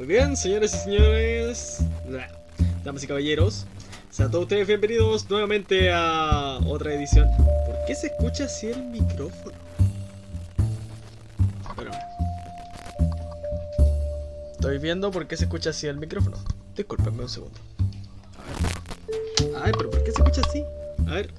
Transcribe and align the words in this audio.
Muy 0.00 0.06
bien, 0.06 0.34
señores 0.34 0.72
y 0.72 0.78
señores, 0.78 1.84
damas 2.82 3.04
y 3.04 3.06
caballeros, 3.06 3.66
sean 4.08 4.30
todos 4.30 4.44
ustedes 4.44 4.66
bienvenidos 4.66 5.28
nuevamente 5.28 5.92
a 5.92 6.58
otra 6.66 6.94
edición. 6.94 7.28
¿Por 7.36 7.84
qué 7.86 7.94
se 7.94 8.06
escucha 8.06 8.44
así 8.44 8.68
el 8.68 8.82
micrófono? 8.82 9.58
Bueno, 11.76 11.90
estoy 14.52 14.78
viendo 14.78 15.10
por 15.10 15.26
qué 15.26 15.36
se 15.36 15.44
escucha 15.44 15.68
así 15.68 15.86
el 15.86 15.98
micrófono. 15.98 16.38
Disculpenme 16.74 17.24
un 17.24 17.28
segundo. 17.28 17.60
A 18.38 19.52
ver. 19.52 19.54
Ay, 19.62 19.72
pero 19.76 19.90
¿por 19.90 20.02
qué 20.02 20.12
se 20.12 20.22
escucha 20.22 20.40
así? 20.48 20.64
A 21.08 21.14
ver. 21.16 21.30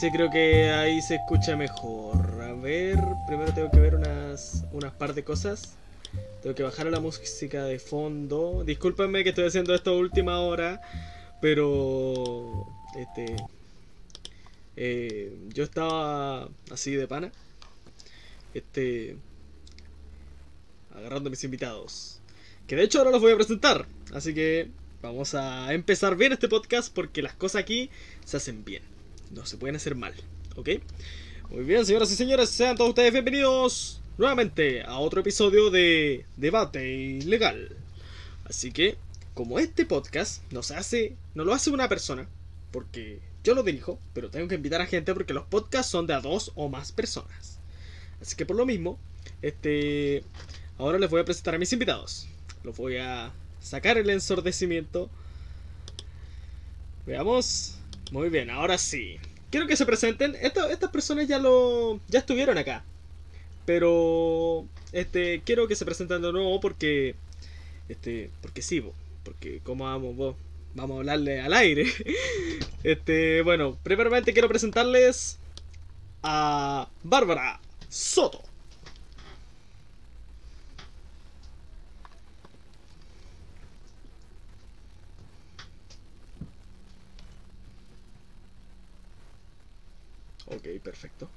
Sí, 0.00 0.10
creo 0.10 0.32
que 0.32 0.72
ahí 0.72 1.00
se 1.00 1.14
escucha 1.14 1.54
mejor. 1.54 2.16
A 2.42 2.54
ver, 2.54 2.98
primero 3.28 3.54
tengo 3.54 3.70
que 3.70 3.78
ver 3.78 3.94
unas, 3.94 4.64
unas 4.72 4.92
par 4.94 5.14
de 5.14 5.22
cosas. 5.22 5.76
Tengo 6.44 6.54
que 6.56 6.62
bajar 6.62 6.86
a 6.86 6.90
la 6.90 7.00
música 7.00 7.64
de 7.64 7.78
fondo. 7.78 8.64
Discúlpenme 8.66 9.24
que 9.24 9.30
estoy 9.30 9.46
haciendo 9.46 9.74
esto 9.74 9.92
a 9.92 9.94
última 9.94 10.40
hora, 10.40 10.82
pero 11.40 12.66
este 12.98 13.34
eh, 14.76 15.34
yo 15.54 15.64
estaba 15.64 16.50
así 16.70 16.96
de 16.96 17.08
pana. 17.08 17.32
Este 18.52 19.16
agarrando 20.94 21.28
a 21.28 21.30
mis 21.30 21.42
invitados. 21.44 22.20
Que 22.66 22.76
de 22.76 22.82
hecho 22.82 22.98
ahora 22.98 23.12
los 23.12 23.22
voy 23.22 23.32
a 23.32 23.36
presentar. 23.36 23.86
Así 24.12 24.34
que 24.34 24.68
vamos 25.00 25.34
a 25.34 25.72
empezar 25.72 26.14
bien 26.14 26.34
este 26.34 26.48
podcast 26.48 26.92
porque 26.94 27.22
las 27.22 27.32
cosas 27.32 27.62
aquí 27.62 27.88
se 28.26 28.36
hacen 28.36 28.66
bien. 28.66 28.82
No 29.30 29.46
se 29.46 29.56
pueden 29.56 29.76
hacer 29.76 29.94
mal. 29.94 30.12
¿Ok? 30.56 30.68
Muy 31.48 31.64
bien, 31.64 31.86
señoras 31.86 32.12
y 32.12 32.16
señores, 32.16 32.50
sean 32.50 32.76
todos 32.76 32.90
ustedes 32.90 33.14
bienvenidos 33.14 34.02
nuevamente 34.16 34.82
a 34.82 34.98
otro 34.98 35.20
episodio 35.20 35.70
de 35.70 36.24
Debate 36.36 36.88
Ilegal. 36.88 37.76
Así 38.44 38.72
que, 38.72 38.96
como 39.34 39.58
este 39.58 39.86
podcast 39.86 40.42
nos 40.52 40.70
hace, 40.70 41.16
no 41.34 41.44
lo 41.44 41.54
hace 41.54 41.70
una 41.70 41.88
persona, 41.88 42.28
porque 42.70 43.20
yo 43.42 43.54
lo 43.54 43.62
dirijo, 43.62 43.98
pero 44.12 44.30
tengo 44.30 44.48
que 44.48 44.54
invitar 44.54 44.80
a 44.80 44.86
gente 44.86 45.14
porque 45.14 45.34
los 45.34 45.46
podcasts 45.46 45.90
son 45.90 46.06
de 46.06 46.14
a 46.14 46.20
dos 46.20 46.52
o 46.54 46.68
más 46.68 46.92
personas. 46.92 47.58
Así 48.20 48.36
que 48.36 48.46
por 48.46 48.56
lo 48.56 48.66
mismo, 48.66 48.98
este, 49.42 50.22
ahora 50.78 50.98
les 50.98 51.10
voy 51.10 51.20
a 51.20 51.24
presentar 51.24 51.54
a 51.54 51.58
mis 51.58 51.72
invitados. 51.72 52.28
Los 52.62 52.76
voy 52.76 52.96
a 52.98 53.32
sacar 53.60 53.98
el 53.98 54.08
ensordecimiento. 54.10 55.10
Veamos. 57.06 57.76
Muy 58.12 58.28
bien, 58.28 58.50
ahora 58.50 58.78
sí. 58.78 59.16
Quiero 59.50 59.66
que 59.66 59.76
se 59.76 59.86
presenten. 59.86 60.36
estas 60.36 60.90
personas 60.90 61.26
ya 61.28 61.38
lo. 61.38 62.00
ya 62.08 62.20
estuvieron 62.20 62.56
acá. 62.58 62.84
Pero. 63.66 64.66
Este. 64.92 65.42
Quiero 65.44 65.68
que 65.68 65.76
se 65.76 65.84
presenten 65.84 66.22
de 66.22 66.32
nuevo 66.32 66.60
porque. 66.60 67.14
Este. 67.88 68.30
Porque 68.42 68.62
sí, 68.62 68.82
porque 69.24 69.60
como 69.64 69.84
vamos, 69.84 70.16
vos. 70.16 70.36
Vamos 70.74 70.96
a 70.96 70.98
hablarle 71.00 71.40
al 71.40 71.52
aire. 71.54 71.86
Este. 72.84 73.42
Bueno, 73.42 73.78
primeramente 73.82 74.32
quiero 74.32 74.48
presentarles. 74.48 75.38
A. 76.22 76.88
Bárbara 77.02 77.60
Soto. 77.88 78.42
Ok, 90.46 90.80
perfecto. 90.82 91.28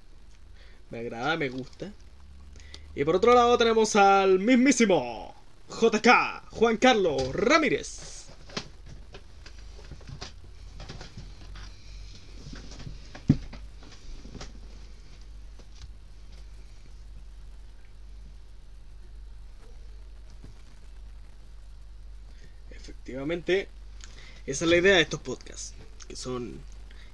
Me 0.89 0.99
agrada, 0.99 1.37
me 1.37 1.49
gusta. 1.49 1.91
Y 2.97 3.05
por 3.05 3.15
otro 3.15 3.35
lado 3.35 3.55
tenemos 3.59 3.95
al 3.95 4.39
mismísimo 4.39 5.35
JK 5.69 6.49
Juan 6.49 6.77
Carlos 6.77 7.31
Ramírez. 7.31 8.25
Efectivamente, 22.71 23.67
esa 24.47 24.65
es 24.65 24.71
la 24.71 24.77
idea 24.77 24.95
de 24.95 25.01
estos 25.03 25.19
podcasts, 25.19 25.75
que 26.07 26.15
son 26.15 26.59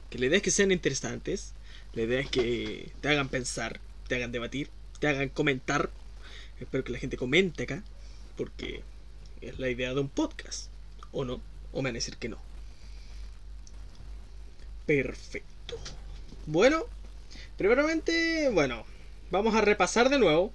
que 0.09 0.17
la 0.17 0.27
idea 0.27 0.37
es 0.37 0.43
que 0.43 0.51
sean 0.51 0.71
interesantes, 0.71 1.51
la 1.91 2.03
idea 2.03 2.21
es 2.21 2.29
que 2.29 2.93
te 3.01 3.09
hagan 3.09 3.27
pensar, 3.27 3.81
te 4.07 4.15
hagan 4.15 4.31
debatir, 4.31 4.69
hagan 5.07 5.29
comentar. 5.29 5.89
Espero 6.59 6.83
que 6.83 6.91
la 6.91 6.99
gente 6.99 7.17
comente 7.17 7.63
acá, 7.63 7.83
porque 8.37 8.83
es 9.41 9.59
la 9.59 9.69
idea 9.69 9.93
de 9.93 10.01
un 10.01 10.09
podcast. 10.09 10.69
¿O 11.11 11.25
no? 11.25 11.41
¿O 11.71 11.81
me 11.81 11.89
van 11.89 11.95
a 11.95 11.99
decir 11.99 12.17
que 12.17 12.29
no? 12.29 12.37
Perfecto. 14.85 15.77
Bueno, 16.45 16.85
primeramente, 17.57 18.49
bueno, 18.49 18.85
vamos 19.31 19.55
a 19.55 19.61
repasar 19.61 20.09
de 20.09 20.19
nuevo 20.19 20.51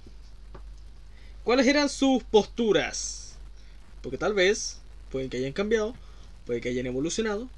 cuáles 1.43 1.67
eran 1.67 1.89
sus 1.89 2.23
posturas. 2.23 3.35
Porque 4.01 4.17
tal 4.17 4.33
vez, 4.33 4.79
pueden 5.11 5.29
que 5.29 5.37
hayan 5.37 5.53
cambiado, 5.53 5.95
puede 6.45 6.61
que 6.61 6.69
hayan 6.69 6.85
evolucionado, 6.85 7.49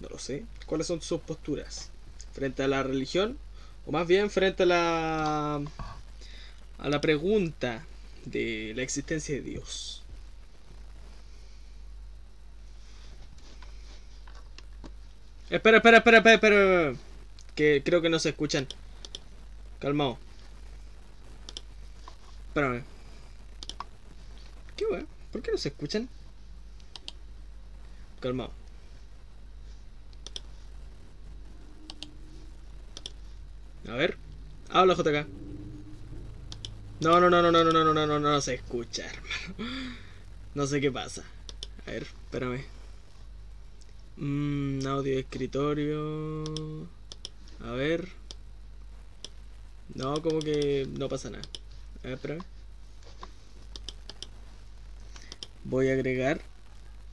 no 0.00 0.08
lo 0.08 0.18
sé. 0.18 0.44
¿Cuáles 0.66 0.86
son 0.86 1.00
sus 1.00 1.20
posturas? 1.20 1.90
frente 2.38 2.62
a 2.62 2.68
la 2.68 2.84
religión, 2.84 3.36
o 3.84 3.90
más 3.90 4.06
bien 4.06 4.30
frente 4.30 4.62
a 4.62 4.66
la, 4.66 5.62
a 6.78 6.88
la 6.88 7.00
pregunta 7.00 7.84
de 8.24 8.72
la 8.74 8.82
existencia 8.82 9.34
de 9.34 9.42
Dios. 9.42 10.02
Espera, 15.50 15.78
espera, 15.78 15.98
espera, 15.98 16.18
espera, 16.18 16.34
espera. 16.34 16.94
Que 17.54 17.82
creo 17.84 18.02
que 18.02 18.10
no 18.10 18.18
se 18.18 18.30
escuchan. 18.30 18.66
Calmado. 19.80 20.18
Espérame. 22.48 22.84
¿Qué 24.76 24.84
wey? 24.86 25.06
¿Por 25.32 25.42
qué 25.42 25.52
no 25.52 25.58
se 25.58 25.70
escuchan? 25.70 26.08
Calmado. 28.20 28.52
A 33.88 33.92
ver. 33.94 34.16
Habla 34.70 34.94
JK. 34.94 35.47
No, 37.00 37.20
no, 37.20 37.30
no, 37.30 37.40
no, 37.40 37.52
no, 37.52 37.62
no, 37.62 37.72
no, 37.72 37.84
no, 37.84 37.94
no, 37.94 38.06
no, 38.06 38.18
no 38.18 38.40
se 38.40 38.54
escucha, 38.54 39.06
hermano. 39.06 39.70
No 40.56 40.66
sé 40.66 40.80
qué 40.80 40.90
pasa. 40.90 41.22
A 41.86 41.92
ver, 41.92 42.02
espérame. 42.02 42.64
Mmm, 44.16 44.84
audio 44.84 45.14
de 45.14 45.20
escritorio. 45.20 46.88
A 47.64 47.70
ver. 47.70 48.08
No, 49.94 50.20
como 50.20 50.40
que 50.40 50.88
no 50.90 51.08
pasa 51.08 51.30
nada. 51.30 51.44
A 52.02 52.08
ver, 52.08 52.14
espérame. 52.14 52.44
Voy 55.62 55.90
a 55.90 55.92
agregar 55.92 56.40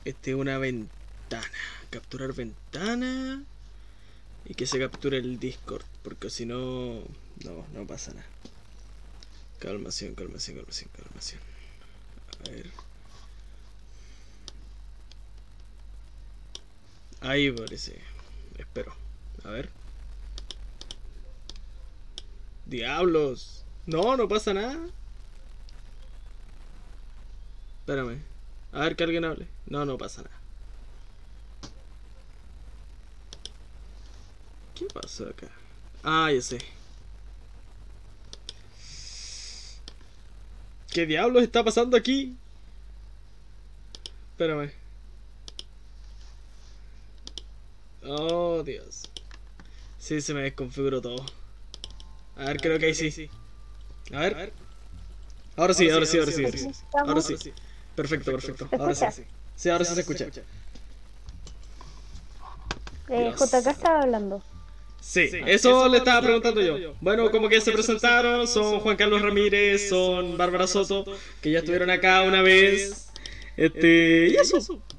este 0.04 0.34
una 0.34 0.58
ventana. 0.58 1.46
Capturar 1.90 2.32
ventana. 2.32 3.44
Y 4.46 4.54
que 4.54 4.66
se 4.66 4.80
capture 4.80 5.18
el 5.18 5.38
Discord, 5.38 5.84
porque 6.02 6.28
si 6.28 6.44
no, 6.44 7.02
no, 7.44 7.66
no 7.72 7.86
pasa 7.86 8.12
nada. 8.14 8.26
Calmación, 9.58 10.14
calmación, 10.14 10.56
calmación, 10.56 10.90
calmación. 10.94 11.40
A 12.46 12.50
ver. 12.50 12.70
Ahí 17.20 17.50
parece. 17.50 18.00
Espero. 18.58 18.94
A 19.44 19.50
ver. 19.50 19.70
Diablos. 22.66 23.64
No, 23.86 24.16
no 24.16 24.28
pasa 24.28 24.52
nada. 24.52 24.78
Espérame. 27.80 28.20
A 28.72 28.80
ver 28.80 28.96
que 28.96 29.04
alguien 29.04 29.24
hable. 29.24 29.46
No, 29.66 29.84
no 29.84 29.96
pasa 29.96 30.22
nada. 30.22 30.36
¿Qué 34.74 34.86
pasó 34.92 35.28
acá? 35.28 35.48
Ah, 36.02 36.30
ya 36.30 36.42
sé. 36.42 36.75
¿Qué 40.96 41.04
diablos 41.04 41.42
está 41.42 41.62
pasando 41.62 41.94
aquí? 41.94 42.34
Espérame. 44.30 44.72
Oh, 48.02 48.62
Dios. 48.64 49.02
Sí, 49.98 50.22
se 50.22 50.32
me 50.32 50.40
desconfiguró 50.40 51.02
todo. 51.02 51.22
A 52.36 52.46
ver, 52.46 52.56
creo 52.62 52.78
que 52.78 52.86
ahí 52.86 52.94
sí. 52.94 53.28
A 54.10 54.20
ver. 54.20 54.54
Ahora 55.56 55.74
sí, 55.74 55.90
ahora 55.90 56.06
sí, 56.06 56.18
ahora 56.18 56.32
sí. 56.32 56.72
Ahora 56.94 57.20
sí. 57.20 57.52
Perfecto, 57.94 58.32
perfecto. 58.32 58.66
Ahora 58.78 58.94
sí. 58.94 59.24
Sí, 59.54 59.68
ahora 59.68 59.84
sí 59.84 59.94
se 59.94 60.00
escucha. 60.00 60.28
Eh, 63.10 63.34
JK 63.38 63.66
estaba 63.66 64.00
hablando. 64.00 64.42
Sí, 65.06 65.30
eso, 65.46 65.88
le 65.88 65.98
estaba 65.98 66.20
preguntando 66.20 66.60
yo. 66.60 66.94
Bueno, 67.00 67.30
como 67.30 67.48
que 67.48 67.60
se 67.60 67.70
presentaron, 67.70 68.48
son 68.48 68.80
Juan 68.80 68.96
Carlos 68.96 69.22
Ramírez, 69.22 69.88
son 69.88 70.36
Bárbara 70.36 70.66
Soto, 70.66 71.04
que 71.40 71.52
ya 71.52 71.60
estuvieron 71.60 71.90
acá 71.90 72.22
una 72.22 72.42
vez. 72.42 73.08
Este, 73.56 74.28
y 74.30 74.34
eso. 74.34 74.82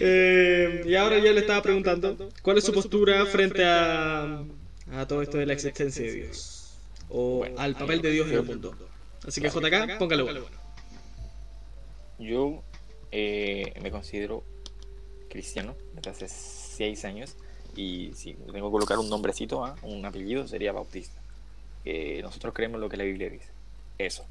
Eh, 0.00 0.82
y 0.86 0.96
ahora 0.96 1.18
yo 1.18 1.32
le 1.32 1.38
estaba 1.38 1.62
preguntando, 1.62 2.28
¿cuál 2.42 2.58
es 2.58 2.64
su 2.64 2.72
postura 2.72 3.24
frente 3.26 3.64
a, 3.64 4.42
a 4.90 5.06
todo 5.06 5.22
esto 5.22 5.38
de 5.38 5.46
la 5.46 5.52
existencia 5.52 6.04
de 6.04 6.12
Dios? 6.12 6.74
O 7.08 7.46
al 7.56 7.76
papel 7.76 8.02
de 8.02 8.10
Dios 8.10 8.26
en 8.26 8.34
el 8.34 8.42
mundo. 8.42 8.74
Así 9.24 9.40
que 9.40 9.48
JK, 9.48 9.98
póngale 9.98 10.24
bueno. 10.24 10.40
Yo 12.18 12.64
eh, 13.12 13.72
me 13.80 13.92
considero 13.92 14.42
cristiano 15.30 15.76
desde 15.94 16.10
hace 16.10 16.28
seis 16.28 17.04
años 17.04 17.36
y 17.76 18.12
si 18.14 18.34
tengo 18.34 18.68
que 18.68 18.72
colocar 18.72 18.98
un 18.98 19.08
nombrecito, 19.08 19.64
¿ah? 19.64 19.74
un 19.82 20.04
apellido, 20.04 20.46
sería 20.46 20.72
Bautista. 20.72 21.20
nosotros 22.22 22.54
creemos 22.54 22.80
lo 22.80 22.88
que 22.88 22.96
la 22.96 23.04
Biblia 23.04 23.30
dice. 23.30 23.50
Eso. 23.98 24.24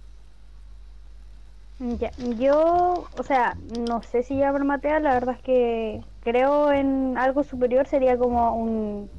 yo, 2.38 3.08
o 3.18 3.24
sea, 3.24 3.58
no 3.88 4.04
sé 4.04 4.24
si 4.24 4.38
ya 4.38 4.52
matea, 4.52 5.00
la 5.00 5.14
verdad 5.14 5.36
es 5.36 5.42
que 5.44 6.02
creo 6.22 6.72
en 6.72 7.18
algo 7.18 7.44
superior, 7.44 7.88
sería 7.88 8.18
como 8.18 8.56
un... 8.56 9.10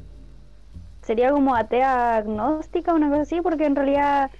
Sería 1.03 1.33
como 1.33 1.55
atea 1.55 2.17
agnóstica, 2.17 2.95
una 2.95 3.11
cosa 3.11 3.23
así, 3.23 3.41
porque 3.43 3.67
en 3.67 3.77
realidad 3.77 4.31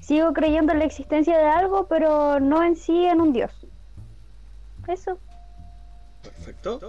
sigo 0.00 0.32
creyendo 0.32 0.72
en 0.72 0.78
la 0.78 0.86
existencia 0.86 1.36
de 1.36 1.44
algo, 1.44 1.86
pero 1.86 2.40
no 2.40 2.62
en 2.62 2.76
sí 2.76 3.04
en 3.04 3.20
un 3.20 3.34
Dios. 3.34 3.52
Eso. 4.88 5.18
Perfecto. 6.22 6.80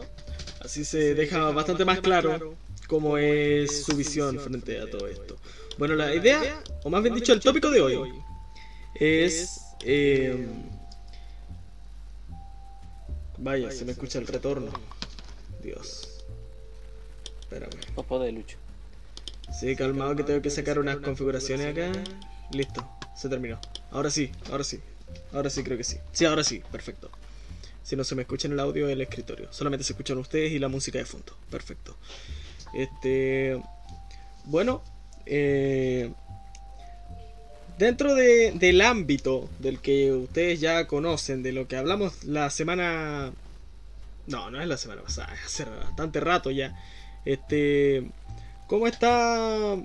Así 0.65 0.83
se 0.83 1.13
deja 1.13 1.51
bastante 1.51 1.85
más 1.85 1.99
claro 1.99 2.55
cómo 2.87 3.19
es 3.19 3.83
su 3.83 3.95
visión 3.95 4.39
frente 4.39 4.79
a 4.79 4.89
todo 4.89 5.07
esto. 5.07 5.37
Bueno, 5.77 5.93
la 5.93 6.15
idea, 6.15 6.63
o 6.83 6.89
más 6.89 7.03
bien 7.03 7.13
dicho, 7.13 7.33
el 7.33 7.39
tópico 7.39 7.69
de 7.69 7.81
hoy 7.81 8.11
es... 8.95 9.61
Eh, 9.83 10.47
vaya, 13.37 13.69
se 13.69 13.85
me 13.85 13.91
escucha 13.91 14.17
el 14.17 14.25
retorno. 14.25 14.71
Dios. 15.61 16.23
Espérame. 17.41 17.93
Popo 17.93 18.17
de 18.19 18.31
Lucho. 18.31 18.57
Sí, 19.53 19.75
calmado 19.75 20.15
que 20.15 20.23
tengo 20.23 20.41
que 20.41 20.49
sacar 20.49 20.79
unas 20.79 20.97
configuraciones 20.97 21.67
acá. 21.67 21.91
Listo, 22.51 22.89
se 23.15 23.29
terminó. 23.29 23.59
Ahora 23.91 24.09
sí, 24.09 24.31
ahora 24.49 24.63
sí. 24.63 24.79
Ahora 25.31 25.51
sí 25.51 25.63
creo 25.63 25.77
que 25.77 25.83
sí. 25.83 25.97
Sí, 26.11 26.25
ahora 26.25 26.43
sí, 26.43 26.63
perfecto. 26.71 27.11
Si 27.85 27.95
no 27.95 28.03
se 28.03 28.15
me 28.15 28.23
escucha 28.23 28.47
en 28.47 28.53
el 28.53 28.59
audio 28.59 28.87
del 28.87 28.99
escritorio. 28.99 29.53
Solamente 29.53 29.83
se 29.83 29.93
escuchan 29.93 30.17
ustedes 30.17 30.51
y 30.51 30.57
la 30.57 30.69
música 30.69 30.97
de 30.97 31.05
fondo. 31.05 31.37
Perfecto. 31.51 31.95
Este. 32.73 33.61
Bueno. 34.45 34.81
Eh, 35.27 36.11
dentro 37.77 38.15
del 38.15 38.81
ámbito 38.81 39.49
del 39.59 39.79
que 39.79 40.11
ustedes 40.11 40.59
ya 40.59 40.87
conocen, 40.87 41.43
de 41.43 41.51
lo 41.51 41.67
que 41.67 41.77
hablamos 41.77 42.23
la 42.23 42.49
semana. 42.49 43.31
No, 44.25 44.49
no 44.49 44.59
es 44.59 44.67
la 44.67 44.77
semana 44.77 45.03
pasada, 45.03 45.35
hace 45.45 45.65
bastante 45.65 46.19
rato 46.19 46.49
ya. 46.49 46.75
Este. 47.23 48.09
¿Cómo 48.65 48.87
está 48.87 49.77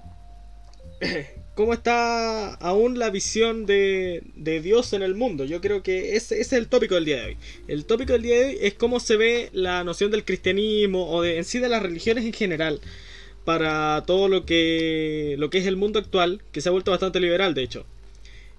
cómo 1.61 1.75
está 1.75 2.55
aún 2.55 2.99
la 2.99 3.11
visión 3.11 3.66
de, 3.66 4.23
Dios 4.62 4.94
en 4.94 5.03
el 5.03 5.14
mundo. 5.14 5.44
Yo 5.44 5.61
creo 5.61 5.83
que 5.83 6.16
ese, 6.16 6.40
es 6.40 6.55
el 6.55 6.68
tópico 6.68 6.94
del 6.94 7.05
día 7.05 7.16
de 7.16 7.27
hoy. 7.27 7.37
El 7.68 7.85
tópico 7.85 8.14
del 8.14 8.23
día 8.23 8.38
de 8.38 8.44
hoy 8.46 8.59
es 8.62 8.73
cómo 8.73 8.99
se 8.99 9.18
ve 9.18 9.51
la 9.53 9.85
noción 9.85 10.11
del 10.11 10.25
cristianismo 10.25 11.11
o 11.11 11.20
de, 11.20 11.37
en 11.37 11.44
sí 11.44 11.59
de 11.59 11.68
las 11.68 11.83
religiones 11.83 12.25
en 12.25 12.33
general 12.33 12.81
para 13.44 14.03
todo 14.07 14.29
lo 14.29 14.46
que, 14.46 15.35
lo 15.38 15.51
que 15.51 15.59
es 15.59 15.66
el 15.66 15.77
mundo 15.77 15.99
actual, 15.99 16.40
que 16.51 16.62
se 16.62 16.70
ha 16.70 16.73
vuelto 16.73 16.92
bastante 16.92 17.20
liberal, 17.20 17.53
de 17.53 17.62
hecho. 17.64 17.85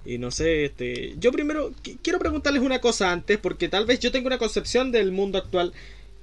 Y 0.06 0.20
no 0.20 0.30
sé, 0.30 0.66
este, 0.66 1.16
yo 1.18 1.32
primero 1.32 1.74
quiero 2.04 2.20
preguntarles 2.20 2.62
una 2.62 2.82
cosa 2.82 3.12
antes, 3.12 3.40
porque 3.40 3.68
tal 3.68 3.88
vez 3.88 4.00
yo 4.00 4.12
tengo 4.12 4.28
una 4.28 4.38
concepción 4.38 4.92
del 4.92 5.12
mundo 5.12 5.40
actual 5.40 5.74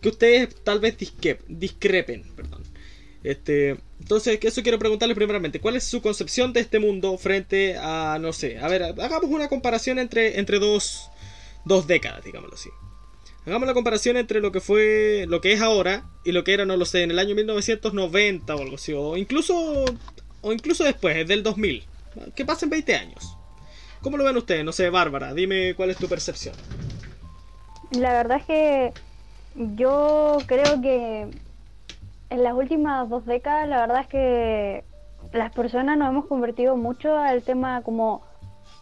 que 0.01 0.11
ustedes 0.11 0.55
tal 0.63 0.79
vez 0.79 0.97
discrepen, 1.49 2.23
perdón. 2.37 2.63
Este, 3.29 3.77
entonces, 4.01 4.39
eso 4.41 4.63
quiero 4.63 4.79
preguntarles 4.79 5.15
primeramente. 5.15 5.61
¿Cuál 5.61 5.77
es 5.77 5.85
su 5.85 6.01
concepción 6.01 6.55
de 6.55 6.61
este 6.61 6.79
mundo 6.79 7.19
frente 7.19 7.77
a, 7.77 8.17
no 8.19 8.33
sé, 8.33 8.59
a 8.59 8.69
ver, 8.69 8.83
hagamos 8.83 9.25
una 9.25 9.49
comparación 9.51 9.99
entre, 9.99 10.39
entre 10.39 10.59
dos, 10.59 11.11
dos 11.67 11.87
décadas, 11.87 12.25
digámoslo 12.25 12.55
así. 12.55 12.71
Hagamos 13.45 13.69
la 13.69 13.75
comparación 13.75 14.17
entre 14.17 14.41
lo 14.41 14.51
que 14.51 14.63
fue, 14.63 15.27
lo 15.29 15.43
que 15.43 15.53
es 15.53 15.61
ahora 15.61 16.07
y 16.25 16.33
lo 16.33 16.43
que 16.43 16.55
era, 16.55 16.65
no 16.65 16.79
lo 16.79 16.87
sé, 16.87 17.03
en 17.03 17.11
el 17.11 17.19
año 17.19 17.35
1990 17.35 18.57
o 18.57 18.63
algo 18.63 18.77
así, 18.77 18.95
o 18.95 19.15
incluso, 19.19 19.85
o 20.41 20.53
incluso 20.55 20.85
después, 20.85 21.29
del 21.29 21.43
2000. 21.43 21.85
Que 22.35 22.47
pasen 22.47 22.71
20 22.71 22.95
años. 22.95 23.37
¿Cómo 24.01 24.17
lo 24.17 24.25
ven 24.25 24.39
ustedes? 24.39 24.65
No 24.65 24.73
sé, 24.73 24.89
Bárbara, 24.89 25.35
dime 25.35 25.75
cuál 25.75 25.91
es 25.91 25.99
tu 25.99 26.09
percepción. 26.09 26.55
La 27.91 28.15
verdad 28.15 28.39
es 28.39 28.47
que 28.47 28.93
yo 29.55 30.39
creo 30.47 30.81
que 30.81 31.29
en 32.31 32.43
las 32.43 32.55
últimas 32.55 33.09
dos 33.09 33.25
décadas 33.27 33.69
la 33.69 33.81
verdad 33.81 34.01
es 34.01 34.07
que 34.09 34.85
las 35.33 35.53
personas 35.53 35.99
nos 35.99 36.11
hemos 36.11 36.27
convertido 36.27 36.77
mucho 36.77 37.17
al 37.17 37.43
tema 37.43 37.83
como 37.83 38.23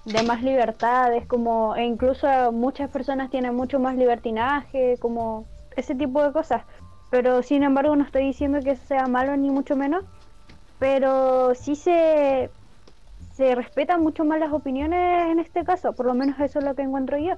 de 0.04 0.22
más 0.22 0.42
libertades, 0.42 1.26
como 1.26 1.74
e 1.74 1.84
incluso 1.84 2.28
muchas 2.52 2.90
personas 2.90 3.30
tienen 3.30 3.54
mucho 3.54 3.80
más 3.80 3.96
libertinaje, 3.96 4.96
como 5.00 5.46
ese 5.76 5.94
tipo 5.94 6.22
de 6.22 6.32
cosas. 6.32 6.62
Pero 7.10 7.42
sin 7.42 7.62
embargo 7.62 7.96
no 7.96 8.04
estoy 8.04 8.24
diciendo 8.24 8.60
que 8.62 8.72
eso 8.72 8.86
sea 8.86 9.06
malo 9.08 9.36
ni 9.36 9.50
mucho 9.50 9.76
menos, 9.76 10.04
pero 10.78 11.54
sí 11.54 11.74
se 11.74 12.50
se 13.36 13.54
respetan 13.54 14.02
mucho 14.02 14.24
más 14.24 14.40
las 14.40 14.50
opiniones 14.50 15.30
en 15.30 15.38
este 15.40 15.62
caso, 15.62 15.92
por 15.92 16.06
lo 16.06 16.14
menos 16.14 16.40
eso 16.40 16.58
es 16.58 16.64
lo 16.64 16.74
que 16.74 16.82
encuentro 16.82 17.18
yo. 17.18 17.34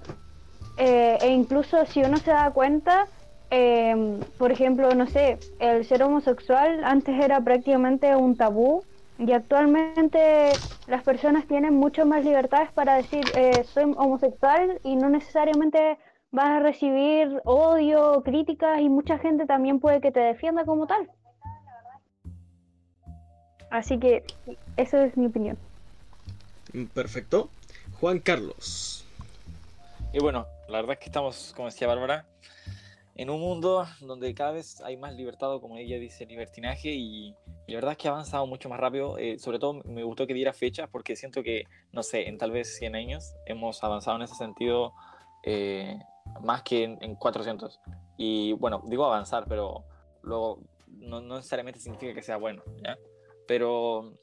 Eh, 0.76 1.18
e 1.20 1.28
incluso 1.28 1.84
si 1.86 2.02
uno 2.02 2.18
se 2.18 2.30
da 2.30 2.52
cuenta, 2.52 3.06
eh, 3.50 4.20
por 4.36 4.52
ejemplo, 4.52 4.94
no 4.94 5.06
sé, 5.06 5.38
el 5.58 5.84
ser 5.84 6.02
homosexual 6.02 6.84
antes 6.84 7.18
era 7.22 7.40
prácticamente 7.40 8.14
un 8.14 8.36
tabú 8.36 8.84
y 9.18 9.32
actualmente 9.32 10.52
las 10.86 11.02
personas 11.02 11.46
tienen 11.46 11.74
mucho 11.74 12.06
más 12.06 12.24
libertades 12.24 12.70
para 12.72 12.96
decir 12.96 13.24
eh, 13.34 13.64
soy 13.64 13.84
homosexual 13.96 14.80
y 14.84 14.96
no 14.96 15.08
necesariamente 15.08 15.98
vas 16.30 16.48
a 16.48 16.60
recibir 16.60 17.40
odio, 17.44 18.22
críticas 18.22 18.80
y 18.80 18.88
mucha 18.88 19.18
gente 19.18 19.46
también 19.46 19.80
puede 19.80 20.00
que 20.00 20.12
te 20.12 20.20
defienda 20.20 20.64
como 20.64 20.86
tal. 20.86 21.10
Así 23.70 23.98
que 23.98 24.24
eso 24.76 24.98
es 24.98 25.16
mi 25.16 25.26
opinión. 25.26 25.58
Perfecto. 26.94 27.50
Juan 28.00 28.18
Carlos. 28.18 29.04
Y 30.12 30.20
bueno, 30.20 30.46
la 30.68 30.78
verdad 30.78 30.92
es 30.94 30.98
que 31.00 31.06
estamos, 31.06 31.52
como 31.54 31.68
decía 31.68 31.86
Bárbara, 31.86 32.24
en 33.18 33.30
un 33.30 33.40
mundo 33.40 33.84
donde 34.00 34.32
cada 34.32 34.52
vez 34.52 34.80
hay 34.82 34.96
más 34.96 35.12
libertad, 35.12 35.60
como 35.60 35.76
ella 35.76 35.98
dice, 35.98 36.24
libertinaje, 36.24 36.90
y, 36.90 37.34
la 37.66 37.74
verdad 37.74 37.92
es 37.92 37.98
que 37.98 38.08
ha 38.08 38.12
avanzado 38.12 38.46
mucho 38.46 38.68
más 38.68 38.78
rápido. 38.78 39.18
Eh, 39.18 39.38
sobre 39.40 39.58
todo 39.58 39.82
me 39.84 40.04
gustó 40.04 40.26
que 40.26 40.34
diera 40.34 40.52
fechas, 40.52 40.88
porque 40.88 41.16
siento 41.16 41.42
que, 41.42 41.64
no 41.92 42.04
sé, 42.04 42.28
en 42.28 42.38
tal 42.38 42.52
vez 42.52 42.76
100 42.78 42.94
años 42.94 43.34
hemos 43.44 43.82
avanzado 43.82 44.16
en 44.16 44.22
ese 44.22 44.36
sentido 44.36 44.94
eh, 45.42 45.98
más 46.40 46.62
que 46.62 46.84
en, 46.84 47.16
400. 47.16 47.80
Y 48.16 48.52
bueno, 48.52 48.82
digo 48.86 49.04
avanzar, 49.04 49.46
pero 49.48 49.84
luego 50.22 50.62
no, 50.86 51.20
no, 51.20 51.36
necesariamente 51.36 51.80
significa 51.80 52.14
que 52.14 52.22
sea 52.22 52.36
bueno, 52.36 52.62
¿ya? 52.84 52.96
Pero 53.48 54.14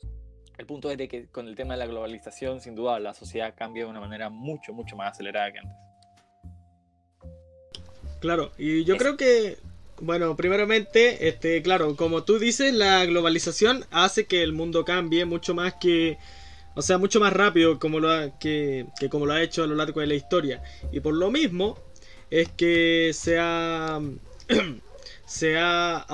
el 0.58 0.66
punto 0.66 0.90
es 0.90 0.98
de 0.98 1.10
que 1.10 1.28
con 1.28 1.50
el 1.50 1.56
tema 1.56 1.74
de 1.74 1.80
la 1.80 1.88
globalización, 1.88 2.62
sin 2.62 2.76
duda, 2.76 2.98
la 3.00 3.14
sociedad 3.14 3.54
cambia 3.56 3.84
de 3.84 3.90
una 3.90 4.00
manera 4.00 4.30
mucho, 4.30 4.74
mucho 4.74 4.96
más 4.96 5.12
acelerada 5.12 5.52
que 5.52 5.60
antes. 5.60 5.85
Claro, 8.20 8.52
y 8.58 8.84
yo 8.86 8.98
creo 8.98 9.18
que, 9.18 9.58
bueno, 10.02 10.36
primeramente, 10.36 11.28
este, 11.28 11.62
claro, 11.62 11.96
como 11.96 12.24
tú 12.24 12.40
dices, 12.40 12.74
la 12.74 13.06
globalización 13.06 13.86
hace 13.92 14.26
que 14.26 14.42
el 14.42 14.54
mundo 14.54 14.84
cambie 14.86 15.26
mucho 15.26 15.54
más 15.54 15.76
que, 15.76 16.18
o 16.76 16.82
sea, 16.82 16.98
mucho 16.98 17.20
más 17.20 17.34
rápido 17.34 17.80
como 17.80 18.00
lo 18.00 18.12
ha, 18.12 18.38
que, 18.40 18.88
como 19.10 19.26
lo 19.26 19.34
ha 19.34 19.44
hecho 19.44 19.64
a 19.64 19.68
lo 19.68 19.76
largo 19.76 20.02
de 20.02 20.08
la 20.08 20.16
historia. 20.16 20.64
Y 20.92 21.00
por 21.00 21.14
lo 21.14 21.32
mismo 21.32 21.78
es 22.30 22.50
que 22.50 23.12
se 23.14 23.38
ha, 23.40 24.00
se 25.26 25.58
ha, 25.58 26.06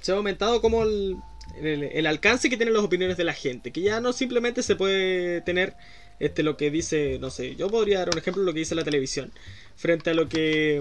se 0.00 0.12
ha 0.12 0.16
aumentado 0.16 0.60
como 0.60 0.82
el, 0.82 1.16
el, 1.62 2.06
alcance 2.06 2.48
que 2.50 2.56
tienen 2.56 2.74
las 2.74 2.84
opiniones 2.84 3.16
de 3.16 3.24
la 3.24 3.34
gente, 3.34 3.72
que 3.72 3.82
ya 3.82 4.00
no 4.00 4.12
simplemente 4.12 4.62
se 4.62 4.76
puede 4.76 5.40
tener 5.42 5.74
este 6.20 6.42
lo 6.42 6.56
que 6.56 6.70
dice, 6.70 7.18
no 7.20 7.30
sé, 7.30 7.54
yo 7.56 7.68
podría 7.68 8.00
dar 8.00 8.10
un 8.10 8.18
ejemplo 8.18 8.42
de 8.42 8.46
lo 8.46 8.52
que 8.52 8.60
dice 8.60 8.74
la 8.74 8.84
televisión 8.84 9.32
frente 9.76 10.10
a 10.10 10.14
lo 10.14 10.28
que 10.28 10.80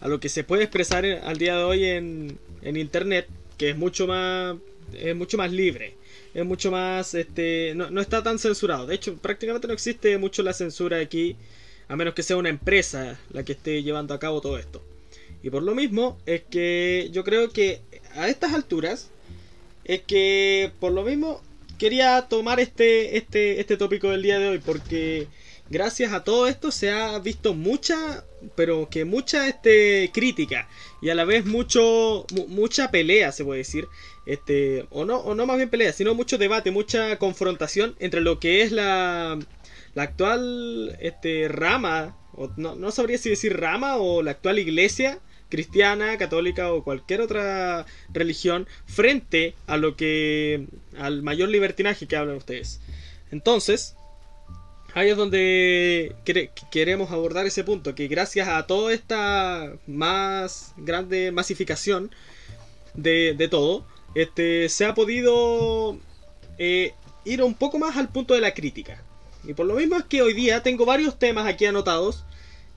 a 0.00 0.08
lo 0.08 0.20
que 0.20 0.28
se 0.28 0.44
puede 0.44 0.64
expresar 0.64 1.04
al 1.04 1.38
día 1.38 1.56
de 1.56 1.62
hoy 1.62 1.84
en, 1.84 2.38
en 2.62 2.76
internet, 2.76 3.28
que 3.58 3.70
es 3.70 3.76
mucho 3.76 4.06
más 4.06 4.56
es 4.94 5.14
mucho 5.14 5.36
más 5.38 5.52
libre, 5.52 5.94
es 6.34 6.44
mucho 6.44 6.70
más 6.70 7.14
este 7.14 7.74
no, 7.76 7.90
no, 7.90 8.00
está 8.00 8.22
tan 8.22 8.38
censurado. 8.38 8.86
De 8.86 8.94
hecho, 8.94 9.16
prácticamente 9.16 9.68
no 9.68 9.74
existe 9.74 10.16
mucho 10.18 10.42
la 10.42 10.52
censura 10.52 10.98
aquí, 10.98 11.36
a 11.88 11.96
menos 11.96 12.14
que 12.14 12.22
sea 12.22 12.36
una 12.36 12.48
empresa 12.48 13.18
la 13.32 13.44
que 13.44 13.52
esté 13.52 13.82
llevando 13.82 14.14
a 14.14 14.18
cabo 14.18 14.40
todo 14.40 14.58
esto. 14.58 14.82
Y 15.42 15.50
por 15.50 15.62
lo 15.62 15.74
mismo 15.74 16.18
es 16.26 16.42
que 16.42 17.08
yo 17.12 17.24
creo 17.24 17.50
que 17.50 17.80
a 18.14 18.28
estas 18.28 18.52
alturas 18.52 19.10
es 19.84 20.02
que 20.02 20.72
por 20.80 20.92
lo 20.92 21.02
mismo 21.02 21.42
quería 21.78 22.26
tomar 22.28 22.60
este, 22.60 23.16
este, 23.16 23.60
este 23.60 23.76
tópico 23.76 24.10
del 24.10 24.22
día 24.22 24.38
de 24.38 24.48
hoy 24.50 24.58
porque 24.58 25.28
gracias 25.70 26.12
a 26.12 26.24
todo 26.24 26.46
esto 26.46 26.70
se 26.70 26.90
ha 26.90 27.18
visto 27.18 27.54
mucha, 27.54 28.24
pero 28.54 28.88
que 28.90 29.04
mucha 29.04 29.48
este, 29.48 30.10
crítica 30.12 30.68
y 31.02 31.10
a 31.10 31.14
la 31.14 31.24
vez 31.24 31.44
mucho, 31.44 32.26
mucha 32.48 32.90
pelea, 32.90 33.32
se 33.32 33.44
puede 33.44 33.58
decir, 33.58 33.88
este, 34.26 34.86
o 34.90 35.04
no, 35.04 35.18
o 35.18 35.34
no 35.34 35.46
más 35.46 35.56
bien 35.56 35.70
pelea, 35.70 35.92
sino 35.92 36.14
mucho 36.14 36.38
debate, 36.38 36.70
mucha 36.70 37.18
confrontación 37.18 37.96
entre 37.98 38.20
lo 38.20 38.38
que 38.40 38.62
es 38.62 38.72
la, 38.72 39.38
la 39.94 40.02
actual 40.02 40.96
este, 41.00 41.48
rama, 41.48 42.16
o 42.34 42.50
no, 42.56 42.74
no 42.74 42.90
sabría 42.90 43.18
si 43.18 43.30
decir 43.30 43.58
rama 43.58 43.96
o 43.96 44.22
la 44.22 44.32
actual 44.32 44.58
iglesia 44.58 45.20
cristiana, 45.50 46.16
católica 46.16 46.72
o 46.72 46.82
cualquier 46.82 47.20
otra 47.20 47.84
religión 48.12 48.66
frente 48.86 49.54
a 49.66 49.76
lo 49.76 49.96
que 49.96 50.66
al 50.96 51.22
mayor 51.22 51.50
libertinaje 51.50 52.06
que 52.06 52.16
hablan 52.16 52.36
ustedes. 52.36 52.80
Entonces, 53.30 53.96
ahí 54.94 55.10
es 55.10 55.16
donde 55.16 56.14
queremos 56.70 57.10
abordar 57.10 57.46
ese 57.46 57.64
punto, 57.64 57.94
que 57.94 58.08
gracias 58.08 58.48
a 58.48 58.66
toda 58.66 58.92
esta 58.92 59.72
más 59.86 60.72
grande 60.76 61.32
masificación 61.32 62.10
de, 62.94 63.34
de 63.36 63.48
todo, 63.48 63.84
este, 64.14 64.68
se 64.68 64.84
ha 64.84 64.94
podido 64.94 65.98
eh, 66.58 66.94
ir 67.24 67.42
un 67.42 67.54
poco 67.54 67.78
más 67.78 67.96
al 67.96 68.08
punto 68.08 68.34
de 68.34 68.40
la 68.40 68.54
crítica. 68.54 69.02
Y 69.44 69.54
por 69.54 69.66
lo 69.66 69.74
mismo 69.74 69.96
es 69.96 70.04
que 70.04 70.22
hoy 70.22 70.34
día 70.34 70.62
tengo 70.62 70.84
varios 70.84 71.18
temas 71.18 71.46
aquí 71.46 71.64
anotados 71.64 72.24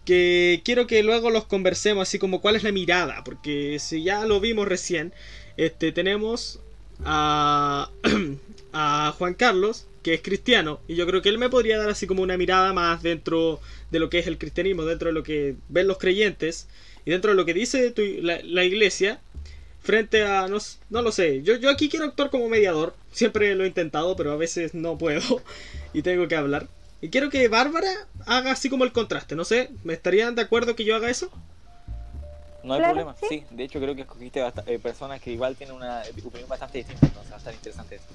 que 0.05 0.61
quiero 0.63 0.87
que 0.87 1.03
luego 1.03 1.29
los 1.29 1.45
conversemos, 1.45 2.07
así 2.07 2.19
como 2.19 2.41
cuál 2.41 2.55
es 2.55 2.63
la 2.63 2.71
mirada, 2.71 3.23
porque 3.23 3.77
si 3.79 4.03
ya 4.03 4.25
lo 4.25 4.39
vimos 4.39 4.67
recién, 4.67 5.13
este, 5.57 5.91
tenemos 5.91 6.59
a, 7.05 7.89
a 8.73 9.13
Juan 9.17 9.33
Carlos, 9.33 9.85
que 10.03 10.13
es 10.13 10.21
cristiano, 10.21 10.81
y 10.87 10.95
yo 10.95 11.07
creo 11.07 11.21
que 11.21 11.29
él 11.29 11.37
me 11.37 11.49
podría 11.49 11.77
dar 11.77 11.89
así 11.89 12.05
como 12.05 12.21
una 12.21 12.37
mirada 12.37 12.73
más 12.73 13.01
dentro 13.01 13.59
de 13.89 13.99
lo 13.99 14.09
que 14.09 14.19
es 14.19 14.27
el 14.27 14.37
cristianismo, 14.37 14.83
dentro 14.83 15.07
de 15.07 15.13
lo 15.13 15.23
que 15.23 15.55
ven 15.69 15.87
los 15.87 15.97
creyentes, 15.97 16.67
y 17.05 17.11
dentro 17.11 17.31
de 17.31 17.37
lo 17.37 17.45
que 17.45 17.53
dice 17.53 17.93
la, 18.21 18.63
iglesia, 18.63 19.21
frente 19.81 20.23
a, 20.23 20.47
no, 20.47 20.57
no 20.89 21.01
lo 21.01 21.11
sé, 21.11 21.41
yo, 21.43 21.55
yo 21.55 21.69
aquí 21.69 21.89
quiero 21.89 22.05
actuar 22.05 22.29
como 22.29 22.49
mediador, 22.49 22.95
siempre 23.11 23.55
lo 23.55 23.63
he 23.63 23.67
intentado, 23.67 24.15
pero 24.15 24.31
a 24.31 24.37
veces 24.37 24.73
no 24.73 24.97
puedo, 24.97 25.41
y 25.93 26.01
tengo 26.01 26.27
que 26.27 26.35
hablar. 26.35 26.67
Y 27.01 27.09
quiero 27.09 27.29
que 27.29 27.49
Bárbara 27.49 28.07
haga 28.25 28.51
así 28.51 28.69
como 28.69 28.85
el 28.85 28.93
contraste. 28.93 29.35
No 29.35 29.43
sé, 29.43 29.71
¿me 29.83 29.91
estarían 29.91 30.35
de 30.35 30.41
acuerdo 30.41 30.73
que 30.73 30.85
yo 30.85 30.95
haga 30.95 31.09
eso? 31.09 31.29
No 32.63 32.73
hay 32.73 32.81
problema, 32.81 33.15
¿sí? 33.29 33.43
De 33.49 33.63
hecho, 33.63 33.79
creo 33.79 33.95
que 33.95 34.01
escogiste 34.01 34.41
eh, 34.65 34.79
personas 34.79 35.21
que 35.21 35.31
igual 35.31 35.55
tienen 35.55 35.75
una 35.75 36.01
opinión 36.23 36.47
bastante 36.47 36.77
distinta, 36.79 37.05
entonces 37.07 37.31
va 37.31 37.35
a 37.35 37.39
estar 37.39 37.53
interesante 37.53 37.95
eso. 37.95 38.05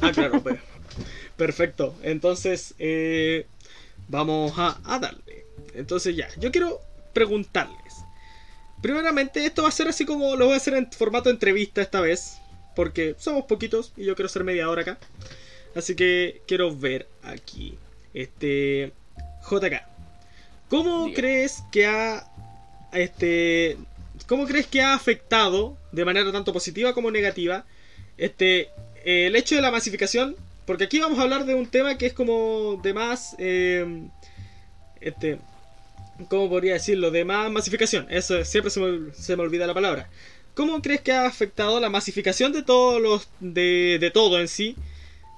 Ah, 0.00 0.12
claro, 0.12 0.40
pues. 0.42 0.60
Perfecto. 1.36 1.94
Entonces, 2.02 2.74
eh, 2.78 3.46
vamos 4.08 4.52
a, 4.56 4.78
a 4.84 4.98
darle. 4.98 5.44
Entonces, 5.74 6.14
ya, 6.16 6.28
yo 6.38 6.52
quiero 6.52 6.80
preguntarles. 7.12 8.04
Primeramente, 8.80 9.44
esto 9.44 9.62
va 9.62 9.68
a 9.68 9.72
ser 9.72 9.88
así 9.88 10.04
como 10.04 10.36
lo 10.36 10.46
voy 10.46 10.54
a 10.54 10.58
hacer 10.58 10.74
en 10.74 10.90
formato 10.92 11.30
entrevista 11.30 11.82
esta 11.82 12.00
vez, 12.00 12.38
porque 12.74 13.16
somos 13.18 13.44
poquitos 13.46 13.92
y 13.96 14.04
yo 14.04 14.14
quiero 14.14 14.28
ser 14.28 14.44
mediador 14.44 14.78
acá. 14.78 14.98
Así 15.74 15.94
que 15.96 16.42
quiero 16.46 16.74
ver 16.74 17.08
aquí. 17.22 17.78
Este. 18.14 18.92
JK. 19.50 19.82
¿Cómo 20.68 21.12
crees 21.12 21.62
que 21.72 21.86
ha. 21.86 22.30
Este. 22.92 23.76
¿Cómo 24.26 24.46
crees 24.46 24.66
que 24.66 24.82
ha 24.82 24.94
afectado 24.94 25.76
de 25.92 26.04
manera 26.04 26.32
tanto 26.32 26.52
positiva 26.52 26.94
como 26.94 27.10
negativa 27.10 27.64
este 28.18 28.70
el 29.04 29.36
hecho 29.36 29.54
de 29.54 29.62
la 29.62 29.70
masificación? 29.70 30.36
Porque 30.66 30.84
aquí 30.84 30.98
vamos 30.98 31.18
a 31.18 31.22
hablar 31.22 31.44
de 31.44 31.54
un 31.54 31.66
tema 31.66 31.96
que 31.96 32.06
es 32.06 32.12
como 32.12 32.80
de 32.82 32.92
más 32.92 33.36
em, 33.38 34.10
este 35.00 35.38
¿cómo 36.28 36.48
podría 36.48 36.74
decirlo? 36.74 37.10
De 37.10 37.24
más 37.24 37.50
masificación. 37.50 38.06
Eso 38.10 38.44
siempre 38.44 38.70
se 38.70 38.80
me, 38.80 39.12
se 39.14 39.36
me, 39.36 39.42
olvida 39.42 39.66
la 39.66 39.74
palabra. 39.74 40.08
¿Cómo 40.54 40.80
crees 40.80 41.02
que 41.02 41.12
ha 41.12 41.26
afectado 41.26 41.78
la 41.80 41.90
masificación 41.90 42.52
de 42.52 42.62
todos 42.62 43.00
los 43.00 43.28
de, 43.40 43.98
de 44.00 44.10
todo 44.10 44.40
en 44.40 44.48
sí 44.48 44.74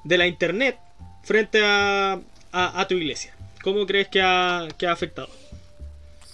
de 0.04 0.16
la 0.16 0.26
internet 0.26 0.78
frente 1.24 1.60
a, 1.64 2.20
a, 2.52 2.88
tu 2.88 2.94
iglesia? 2.94 3.34
¿Cómo 3.62 3.84
crees 3.86 4.08
que 4.08 4.22
ha, 4.22 4.68
que 4.78 4.86
ha 4.86 4.92
afectado? 4.92 5.28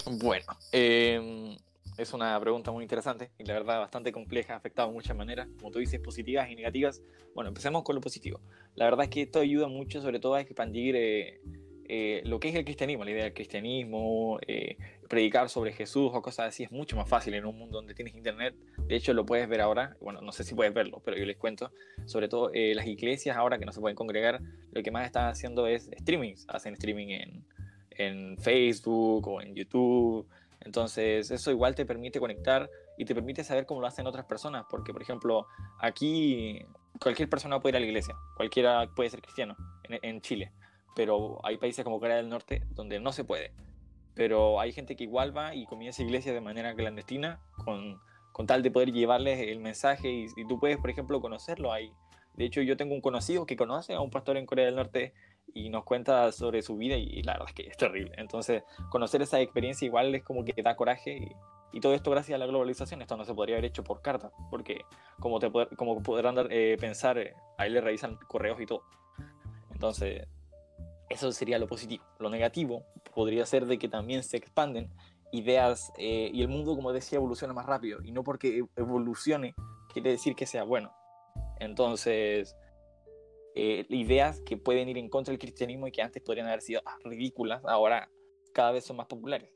Bueno, 0.04 0.44
em, 0.70 1.56
es 1.96 2.12
una 2.12 2.38
pregunta 2.40 2.70
muy 2.72 2.82
interesante 2.82 3.30
y 3.38 3.44
la 3.44 3.54
verdad 3.54 3.80
bastante 3.80 4.12
compleja, 4.12 4.54
ha 4.54 4.56
afectado 4.56 4.88
de 4.88 4.94
muchas 4.94 5.16
maneras, 5.16 5.48
como 5.58 5.70
tú 5.70 5.78
dices, 5.78 6.00
positivas 6.00 6.50
y 6.50 6.56
negativas. 6.56 7.02
Bueno, 7.34 7.48
empecemos 7.48 7.82
con 7.82 7.94
lo 7.94 8.00
positivo. 8.00 8.40
La 8.74 8.86
verdad 8.86 9.04
es 9.04 9.10
que 9.10 9.22
esto 9.22 9.40
ayuda 9.40 9.68
mucho, 9.68 10.00
sobre 10.00 10.20
todo 10.20 10.34
a 10.34 10.40
expandir 10.40 10.96
eh, 10.96 11.40
eh, 11.86 12.22
lo 12.24 12.40
que 12.40 12.48
es 12.48 12.54
el 12.54 12.64
cristianismo, 12.64 13.04
la 13.04 13.10
idea 13.10 13.24
del 13.24 13.34
cristianismo, 13.34 14.38
eh, 14.46 14.78
predicar 15.08 15.50
sobre 15.50 15.72
Jesús 15.72 16.10
o 16.14 16.22
cosas 16.22 16.48
así 16.48 16.62
es 16.62 16.72
mucho 16.72 16.96
más 16.96 17.08
fácil 17.08 17.34
en 17.34 17.44
un 17.44 17.58
mundo 17.58 17.76
donde 17.76 17.94
tienes 17.94 18.14
internet. 18.14 18.54
De 18.86 18.96
hecho, 18.96 19.12
lo 19.12 19.26
puedes 19.26 19.48
ver 19.48 19.60
ahora. 19.60 19.96
Bueno, 20.00 20.20
no 20.22 20.32
sé 20.32 20.44
si 20.44 20.54
puedes 20.54 20.72
verlo, 20.72 21.02
pero 21.04 21.16
yo 21.16 21.26
les 21.26 21.36
cuento. 21.36 21.72
Sobre 22.06 22.28
todo 22.28 22.50
eh, 22.54 22.74
las 22.74 22.86
iglesias 22.86 23.36
ahora 23.36 23.58
que 23.58 23.66
no 23.66 23.72
se 23.72 23.80
pueden 23.80 23.96
congregar, 23.96 24.40
lo 24.72 24.82
que 24.82 24.90
más 24.90 25.04
están 25.04 25.28
haciendo 25.28 25.66
es 25.66 25.90
streamings. 26.00 26.46
Hacen 26.48 26.72
streaming 26.72 27.08
en, 27.08 27.44
en 27.90 28.38
Facebook 28.38 29.28
o 29.28 29.42
en 29.42 29.54
YouTube. 29.54 30.26
Entonces, 30.64 31.30
eso 31.30 31.50
igual 31.50 31.74
te 31.74 31.84
permite 31.84 32.18
conectar 32.20 32.70
y 32.96 33.04
te 33.04 33.14
permite 33.14 33.44
saber 33.44 33.66
cómo 33.66 33.80
lo 33.80 33.86
hacen 33.86 34.06
otras 34.06 34.24
personas. 34.24 34.64
Porque, 34.70 34.92
por 34.92 35.02
ejemplo, 35.02 35.46
aquí 35.78 36.64
cualquier 37.00 37.28
persona 37.28 37.60
puede 37.60 37.72
ir 37.72 37.76
a 37.76 37.80
la 37.80 37.86
iglesia. 37.86 38.16
Cualquiera 38.36 38.88
puede 38.94 39.10
ser 39.10 39.20
cristiano 39.20 39.56
en, 39.88 40.20
Chile 40.20 40.52
pero 40.96 41.44
hay 41.44 41.56
países 41.56 41.84
como 41.84 41.98
Corea 41.98 42.16
del 42.16 42.28
Norte 42.28 42.62
donde 42.70 43.00
no 43.00 43.12
se 43.12 43.24
puede. 43.24 43.52
Pero 44.14 44.60
hay 44.60 44.72
gente 44.72 44.94
que 44.94 45.02
igual 45.02 45.36
va 45.36 45.54
y 45.54 45.66
comienza 45.66 46.02
iglesia 46.02 46.32
de 46.32 46.40
manera 46.40 46.72
clandestina 46.76 47.40
con, 47.64 48.00
con 48.30 48.46
tal 48.46 48.62
de 48.62 48.70
poder 48.70 48.92
llevarles 48.92 49.40
el 49.40 49.58
mensaje 49.58 50.08
y, 50.08 50.26
y, 50.36 50.46
tú 50.46 50.60
puedes, 50.60 50.78
por 50.78 50.90
ejemplo, 50.90 51.20
conocerlo 51.20 51.72
ahí. 51.72 51.92
De 52.34 52.44
hecho, 52.44 52.62
yo 52.62 52.76
tengo 52.76 52.94
un 52.94 53.00
conocido 53.00 53.44
que 53.44 53.56
conoce 53.56 53.94
a 53.94 54.00
un 54.00 54.10
pastor 54.10 54.36
en 54.36 54.46
Corea 54.46 54.66
del 54.66 54.76
Norte 54.76 55.14
y 55.52 55.68
nos 55.68 55.84
cuenta 55.84 56.32
sobre 56.32 56.62
su 56.62 56.76
vida 56.76 56.96
y, 56.96 57.22
la 57.22 57.32
verdad 57.34 57.48
es 57.48 57.54
que 57.54 57.66
es 57.68 57.76
terrible. 57.76 58.12
Entonces, 58.16 58.62
conocer 58.90 59.22
esa 59.22 59.40
experiencia 59.40 59.86
igual 59.86 60.14
es 60.14 60.22
como 60.22 60.44
que 60.44 60.60
da 60.62 60.76
coraje 60.76 61.16
y, 61.16 61.32
y 61.76 61.80
todo 61.80 61.94
esto 61.94 62.10
gracias 62.10 62.36
a 62.36 62.38
la 62.38 62.46
globalización. 62.46 63.02
Esto 63.02 63.16
no 63.16 63.24
se 63.24 63.34
podría 63.34 63.56
haber 63.56 63.66
hecho 63.66 63.82
por 63.82 64.00
carta, 64.00 64.30
porque 64.50 64.84
como, 65.18 65.40
te, 65.40 65.50
como 65.76 66.02
podrán 66.02 66.36
dar, 66.36 66.46
eh, 66.50 66.76
pensar, 66.80 67.18
ahí 67.58 67.70
le 67.70 67.80
revisan 67.80 68.16
correos 68.28 68.60
y 68.60 68.66
todo. 68.66 68.82
Entonces, 69.72 70.26
eso 71.08 71.32
sería 71.32 71.58
lo 71.58 71.66
positivo. 71.66 72.04
Lo 72.18 72.30
negativo 72.30 72.84
podría 73.14 73.44
ser 73.44 73.66
de 73.66 73.78
que 73.78 73.88
también 73.88 74.22
se 74.22 74.36
expanden 74.36 74.88
ideas 75.32 75.92
eh, 75.98 76.30
y 76.32 76.42
el 76.42 76.48
mundo, 76.48 76.76
como 76.76 76.92
decía, 76.92 77.16
evoluciona 77.16 77.52
más 77.52 77.66
rápido. 77.66 78.02
Y 78.04 78.12
no 78.12 78.22
porque 78.22 78.64
evolucione 78.76 79.54
quiere 79.92 80.10
decir 80.10 80.36
que 80.36 80.46
sea 80.46 80.62
bueno. 80.62 80.92
Entonces, 81.58 82.56
eh, 83.54 83.86
ideas 83.88 84.40
que 84.40 84.56
pueden 84.56 84.88
ir 84.88 84.98
en 84.98 85.08
contra 85.08 85.32
del 85.32 85.38
cristianismo 85.38 85.86
y 85.86 85.92
que 85.92 86.02
antes 86.02 86.22
podrían 86.22 86.46
haber 86.48 86.60
sido 86.60 86.82
ah, 86.84 86.96
ridículas, 87.04 87.62
ahora 87.64 88.10
cada 88.52 88.72
vez 88.72 88.84
son 88.84 88.96
más 88.96 89.06
populares. 89.06 89.50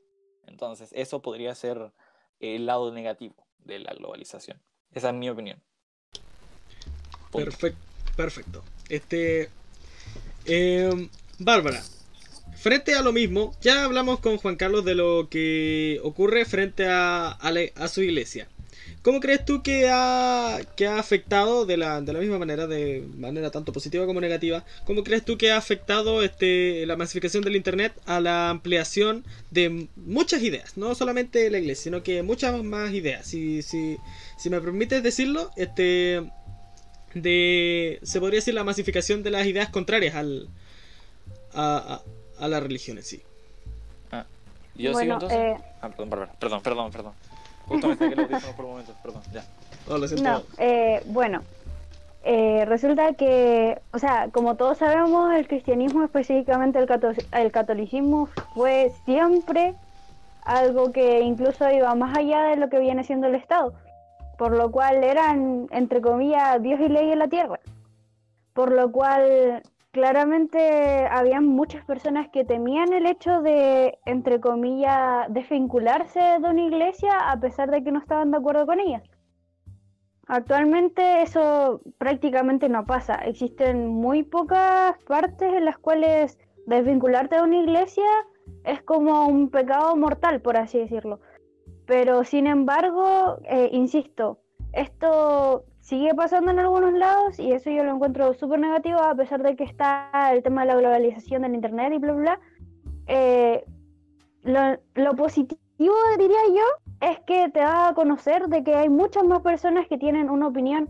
Entonces, 0.47 0.89
eso 0.93 1.21
podría 1.21 1.53
ser 1.55 1.91
el 2.39 2.65
lado 2.65 2.91
negativo 2.91 3.35
de 3.59 3.79
la 3.79 3.93
globalización. 3.93 4.61
Esa 4.91 5.09
es 5.09 5.15
mi 5.15 5.29
opinión. 5.29 5.61
Perfecto. 7.31 7.89
Perfecto. 8.19 8.63
Este. 8.89 9.49
Eh, 10.45 11.09
Bárbara, 11.37 11.81
frente 12.57 12.93
a 12.93 13.01
lo 13.01 13.13
mismo, 13.13 13.55
ya 13.61 13.85
hablamos 13.85 14.19
con 14.19 14.35
Juan 14.37 14.57
Carlos 14.57 14.83
de 14.83 14.93
lo 14.93 15.29
que 15.29 16.01
ocurre 16.03 16.43
frente 16.43 16.85
a, 16.85 17.29
a, 17.29 17.87
su 17.87 18.01
iglesia. 18.01 18.49
¿Cómo 19.01 19.21
crees 19.21 19.45
tú 19.45 19.63
que 19.63 19.89
ha, 19.89 20.59
que 20.75 20.85
ha 20.85 20.99
afectado 20.99 21.65
de 21.65 21.77
la, 21.77 22.01
de 22.01 22.11
la, 22.11 22.19
misma 22.19 22.37
manera, 22.37 22.67
de 22.67 23.07
manera 23.17 23.49
tanto 23.49 23.71
positiva 23.71 24.05
como 24.05 24.19
negativa, 24.19 24.65
cómo 24.85 25.03
crees 25.05 25.23
tú 25.23 25.37
que 25.37 25.51
ha 25.51 25.57
afectado 25.57 26.21
este, 26.21 26.85
la 26.85 26.97
masificación 26.97 27.43
del 27.43 27.55
Internet 27.55 27.93
a 28.05 28.19
la 28.19 28.49
ampliación 28.49 29.23
de 29.51 29.87
muchas 29.95 30.43
ideas? 30.43 30.75
No 30.75 30.95
solamente 30.95 31.49
la 31.49 31.59
iglesia, 31.59 31.85
sino 31.85 32.03
que 32.03 32.23
muchas 32.23 32.61
más 32.61 32.93
ideas. 32.93 33.25
Si, 33.25 33.61
si, 33.61 33.97
si 34.37 34.49
me 34.49 34.59
permites 34.59 35.01
decirlo, 35.01 35.49
este, 35.55 36.29
de, 37.13 37.99
se 38.03 38.19
podría 38.19 38.39
decir 38.39 38.53
la 38.53 38.65
masificación 38.65 39.23
de 39.23 39.31
las 39.31 39.47
ideas 39.47 39.69
contrarias 39.69 40.15
al, 40.15 40.49
a, 41.53 42.01
a, 42.37 42.47
la 42.49 42.59
religión 42.59 42.97
en 42.97 43.03
sí. 43.03 43.21
Ah, 44.11 44.25
yo 44.75 44.93
sigo 44.93 45.13
entonces. 45.13 45.39
Eh... 45.39 45.57
Ah, 45.81 45.89
perdón. 45.89 46.29
Perdón, 46.37 46.61
perdón, 46.61 46.91
perdón. 46.91 47.13
Justo 47.69 47.87
me 47.87 47.97
que 47.97 48.15
lo 48.15 48.27
por 48.27 48.65
un 48.65 48.71
momento, 48.71 48.93
perdón, 49.01 49.21
ya. 49.31 49.43
No, 49.87 49.97
no 49.97 50.43
eh, 50.57 51.01
bueno, 51.05 51.41
eh, 52.23 52.65
resulta 52.65 53.13
que, 53.13 53.79
o 53.93 53.97
sea, 53.99 54.29
como 54.31 54.55
todos 54.55 54.77
sabemos, 54.79 55.33
el 55.33 55.47
cristianismo, 55.47 56.03
específicamente 56.03 56.77
el, 56.79 56.87
el 57.31 57.51
catolicismo, 57.51 58.27
fue 58.53 58.91
siempre 59.05 59.73
algo 60.43 60.91
que 60.91 61.21
incluso 61.21 61.69
iba 61.71 61.95
más 61.95 62.17
allá 62.17 62.43
de 62.43 62.57
lo 62.57 62.69
que 62.69 62.79
viene 62.79 63.03
siendo 63.03 63.27
el 63.27 63.35
Estado. 63.35 63.73
por 64.37 64.55
lo 64.55 64.71
cual 64.71 65.03
eran, 65.03 65.67
entre 65.71 65.99
comillas, 66.01 66.61
Dios 66.63 66.79
y 66.79 66.87
ley 66.87 67.11
en 67.11 67.19
la 67.19 67.27
tierra. 67.27 67.59
Por 68.53 68.71
lo 68.71 68.89
cual, 68.91 69.61
claramente, 69.91 71.07
habían 71.07 71.45
muchas 71.45 71.83
personas 71.85 72.29
que 72.29 72.45
temían 72.45 72.93
el 72.93 73.05
hecho 73.05 73.41
de, 73.41 73.97
entre 74.05 74.39
comillas, 74.39 75.27
desvincularse 75.29 76.19
de 76.19 76.49
una 76.49 76.61
iglesia 76.61 77.31
a 77.31 77.39
pesar 77.39 77.71
de 77.71 77.83
que 77.83 77.91
no 77.91 77.99
estaban 77.99 78.31
de 78.31 78.37
acuerdo 78.37 78.65
con 78.65 78.79
ella. 78.79 79.01
Actualmente 80.27 81.23
eso 81.23 81.81
prácticamente 81.97 82.69
no 82.69 82.85
pasa. 82.85 83.15
Existen 83.15 83.87
muy 83.87 84.23
pocas 84.23 84.95
partes 85.07 85.53
en 85.53 85.65
las 85.65 85.79
cuales 85.79 86.37
desvincularte 86.67 87.37
de 87.37 87.41
una 87.41 87.57
iglesia 87.57 88.05
es 88.63 88.83
como 88.83 89.27
un 89.27 89.49
pecado 89.49 89.95
mortal, 89.95 90.39
por 90.39 90.55
así 90.55 90.77
decirlo. 90.77 91.19
Pero 91.87 92.23
sin 92.23 92.45
embargo, 92.45 93.39
eh, 93.45 93.69
insisto, 93.71 94.39
esto 94.73 95.65
sigue 95.89 96.13
pasando 96.13 96.51
en 96.51 96.59
algunos 96.59 96.93
lados 96.93 97.39
y 97.39 97.51
eso 97.51 97.71
yo 97.71 97.83
lo 97.83 97.95
encuentro 97.95 98.35
súper 98.35 98.59
negativo 98.59 98.99
a 98.99 99.15
pesar 99.15 99.41
de 99.41 99.55
que 99.55 99.63
está 99.63 100.11
el 100.31 100.43
tema 100.43 100.61
de 100.61 100.67
la 100.67 100.75
globalización 100.75 101.41
del 101.41 101.55
Internet 101.55 101.91
y 101.93 101.97
bla, 101.97 102.13
bla. 102.13 102.39
Eh, 103.07 103.65
lo, 104.43 105.15
positivo, 105.15 105.95
diría 106.19 106.37
yo, 106.49 107.07
es 107.09 107.19
que 107.21 107.49
te 107.49 107.61
da 107.61 107.87
a 107.87 107.93
conocer 107.95 108.49
de 108.49 108.63
que 108.63 108.75
hay 108.75 108.87
muchas 108.87 109.23
más 109.23 109.41
personas 109.41 109.87
que 109.87 109.97
tienen 109.97 110.29
una 110.29 110.47
opinión 110.47 110.89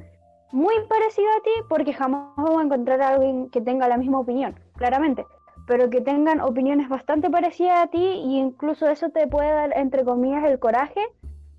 muy 0.52 0.76
parecida 0.90 1.30
a 1.38 1.44
ti 1.44 1.52
porque 1.70 1.94
jamás 1.94 2.36
vamos 2.36 2.60
a 2.60 2.66
encontrar 2.66 3.02
a 3.02 3.10
alguien 3.10 3.50
que 3.52 3.62
tenga 3.62 3.88
la 3.88 3.96
misma 3.96 4.20
opinión, 4.20 4.60
claramente 4.76 5.26
pero 5.66 5.92
que 5.92 6.02
tengan 6.02 6.42
opiniones 6.42 6.90
bastante 6.90 7.30
parecidas 7.30 7.84
a 7.84 7.88
ti 7.88 8.04
y 8.04 8.40
incluso 8.40 8.90
eso 8.90 9.12
te 9.12 9.28
puede 9.28 9.52
dar, 9.52 9.78
entre 9.78 10.04
comillas, 10.04 10.44
el 10.46 10.58
coraje 10.58 11.00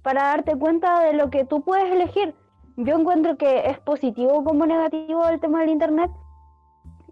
para 0.03 0.25
darte 0.25 0.57
cuenta 0.57 1.01
de 1.05 1.13
lo 1.13 1.31
que 1.31 1.45
tú 1.45 1.63
puedes 1.63 1.93
elegir. 1.93 2.35
Yo 2.77 2.99
encuentro 2.99 3.37
que 3.37 3.69
es 3.69 3.79
positivo 3.81 4.45
como 4.45 4.67
negativo 4.67 5.27
el 5.29 5.41
tema 5.41 5.61
del 5.61 5.71
Internet 5.71 6.11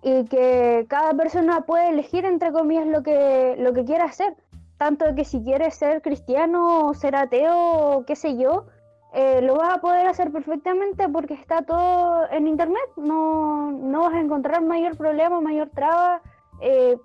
y 0.02 0.24
que 0.24 0.86
cada 0.88 1.12
persona 1.14 1.62
puede 1.62 1.90
elegir, 1.90 2.24
entre 2.24 2.52
comillas, 2.52 2.86
lo 2.86 3.02
que, 3.02 3.56
lo 3.58 3.72
que 3.72 3.84
quiera 3.84 4.04
hacer. 4.04 4.36
Tanto 4.78 5.14
que 5.14 5.24
si 5.24 5.42
quieres 5.42 5.74
ser 5.74 6.02
cristiano 6.02 6.86
o 6.86 6.94
ser 6.94 7.16
ateo 7.16 7.56
o 7.56 8.04
qué 8.04 8.14
sé 8.14 8.36
yo, 8.36 8.66
eh, 9.12 9.40
lo 9.42 9.56
vas 9.56 9.74
a 9.74 9.80
poder 9.80 10.06
hacer 10.06 10.30
perfectamente 10.30 11.08
porque 11.08 11.34
está 11.34 11.62
todo 11.62 12.30
en 12.30 12.46
Internet. 12.46 12.88
No, 12.96 13.72
no 13.72 14.02
vas 14.02 14.14
a 14.14 14.20
encontrar 14.20 14.62
mayor 14.62 14.96
problema, 14.96 15.40
mayor 15.40 15.70
traba 15.74 16.22
eh, 16.60 16.96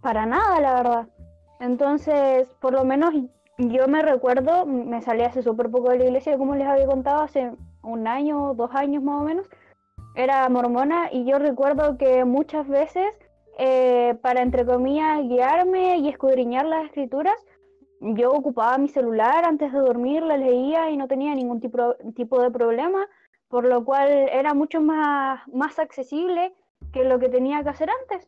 para 0.00 0.24
nada, 0.24 0.60
la 0.60 0.74
verdad. 0.74 1.08
Entonces, 1.60 2.48
por 2.60 2.72
lo 2.72 2.84
menos 2.84 3.14
yo 3.58 3.86
me 3.86 4.02
recuerdo, 4.02 4.66
me 4.66 5.00
salí 5.02 5.22
hace 5.22 5.42
súper 5.42 5.70
poco 5.70 5.90
de 5.90 5.98
la 5.98 6.04
iglesia, 6.04 6.38
como 6.38 6.54
les 6.54 6.66
había 6.66 6.86
contado, 6.86 7.22
hace 7.22 7.52
un 7.84 8.06
año, 8.08 8.54
dos 8.54 8.70
años 8.74 9.02
más 9.02 9.20
o 9.20 9.24
menos. 9.24 9.46
Era 10.14 10.48
mormona 10.48 11.12
y 11.12 11.24
yo 11.24 11.38
recuerdo 11.38 11.98
que 11.98 12.24
muchas 12.24 12.68
veces, 12.68 13.06
eh, 13.58 14.16
para 14.22 14.42
entre 14.42 14.64
comillas, 14.64 15.22
guiarme 15.28 15.98
y 15.98 16.08
escudriñar 16.08 16.66
las 16.66 16.86
escrituras, 16.86 17.34
yo 18.00 18.32
ocupaba 18.32 18.78
mi 18.78 18.88
celular 18.88 19.44
antes 19.44 19.72
de 19.72 19.78
dormir, 19.78 20.22
la 20.22 20.36
leía 20.36 20.90
y 20.90 20.96
no 20.96 21.08
tenía 21.08 21.34
ningún 21.34 21.60
tipo, 21.60 21.96
tipo 22.14 22.40
de 22.40 22.50
problema, 22.50 23.06
por 23.48 23.64
lo 23.64 23.84
cual 23.84 24.08
era 24.10 24.52
mucho 24.52 24.80
más, 24.80 25.40
más 25.48 25.78
accesible 25.78 26.52
que 26.92 27.04
lo 27.04 27.18
que 27.18 27.28
tenía 27.28 27.62
que 27.62 27.70
hacer 27.70 27.88
antes. 27.90 28.26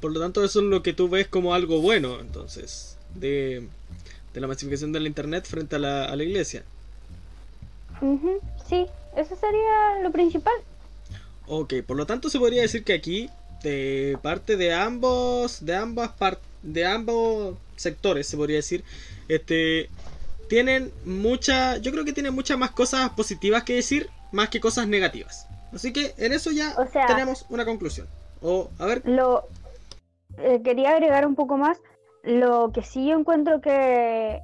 Por 0.00 0.12
lo 0.12 0.20
tanto, 0.20 0.42
eso 0.42 0.60
es 0.60 0.66
lo 0.66 0.82
que 0.82 0.92
tú 0.92 1.08
ves 1.08 1.28
como 1.28 1.54
algo 1.54 1.80
bueno, 1.80 2.18
entonces, 2.18 2.98
de, 3.14 3.68
la 4.34 4.46
masificación 4.48 4.92
del 4.92 5.06
Internet 5.06 5.44
frente 5.46 5.76
a 5.76 5.78
la, 5.78 6.06
a 6.06 6.16
la 6.16 6.24
iglesia. 6.24 6.64
Sí, 8.68 8.86
eso 9.16 9.36
sería 9.36 10.00
lo 10.02 10.10
principal. 10.10 10.54
Ok, 11.46 11.74
por 11.86 11.96
lo 11.96 12.06
tanto 12.06 12.30
se 12.30 12.38
podría 12.38 12.62
decir 12.62 12.84
que 12.84 12.94
aquí, 12.94 13.30
de 13.62 14.18
parte 14.22 14.56
de 14.56 14.74
ambos, 14.74 15.64
de 15.64 15.76
ambas 15.76 16.10
partes, 16.12 16.44
de 16.62 16.86
ambos 16.86 17.56
sectores, 17.76 18.26
se 18.26 18.36
podría 18.36 18.56
decir, 18.56 18.84
este, 19.28 19.88
tienen 20.48 20.92
mucha, 21.04 21.78
yo 21.78 21.92
creo 21.92 22.04
que 22.04 22.12
tienen 22.12 22.34
muchas 22.34 22.58
más 22.58 22.70
cosas 22.70 23.10
positivas 23.10 23.64
que 23.64 23.74
decir, 23.74 24.08
más 24.32 24.48
que 24.48 24.60
cosas 24.60 24.86
negativas. 24.88 25.46
Así 25.72 25.92
que 25.92 26.14
en 26.18 26.32
eso 26.32 26.50
ya 26.50 26.74
tenemos 27.06 27.46
una 27.48 27.64
conclusión. 27.64 28.06
O, 28.42 28.70
a 28.78 28.86
ver. 28.86 29.02
Lo, 29.04 29.48
eh, 30.38 30.60
quería 30.62 30.90
agregar 30.90 31.26
un 31.26 31.34
poco 31.34 31.56
más. 31.56 31.78
Lo 32.22 32.70
que 32.72 32.82
sí 32.82 33.08
yo 33.08 33.18
encuentro 33.18 33.60
que, 33.60 34.40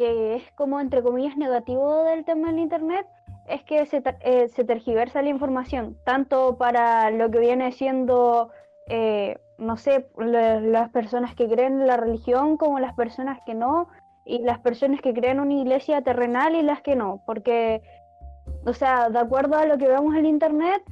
que 0.00 0.36
es 0.36 0.50
como 0.52 0.80
entre 0.80 1.02
comillas 1.02 1.36
negativo 1.36 2.04
del 2.04 2.24
tema 2.24 2.48
del 2.48 2.60
Internet 2.60 3.06
es 3.46 3.62
que 3.64 3.84
se, 3.84 4.02
eh, 4.22 4.48
se 4.48 4.64
tergiversa 4.64 5.20
la 5.20 5.28
información, 5.28 5.94
tanto 6.06 6.56
para 6.56 7.10
lo 7.10 7.30
que 7.30 7.38
viene 7.38 7.70
siendo, 7.72 8.50
eh, 8.86 9.36
no 9.58 9.76
sé, 9.76 10.08
las 10.16 10.88
personas 10.88 11.34
que 11.34 11.46
creen 11.46 11.82
en 11.82 11.86
la 11.86 11.98
religión 11.98 12.56
como 12.56 12.80
las 12.80 12.94
personas 12.94 13.40
que 13.44 13.52
no, 13.52 13.88
y 14.24 14.38
las 14.38 14.60
personas 14.60 15.02
que 15.02 15.12
creen 15.12 15.36
en 15.36 15.40
una 15.40 15.54
iglesia 15.54 16.00
terrenal 16.00 16.54
y 16.54 16.62
las 16.62 16.80
que 16.80 16.96
no, 16.96 17.22
porque, 17.26 17.82
o 18.64 18.72
sea, 18.72 19.10
de 19.10 19.18
acuerdo 19.18 19.58
a 19.58 19.66
lo 19.66 19.76
que 19.76 19.88
vemos 19.88 20.14
en 20.14 20.24
Internet, 20.24 20.82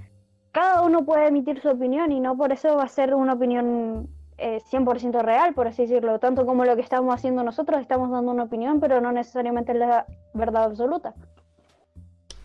cada 0.52 0.82
uno 0.82 1.06
puede 1.06 1.28
emitir 1.28 1.62
su 1.62 1.70
opinión 1.70 2.12
y 2.12 2.20
no 2.20 2.36
por 2.36 2.52
eso 2.52 2.76
va 2.76 2.82
a 2.82 2.88
ser 2.88 3.14
una 3.14 3.32
opinión 3.32 4.10
100% 4.38 5.22
real, 5.22 5.54
por 5.54 5.66
así 5.66 5.82
decirlo, 5.82 6.18
tanto 6.18 6.46
como 6.46 6.64
lo 6.64 6.76
que 6.76 6.82
estamos 6.82 7.14
haciendo 7.14 7.42
nosotros, 7.42 7.80
estamos 7.80 8.10
dando 8.10 8.32
una 8.32 8.44
opinión, 8.44 8.80
pero 8.80 9.00
no 9.00 9.12
necesariamente 9.12 9.72
es 9.72 9.78
la 9.78 10.06
verdad 10.32 10.64
absoluta. 10.64 11.14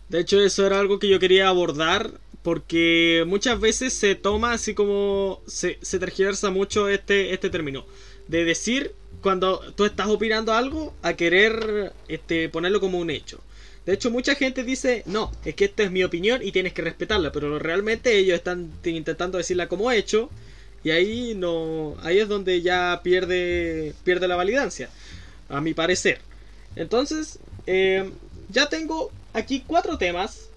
De 0.08 0.20
hecho, 0.20 0.40
eso 0.40 0.66
era 0.66 0.80
algo 0.80 0.98
que 0.98 1.08
yo 1.08 1.18
quería 1.18 1.48
abordar, 1.48 2.10
porque 2.42 3.24
muchas 3.26 3.58
veces 3.58 3.92
se 3.94 4.14
toma 4.14 4.52
así 4.52 4.74
como 4.74 5.40
se, 5.46 5.78
se 5.82 5.98
tergiversa 5.98 6.50
mucho 6.50 6.88
este, 6.88 7.32
este 7.32 7.48
término, 7.48 7.84
de 8.28 8.44
decir 8.44 8.94
cuando 9.22 9.60
tú 9.74 9.84
estás 9.86 10.08
opinando 10.08 10.52
algo 10.52 10.92
a 11.02 11.14
querer 11.14 11.92
este, 12.08 12.48
ponerlo 12.50 12.80
como 12.80 12.98
un 12.98 13.10
hecho. 13.10 13.40
De 13.86 13.94
hecho, 13.94 14.10
mucha 14.10 14.34
gente 14.34 14.64
dice, 14.64 15.02
no, 15.06 15.30
es 15.44 15.54
que 15.54 15.66
esta 15.66 15.82
es 15.82 15.90
mi 15.90 16.04
opinión 16.04 16.42
y 16.42 16.52
tienes 16.52 16.72
que 16.72 16.82
respetarla, 16.82 17.32
pero 17.32 17.58
realmente 17.58 18.16
ellos 18.16 18.34
están 18.34 18.70
intentando 18.84 19.38
decirla 19.38 19.68
como 19.68 19.90
hecho 19.90 20.30
y 20.84 20.90
ahí 20.90 21.34
no. 21.34 21.96
Ahí 22.02 22.18
es 22.18 22.28
donde 22.28 22.60
ya 22.60 23.00
pierde. 23.02 23.94
pierde 24.04 24.28
la 24.28 24.36
validancia. 24.36 24.90
A 25.48 25.60
mi 25.60 25.74
parecer. 25.74 26.20
Entonces. 26.76 27.38
Eh, 27.66 28.12
ya 28.50 28.68
tengo 28.68 29.10
aquí 29.32 29.64
cuatro 29.66 29.96
temas. 29.98 30.50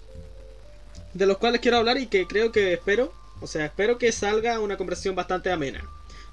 De 1.14 1.24
los 1.24 1.38
cuales 1.38 1.62
quiero 1.62 1.78
hablar 1.78 1.98
y 1.98 2.06
que 2.06 2.26
creo 2.26 2.52
que 2.52 2.74
espero. 2.74 3.12
O 3.40 3.46
sea, 3.46 3.64
espero 3.64 3.96
que 3.98 4.12
salga 4.12 4.60
una 4.60 4.76
conversación 4.76 5.16
bastante 5.16 5.50
amena. 5.50 5.82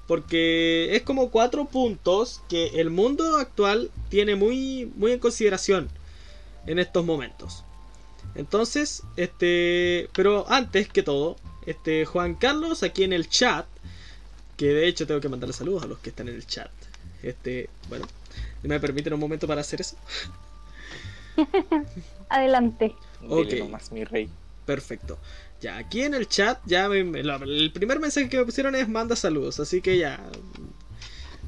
Porque 0.06 0.94
es 0.94 1.02
como 1.02 1.30
cuatro 1.30 1.64
puntos 1.64 2.42
que 2.48 2.80
el 2.80 2.90
mundo 2.90 3.38
actual 3.38 3.90
tiene 4.10 4.36
muy, 4.36 4.92
muy 4.94 5.12
en 5.12 5.18
consideración 5.18 5.88
en 6.66 6.78
estos 6.78 7.04
momentos. 7.04 7.64
Entonces, 8.34 9.02
este, 9.16 10.08
pero 10.12 10.44
antes 10.48 10.88
que 10.88 11.02
todo, 11.02 11.36
este 11.64 12.04
Juan 12.04 12.34
Carlos 12.34 12.82
aquí 12.82 13.02
en 13.02 13.12
el 13.12 13.28
chat 13.28 13.66
que 14.56 14.66
de 14.66 14.88
hecho 14.88 15.06
tengo 15.06 15.20
que 15.20 15.28
mandarle 15.28 15.52
saludos 15.52 15.82
a 15.82 15.86
los 15.86 15.98
que 15.98 16.10
están 16.10 16.28
en 16.28 16.36
el 16.36 16.46
chat. 16.46 16.70
Este, 17.22 17.68
bueno, 17.88 18.06
¿me 18.62 18.80
permiten 18.80 19.12
un 19.12 19.20
momento 19.20 19.46
para 19.46 19.60
hacer 19.60 19.80
eso? 19.80 19.96
Adelante. 22.28 22.94
Ok. 23.28 23.52
mi 23.92 24.04
rey. 24.04 24.28
Perfecto. 24.64 25.18
Ya, 25.60 25.78
aquí 25.78 26.02
en 26.02 26.14
el 26.14 26.28
chat, 26.28 26.58
ya 26.66 26.86
el 26.86 27.70
primer 27.72 27.98
mensaje 27.98 28.28
que 28.28 28.38
me 28.38 28.44
pusieron 28.44 28.74
es 28.74 28.88
manda 28.88 29.16
saludos, 29.16 29.60
así 29.60 29.80
que 29.80 29.98
ya. 29.98 30.20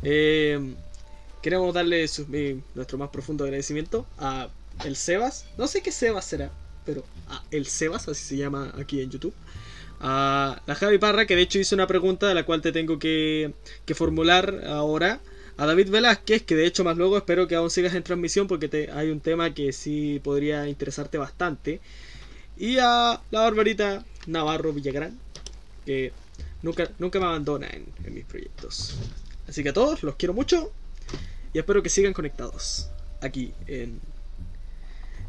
Eh, 0.03 0.75
queremos 1.42 1.75
darle 1.75 2.07
nuestro 2.75 2.99
más 2.99 3.11
profundo 3.11 3.44
agradecimiento 3.44 4.07
a 4.18 4.49
el 4.85 4.97
Sebas. 4.97 5.47
No 5.59 5.66
sé 5.66 5.83
qué 5.83 5.92
Sebas 5.92 6.25
será, 6.25 6.51
pero 6.87 7.05
a 7.29 7.42
el 7.51 7.66
Sebas, 7.66 8.09
así 8.09 8.25
se 8.25 8.37
llama 8.37 8.73
aquí 8.79 9.01
en 9.01 9.11
YouTube 9.11 9.35
a 10.00 10.62
la 10.66 10.74
Javi 10.74 10.98
Parra, 10.98 11.26
que 11.26 11.37
de 11.37 11.42
hecho 11.42 11.58
hizo 11.58 11.74
una 11.74 11.87
pregunta 11.87 12.28
de 12.28 12.34
la 12.34 12.44
cual 12.44 12.62
te 12.62 12.72
tengo 12.72 12.98
que, 12.98 13.52
formular 13.94 14.62
ahora. 14.66 15.20
A 15.56 15.66
David 15.66 15.90
Velázquez, 15.90 16.44
que 16.44 16.54
de 16.54 16.66
hecho 16.66 16.84
más 16.84 16.96
luego 16.96 17.16
espero 17.16 17.48
que 17.48 17.56
aún 17.56 17.68
sigas 17.68 17.94
en 17.94 18.04
transmisión 18.04 18.46
porque 18.46 18.68
te, 18.68 18.92
hay 18.92 19.11
un 19.11 19.18
tema 19.18 19.54
que 19.54 19.72
sí 19.72 20.20
podría 20.22 20.68
interesarte 20.68 21.18
bastante. 21.18 21.80
Y 22.56 22.78
a 22.78 23.20
la 23.32 23.40
barbarita 23.40 24.04
Navarro 24.28 24.72
Villagrán, 24.72 25.18
que 25.84 26.12
nunca, 26.62 26.88
nunca 27.00 27.18
me 27.18 27.26
abandona 27.26 27.66
en, 27.70 27.87
en 28.04 28.14
mis 28.14 28.24
proyectos. 28.24 28.96
Así 29.48 29.64
que 29.64 29.70
a 29.70 29.72
todos 29.72 30.04
los 30.04 30.14
quiero 30.14 30.32
mucho 30.32 30.70
y 31.52 31.58
espero 31.58 31.82
que 31.82 31.88
sigan 31.88 32.12
conectados 32.12 32.88
aquí 33.20 33.52
en, 33.66 34.00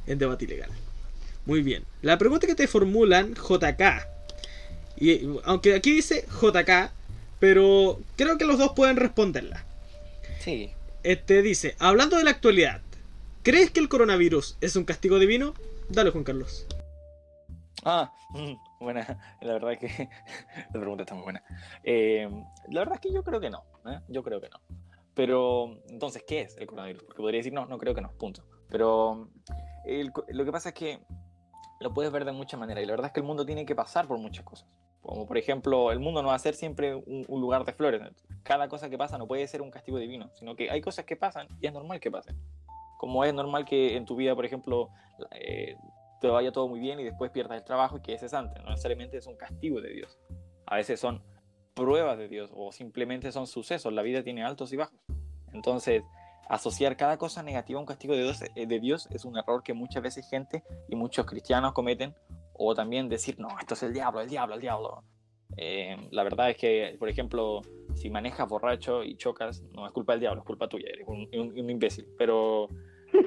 en 0.06 0.20
Debate 0.20 0.46
Ilegal. 0.46 0.70
Muy 1.46 1.64
bien. 1.64 1.86
La 2.04 2.20
pregunta 2.20 2.46
que 2.46 2.54
te 2.54 2.68
formulan 2.68 3.34
JK 3.34 4.19
y 5.00 5.40
aunque 5.46 5.76
aquí 5.76 5.92
dice 5.92 6.26
JK, 6.42 6.92
pero 7.40 8.00
creo 8.16 8.38
que 8.38 8.46
los 8.46 8.58
dos 8.58 8.74
pueden 8.74 8.98
responderla. 8.98 9.66
Sí. 10.40 10.72
Este 11.04 11.42
dice, 11.42 11.76
hablando 11.80 12.18
de 12.18 12.24
la 12.24 12.32
actualidad, 12.32 12.82
¿crees 13.44 13.72
que 13.72 13.80
el 13.80 13.90
coronavirus 13.90 14.58
es 14.62 14.76
un 14.76 14.84
castigo 14.84 15.20
divino? 15.20 15.54
Dale, 15.90 16.12
Juan 16.12 16.24
Carlos. 16.24 16.68
Ah, 17.84 18.12
buena. 18.80 19.38
La 19.42 19.54
verdad 19.54 19.74
es 19.74 19.80
que 19.80 20.10
la 20.74 20.80
pregunta 20.80 21.04
está 21.04 21.16
muy 21.16 21.24
buena. 21.24 21.44
Eh, 21.84 22.30
la 22.70 22.82
verdad 22.82 22.96
es 22.96 23.02
que 23.02 23.14
yo 23.14 23.24
creo 23.24 23.40
que 23.40 23.50
no. 23.50 23.64
¿eh? 23.86 24.00
Yo 24.10 24.24
creo 24.24 24.42
que 24.42 24.50
no. 24.50 24.60
Pero, 25.14 25.78
entonces, 25.88 26.24
¿qué 26.28 26.42
es 26.42 26.58
el 26.58 26.68
coronavirus? 26.68 27.04
Porque 27.04 27.22
podría 27.22 27.40
decir, 27.40 27.54
no, 27.54 27.66
no 27.66 27.78
creo 27.78 27.94
que 27.94 28.02
no, 28.02 28.12
punto. 28.12 28.44
Pero 28.70 29.30
el 29.86 30.12
lo 30.30 30.46
que 30.46 30.52
pasa 30.52 30.70
es 30.70 30.76
que 30.76 31.00
lo 31.80 31.94
puedes 31.94 32.12
ver 32.12 32.26
de 32.26 32.32
muchas 32.32 32.60
maneras. 32.60 32.84
Y 32.84 32.86
la 32.86 32.94
verdad 32.94 33.08
es 33.08 33.14
que 33.14 33.20
el 33.22 33.26
mundo 33.26 33.46
tiene 33.46 33.66
que 33.66 33.76
pasar 33.76 34.08
por 34.08 34.18
muchas 34.18 34.46
cosas. 34.46 34.68
Como 35.02 35.26
por 35.26 35.38
ejemplo, 35.38 35.92
el 35.92 36.00
mundo 36.00 36.22
no 36.22 36.30
va 36.30 36.36
a 36.36 36.40
ser 36.40 36.56
siempre 36.56 36.96
un, 36.96 37.26
un 37.28 37.42
lugar 37.42 37.66
de 37.66 37.74
flores. 37.74 38.02
Cada 38.44 38.68
cosa 38.68 38.90
que 38.90 38.98
pasa 38.98 39.18
no 39.18 39.28
puede 39.28 39.48
ser 39.48 39.62
un 39.62 39.72
castigo 39.72 39.98
divino, 39.98 40.30
sino 40.34 40.56
que 40.56 40.70
hay 40.70 40.82
cosas 40.82 41.06
que 41.06 41.16
pasan 41.16 41.48
y 41.62 41.68
es 41.68 41.74
normal 41.74 42.00
que 42.00 42.12
pasen. 42.12 42.38
Como 42.98 43.24
es 43.24 43.34
normal 43.34 43.66
que 43.66 43.96
en 43.96 44.06
tu 44.06 44.16
vida, 44.16 44.36
por 44.36 44.46
ejemplo, 44.46 44.90
eh, 45.32 45.76
te 46.20 46.28
vaya 46.28 46.52
todo 46.52 46.68
muy 46.68 46.80
bien 46.80 47.00
y 47.00 47.04
después 47.04 47.32
pierdas 47.32 47.58
el 47.58 47.64
trabajo 47.64 47.98
y 47.98 48.02
quedes 48.02 48.22
cesante. 48.22 48.60
No 48.60 48.70
necesariamente 48.72 49.18
es 49.18 49.26
un 49.26 49.38
castigo 49.38 49.82
de 49.82 49.94
Dios. 49.94 50.20
A 50.66 50.76
veces 50.76 51.00
son 51.00 51.24
pruebas 51.74 52.18
de 52.18 52.28
Dios 52.28 52.52
o 52.54 52.72
simplemente 52.72 53.32
son 53.32 53.48
sucesos. 53.48 53.94
La 53.94 54.02
vida 54.02 54.24
tiene 54.24 54.44
altos 54.44 54.74
y 54.74 54.76
bajos. 54.76 55.00
Entonces, 55.54 56.04
asociar 56.50 56.98
cada 56.98 57.18
cosa 57.18 57.42
negativa 57.44 57.78
a 57.78 57.82
un 57.82 57.86
castigo 57.86 58.16
de 58.16 58.24
Dios, 58.24 58.42
eh, 58.56 58.66
de 58.68 58.80
Dios 58.80 59.08
es 59.12 59.24
un 59.24 59.38
error 59.38 59.64
que 59.64 59.74
muchas 59.74 60.04
veces 60.04 60.30
gente 60.30 60.64
y 60.88 60.96
muchos 60.96 61.26
cristianos 61.26 61.74
cometen. 61.74 62.14
O 62.62 62.76
también 62.76 63.08
decir, 63.08 63.40
no, 63.40 63.48
esto 63.60 63.74
es 63.74 63.84
el 63.84 63.94
diablo, 63.94 64.20
el 64.20 64.30
diablo, 64.30 64.56
el 64.56 64.62
diablo. 64.62 65.04
Eh, 65.56 65.96
la 66.12 66.24
verdad 66.24 66.50
es 66.50 66.58
que, 66.58 66.96
por 67.00 67.08
ejemplo, 67.08 67.62
si 67.96 68.10
manejas 68.10 68.48
borracho 68.50 69.02
y 69.04 69.16
chocas, 69.16 69.62
no 69.74 69.86
es 69.88 69.94
culpa 69.94 70.12
del 70.14 70.20
diablo, 70.20 70.42
es 70.42 70.46
culpa 70.46 70.68
tuya, 70.68 70.88
eres 70.92 71.08
un, 71.08 71.28
un- 71.34 71.58
un 71.58 71.70
imbécil. 71.70 72.06
Pero 72.18 72.68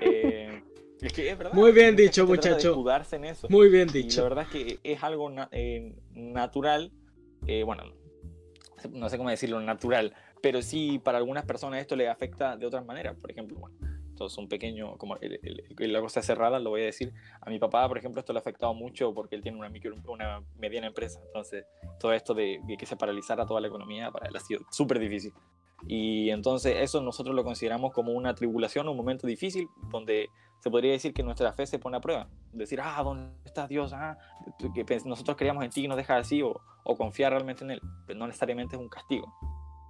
eh, 0.02 0.62
es 1.00 1.12
que 1.14 1.30
es 1.30 1.38
verdad. 1.38 1.54
Muy 1.54 1.72
bien 1.72 1.96
dicho, 1.96 2.26
muchacho. 2.26 2.74
en 3.12 3.24
eso. 3.24 3.46
Muy 3.48 3.70
bien 3.70 3.88
Y 3.88 3.92
la 3.92 3.98
dicho. 4.04 4.22
verdad 4.22 4.44
es 4.44 4.50
que 4.50 4.78
es 4.84 5.02
algo 5.02 5.30
na- 5.30 5.48
eh, 5.50 5.94
natural, 6.12 6.92
bueno, 7.64 7.84
no 8.90 9.08
sé 9.08 9.16
cómo 9.16 9.30
decirlo, 9.30 9.60
natural, 9.60 10.12
pero 10.42 10.60
sí 10.62 10.98
para 11.02 11.18
algunas 11.18 11.44
personas 11.44 11.80
esto 11.80 11.96
les 11.96 12.08
afecta 12.08 12.56
de 12.56 12.66
otras 12.66 12.84
maneras. 12.84 13.16
Por 13.20 13.30
ejemplo, 13.30 13.58
bueno, 13.58 13.76
esto 14.26 14.32
es 14.34 14.38
un 14.38 14.48
pequeño, 14.48 14.96
como 14.98 15.16
el- 15.16 15.40
el- 15.78 15.92
la 15.92 16.00
cosa 16.00 16.22
cerrada, 16.22 16.58
lo 16.58 16.70
voy 16.70 16.82
a 16.82 16.84
decir. 16.84 17.12
A 17.40 17.50
mi 17.50 17.58
papá, 17.58 17.86
por 17.88 17.98
ejemplo, 17.98 18.20
esto 18.20 18.32
le 18.32 18.38
ha 18.38 18.40
afectado 18.40 18.74
mucho 18.74 19.12
porque 19.14 19.34
él 19.36 19.42
tiene 19.42 19.58
una, 19.58 19.68
micro, 19.68 19.94
una 20.08 20.42
mediana 20.58 20.86
empresa. 20.88 21.20
Entonces, 21.26 21.64
todo 21.98 22.12
esto 22.12 22.34
de, 22.34 22.60
de 22.66 22.76
que 22.76 22.86
se 22.86 22.96
paralizara 22.96 23.46
toda 23.46 23.60
la 23.60 23.68
economía 23.68 24.10
para 24.10 24.28
él 24.28 24.36
ha 24.36 24.40
sido 24.40 24.60
súper 24.70 24.98
difícil. 24.98 25.32
Y 25.88 26.30
entonces 26.30 26.76
eso 26.78 27.00
nosotros 27.00 27.34
lo 27.34 27.42
consideramos 27.42 27.92
como 27.92 28.12
una 28.12 28.34
tribulación, 28.34 28.88
un 28.88 28.96
momento 28.96 29.26
difícil 29.26 29.66
donde 29.90 30.28
se 30.60 30.70
podría 30.70 30.92
decir 30.92 31.12
que 31.12 31.24
nuestra 31.24 31.52
fe 31.52 31.66
se 31.66 31.80
pone 31.80 31.96
a 31.96 32.00
prueba. 32.00 32.28
Decir, 32.52 32.80
ah, 32.80 33.02
¿dónde 33.02 33.32
está 33.44 33.66
Dios? 33.66 33.92
Ah, 33.92 34.16
que 34.74 35.00
nosotros 35.04 35.36
creíamos 35.36 35.64
en 35.64 35.70
ti 35.70 35.84
y 35.84 35.88
nos 35.88 35.96
dejas 35.96 36.20
así, 36.20 36.40
o, 36.40 36.60
o 36.84 36.96
confiar 36.96 37.32
realmente 37.32 37.64
en 37.64 37.72
Él. 37.72 37.80
Pero 38.06 38.16
no 38.20 38.28
necesariamente 38.28 38.76
es 38.76 38.80
un 38.80 38.88
castigo. 38.88 39.34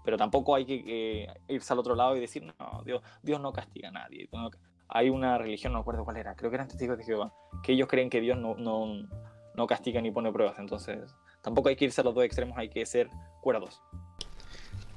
Pero 0.05 0.17
tampoco 0.17 0.55
hay 0.55 0.65
que 0.65 0.83
eh, 0.87 1.27
irse 1.49 1.73
al 1.73 1.79
otro 1.79 1.95
lado 1.95 2.17
y 2.17 2.21
decir, 2.21 2.43
no, 2.59 2.83
Dios, 2.85 3.03
Dios 3.23 3.41
no 3.41 3.53
castiga 3.53 3.89
a 3.89 3.93
nadie. 3.93 4.29
No- 4.33 4.51
hay 4.95 5.09
una 5.09 5.39
religión, 5.39 5.73
no 5.73 5.79
me 5.79 5.81
acuerdo 5.83 6.05
cuál 6.05 6.19
era, 6.19 6.35
creo 6.35 6.51
que 6.51 6.57
eran 6.57 6.69
testigos 6.69 6.99
de 6.99 7.05
Jehová, 7.05 7.33
que 7.63 7.73
ellos 7.73 7.89
creen 7.89 8.11
que 8.11 8.21
Dios 8.21 8.37
no, 8.37 8.55
no, 8.57 9.09
no 9.55 9.67
castiga 9.67 10.03
ni 10.03 10.11
pone 10.11 10.31
pruebas. 10.33 10.59
Entonces, 10.59 11.15
tampoco 11.41 11.71
hay 11.71 11.77
que 11.77 11.87
irse 11.87 12.03
a 12.03 12.05
los 12.05 12.15
dos 12.15 12.25
extremos, 12.25 12.59
hay 12.59 12.69
que 12.69 12.85
ser 12.85 13.09
cuerdos. 13.41 13.81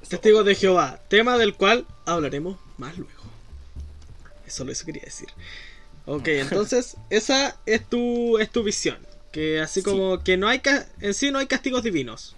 Testigos 0.06 0.44
de 0.44 0.54
Jehová, 0.54 1.00
tema 1.08 1.38
del 1.38 1.54
cual 1.54 1.86
hablaremos 2.04 2.58
más 2.76 2.96
luego. 2.98 3.22
Eso 4.46 4.64
lo 4.64 4.72
eso 4.72 4.84
quería 4.84 5.02
decir. 5.02 5.28
Ok, 6.04 6.28
entonces 6.28 6.96
esa 7.10 7.56
es 7.66 7.84
tu, 7.88 8.38
es 8.38 8.50
tu 8.50 8.62
visión. 8.62 8.98
Que 9.32 9.60
así 9.60 9.80
Sí. 9.80 9.90
como 9.90 10.18
que 10.20 10.36
no 10.36 10.46
hay 10.48 10.60
en 11.00 11.14
sí 11.14 11.30
no 11.30 11.38
hay 11.38 11.46
castigos 11.46 11.82
divinos. 11.82 12.35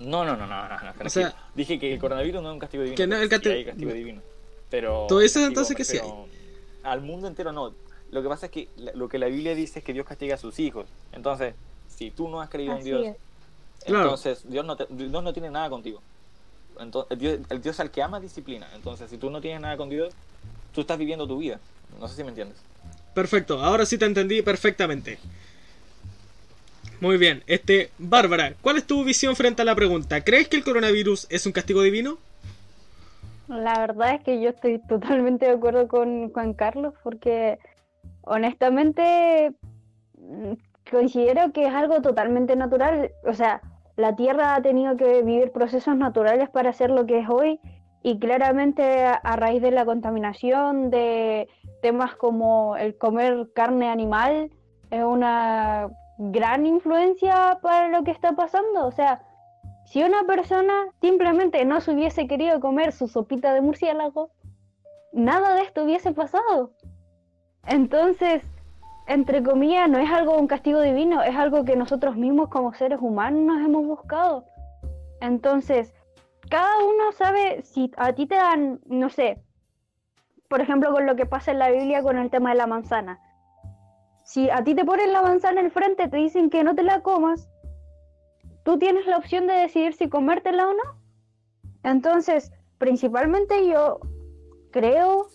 No, 0.00 0.24
no, 0.24 0.36
no, 0.36 0.46
no, 0.46 0.62
no, 0.62 0.68
no, 0.68 0.78
tranquilo. 0.78 1.10
sea, 1.10 1.34
dije 1.54 1.78
que 1.78 1.92
el 1.92 1.98
coronavirus 2.00 2.42
no 2.42 2.48
es 2.48 2.52
un 2.54 2.58
castigo 2.58 2.82
divino. 2.82 2.96
que 2.96 3.06
no, 3.06 3.16
el 3.16 3.28
sí 3.28 3.34
casti- 3.36 3.52
hay 3.52 3.64
castigo 3.64 3.92
divino. 3.92 4.22
Pero 4.70 5.06
Tú 5.08 5.18
dices 5.18 5.34
castigo, 5.34 5.48
entonces 5.48 5.76
que 5.76 5.84
sí 5.84 6.00
Al 6.82 7.00
mundo 7.02 7.26
entero 7.28 7.52
no. 7.52 7.74
Lo 8.10 8.22
que 8.22 8.28
pasa 8.28 8.46
es 8.46 8.52
que 8.52 8.68
la- 8.76 8.92
lo 8.94 9.08
que 9.08 9.18
la 9.18 9.26
Biblia 9.26 9.54
dice 9.54 9.78
es 9.80 9.84
que 9.84 9.92
Dios 9.92 10.06
castiga 10.06 10.34
a 10.34 10.38
sus 10.38 10.58
hijos. 10.58 10.86
Entonces, 11.12 11.54
si 11.88 12.10
tú 12.10 12.28
no 12.28 12.40
has 12.40 12.48
creído 12.48 12.76
en 12.76 12.84
Dios, 12.84 13.06
es. 13.06 13.16
Claro. 13.84 14.04
entonces 14.04 14.42
Dios 14.44 14.64
no, 14.64 14.76
te- 14.76 14.86
Dios 14.90 15.22
no 15.22 15.32
tiene 15.32 15.50
nada 15.50 15.68
contigo. 15.70 16.02
Entonces, 16.78 17.10
el, 17.12 17.18
Dios, 17.18 17.38
el 17.50 17.60
Dios 17.62 17.78
al 17.80 17.90
que 17.90 18.02
ama 18.02 18.20
disciplina. 18.20 18.68
Entonces, 18.74 19.10
si 19.10 19.18
tú 19.18 19.28
no 19.30 19.40
tienes 19.40 19.60
nada 19.60 19.76
con 19.76 19.88
Dios, 19.90 20.14
tú 20.74 20.80
estás 20.80 20.98
viviendo 20.98 21.26
tu 21.26 21.38
vida. 21.38 21.60
No 21.98 22.08
sé 22.08 22.16
si 22.16 22.22
me 22.22 22.30
entiendes. 22.30 22.56
Perfecto, 23.14 23.60
ahora 23.62 23.84
sí 23.84 23.98
te 23.98 24.06
entendí 24.06 24.40
perfectamente. 24.40 25.18
Muy 27.00 27.16
bien, 27.16 27.42
este, 27.46 27.90
Bárbara, 27.98 28.52
¿cuál 28.60 28.76
es 28.76 28.86
tu 28.86 29.04
visión 29.04 29.34
frente 29.34 29.62
a 29.62 29.64
la 29.64 29.74
pregunta? 29.74 30.22
¿Crees 30.22 30.48
que 30.48 30.58
el 30.58 30.64
coronavirus 30.64 31.26
es 31.30 31.46
un 31.46 31.52
castigo 31.52 31.80
divino? 31.80 32.18
La 33.48 33.80
verdad 33.80 34.16
es 34.16 34.22
que 34.22 34.40
yo 34.40 34.50
estoy 34.50 34.78
totalmente 34.86 35.46
de 35.46 35.52
acuerdo 35.52 35.88
con 35.88 36.30
Juan 36.30 36.52
Carlos 36.52 36.92
porque 37.02 37.58
honestamente 38.20 39.52
mm, 40.18 40.52
considero 40.90 41.52
que 41.52 41.66
es 41.66 41.74
algo 41.74 42.02
totalmente 42.02 42.54
natural. 42.54 43.10
O 43.24 43.32
sea, 43.32 43.62
la 43.96 44.14
Tierra 44.14 44.54
ha 44.54 44.62
tenido 44.62 44.96
que 44.98 45.22
vivir 45.22 45.52
procesos 45.52 45.96
naturales 45.96 46.50
para 46.50 46.74
ser 46.74 46.90
lo 46.90 47.06
que 47.06 47.20
es 47.20 47.28
hoy 47.30 47.58
y 48.02 48.18
claramente 48.18 49.04
a, 49.04 49.14
a 49.14 49.36
raíz 49.36 49.62
de 49.62 49.70
la 49.70 49.86
contaminación, 49.86 50.90
de 50.90 51.48
temas 51.80 52.14
como 52.14 52.76
el 52.76 52.96
comer 52.98 53.48
carne 53.54 53.88
animal, 53.88 54.50
es 54.90 55.02
una 55.02 55.88
gran 56.20 56.66
influencia 56.66 57.58
para 57.62 57.88
lo 57.88 58.04
que 58.04 58.10
está 58.10 58.32
pasando. 58.32 58.86
O 58.86 58.92
sea, 58.92 59.22
si 59.86 60.02
una 60.02 60.24
persona 60.24 60.88
simplemente 61.00 61.64
no 61.64 61.80
se 61.80 61.92
hubiese 61.92 62.26
querido 62.26 62.60
comer 62.60 62.92
su 62.92 63.08
sopita 63.08 63.54
de 63.54 63.62
murciélago, 63.62 64.30
nada 65.12 65.54
de 65.54 65.62
esto 65.62 65.84
hubiese 65.84 66.12
pasado. 66.12 66.72
Entonces, 67.66 68.42
entre 69.06 69.42
comillas, 69.42 69.88
no 69.88 69.98
es 69.98 70.10
algo 70.10 70.36
un 70.36 70.46
castigo 70.46 70.80
divino, 70.82 71.22
es 71.22 71.34
algo 71.34 71.64
que 71.64 71.74
nosotros 71.74 72.16
mismos 72.16 72.48
como 72.48 72.74
seres 72.74 72.98
humanos 73.00 73.42
nos 73.42 73.64
hemos 73.64 73.86
buscado. 73.86 74.44
Entonces, 75.22 75.94
cada 76.50 76.84
uno 76.84 77.12
sabe 77.12 77.62
si 77.62 77.90
a 77.96 78.12
ti 78.12 78.26
te 78.26 78.34
dan, 78.34 78.80
no 78.86 79.08
sé, 79.08 79.42
por 80.48 80.60
ejemplo, 80.60 80.92
con 80.92 81.06
lo 81.06 81.16
que 81.16 81.26
pasa 81.26 81.50
en 81.50 81.58
la 81.58 81.70
Biblia 81.70 82.02
con 82.02 82.18
el 82.18 82.28
tema 82.28 82.50
de 82.50 82.56
la 82.56 82.66
manzana. 82.66 83.20
Si 84.30 84.48
a 84.48 84.62
ti 84.62 84.76
te 84.76 84.84
ponen 84.84 85.12
la 85.12 85.22
manzana 85.22 85.60
enfrente, 85.60 86.06
te 86.06 86.16
dicen 86.16 86.50
que 86.50 86.62
no 86.62 86.76
te 86.76 86.84
la 86.84 87.02
comas, 87.02 87.48
tú 88.62 88.78
tienes 88.78 89.04
la 89.08 89.16
opción 89.16 89.48
de 89.48 89.54
decidir 89.54 89.92
si 89.92 90.08
comértela 90.08 90.68
o 90.68 90.72
no. 90.72 91.00
Entonces, 91.82 92.52
principalmente 92.78 93.66
yo 93.66 93.98
creo, 94.70 95.26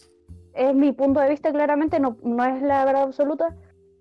es 0.54 0.74
mi 0.74 0.94
punto 0.94 1.20
de 1.20 1.28
vista 1.28 1.52
claramente, 1.52 2.00
no, 2.00 2.16
no 2.24 2.46
es 2.46 2.62
la 2.62 2.86
verdad 2.86 3.04
absoluta, 3.04 3.54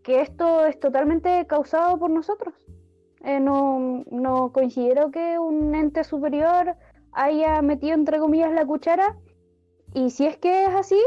que 0.05 0.21
esto 0.21 0.65
es 0.65 0.79
totalmente 0.79 1.45
causado 1.49 1.99
por 1.99 2.11
nosotros. 2.11 2.55
Eh, 3.25 3.41
no, 3.41 4.05
no 4.13 4.53
considero 4.53 5.11
que 5.11 5.41
un 5.41 5.75
ente 5.75 6.05
superior 6.05 6.77
haya 7.11 7.61
metido 7.63 7.95
entre 7.95 8.21
comillas 8.21 8.53
la 8.53 8.65
cuchara. 8.65 9.17
Y 9.93 10.11
si 10.11 10.25
es 10.25 10.37
que 10.37 10.67
es 10.67 10.71
así, 10.73 11.03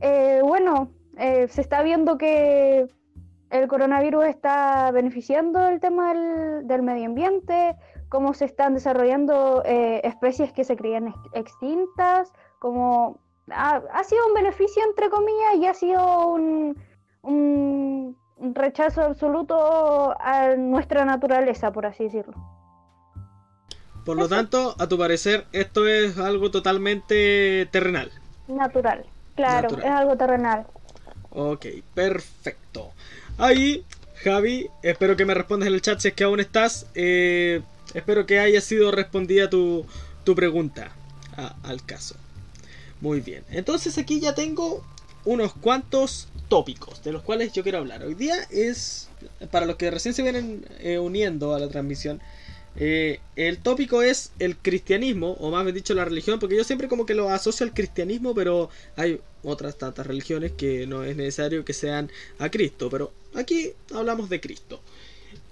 eh, 0.00 0.42
bueno, 0.44 0.92
eh, 1.18 1.48
se 1.48 1.60
está 1.60 1.82
viendo 1.82 2.18
que 2.18 2.86
el 3.50 3.68
coronavirus 3.68 4.24
está 4.26 4.90
beneficiando 4.92 5.66
el 5.68 5.78
tema 5.80 6.14
del, 6.14 6.66
del 6.66 6.82
medio 6.82 7.06
ambiente, 7.06 7.76
cómo 8.08 8.32
se 8.34 8.44
están 8.46 8.74
desarrollando 8.74 9.62
eh, 9.64 10.00
especies 10.04 10.52
que 10.52 10.64
se 10.64 10.76
creían 10.76 11.08
ex- 11.08 11.18
extintas, 11.34 12.32
como 12.58 13.18
ha, 13.50 13.82
ha 13.92 14.04
sido 14.04 14.26
un 14.26 14.34
beneficio 14.34 14.82
entre 14.88 15.10
comillas 15.10 15.54
y 15.56 15.66
ha 15.66 15.74
sido 15.74 16.26
un, 16.28 16.76
un- 17.22 18.16
rechazo 18.54 19.02
absoluto 19.02 20.14
a 20.20 20.56
nuestra 20.56 21.04
naturaleza, 21.04 21.70
por 21.72 21.86
así 21.86 22.04
decirlo. 22.04 22.34
Por 24.04 24.16
lo 24.16 24.28
tanto, 24.28 24.74
a 24.80 24.88
tu 24.88 24.98
parecer, 24.98 25.46
esto 25.52 25.86
es 25.86 26.18
algo 26.18 26.50
totalmente 26.50 27.68
terrenal. 27.70 28.10
Natural, 28.48 29.06
claro, 29.36 29.68
Natural. 29.68 29.84
es 29.84 29.90
algo 29.92 30.16
terrenal. 30.16 30.66
Ok, 31.34 31.66
perfecto. 31.94 32.92
Ahí, 33.38 33.84
Javi, 34.22 34.68
espero 34.82 35.16
que 35.16 35.24
me 35.24 35.34
respondas 35.34 35.68
en 35.68 35.74
el 35.74 35.80
chat 35.80 35.98
si 35.98 36.08
es 36.08 36.14
que 36.14 36.24
aún 36.24 36.40
estás. 36.40 36.86
Eh, 36.94 37.62
espero 37.94 38.26
que 38.26 38.38
haya 38.38 38.60
sido 38.60 38.90
respondida 38.90 39.48
tu, 39.48 39.86
tu 40.24 40.34
pregunta 40.34 40.92
al 41.62 41.84
caso. 41.84 42.16
Muy 43.00 43.20
bien, 43.20 43.42
entonces 43.50 43.96
aquí 43.98 44.20
ya 44.20 44.34
tengo 44.34 44.84
unos 45.24 45.54
cuantos 45.54 46.28
tópicos 46.48 47.02
de 47.02 47.12
los 47.12 47.22
cuales 47.22 47.52
yo 47.52 47.62
quiero 47.62 47.78
hablar. 47.78 48.04
Hoy 48.04 48.14
día 48.14 48.34
es, 48.50 49.08
para 49.50 49.66
los 49.66 49.76
que 49.76 49.90
recién 49.90 50.14
se 50.14 50.22
vienen 50.22 50.66
eh, 50.80 50.98
uniendo 50.98 51.54
a 51.54 51.58
la 51.58 51.68
transmisión, 51.68 52.20
Eh, 52.74 53.20
el 53.36 53.58
tópico 53.58 54.00
es 54.00 54.32
el 54.38 54.56
cristianismo, 54.56 55.32
o 55.40 55.50
más 55.50 55.62
bien 55.62 55.74
dicho 55.74 55.92
la 55.92 56.06
religión, 56.06 56.38
porque 56.38 56.56
yo 56.56 56.64
siempre 56.64 56.88
como 56.88 57.04
que 57.04 57.14
lo 57.14 57.28
asocio 57.28 57.66
al 57.66 57.74
cristianismo, 57.74 58.34
pero 58.34 58.70
hay 58.96 59.20
otras 59.42 59.78
tantas 59.78 60.06
religiones 60.06 60.52
que 60.52 60.86
no 60.86 61.04
es 61.04 61.16
necesario 61.16 61.64
que 61.64 61.72
sean 61.72 62.10
a 62.38 62.50
Cristo, 62.50 62.88
pero 62.90 63.12
aquí 63.34 63.72
hablamos 63.92 64.28
de 64.28 64.40
Cristo. 64.40 64.80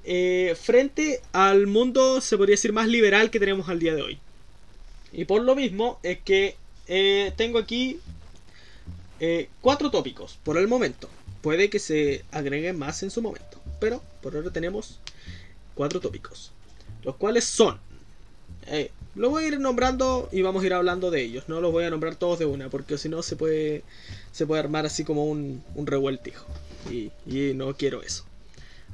Eh, 0.05 0.57
frente 0.61 1.21
al 1.33 1.67
mundo, 1.67 2.21
se 2.21 2.37
podría 2.37 2.55
decir, 2.55 2.73
más 2.73 2.89
liberal 2.89 3.31
que 3.31 3.41
tenemos 3.41 3.69
al 3.69 3.79
día 3.79 3.95
de 3.95 4.03
hoy. 4.03 4.19
Y 5.13 5.25
por 5.25 5.43
lo 5.43 5.55
mismo 5.55 5.99
es 6.03 6.21
que 6.21 6.57
eh, 6.87 7.33
tengo 7.37 7.59
aquí 7.59 7.99
cuatro 9.61 9.91
tópicos 9.91 10.39
por 10.43 10.57
el 10.57 10.67
momento. 10.67 11.11
Puede 11.43 11.69
que 11.69 11.79
se 11.79 12.25
agreguen 12.31 12.79
más 12.79 13.03
en 13.03 13.11
su 13.11 13.21
momento, 13.21 13.61
pero 13.79 14.03
por 14.23 14.35
ahora 14.35 14.51
tenemos 14.51 14.99
cuatro 15.75 16.01
tópicos 16.01 16.53
los 17.03 17.17
cuales 17.17 17.45
son. 17.45 17.79
Lo 19.17 19.29
voy 19.31 19.45
a 19.45 19.49
ir 19.49 19.61
nombrando 19.61 20.29
y 20.31 20.43
vamos 20.43 20.63
a 20.63 20.67
ir 20.67 20.75
hablando 20.75 21.11
de 21.11 21.23
ellos. 21.23 21.45
No 21.49 21.61
los 21.61 21.73
voy 21.73 21.85
a 21.85 21.91
nombrar 21.91 22.15
todos 22.15 22.39
de 22.39 22.47
una, 22.47 22.69
porque 22.69 22.97
si 22.97 23.09
no 23.09 23.23
se 23.23 23.37
puede, 23.37 23.83
se 24.33 24.47
puede 24.47 24.61
armar 24.61 24.87
así 24.87 25.05
como 25.05 25.25
un, 25.25 25.63
revueltijo. 25.77 26.47
Y, 26.91 27.11
no 27.55 27.75
quiero 27.77 28.03
eso. 28.03 28.25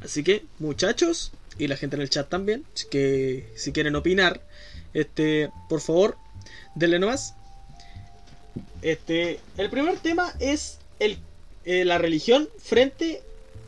Así 0.02 0.22
que, 0.22 0.44
muchachos, 0.58 1.32
y 1.58 1.68
la 1.68 1.76
gente 1.76 1.96
en 1.96 2.02
el 2.02 2.10
chat 2.10 2.28
también, 2.28 2.64
que 2.90 3.52
si 3.56 3.72
quieren 3.72 3.94
opinar, 3.94 4.40
este, 4.94 5.50
por 5.68 5.80
favor, 5.80 6.16
denle 6.74 6.98
nomás. 6.98 7.34
Este, 8.80 9.40
el 9.58 9.68
primer 9.68 9.98
tema 9.98 10.32
es 10.38 10.78
el, 10.98 11.18
eh, 11.64 11.84
la 11.84 11.98
religión 11.98 12.48
frente 12.58 13.22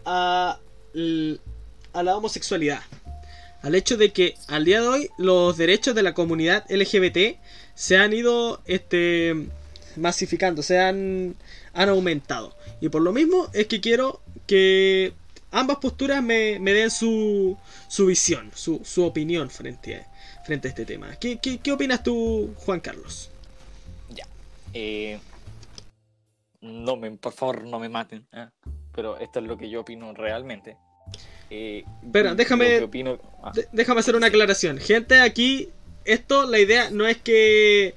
a 0.04 0.58
la 0.94 2.16
homosexualidad 2.16 2.80
al 3.68 3.74
hecho 3.74 3.98
de 3.98 4.14
que 4.14 4.34
al 4.46 4.64
día 4.64 4.80
de 4.80 4.88
hoy 4.88 5.10
los 5.18 5.58
derechos 5.58 5.94
de 5.94 6.02
la 6.02 6.14
comunidad 6.14 6.64
LGBT 6.70 7.38
se 7.74 7.98
han 7.98 8.14
ido 8.14 8.62
este, 8.64 9.46
masificando, 9.94 10.62
se 10.62 10.78
han, 10.78 11.36
han 11.74 11.90
aumentado. 11.90 12.56
Y 12.80 12.88
por 12.88 13.02
lo 13.02 13.12
mismo 13.12 13.50
es 13.52 13.66
que 13.66 13.82
quiero 13.82 14.22
que 14.46 15.12
ambas 15.50 15.76
posturas 15.82 16.22
me, 16.22 16.58
den 16.58 16.90
su, 16.90 17.58
su 17.88 18.06
visión, 18.06 18.50
su, 18.54 18.80
su, 18.86 19.04
opinión 19.04 19.50
frente 19.50 19.96
a, 19.96 20.44
frente 20.46 20.68
a 20.68 20.70
este 20.70 20.86
tema. 20.86 21.14
¿Qué, 21.16 21.38
qué, 21.38 21.70
opinas 21.70 22.02
tú, 22.02 22.54
Juan 22.64 22.80
Carlos? 22.80 23.30
Ya. 24.08 24.24
Eh, 24.72 25.20
no 26.62 26.96
me, 26.96 27.10
por 27.10 27.34
favor, 27.34 27.64
no 27.64 27.78
me 27.78 27.90
maten. 27.90 28.26
¿eh? 28.32 28.46
Pero 28.94 29.18
esto 29.18 29.40
es 29.40 29.44
lo 29.44 29.58
que 29.58 29.68
yo 29.68 29.82
opino 29.82 30.14
realmente. 30.14 30.78
Eh, 31.50 31.84
Espera, 32.02 32.34
déjame, 32.34 32.88
ah. 33.42 33.52
déjame 33.72 34.00
hacer 34.00 34.16
una 34.16 34.26
aclaración. 34.26 34.78
Gente, 34.78 35.20
aquí, 35.20 35.70
esto, 36.04 36.46
la 36.46 36.58
idea 36.58 36.90
no 36.90 37.06
es 37.06 37.16
que 37.16 37.94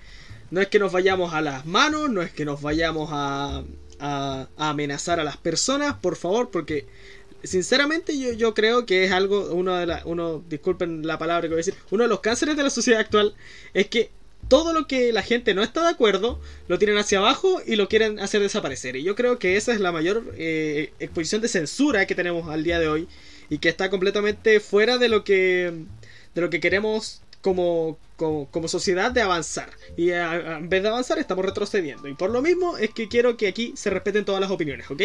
no 0.52 0.62
es 0.62 0.68
que 0.68 0.80
nos 0.80 0.92
vayamos 0.92 1.34
a 1.34 1.42
las 1.42 1.66
manos, 1.66 2.10
no 2.10 2.22
es 2.22 2.32
que 2.32 2.46
nos 2.46 2.62
vayamos 2.62 3.10
a, 3.12 3.64
a, 4.00 4.48
amenazar 4.58 5.20
a 5.20 5.24
las 5.24 5.38
personas, 5.38 5.96
por 5.96 6.18
favor, 6.18 6.52
porque 6.52 6.88
sinceramente 7.44 8.18
yo, 8.20 8.34
yo 8.34 8.54
creo 8.54 8.86
que 8.86 9.06
es 9.06 9.12
algo, 9.12 9.54
uno 9.54 9.76
de 9.76 9.86
la, 9.86 10.02
uno, 10.06 10.44
disculpen 10.48 11.08
la 11.08 11.18
palabra 11.18 11.44
que 11.44 11.50
voy 11.50 11.56
a 11.56 11.66
decir, 11.66 11.76
uno 11.90 12.04
de 12.04 12.10
los 12.10 12.20
cánceres 12.20 12.58
de 12.58 12.64
la 12.64 12.70
sociedad 12.70 13.00
actual 13.00 13.34
es 13.74 13.88
que 13.88 14.12
todo 14.48 14.74
lo 14.74 14.88
que 14.88 15.14
la 15.14 15.22
gente 15.22 15.54
no 15.54 15.64
está 15.64 15.82
de 15.82 15.90
acuerdo 15.90 16.40
lo 16.68 16.78
tienen 16.78 16.98
hacia 16.98 17.20
abajo 17.20 17.62
y 17.66 17.76
lo 17.76 17.88
quieren 17.88 18.20
hacer 18.20 18.42
desaparecer. 18.42 18.96
Y 18.96 19.04
yo 19.04 19.16
creo 19.16 19.40
que 19.40 19.58
esa 19.58 19.74
es 19.74 19.80
la 19.80 19.92
mayor 19.92 20.24
eh, 20.38 20.94
exposición 21.00 21.42
de 21.42 21.48
censura 21.48 22.06
que 22.06 22.16
tenemos 22.16 22.50
al 22.50 22.64
día 22.64 22.80
de 22.80 22.88
hoy 22.88 23.08
y 23.50 23.60
que 23.60 23.70
está 23.70 23.90
completamente 23.90 24.60
fuera 24.60 24.98
de 24.98 25.10
lo 25.10 25.24
que, 25.24 25.74
de 26.36 26.42
lo 26.42 26.50
que 26.50 26.60
queremos 26.60 27.22
como, 27.42 27.98
como, 28.18 28.68
sociedad 28.68 29.12
de 29.12 29.22
avanzar. 29.22 29.70
Y 29.98 30.12
en 30.12 30.70
vez 30.70 30.84
de 30.84 30.90
avanzar 30.90 31.20
estamos 31.20 31.46
retrocediendo. 31.46 32.08
Y 32.08 32.14
por 32.14 32.30
lo 32.30 32.42
mismo 32.42 32.78
es 32.78 32.92
que 32.92 33.08
quiero 33.08 33.38
que 33.38 33.48
aquí 33.48 33.74
se 33.76 33.90
respeten 33.90 34.26
todas 34.26 34.42
las 34.42 34.52
opiniones, 34.52 34.90
¿ok? 34.90 35.02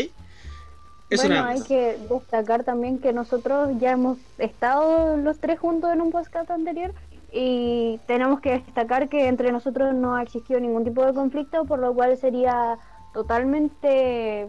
bueno, 1.15 1.45
hay 1.45 1.63
que 1.63 1.97
destacar 2.11 2.65
también 2.65 2.99
que 2.99 3.13
nosotros 3.13 3.71
ya 3.79 3.93
hemos 3.93 4.19
estado 4.39 5.17
los 5.17 5.39
tres 5.39 5.59
juntos 5.61 5.93
en 5.93 6.01
un 6.01 6.11
podcast 6.11 6.51
anterior 6.51 6.93
y 7.39 8.01
tenemos 8.07 8.41
que 8.41 8.53
destacar 8.53 9.09
que 9.11 9.29
entre 9.29 9.53
nosotros 9.53 9.95
no 9.95 10.17
ha 10.17 10.23
existido 10.23 10.59
ningún 10.59 10.85
tipo 10.85 11.05
de 11.05 11.13
conflicto, 11.13 11.67
por 11.67 11.79
lo 11.79 11.95
cual 11.95 12.17
sería 12.17 12.79
totalmente, 13.13 14.49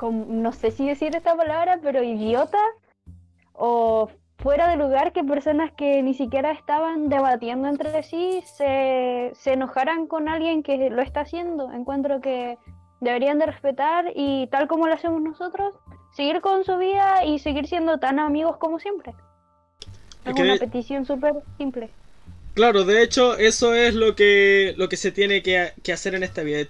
no 0.00 0.52
sé 0.52 0.70
si 0.70 0.86
decir 0.86 1.16
esta 1.16 1.34
palabra, 1.34 1.80
pero 1.82 2.02
idiota 2.02 2.58
o 3.54 4.08
fuera 4.38 4.68
de 4.68 4.76
lugar 4.76 5.12
que 5.12 5.24
personas 5.24 5.72
que 5.72 6.00
ni 6.02 6.14
siquiera 6.14 6.52
estaban 6.52 7.08
debatiendo 7.08 7.66
entre 7.66 8.04
sí 8.04 8.40
se, 8.44 9.32
se 9.34 9.54
enojaran 9.54 10.06
con 10.06 10.28
alguien 10.28 10.62
que 10.62 10.90
lo 10.90 11.02
está 11.02 11.22
haciendo. 11.22 11.72
Encuentro 11.72 12.20
que 12.20 12.56
deberían 13.00 13.40
de 13.40 13.46
respetar 13.46 14.12
y 14.14 14.46
tal 14.46 14.68
como 14.68 14.86
lo 14.86 14.94
hacemos 14.94 15.20
nosotros, 15.20 15.74
seguir 16.12 16.40
con 16.40 16.62
su 16.62 16.78
vida 16.78 17.24
y 17.24 17.40
seguir 17.40 17.66
siendo 17.66 17.98
tan 17.98 18.20
amigos 18.20 18.58
como 18.58 18.78
siempre. 18.78 19.12
Es 20.24 20.38
una 20.38 20.56
petición 20.56 21.04
súper 21.04 21.34
simple. 21.56 21.90
Claro, 22.58 22.84
de 22.84 23.04
hecho, 23.04 23.38
eso 23.38 23.72
es 23.72 23.94
lo 23.94 24.16
que, 24.16 24.74
lo 24.76 24.88
que 24.88 24.96
se 24.96 25.12
tiene 25.12 25.44
que, 25.44 25.92
hacer 25.92 26.16
en 26.16 26.24
esta 26.24 26.42
vida. 26.42 26.66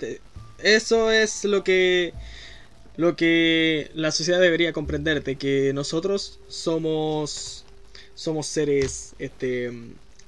Eso 0.63 1.11
es 1.11 1.45
lo 1.47 1.65
que, 1.65 2.13
lo 2.99 3.17
que 3.17 3.91
la 3.95 4.13
sociedad 4.13 4.39
debería 4.39 4.75
comprender, 4.75 5.25
de 5.25 5.37
que 5.37 5.73
nosotros 5.73 6.41
somos, 6.47 7.65
somos 8.15 8.47
seres, 8.47 9.15
este, 9.19 9.73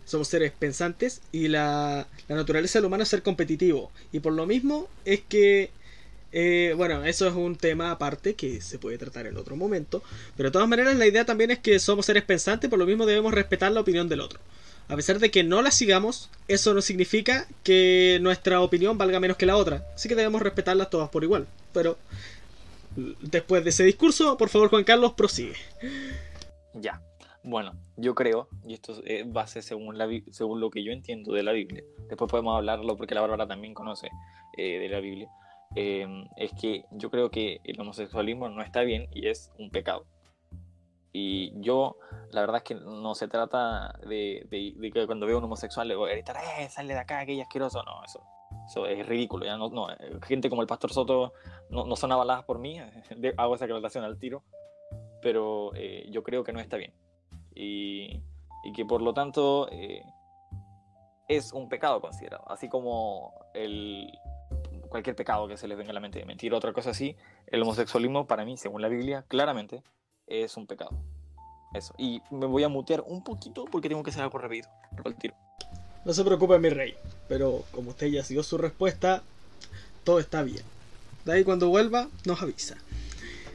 somos 0.06 0.28
seres 0.28 0.50
pensantes 0.58 1.20
y 1.30 1.48
la, 1.48 2.08
naturaleza 2.30 2.78
del 2.78 2.86
humano 2.86 3.02
es 3.02 3.10
ser 3.10 3.22
competitivo. 3.22 3.92
Y 4.12 4.20
por 4.20 4.32
lo 4.32 4.46
mismo 4.46 4.88
es 5.04 5.20
que 5.28 5.68
eh, 6.32 6.72
bueno, 6.74 7.04
eso 7.04 7.28
es 7.28 7.34
un 7.34 7.56
tema 7.56 7.90
aparte 7.90 8.32
que 8.32 8.62
se 8.62 8.78
puede 8.78 8.96
tratar 8.96 9.26
en 9.26 9.36
otro 9.36 9.56
momento. 9.56 10.02
Pero 10.38 10.48
de 10.48 10.52
todas 10.54 10.68
maneras 10.68 10.96
la 10.96 11.06
idea 11.06 11.26
también 11.26 11.50
es 11.50 11.58
que 11.58 11.78
somos 11.80 12.06
seres 12.06 12.22
pensantes, 12.22 12.70
por 12.70 12.78
lo 12.78 12.86
mismo 12.86 13.04
debemos 13.04 13.34
respetar 13.34 13.72
la 13.72 13.80
opinión 13.80 14.08
del 14.08 14.20
otro. 14.22 14.40
A 14.90 14.96
pesar 14.96 15.20
de 15.20 15.30
que 15.30 15.44
no 15.44 15.62
la 15.62 15.70
sigamos, 15.70 16.30
eso 16.48 16.74
no 16.74 16.82
significa 16.82 17.46
que 17.62 18.18
nuestra 18.20 18.60
opinión 18.60 18.98
valga 18.98 19.20
menos 19.20 19.36
que 19.36 19.46
la 19.46 19.56
otra. 19.56 19.86
Así 19.94 20.08
que 20.08 20.16
debemos 20.16 20.42
respetarlas 20.42 20.90
todas 20.90 21.08
por 21.10 21.22
igual. 21.22 21.46
Pero 21.72 21.96
después 23.20 23.62
de 23.62 23.70
ese 23.70 23.84
discurso, 23.84 24.36
por 24.36 24.48
favor 24.48 24.68
Juan 24.68 24.82
Carlos, 24.82 25.12
prosigue. 25.12 25.54
Ya. 26.74 27.00
Bueno, 27.42 27.72
yo 27.96 28.14
creo, 28.14 28.48
y 28.66 28.74
esto 28.74 29.00
es 29.04 29.32
base 29.32 29.62
según, 29.62 29.96
según 30.32 30.60
lo 30.60 30.70
que 30.70 30.82
yo 30.84 30.92
entiendo 30.92 31.32
de 31.32 31.42
la 31.42 31.52
Biblia, 31.52 31.82
después 32.08 32.30
podemos 32.30 32.54
hablarlo 32.54 32.96
porque 32.96 33.14
la 33.14 33.22
Bárbara 33.22 33.46
también 33.46 33.72
conoce 33.72 34.10
eh, 34.58 34.78
de 34.78 34.88
la 34.90 35.00
Biblia, 35.00 35.28
eh, 35.74 36.06
es 36.36 36.50
que 36.60 36.84
yo 36.90 37.10
creo 37.10 37.30
que 37.30 37.60
el 37.64 37.80
homosexualismo 37.80 38.50
no 38.50 38.60
está 38.60 38.82
bien 38.82 39.08
y 39.14 39.28
es 39.28 39.50
un 39.56 39.70
pecado. 39.70 40.04
Y 41.12 41.60
yo, 41.60 41.96
la 42.30 42.40
verdad 42.40 42.58
es 42.58 42.62
que 42.62 42.74
no 42.74 43.14
se 43.14 43.26
trata 43.26 43.98
de, 44.06 44.46
de, 44.48 44.90
que 44.92 45.06
cuando 45.06 45.26
veo 45.26 45.36
a 45.36 45.38
un 45.38 45.44
homosexual 45.44 45.88
le 45.88 45.96
voy 45.96 46.10
a 46.10 46.14
gritar, 46.14 46.36
¡eh, 46.58 46.68
sale 46.68 46.94
de 46.94 47.00
acá, 47.00 47.20
aquella 47.20 47.42
asqueroso! 47.42 47.82
No, 47.82 48.04
eso, 48.04 48.22
eso 48.66 48.86
es 48.86 49.06
ridículo. 49.06 49.44
Ya 49.44 49.56
no, 49.56 49.70
no, 49.70 49.90
eh, 49.90 50.20
gente 50.26 50.48
como 50.48 50.62
el 50.62 50.68
Pastor 50.68 50.92
Soto 50.92 51.32
no, 51.68 51.84
no 51.84 51.96
son 51.96 52.12
avaladas 52.12 52.44
por 52.44 52.58
mí, 52.58 52.78
hago 53.36 53.54
esa 53.54 53.64
aclaración 53.64 54.04
al 54.04 54.18
tiro, 54.18 54.44
pero 55.20 55.72
eh, 55.74 56.06
yo 56.10 56.22
creo 56.22 56.44
que 56.44 56.52
no 56.52 56.60
está 56.60 56.76
bien. 56.76 56.92
Y, 57.54 58.22
y 58.62 58.72
que 58.72 58.84
por 58.84 59.02
lo 59.02 59.12
tanto 59.12 59.68
eh, 59.72 60.02
es 61.28 61.52
un 61.52 61.68
pecado 61.68 62.00
considerado, 62.00 62.44
así 62.48 62.68
como 62.68 63.34
el, 63.54 64.10
cualquier 64.88 65.16
pecado 65.16 65.48
que 65.48 65.56
se 65.56 65.66
les 65.66 65.76
venga 65.76 65.90
a 65.90 65.94
la 65.94 66.00
mente, 66.00 66.24
mentir 66.24 66.54
otra 66.54 66.72
cosa 66.72 66.90
así, 66.90 67.16
el 67.46 67.62
homosexualismo 67.62 68.26
para 68.26 68.44
mí, 68.44 68.56
según 68.56 68.82
la 68.82 68.88
Biblia, 68.88 69.24
claramente 69.28 69.82
es 70.30 70.56
un 70.56 70.66
pecado. 70.66 70.92
Eso. 71.74 71.94
Y 71.98 72.22
me 72.30 72.46
voy 72.46 72.64
a 72.64 72.68
mutear 72.68 73.02
un 73.06 73.22
poquito 73.22 73.64
porque 73.66 73.88
tengo 73.88 74.02
que 74.02 74.10
hacer 74.10 74.22
algo 74.22 74.38
rápido. 74.38 74.68
tiro. 75.18 75.34
No 76.04 76.14
se 76.14 76.24
preocupe, 76.24 76.58
mi 76.58 76.70
rey. 76.70 76.94
Pero 77.28 77.64
como 77.72 77.90
usted 77.90 78.06
ya 78.06 78.24
siguió 78.24 78.42
su 78.42 78.56
respuesta, 78.56 79.22
todo 80.04 80.18
está 80.18 80.42
bien. 80.42 80.64
De 81.24 81.32
ahí 81.32 81.44
cuando 81.44 81.68
vuelva, 81.68 82.08
nos 82.24 82.40
avisa. 82.42 82.76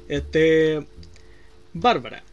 Este. 0.07 0.85
Bárbara. 1.73 2.23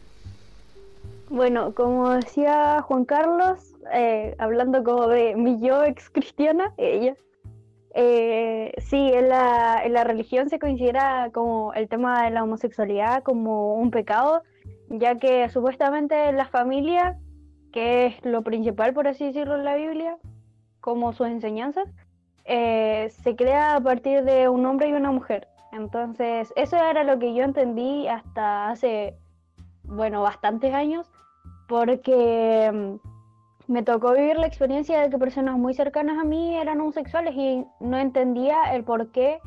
Bueno, 1.29 1.73
como 1.73 2.11
decía 2.11 2.81
Juan 2.83 3.05
Carlos, 3.05 3.59
eh, 3.91 4.35
hablando 4.37 4.83
como 4.83 5.07
de 5.07 5.35
mi 5.35 5.59
yo 5.59 5.83
ex 5.83 6.09
cristiana, 6.09 6.73
ella. 6.77 7.15
Eh, 7.93 8.73
sí, 8.79 9.11
en 9.13 9.29
la, 9.29 9.81
en 9.83 9.93
la 9.93 10.03
religión 10.03 10.49
se 10.49 10.57
considera 10.57 11.29
como 11.31 11.73
el 11.73 11.87
tema 11.87 12.23
de 12.23 12.31
la 12.31 12.43
homosexualidad 12.43 13.21
como 13.21 13.75
un 13.75 13.91
pecado, 13.91 14.41
ya 14.89 15.19
que 15.19 15.47
supuestamente 15.49 16.31
la 16.33 16.45
familia, 16.45 17.19
que 17.71 18.07
es 18.07 18.25
lo 18.25 18.41
principal, 18.41 18.93
por 18.93 19.07
así 19.07 19.25
decirlo, 19.25 19.55
en 19.55 19.65
la 19.65 19.75
Biblia, 19.75 20.17
como 20.81 21.13
sus 21.13 21.27
enseñanzas, 21.27 21.87
eh, 22.45 23.09
se 23.23 23.35
crea 23.35 23.75
a 23.75 23.81
partir 23.81 24.23
de 24.23 24.49
un 24.49 24.65
hombre 24.65 24.89
y 24.89 24.93
una 24.93 25.11
mujer. 25.11 25.47
Entonces, 25.71 26.51
eso 26.55 26.75
era 26.77 27.03
lo 27.03 27.19
que 27.19 27.33
yo 27.33 27.43
entendí 27.43 28.07
hasta 28.07 28.69
hace, 28.69 29.17
bueno, 29.83 30.21
bastantes 30.21 30.73
años, 30.73 31.09
porque 31.67 32.71
mm, 32.71 33.12
me 33.67 33.83
tocó 33.83 34.13
vivir 34.13 34.37
la 34.37 34.47
experiencia 34.47 35.01
de 35.01 35.09
que 35.09 35.17
personas 35.17 35.57
muy 35.57 35.73
cercanas 35.73 36.17
a 36.19 36.23
mí 36.23 36.57
eran 36.57 36.81
homosexuales 36.81 37.33
y 37.35 37.65
no 37.79 37.97
entendía 37.97 38.73
el 38.73 38.83
por 38.83 39.11
qué 39.11 39.39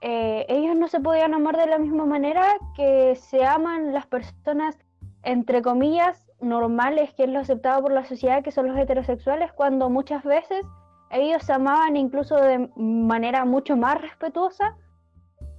eh, 0.00 0.46
ellos 0.48 0.76
no 0.76 0.88
se 0.88 1.00
podían 1.00 1.34
amar 1.34 1.56
de 1.56 1.66
la 1.66 1.78
misma 1.78 2.06
manera 2.06 2.46
que 2.74 3.16
se 3.16 3.44
aman 3.44 3.92
las 3.92 4.06
personas, 4.06 4.78
entre 5.24 5.60
comillas, 5.60 6.26
normales, 6.40 7.12
que 7.12 7.24
es 7.24 7.28
lo 7.28 7.40
aceptado 7.40 7.82
por 7.82 7.92
la 7.92 8.04
sociedad, 8.04 8.42
que 8.42 8.50
son 8.50 8.68
los 8.68 8.78
heterosexuales, 8.78 9.52
cuando 9.52 9.90
muchas 9.90 10.24
veces 10.24 10.64
ellos 11.10 11.42
se 11.42 11.52
amaban 11.52 11.96
incluso 11.96 12.36
de 12.36 12.70
manera 12.76 13.44
mucho 13.44 13.76
más 13.76 14.00
respetuosa 14.00 14.76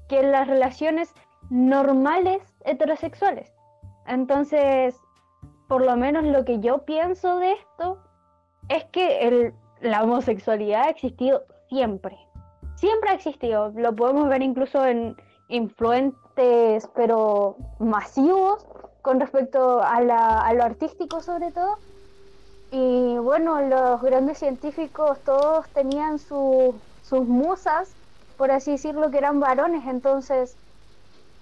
que 0.09 0.23
las 0.23 0.47
relaciones 0.47 1.13
normales 1.49 2.41
heterosexuales. 2.65 3.53
Entonces, 4.07 4.99
por 5.71 5.85
lo 5.85 5.95
menos 5.95 6.25
lo 6.25 6.43
que 6.43 6.59
yo 6.59 6.79
pienso 6.79 7.37
de 7.37 7.53
esto 7.53 7.97
es 8.67 8.83
que 8.91 9.25
el, 9.25 9.53
la 9.79 10.03
homosexualidad 10.03 10.81
ha 10.83 10.89
existido 10.89 11.45
siempre. 11.69 12.17
Siempre 12.75 13.11
ha 13.11 13.13
existido. 13.13 13.71
Lo 13.77 13.95
podemos 13.95 14.27
ver 14.27 14.41
incluso 14.41 14.85
en 14.85 15.15
influentes, 15.47 16.89
pero 16.93 17.55
masivos, 17.79 18.65
con 19.01 19.21
respecto 19.21 19.81
a, 19.81 20.01
la, 20.01 20.51
lo 20.53 20.63
artístico 20.65 21.21
sobre 21.21 21.53
todo. 21.53 21.77
Y 22.71 23.15
bueno, 23.19 23.61
los 23.61 24.01
grandes 24.01 24.39
científicos 24.39 25.19
todos 25.21 25.69
tenían 25.69 26.19
sus 26.19 26.75
musas, 27.13 27.93
por 28.35 28.51
así 28.51 28.71
decirlo, 28.71 29.09
que 29.09 29.19
eran 29.19 29.39
varones, 29.39 29.87
entonces 29.87 30.57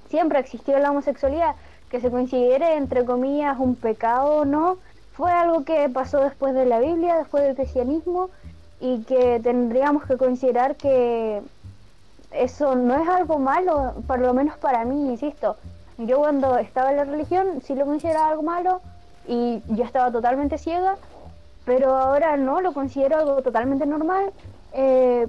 siempre 0.08 0.38
existió 0.38 0.78
la 0.78 0.92
homosexualidad 0.92 1.56
que 1.90 2.00
se 2.00 2.12
considere, 2.12 2.76
entre 2.76 3.06
comillas, 3.06 3.58
un 3.60 3.76
pecado 3.76 4.42
o 4.42 4.46
no, 4.46 4.78
fue 5.14 5.32
algo 5.32 5.66
que 5.66 5.90
pasó 5.90 6.20
después 6.22 6.54
de 6.54 6.66
la 6.66 6.80
Biblia, 6.80 7.18
después 7.18 7.44
del 7.44 7.56
cristianismo, 7.56 8.30
y 8.80 9.04
que 9.04 9.40
tendríamos 9.44 10.06
que 10.06 10.18
considerar 10.18 10.76
que 10.76 11.42
eso 12.32 12.76
no 12.76 12.96
es 12.96 13.08
algo 13.10 13.40
malo, 13.40 13.96
por 14.08 14.20
lo 14.20 14.34
menos 14.34 14.58
para 14.58 14.86
mí, 14.86 15.10
insisto. 15.10 15.58
Yo 15.98 16.20
cuando 16.20 16.58
estaba 16.58 16.92
en 16.92 16.98
la 16.98 17.04
religión 17.04 17.62
sí 17.64 17.76
lo 17.76 17.86
consideraba 17.86 18.30
algo 18.30 18.44
malo 18.44 18.82
y 19.28 19.62
yo 19.68 19.84
estaba 19.84 20.12
totalmente 20.12 20.58
ciega, 20.58 20.96
pero 21.66 21.96
ahora 21.96 22.38
no, 22.38 22.62
lo 22.62 22.74
considero 22.74 23.18
algo 23.18 23.42
totalmente 23.42 23.86
normal. 23.86 24.32
Eh, 24.74 25.28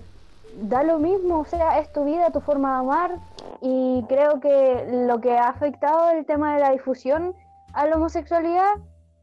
da 0.57 0.82
lo 0.82 0.98
mismo, 0.98 1.40
o 1.40 1.44
sea, 1.44 1.78
es 1.78 1.92
tu 1.92 2.05
vida, 2.05 2.30
tu 2.30 2.40
forma 2.40 2.72
de 2.72 2.78
amar 2.78 3.16
y 3.61 4.05
creo 4.09 4.40
que 4.40 4.86
lo 5.07 5.20
que 5.20 5.36
ha 5.36 5.48
afectado 5.48 6.11
el 6.11 6.24
tema 6.26 6.55
de 6.55 6.61
la 6.61 6.70
difusión 6.70 7.34
a 7.72 7.86
la 7.86 7.96
homosexualidad 7.96 8.74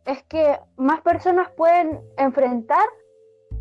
es 0.06 0.24
que 0.24 0.60
más 0.78 1.02
personas 1.02 1.50
pueden 1.52 2.00
enfrentar 2.18 2.86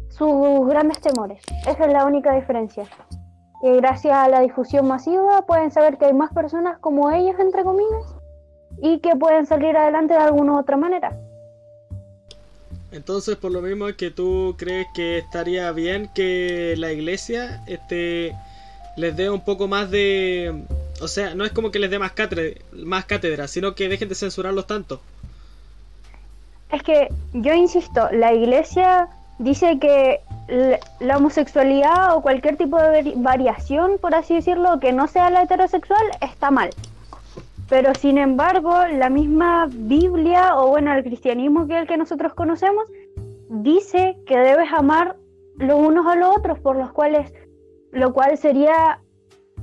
sus 0.08 0.66
grandes 0.68 1.00
temores. 1.00 1.42
Esa 1.66 1.84
es 1.84 1.92
la 1.92 2.04
única 2.04 2.32
diferencia. 2.32 2.84
Y 3.62 3.76
gracias 3.76 4.16
a 4.16 4.28
la 4.28 4.40
difusión 4.40 4.86
masiva 4.86 5.42
pueden 5.42 5.70
saber 5.70 5.98
que 5.98 6.06
hay 6.06 6.12
más 6.12 6.32
personas 6.32 6.78
como 6.78 7.10
ellos, 7.10 7.38
entre 7.40 7.64
comillas, 7.64 8.14
y 8.78 9.00
que 9.00 9.16
pueden 9.16 9.46
salir 9.46 9.76
adelante 9.76 10.14
de 10.14 10.20
alguna 10.20 10.52
u 10.52 10.58
otra 10.58 10.76
manera. 10.76 11.18
Entonces, 12.96 13.36
por 13.36 13.52
lo 13.52 13.60
mismo 13.60 13.86
que 13.96 14.10
tú 14.10 14.54
crees 14.56 14.86
que 14.94 15.18
estaría 15.18 15.70
bien 15.72 16.08
que 16.14 16.74
la 16.78 16.92
iglesia 16.92 17.62
este, 17.66 18.34
les 18.96 19.14
dé 19.14 19.28
un 19.28 19.42
poco 19.42 19.68
más 19.68 19.90
de... 19.90 20.64
O 21.02 21.08
sea, 21.08 21.34
no 21.34 21.44
es 21.44 21.52
como 21.52 21.70
que 21.70 21.78
les 21.78 21.90
dé 21.90 21.98
más 21.98 22.12
cátedra, 22.12 22.58
más 22.72 23.04
cátedra, 23.04 23.48
sino 23.48 23.74
que 23.74 23.90
dejen 23.90 24.08
de 24.08 24.14
censurarlos 24.14 24.66
tanto. 24.66 25.02
Es 26.72 26.82
que 26.82 27.08
yo 27.34 27.52
insisto, 27.52 28.08
la 28.12 28.32
iglesia 28.32 29.08
dice 29.38 29.78
que 29.78 30.20
la 31.00 31.18
homosexualidad 31.18 32.16
o 32.16 32.22
cualquier 32.22 32.56
tipo 32.56 32.80
de 32.80 33.12
variación, 33.16 33.98
por 34.00 34.14
así 34.14 34.34
decirlo, 34.34 34.80
que 34.80 34.92
no 34.92 35.06
sea 35.06 35.28
la 35.28 35.42
heterosexual, 35.42 36.06
está 36.22 36.50
mal. 36.50 36.70
Pero 37.68 37.94
sin 37.94 38.18
embargo, 38.18 38.74
la 38.92 39.10
misma 39.10 39.68
Biblia, 39.68 40.56
o 40.56 40.68
bueno, 40.68 40.92
el 40.92 41.02
cristianismo 41.02 41.66
que 41.66 41.78
el 41.78 41.86
que 41.86 41.96
nosotros 41.96 42.34
conocemos, 42.34 42.84
dice 43.48 44.16
que 44.26 44.38
debes 44.38 44.72
amar 44.72 45.16
los 45.56 45.78
unos 45.78 46.06
a 46.06 46.16
los 46.16 46.36
otros, 46.36 46.58
por 46.60 46.76
los 46.76 46.92
cuales, 46.92 47.32
lo 47.90 48.12
cual 48.12 48.36
sería 48.36 49.00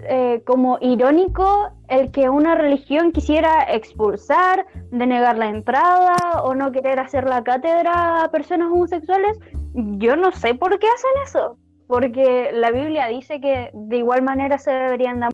eh, 0.02 0.42
como 0.46 0.80
irónico 0.82 1.72
el 1.88 2.12
que 2.12 2.28
una 2.28 2.56
religión 2.56 3.12
quisiera 3.12 3.64
expulsar, 3.70 4.66
denegar 4.92 5.38
la 5.38 5.48
entrada 5.48 6.16
o 6.44 6.56
no 6.56 6.72
querer 6.72 7.00
hacer 7.00 7.26
la 7.26 7.44
cátedra 7.44 8.24
a 8.24 8.32
personas 8.32 8.70
homosexuales. 8.72 9.40
Yo 9.74 10.16
no 10.16 10.32
sé 10.32 10.56
por 10.56 10.78
qué 10.80 10.88
hacen 10.88 11.12
eso, 11.24 11.58
porque 11.88 12.50
la 12.54 12.72
Biblia 12.72 13.08
dice 13.08 13.40
que 13.40 13.70
de 13.74 13.98
igual 13.98 14.24
manera 14.24 14.58
se 14.58 14.72
deberían 14.72 15.22
dar, 15.22 15.32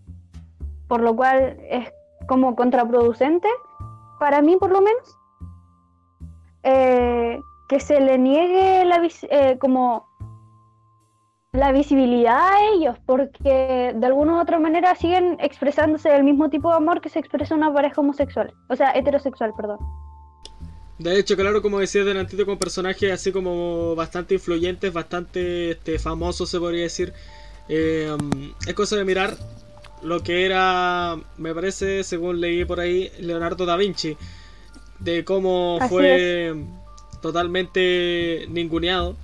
por 0.88 1.01
lo 1.01 1.15
cual 1.15 1.57
es 1.70 1.91
como 2.30 2.56
contraproducente, 2.56 3.48
para 4.20 4.44
mí 4.44 4.56
por 4.56 4.70
lo 4.70 4.82
menos, 4.82 5.18
eh, 6.62 7.42
que 7.68 7.80
se 7.80 8.00
le 8.00 8.20
niegue 8.20 8.86
la, 8.86 9.02
eh, 9.32 9.58
como 9.60 10.08
la 11.54 11.72
visibilidad 11.72 12.38
a 12.38 12.70
ellos, 12.76 12.98
porque 13.08 13.94
de 13.96 14.06
alguna 14.06 14.36
u 14.36 14.42
otra 14.42 14.60
manera 14.60 14.94
siguen 14.94 15.38
expresándose 15.40 16.10
del 16.10 16.24
mismo 16.24 16.52
tipo 16.52 16.70
de 16.70 16.78
amor 16.78 17.02
que 17.02 17.10
se 17.10 17.18
expresa 17.18 17.56
una 17.56 17.74
pareja 17.74 18.00
homosexual, 18.00 18.54
o 18.70 18.76
sea, 18.76 18.92
heterosexual, 18.92 19.52
perdón. 19.58 19.80
De 21.00 21.18
hecho, 21.18 21.36
claro, 21.36 21.64
como 21.64 21.80
decías 21.80 22.06
delantito, 22.06 22.46
con 22.46 22.60
personajes 22.60 23.12
así 23.12 23.32
como 23.32 23.96
bastante 23.96 24.36
influyentes, 24.36 24.94
bastante 24.94 25.72
este, 25.72 25.98
famosos, 25.98 26.50
se 26.50 26.60
podría 26.60 26.84
decir. 26.84 27.12
Eh, 27.70 28.16
es 28.68 28.74
cosa 28.74 28.98
de 28.98 29.06
mirar 29.06 29.38
lo 30.02 30.22
que 30.24 30.45
era, 30.45 31.18
me 31.38 31.54
parece, 31.54 32.04
según 32.04 32.39
leí 32.39 32.66
por 32.66 32.80
ahí, 32.80 33.12
Leonardo 33.20 33.66
da 33.66 33.76
Vinci, 33.76 34.18
de 35.00 35.26
cómo 35.26 35.80
fue 35.89 36.56
totalmente 37.22 38.45
ninguneado. 38.50 39.16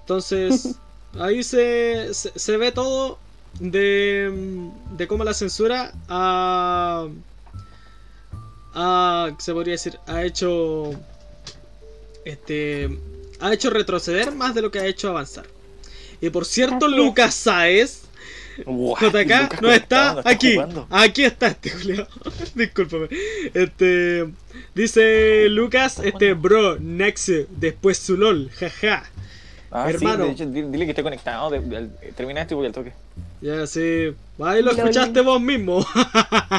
Entonces, 0.00 0.76
ahí 1.18 1.42
se, 1.42 2.12
se, 2.12 2.56
ve 2.56 2.72
todo 2.72 3.18
de, 3.60 4.70
de 4.96 5.06
cómo 5.08 5.24
la 5.24 5.34
censura 5.34 5.92
ha, 6.08 7.08
ha, 8.74 9.30
se 9.38 9.52
podría 9.52 9.72
decir, 9.72 9.98
ha 10.06 10.22
hecho, 10.22 10.90
este, 12.24 12.98
ha 13.40 13.52
hecho 13.52 13.70
retroceder 13.70 14.32
más 14.32 14.54
de 14.54 14.62
lo 14.62 14.70
que 14.70 14.80
ha 14.80 14.86
hecho 14.86 15.08
avanzar. 15.08 15.46
Y 16.20 16.30
por 16.30 16.44
cierto, 16.44 16.86
Lucas 16.86 17.34
Saez 17.34 18.02
JK 18.58 19.60
no 19.60 19.72
está 19.72 20.22
aquí. 20.24 20.58
Aquí 20.90 21.24
está 21.24 21.48
este 21.48 21.70
Julio. 21.70 22.06
Discúlpame. 22.54 23.08
Este. 23.54 24.28
Dice 24.74 25.48
Lucas, 25.48 25.98
este 25.98 26.34
bro, 26.34 26.78
next, 26.78 27.28
después 27.50 27.98
su 27.98 28.16
LOL, 28.16 28.50
jaja. 28.50 29.04
Ah, 29.70 29.88
Hermano. 29.88 30.34
dile 30.34 30.84
que 30.84 30.90
esté 30.90 31.02
conectado. 31.02 31.50
termina 32.14 32.42
esto 32.42 32.54
y 32.54 32.56
voy 32.56 32.66
al 32.66 32.72
toque. 32.72 32.92
Ya, 33.40 33.66
sí. 33.66 34.14
Ahí 34.38 34.62
lo 34.62 34.72
escuchaste 34.72 35.20
vos 35.22 35.40
mismo. 35.40 35.84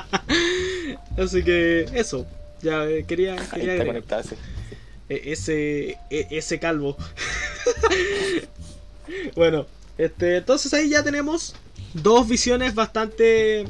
Así 1.17 1.43
que 1.43 1.85
eso. 1.93 2.25
Ya 2.61 2.85
eh, 2.85 3.05
quería. 3.07 3.35
E, 5.09 5.31
ese, 5.31 5.97
e, 6.09 6.27
ese 6.31 6.59
calvo. 6.59 6.97
bueno, 9.35 9.67
este, 9.97 10.37
entonces 10.37 10.73
ahí 10.73 10.89
ya 10.89 11.03
tenemos 11.03 11.55
dos 11.93 12.27
visiones 12.27 12.75
bastante 12.75 13.65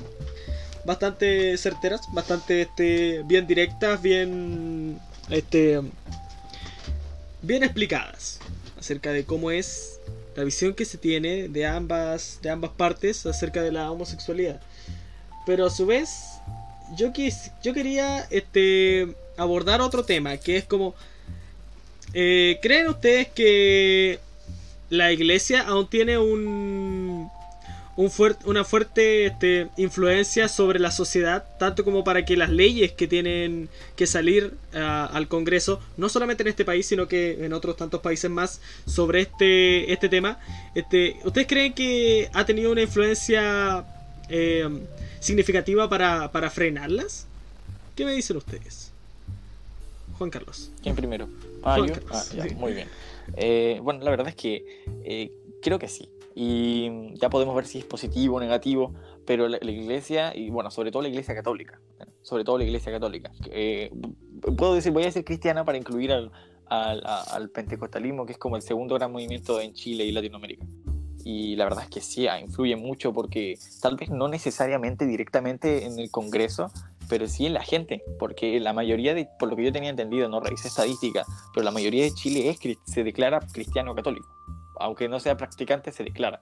bastante 0.86 1.58
certeras, 1.58 2.02
bastante 2.12 2.64
este, 2.64 3.24
bien 3.26 3.48
directas, 3.48 4.02
bien 4.02 5.00
este 5.30 5.82
bien 7.42 7.64
explicadas 7.64 8.40
acerca 8.78 9.12
de 9.12 9.26
cómo 9.26 9.52
es 9.52 10.00
la 10.36 10.44
visión 10.44 10.74
que 10.74 10.86
se 10.86 10.98
tiene 10.98 11.48
de 11.48 11.66
ambas 11.66 12.40
de 12.42 12.50
ambas 12.50 12.72
partes 12.72 13.26
acerca 13.26 13.62
de 13.62 13.72
la 13.72 13.92
homosexualidad. 13.92 14.62
Pero 15.46 15.66
a 15.68 15.70
su 15.70 15.86
vez 15.86 16.10
yo 16.98 17.14
quis, 17.14 17.52
yo 17.64 17.74
quería 17.74 18.28
este 18.30 19.16
abordar 19.38 19.82
otro 19.82 20.04
tema 20.04 20.38
que 20.38 20.58
es 20.58 20.66
como 20.66 20.96
eh, 22.14 22.60
¿Creen 22.62 22.90
ustedes 22.90 23.28
que 23.30 24.20
la 24.90 25.12
iglesia 25.12 25.62
aún 25.62 25.90
tiene 25.90 26.20
un 26.20 27.03
una 27.96 28.64
fuerte 28.64 29.26
este, 29.26 29.70
influencia 29.78 30.48
sobre 30.48 30.80
la 30.80 30.92
sociedad, 30.92 31.46
tanto 31.60 31.84
como 31.84 32.04
para 32.04 32.26
que 32.26 32.36
las 32.36 32.50
leyes 32.50 32.92
que 32.92 33.08
tienen 33.08 33.70
que 33.96 34.08
salir 34.08 34.54
ah, 34.74 35.10
al 35.14 35.28
Congreso, 35.28 35.80
no 35.98 36.10
solamente 36.10 36.44
en 36.44 36.48
este 36.50 36.66
país, 36.66 36.86
sino 36.88 37.08
que 37.08 37.46
en 37.46 37.54
otros 37.54 37.78
tantos 37.78 38.02
países 38.02 38.30
más, 38.32 38.62
sobre 38.86 39.22
este, 39.22 39.92
este 39.92 40.10
tema. 40.10 40.40
Este, 40.76 41.18
¿Ustedes 41.24 41.48
creen 41.48 41.74
que 41.74 42.30
ha 42.34 42.46
tenido 42.46 42.72
una 42.72 42.82
influencia 42.82 43.86
eh, 44.30 44.68
significativa 45.20 45.88
para, 45.90 46.32
para 46.32 46.50
frenarlas? 46.50 47.28
¿Qué 47.96 48.06
me 48.06 48.14
dicen 48.14 48.38
ustedes? 48.38 48.92
Juan 50.18 50.30
Carlos. 50.30 50.72
¿Quién 50.82 50.96
primero? 50.96 51.28
Ah, 51.64 51.76
Juan 51.78 51.88
yo. 51.90 51.94
Carlos, 51.94 52.12
Ah, 52.12 52.36
ya, 52.38 52.44
sí. 52.50 52.56
muy 52.56 52.74
bien. 52.74 52.88
Eh, 53.38 53.80
bueno, 53.82 54.04
la 54.04 54.10
verdad 54.12 54.28
es 54.30 54.36
que 54.36 54.84
eh, 55.06 55.32
creo 55.62 55.80
que 55.80 55.88
sí. 55.88 56.10
Y 56.36 57.14
ya 57.16 57.30
podemos 57.30 57.56
ver 57.56 57.66
si 57.66 57.80
es 57.80 57.86
positivo 57.86 58.38
o 58.38 58.40
negativo, 58.40 58.94
pero 59.26 59.48
la, 59.48 59.60
la 59.62 59.72
iglesia, 59.72 60.36
y 60.36 60.50
bueno, 60.50 60.72
sobre 60.72 60.92
todo 60.92 61.04
la 61.04 61.10
iglesia 61.10 61.36
católica, 61.36 61.80
sobre 62.22 62.44
todo 62.44 62.58
la 62.58 62.64
iglesia 62.64 62.92
católica. 62.92 63.32
eh, 63.52 63.92
puedo 64.58 64.74
decir, 64.76 64.92
voy 64.92 65.04
a 65.04 65.06
decir 65.08 65.24
cristiana 65.24 65.64
para 65.64 65.78
incluir 65.78 66.12
al, 66.12 66.32
al, 66.66 67.04
al 67.06 67.50
pentecostalismo, 67.50 68.26
que 68.26 68.34
es 68.34 68.38
como 68.38 68.56
el 68.56 68.62
segundo 68.62 68.96
gran 68.96 69.12
movimiento 69.12 69.62
en 69.62 69.74
Chile 69.74 70.06
y 70.06 70.12
Latinoamérica. 70.12 70.66
Y 71.26 71.56
la 71.56 71.64
verdad 71.64 71.86
es 71.86 71.90
que 71.90 72.02
sí, 72.02 72.28
ah, 72.28 72.40
influye 72.40 72.76
mucho 72.76 73.14
porque 73.14 73.58
tal 73.82 73.96
vez 73.96 74.10
no 74.10 74.28
necesariamente 74.28 75.06
directamente 75.06 75.86
en 75.86 75.98
el 75.98 76.12
Congreso, 76.12 76.70
pero 77.08 77.28
sí 77.28 77.46
en 77.46 77.54
la 77.54 77.64
gente, 77.64 78.04
porque 78.20 78.60
la 78.60 78.74
mayoría 78.74 79.14
de, 79.14 79.30
por 79.40 79.50
lo 79.50 79.56
que 79.56 79.64
yo 79.64 79.72
tenía 79.72 79.90
entendido, 79.90 80.28
no 80.28 80.40
revisé 80.42 80.68
estadística, 80.68 81.24
pero 81.54 81.64
la 81.64 81.72
mayoría 81.72 82.04
de 82.04 82.12
Chile 82.12 82.50
es, 82.50 82.60
se 82.86 83.04
declara 83.04 83.40
cristiano 83.54 83.96
católico, 83.96 84.28
aunque 84.84 85.08
no 85.10 85.20
sea 85.20 85.36
practicante, 85.38 85.92
se 85.92 86.04
declara. 86.04 86.42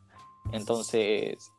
Entonces, 0.51 1.51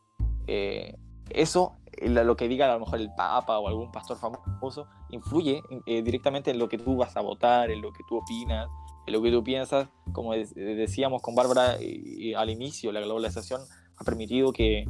eh, 0.46 0.96
eso, 1.30 1.76
eh, 1.92 2.08
lo 2.08 2.36
que 2.36 2.48
diga 2.48 2.66
a 2.70 2.74
lo 2.74 2.80
mejor 2.80 3.00
el 3.00 3.10
Papa 3.16 3.58
o 3.58 3.68
algún 3.68 3.90
pastor 3.92 4.18
famoso, 4.18 4.86
influye 5.10 5.62
eh, 5.86 6.02
directamente 6.02 6.50
en 6.50 6.58
lo 6.58 6.68
que 6.68 6.78
tú 6.78 6.96
vas 6.96 7.16
a 7.16 7.20
votar, 7.20 7.70
en 7.70 7.80
lo 7.80 7.92
que 7.92 8.02
tú 8.08 8.18
opinas, 8.18 8.68
en 9.06 9.12
lo 9.12 9.22
que 9.22 9.30
tú 9.30 9.42
piensas. 9.44 9.88
Como 10.12 10.32
de- 10.32 10.46
decíamos 10.74 11.22
con 11.22 11.34
Bárbara 11.34 11.76
eh, 11.80 12.34
al 12.36 12.50
inicio, 12.50 12.90
la 12.92 13.00
globalización 13.00 13.60
ha 13.96 14.04
permitido 14.04 14.52
que, 14.52 14.84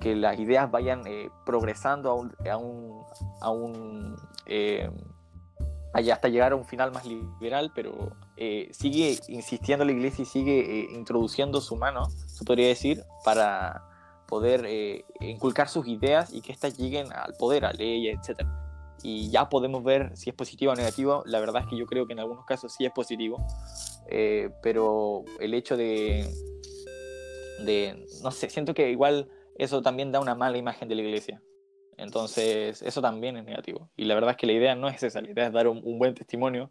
que 0.00 0.14
las 0.14 0.38
ideas 0.38 0.70
vayan 0.70 1.06
eh, 1.06 1.28
progresando 1.46 2.10
a 2.10 2.14
un, 2.14 2.32
a 3.40 3.50
un, 3.50 4.16
eh, 4.46 4.90
allá 5.96 6.14
hasta 6.14 6.28
llegar 6.28 6.52
a 6.52 6.56
un 6.56 6.66
final 6.66 6.92
más 6.92 7.06
liberal, 7.06 7.72
pero 7.74 8.12
eh, 8.36 8.68
sigue 8.72 9.18
insistiendo 9.28 9.82
la 9.84 9.92
iglesia 9.92 10.22
y 10.22 10.26
sigue 10.26 10.60
eh, 10.60 10.88
introduciendo 10.92 11.62
su 11.62 11.74
mano, 11.76 12.10
se 12.26 12.44
podría 12.44 12.68
decir, 12.68 13.02
para 13.24 13.82
poder 14.28 14.66
eh, 14.66 15.06
inculcar 15.20 15.70
sus 15.70 15.88
ideas 15.88 16.34
y 16.34 16.42
que 16.42 16.52
éstas 16.52 16.76
lleguen 16.76 17.10
al 17.14 17.32
poder, 17.38 17.64
a 17.64 17.72
leyes, 17.72 18.18
etc. 18.18 18.46
Y 19.02 19.30
ya 19.30 19.48
podemos 19.48 19.82
ver 19.84 20.14
si 20.16 20.28
es 20.28 20.36
positivo 20.36 20.72
o 20.72 20.74
negativo. 20.74 21.22
La 21.24 21.40
verdad 21.40 21.62
es 21.62 21.68
que 21.68 21.78
yo 21.78 21.86
creo 21.86 22.06
que 22.06 22.12
en 22.12 22.20
algunos 22.20 22.44
casos 22.44 22.74
sí 22.76 22.84
es 22.84 22.92
positivo, 22.92 23.38
pero 24.62 25.24
el 25.40 25.54
hecho 25.54 25.78
de, 25.78 26.28
de, 27.64 28.06
no 28.22 28.30
sé, 28.32 28.50
siento 28.50 28.74
que 28.74 28.90
igual 28.90 29.30
eso 29.56 29.80
también 29.80 30.12
da 30.12 30.20
una 30.20 30.34
mala 30.34 30.58
imagen 30.58 30.88
de 30.88 30.94
la 30.96 31.02
iglesia. 31.02 31.40
Entonces, 31.98 32.82
eso 32.82 33.00
también 33.00 33.36
es 33.36 33.44
negativo. 33.44 33.88
Y 33.96 34.04
la 34.04 34.14
verdad 34.14 34.32
es 34.32 34.36
que 34.36 34.46
la 34.46 34.52
idea 34.52 34.74
no 34.74 34.88
es 34.88 35.02
esa, 35.02 35.20
la 35.20 35.30
idea 35.30 35.46
es 35.46 35.52
dar 35.52 35.68
un, 35.68 35.80
un 35.82 35.98
buen 35.98 36.14
testimonio. 36.14 36.70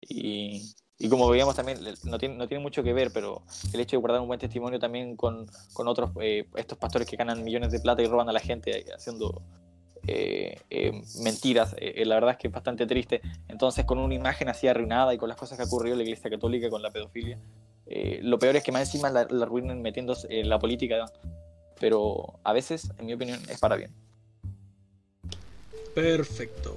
Y, 0.00 0.74
y 0.98 1.08
como 1.08 1.28
veíamos 1.28 1.56
también, 1.56 1.78
no 2.04 2.18
tiene, 2.18 2.36
no 2.36 2.46
tiene 2.46 2.62
mucho 2.62 2.82
que 2.82 2.92
ver, 2.92 3.10
pero 3.12 3.42
el 3.72 3.80
hecho 3.80 3.96
de 3.96 4.00
guardar 4.00 4.20
un 4.20 4.28
buen 4.28 4.38
testimonio 4.38 4.78
también 4.78 5.16
con, 5.16 5.46
con 5.72 5.88
otros, 5.88 6.10
eh, 6.20 6.46
estos 6.56 6.78
pastores 6.78 7.08
que 7.08 7.16
ganan 7.16 7.42
millones 7.42 7.72
de 7.72 7.80
plata 7.80 8.02
y 8.02 8.06
roban 8.06 8.28
a 8.28 8.32
la 8.32 8.40
gente 8.40 8.78
eh, 8.78 8.92
haciendo 8.94 9.42
eh, 10.06 10.60
eh, 10.70 10.92
mentiras, 11.22 11.74
eh, 11.78 11.94
eh, 11.96 12.04
la 12.04 12.14
verdad 12.14 12.32
es 12.32 12.36
que 12.36 12.48
es 12.48 12.52
bastante 12.52 12.86
triste. 12.86 13.20
Entonces, 13.48 13.84
con 13.84 13.98
una 13.98 14.14
imagen 14.14 14.48
así 14.48 14.68
arruinada 14.68 15.12
y 15.14 15.18
con 15.18 15.28
las 15.28 15.38
cosas 15.38 15.56
que 15.58 15.64
ha 15.64 15.66
ocurrido 15.66 15.94
en 15.94 15.98
la 15.98 16.04
Iglesia 16.04 16.30
Católica 16.30 16.70
con 16.70 16.82
la 16.82 16.90
pedofilia, 16.90 17.38
eh, 17.86 18.20
lo 18.22 18.38
peor 18.38 18.56
es 18.56 18.62
que 18.62 18.72
más 18.72 18.82
encima 18.82 19.10
la, 19.10 19.26
la 19.28 19.44
arruinan 19.44 19.82
metiéndose 19.82 20.28
en 20.30 20.48
la 20.48 20.58
política, 20.58 21.06
pero 21.80 22.38
a 22.44 22.52
veces, 22.52 22.90
en 22.98 23.06
mi 23.06 23.14
opinión, 23.14 23.40
es 23.48 23.58
para 23.58 23.76
bien. 23.76 23.92
Perfecto. 25.96 26.76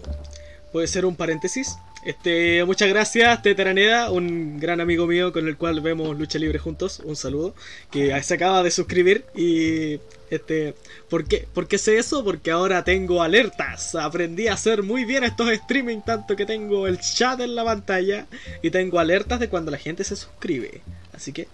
Puede 0.71 0.87
ser 0.87 1.05
un 1.05 1.17
paréntesis. 1.17 1.75
Este, 2.05 2.63
muchas 2.63 2.87
gracias, 2.87 3.41
Tete 3.41 3.61
Araneda, 3.61 4.11
un 4.11 4.61
gran 4.61 4.79
amigo 4.79 5.07
mío 5.07 5.33
con 5.33 5.45
el 5.45 5.57
cual 5.57 5.81
vemos 5.81 6.17
lucha 6.17 6.39
libre 6.39 6.57
juntos. 6.57 7.01
Un 7.03 7.17
saludo. 7.17 7.53
Que 7.91 8.17
se 8.23 8.35
acaba 8.35 8.63
de 8.63 8.71
suscribir. 8.71 9.25
Y 9.35 9.99
este. 10.29 10.73
¿Por 11.09 11.25
qué? 11.25 11.45
¿Por 11.53 11.67
qué 11.67 11.77
sé 11.77 11.97
eso? 11.97 12.23
Porque 12.23 12.49
ahora 12.49 12.85
tengo 12.85 13.21
alertas. 13.21 13.93
Aprendí 13.93 14.47
a 14.47 14.53
hacer 14.53 14.83
muy 14.83 15.03
bien 15.03 15.25
estos 15.25 15.49
streaming, 15.51 15.99
tanto 15.99 16.37
que 16.37 16.45
tengo 16.45 16.87
el 16.87 16.97
chat 17.01 17.41
en 17.41 17.55
la 17.55 17.65
pantalla. 17.65 18.25
Y 18.61 18.71
tengo 18.71 18.99
alertas 18.99 19.41
de 19.41 19.49
cuando 19.49 19.69
la 19.69 19.77
gente 19.77 20.05
se 20.05 20.15
suscribe. 20.15 20.79
Así 21.11 21.33
que. 21.33 21.49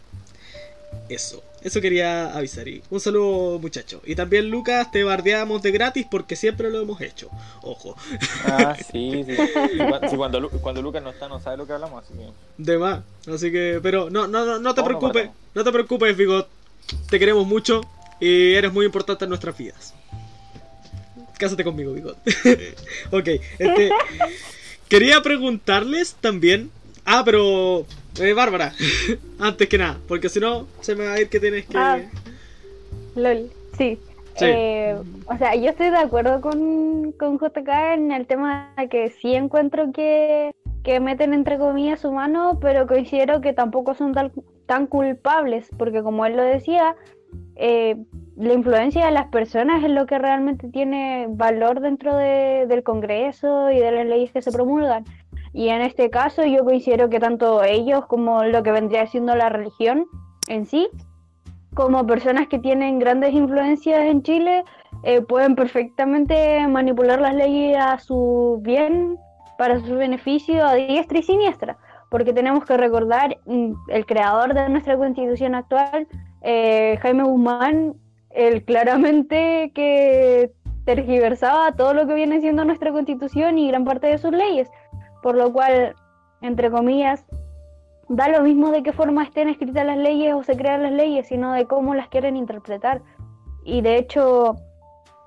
Eso. 1.09 1.43
Eso 1.65 1.81
quería 1.81 2.27
avisar. 2.37 2.67
Y 2.67 2.83
un 2.91 2.99
saludo, 2.99 3.57
muchacho. 3.57 3.99
Y 4.05 4.13
también, 4.13 4.49
Lucas, 4.51 4.91
te 4.91 5.03
bardeamos 5.03 5.63
de 5.63 5.71
gratis 5.71 6.05
porque 6.09 6.35
siempre 6.35 6.69
lo 6.69 6.79
hemos 6.79 7.01
hecho. 7.01 7.27
Ojo. 7.63 7.95
Ah, 8.45 8.75
sí, 8.91 9.23
sí. 9.25 9.35
Sí, 9.35 9.77
cua- 9.79 10.07
sí, 10.09 10.15
cuando, 10.15 10.39
Lu- 10.39 10.49
cuando 10.61 10.83
Lucas 10.83 11.01
no 11.01 11.09
está, 11.09 11.27
no 11.27 11.39
sabe 11.41 11.57
lo 11.57 11.65
que 11.65 11.73
hablamos, 11.73 12.03
así 12.03 12.13
que. 12.13 12.27
De 12.63 12.77
más. 12.77 12.99
Así 13.27 13.51
que, 13.51 13.79
pero 13.81 14.11
no, 14.11 14.27
no, 14.27 14.45
no, 14.45 14.59
no 14.59 14.75
te 14.75 14.81
no 14.81 14.85
preocupes. 14.85 15.29
No 15.55 15.63
te 15.63 15.71
preocupes, 15.71 16.15
Bigot. 16.15 16.47
Te 17.09 17.17
queremos 17.17 17.47
mucho 17.47 17.81
y 18.19 18.53
eres 18.53 18.71
muy 18.71 18.85
importante 18.85 19.25
en 19.25 19.29
nuestras 19.29 19.57
vidas. 19.57 19.95
Cásate 21.39 21.63
conmigo, 21.63 21.93
Bigot. 21.93 22.15
ok, 23.11 23.27
este. 23.57 23.89
quería 24.87 25.21
preguntarles 25.23 26.15
también. 26.21 26.69
Ah, 27.05 27.23
pero. 27.25 27.87
Eh, 28.19 28.33
Bárbara, 28.33 28.73
antes 29.39 29.67
que 29.69 29.77
nada, 29.77 29.97
porque 30.07 30.29
si 30.29 30.39
no, 30.39 30.67
se 30.81 30.95
me 30.95 31.05
va 31.05 31.13
a 31.13 31.19
ir 31.21 31.29
que 31.29 31.39
tienes 31.39 31.65
que. 31.65 31.77
Ah. 31.77 31.99
LOL, 33.15 33.49
sí. 33.77 33.99
Sí. 34.37 34.45
Eh, 34.49 34.95
o 35.27 35.37
sea, 35.37 35.55
yo 35.55 35.69
estoy 35.69 35.89
de 35.91 35.97
acuerdo 35.97 36.41
con, 36.41 37.13
con 37.13 37.37
JK 37.39 37.69
en 37.93 38.11
el 38.11 38.27
tema 38.27 38.73
de 38.77 38.89
que 38.89 39.09
sí 39.09 39.33
encuentro 39.33 39.93
que, 39.93 40.51
que 40.83 40.99
meten 40.99 41.33
entre 41.33 41.57
comillas 41.57 42.01
su 42.01 42.11
mano, 42.11 42.57
pero 42.61 42.85
considero 42.85 43.39
que 43.39 43.53
tampoco 43.53 43.93
son 43.93 44.13
tan, 44.13 44.33
tan 44.65 44.87
culpables, 44.87 45.69
porque 45.77 46.03
como 46.03 46.25
él 46.25 46.35
lo 46.35 46.43
decía, 46.43 46.97
eh, 47.55 47.95
la 48.35 48.53
influencia 48.53 49.05
de 49.05 49.11
las 49.11 49.27
personas 49.27 49.85
es 49.85 49.89
lo 49.89 50.05
que 50.05 50.19
realmente 50.19 50.67
tiene 50.67 51.27
valor 51.29 51.79
dentro 51.79 52.17
de- 52.17 52.65
del 52.67 52.83
Congreso 52.83 53.71
y 53.71 53.79
de 53.79 53.91
las 53.93 54.05
leyes 54.05 54.33
que 54.33 54.41
se 54.41 54.51
promulgan. 54.51 55.05
Y 55.55 55.69
en 55.69 55.79
este 55.79 56.09
caso 56.09 56.43
yo 56.43 56.65
considero 56.65 57.09
que 57.09 57.17
tanto 57.17 57.63
ellos 57.63 58.05
como 58.07 58.43
lo 58.43 58.61
que 58.61 58.73
vendría 58.73 59.07
siendo 59.07 59.37
la 59.37 59.47
religión 59.47 60.05
en 60.49 60.65
sí, 60.65 60.89
como 61.73 62.05
personas 62.05 62.49
que 62.49 62.59
tienen 62.59 62.99
grandes 62.99 63.33
influencias 63.33 64.01
en 64.01 64.21
Chile, 64.21 64.65
eh, 65.03 65.21
pueden 65.21 65.55
perfectamente 65.55 66.67
manipular 66.67 67.21
las 67.21 67.33
leyes 67.35 67.77
a 67.77 67.97
su 67.99 68.59
bien, 68.63 69.17
para 69.57 69.79
su 69.79 69.95
beneficio, 69.95 70.65
a 70.65 70.73
diestra 70.73 71.19
y 71.19 71.23
siniestra. 71.23 71.77
Porque 72.11 72.33
tenemos 72.33 72.65
que 72.65 72.75
recordar, 72.75 73.37
mm, 73.45 73.71
el 73.87 74.05
creador 74.05 74.53
de 74.53 74.67
nuestra 74.67 74.97
constitución 74.97 75.55
actual, 75.55 76.05
eh, 76.41 76.99
Jaime 77.01 77.23
Guzmán, 77.23 77.95
él 78.31 78.65
claramente 78.65 79.71
que 79.73 80.51
tergiversaba 80.85 81.71
todo 81.73 81.93
lo 81.93 82.07
que 82.07 82.13
viene 82.13 82.39
siendo 82.41 82.63
nuestra 82.63 82.91
constitución 82.91 83.57
y 83.57 83.67
gran 83.69 83.85
parte 83.85 84.07
de 84.07 84.17
sus 84.17 84.31
leyes. 84.31 84.69
Por 85.25 85.35
lo 85.37 85.51
cual, 85.51 85.95
entre 86.41 86.69
comillas, 86.69 87.25
da 88.09 88.29
lo 88.29 88.43
mismo 88.43 88.69
de 88.69 88.83
qué 88.83 88.93
forma 88.93 89.23
estén 89.23 89.49
escritas 89.49 89.83
las 89.83 89.97
leyes 89.97 90.35
o 90.35 90.43
se 90.43 90.55
crean 90.55 90.83
las 90.83 90.91
leyes, 90.91 91.25
sino 91.29 91.51
de 91.53 91.65
cómo 91.65 91.95
las 91.95 92.09
quieren 92.09 92.37
interpretar. 92.37 93.01
Y 93.63 93.81
de 93.81 93.97
hecho, 93.97 94.57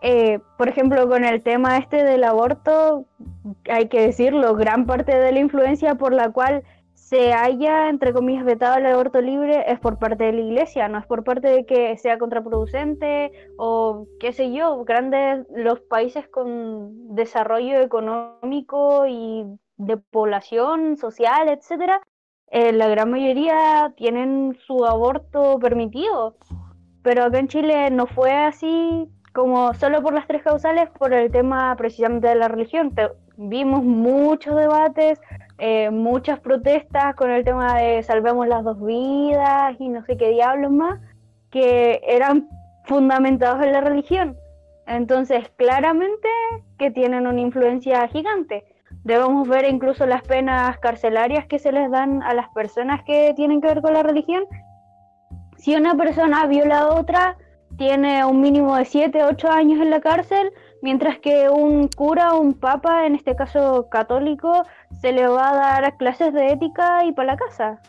eh, 0.00 0.38
por 0.56 0.68
ejemplo, 0.68 1.08
con 1.08 1.24
el 1.24 1.42
tema 1.42 1.78
este 1.78 2.04
del 2.04 2.22
aborto, 2.22 3.06
hay 3.68 3.88
que 3.88 4.00
decirlo, 4.02 4.54
gran 4.54 4.86
parte 4.86 5.18
de 5.18 5.32
la 5.32 5.40
influencia 5.40 5.96
por 5.96 6.12
la 6.12 6.30
cual 6.30 6.62
se 6.94 7.32
haya, 7.32 7.88
entre 7.88 8.12
comillas, 8.12 8.44
vetado 8.44 8.78
el 8.78 8.86
aborto 8.86 9.20
libre 9.20 9.64
es 9.66 9.80
por 9.80 9.98
parte 9.98 10.22
de 10.22 10.32
la 10.32 10.42
iglesia, 10.42 10.86
no 10.86 10.98
es 10.98 11.06
por 11.06 11.24
parte 11.24 11.48
de 11.48 11.66
que 11.66 11.96
sea 11.96 12.18
contraproducente 12.18 13.32
o 13.56 14.06
qué 14.20 14.32
sé 14.32 14.52
yo, 14.52 14.84
grandes 14.84 15.44
los 15.52 15.80
países 15.80 16.28
con 16.28 17.16
desarrollo 17.16 17.80
económico 17.80 19.04
y 19.08 19.58
de 19.78 19.96
población 19.96 20.96
social, 20.96 21.48
etcétera, 21.48 22.00
eh, 22.50 22.72
la 22.72 22.88
gran 22.88 23.10
mayoría 23.10 23.92
tienen 23.96 24.56
su 24.66 24.84
aborto 24.84 25.58
permitido, 25.58 26.36
pero 27.02 27.24
acá 27.24 27.38
en 27.38 27.48
Chile 27.48 27.90
no 27.90 28.06
fue 28.06 28.32
así 28.32 29.08
como 29.32 29.74
solo 29.74 30.02
por 30.02 30.14
las 30.14 30.26
tres 30.26 30.42
causales, 30.42 30.88
por 30.98 31.12
el 31.12 31.30
tema 31.30 31.74
precisamente 31.76 32.28
de 32.28 32.34
la 32.34 32.48
religión. 32.48 32.92
Vimos 33.36 33.84
muchos 33.84 34.56
debates, 34.56 35.20
eh, 35.58 35.90
muchas 35.90 36.40
protestas 36.40 37.14
con 37.14 37.30
el 37.30 37.44
tema 37.44 37.78
de 37.78 38.02
salvemos 38.02 38.48
las 38.48 38.64
dos 38.64 38.84
vidas 38.84 39.76
y 39.78 39.88
no 39.88 40.04
sé 40.04 40.16
qué 40.16 40.30
diablos 40.30 40.72
más, 40.72 41.00
que 41.50 42.00
eran 42.02 42.48
fundamentados 42.84 43.62
en 43.62 43.72
la 43.72 43.80
religión. 43.80 44.36
Entonces, 44.86 45.50
claramente 45.56 46.28
que 46.78 46.90
tienen 46.90 47.26
una 47.26 47.40
influencia 47.40 48.08
gigante. 48.08 48.64
Debemos 49.08 49.48
ver 49.48 49.64
incluso 49.64 50.04
las 50.04 50.20
penas 50.20 50.78
carcelarias 50.80 51.46
que 51.46 51.58
se 51.58 51.72
les 51.72 51.90
dan 51.90 52.22
a 52.22 52.34
las 52.34 52.50
personas 52.50 53.02
que 53.04 53.32
tienen 53.34 53.62
que 53.62 53.68
ver 53.68 53.80
con 53.80 53.94
la 53.94 54.02
religión. 54.02 54.44
Si 55.56 55.74
una 55.74 55.96
persona 55.96 56.46
viola 56.46 56.80
a 56.80 56.88
otra, 56.88 57.38
tiene 57.78 58.22
un 58.26 58.42
mínimo 58.42 58.76
de 58.76 58.84
7, 58.84 59.24
8 59.24 59.50
años 59.50 59.80
en 59.80 59.88
la 59.88 60.02
cárcel. 60.02 60.52
mientras 60.82 61.18
que 61.20 61.48
un 61.48 61.88
cura 61.88 62.34
o 62.34 62.40
un 62.40 62.52
papa, 62.52 63.06
en 63.06 63.14
este 63.14 63.34
caso 63.34 63.88
católico, 63.90 64.62
se 65.00 65.12
le 65.12 65.26
va 65.26 65.50
a 65.52 65.80
dar 65.80 65.96
clases 65.96 66.34
de 66.34 66.52
ética 66.52 67.06
y 67.06 67.12
para 67.12 67.32
la 67.32 67.38
casa. 67.38 67.80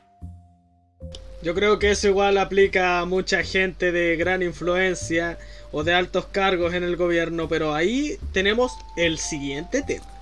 Yo 1.43 1.53
creo 1.53 1.79
que 1.79 1.91
eso 1.91 2.07
igual 2.07 2.37
aplica 2.37 3.01
a 3.01 3.05
mucha 3.05 3.43
gente 3.43 3.91
de 3.91 4.15
gran 4.15 4.41
influencia 4.41 5.37
o 5.73 5.83
de 5.83 5.93
altos 5.93 6.27
cargos 6.27 6.73
en 6.73 6.83
el 6.83 6.95
gobierno, 6.95 7.49
pero 7.49 7.73
ahí 7.73 8.17
tenemos 8.31 8.71
el 8.95 9.17
siguiente 9.17 9.83
tema. 9.83 10.18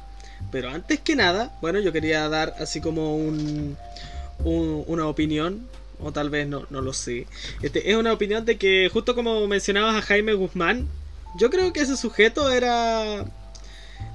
Pero 0.52 0.70
antes 0.70 1.00
que 1.00 1.16
nada, 1.16 1.52
bueno, 1.62 1.80
yo 1.80 1.92
quería 1.92 2.28
dar 2.30 2.56
así 2.60 2.80
como 2.82 3.16
un, 3.18 3.78
un- 4.44 4.84
una 4.88 5.08
opinión, 5.08 5.68
o 6.00 6.12
tal 6.12 6.30
vez 6.30 6.48
no, 6.48 6.66
no 6.70 6.82
lo 6.82 6.94
sé. 6.94 7.28
Este, 7.62 7.90
es 7.92 7.98
una 7.98 8.14
opinión 8.14 8.46
de 8.46 8.58
que, 8.58 8.90
justo 8.92 9.16
como 9.16 9.46
mencionabas 9.48 9.96
a 9.96 10.02
Jaime 10.02 10.34
Guzmán, 10.34 10.88
yo 11.38 11.50
creo 11.50 11.74
que 11.74 11.82
ese 11.82 11.98
sujeto 11.98 12.50
era 12.52 13.26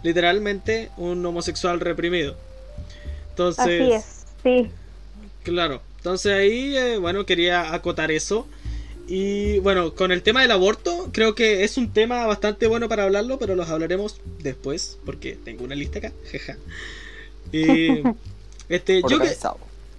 literalmente 0.03 0.91
un 0.97 1.25
homosexual 1.25 1.81
reprimido. 1.81 2.37
Entonces, 3.31 3.81
Así 3.83 3.93
es, 3.93 4.05
sí. 4.43 4.71
Claro, 5.43 5.83
entonces 5.99 6.33
ahí, 6.33 6.77
eh, 6.77 6.99
bueno, 6.99 7.27
quería 7.27 7.75
acotar 7.75 8.11
eso. 8.11 8.47
Y 9.09 9.59
bueno, 9.59 9.95
con 9.95 10.13
el 10.13 10.23
tema 10.23 10.43
del 10.43 10.51
aborto, 10.53 11.11
creo 11.13 11.35
que 11.35 11.65
es 11.65 11.77
un 11.77 11.93
tema 11.93 12.25
bastante 12.27 12.67
bueno 12.67 12.89
para 12.89 13.05
hablarlo, 13.05 13.39
pero 13.39 13.55
los 13.55 13.69
hablaremos 13.69 14.21
después, 14.43 14.99
porque 15.05 15.37
tengo 15.45 15.65
una 15.65 15.75
lista 15.75 15.99
acá, 15.99 16.13
jeja. 16.31 16.57
Y 17.53 17.89
este, 18.69 19.03
yo 19.03 19.09
que, 19.09 19.15
Organizado. 19.17 19.59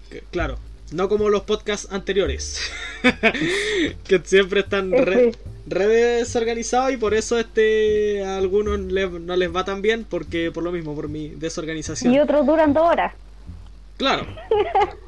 que- 0.10 0.24
claro, 0.32 0.58
no 0.92 1.10
como 1.10 1.30
los 1.30 1.42
podcasts 1.44 1.88
anteriores, 1.92 2.60
que 4.08 4.22
siempre 4.24 4.62
están 4.62 4.92
re, 4.92 5.32
Sí. 5.34 5.40
re 5.68 5.86
desorganizados 5.88 6.92
y 6.94 6.98
por 6.98 7.14
eso 7.14 7.38
este 7.40 8.24
a 8.24 8.38
algunos 8.38 8.80
le- 8.80 9.08
no 9.10 9.36
les 9.36 9.54
va 9.56 9.66
tan 9.66 9.82
bien, 9.82 10.06
porque 10.10 10.52
por 10.52 10.64
lo 10.64 10.72
mismo, 10.72 10.96
por 10.96 11.10
mi 11.10 11.30
desorganización. 11.30 12.14
Y 12.14 12.20
otros 12.20 12.46
duran 12.46 12.74
dos 12.74 12.84
horas. 12.90 13.14
Claro. 13.98 14.26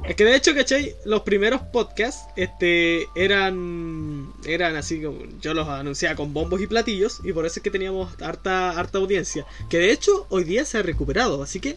Es 0.08 0.14
que 0.14 0.24
de 0.24 0.36
hecho, 0.36 0.54
¿cachai? 0.54 0.94
Los 1.04 1.22
primeros 1.22 1.60
podcasts, 1.60 2.28
este, 2.36 3.08
eran, 3.16 4.32
eran 4.44 4.76
así 4.76 5.02
como, 5.02 5.18
yo 5.40 5.54
los 5.54 5.68
anunciaba 5.68 6.14
con 6.14 6.32
bombos 6.32 6.60
y 6.60 6.66
platillos, 6.66 7.20
y 7.24 7.32
por 7.32 7.46
eso 7.46 7.58
es 7.58 7.64
que 7.64 7.70
teníamos 7.70 8.20
harta, 8.22 8.70
harta 8.70 8.98
audiencia. 8.98 9.44
Que 9.68 9.78
de 9.78 9.90
hecho, 9.90 10.26
hoy 10.30 10.44
día 10.44 10.64
se 10.64 10.78
ha 10.78 10.82
recuperado, 10.82 11.42
así 11.42 11.58
que 11.58 11.76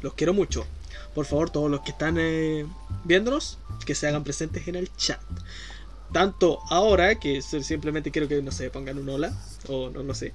los 0.00 0.14
quiero 0.14 0.32
mucho. 0.32 0.66
Por 1.14 1.26
favor, 1.26 1.50
todos 1.50 1.70
los 1.70 1.80
que 1.82 1.90
están 1.90 2.16
eh, 2.18 2.66
viéndonos, 3.04 3.58
que 3.84 3.94
se 3.94 4.08
hagan 4.08 4.24
presentes 4.24 4.66
en 4.68 4.76
el 4.76 4.90
chat. 4.96 5.20
Tanto 6.12 6.60
ahora, 6.70 7.16
que 7.16 7.42
simplemente 7.42 8.10
quiero 8.10 8.28
que, 8.28 8.40
no 8.40 8.52
sé, 8.52 8.70
pongan 8.70 8.98
un 8.98 9.08
hola, 9.08 9.36
o 9.68 9.90
no 9.90 10.02
lo 10.02 10.14
sé. 10.14 10.32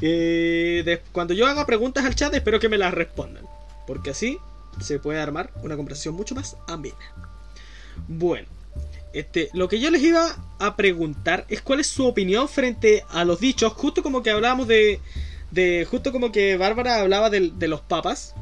Eh, 0.00 1.02
cuando 1.12 1.34
yo 1.34 1.46
haga 1.46 1.66
preguntas 1.66 2.04
al 2.04 2.16
chat, 2.16 2.34
espero 2.34 2.58
que 2.58 2.68
me 2.68 2.78
las 2.78 2.92
respondan. 2.92 3.44
Porque 3.86 4.10
así 4.10 4.38
se 4.80 4.98
puede 4.98 5.20
armar 5.20 5.52
una 5.62 5.76
conversación 5.76 6.14
mucho 6.14 6.34
más 6.34 6.56
amena. 6.66 6.96
Bueno, 8.08 8.48
este, 9.12 9.50
lo 9.52 9.68
que 9.68 9.78
yo 9.78 9.90
les 9.90 10.02
iba 10.02 10.36
a 10.58 10.76
preguntar 10.76 11.44
es 11.48 11.60
cuál 11.60 11.80
es 11.80 11.86
su 11.86 12.06
opinión 12.06 12.48
frente 12.48 13.04
a 13.10 13.24
los 13.24 13.40
dichos, 13.40 13.72
justo 13.74 14.02
como 14.02 14.22
que 14.22 14.30
hablábamos 14.30 14.68
de, 14.68 15.00
de 15.50 15.86
justo 15.88 16.12
como 16.12 16.32
que 16.32 16.56
Bárbara 16.56 17.00
hablaba 17.00 17.30
de, 17.30 17.68
los 17.68 17.80
papas. 17.80 18.34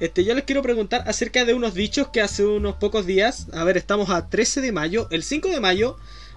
Este, 0.00 0.24
yo 0.24 0.34
les 0.34 0.44
quiero 0.44 0.62
preguntar 0.62 1.04
acerca 1.06 1.44
de 1.44 1.54
unos 1.54 1.74
dichos 1.74 2.08
que 2.08 2.20
hace 2.20 2.44
unos 2.44 2.76
pocos 2.76 3.06
días, 3.06 3.48
a 3.52 3.64
ver, 3.64 3.76
estamos 3.76 4.10
a 4.10 4.28
13 4.28 4.60
de 4.60 4.72
mayo, 4.72 5.08
el 5.10 5.22
5 5.22 5.48
de 5.48 5.60
mayo, 5.60 5.96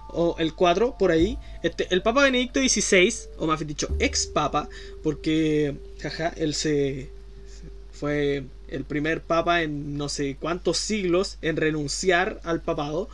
o 0.10 0.36
el 0.40 0.54
4, 0.54 0.96
por 0.98 1.12
ahí, 1.12 1.38
este, 1.64 1.88
el 1.94 2.02
Papa 2.02 2.24
Benedicto 2.24 2.60
XVI, 2.60 3.14
o 3.38 3.46
más 3.46 3.60
bien 3.60 3.68
dicho, 3.68 3.90
ex 4.00 4.26
Papa, 4.28 4.70
porque, 5.04 5.76
jaja, 6.00 6.30
él 6.38 6.54
se, 6.54 7.10
fue 7.92 8.46
el 8.70 8.84
primer 8.84 9.22
papa 9.22 9.62
en 9.62 9.98
no 9.98 10.10
sé 10.10 10.38
cuántos 10.40 10.78
siglos 10.78 11.38
en 11.42 11.58
renunciar 11.58 12.40
al 12.44 12.62
papado, 12.62 13.10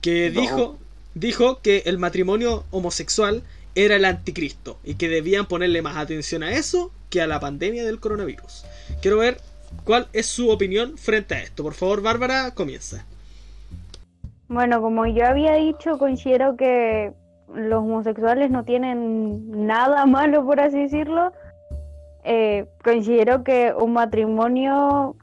que 0.00 0.30
No. 0.30 0.40
dijo, 0.40 0.78
dijo 1.14 1.60
que 1.62 1.82
el 1.86 1.98
matrimonio 1.98 2.64
homosexual 2.70 3.42
era 3.74 3.96
el 3.96 4.04
anticristo 4.04 4.78
y 4.84 4.94
que 4.94 5.08
debían 5.08 5.46
ponerle 5.46 5.82
más 5.82 5.96
atención 5.96 6.42
a 6.42 6.52
eso 6.52 6.90
que 7.10 7.22
a 7.22 7.26
la 7.26 7.40
pandemia 7.40 7.84
del 7.84 8.00
coronavirus. 8.00 8.64
Quiero 9.00 9.18
ver 9.18 9.40
cuál 9.84 10.08
es 10.12 10.26
su 10.26 10.50
opinión 10.50 10.98
frente 10.98 11.34
a 11.34 11.42
esto. 11.42 11.62
Por 11.62 11.74
favor, 11.74 12.02
Bárbara, 12.02 12.52
comienza. 12.54 13.04
Bueno, 14.48 14.82
como 14.82 15.06
yo 15.06 15.26
había 15.26 15.54
dicho, 15.54 15.98
considero 15.98 16.56
que 16.56 17.12
los 17.54 17.78
homosexuales 17.82 18.50
no 18.50 18.64
tienen 18.64 19.66
nada 19.66 20.04
malo, 20.06 20.44
por 20.44 20.60
así 20.60 20.78
decirlo. 20.80 21.32
Eh, 22.24 22.66
considero 22.84 23.42
que 23.42 23.74
un 23.76 23.92
matrimonio 23.94 25.16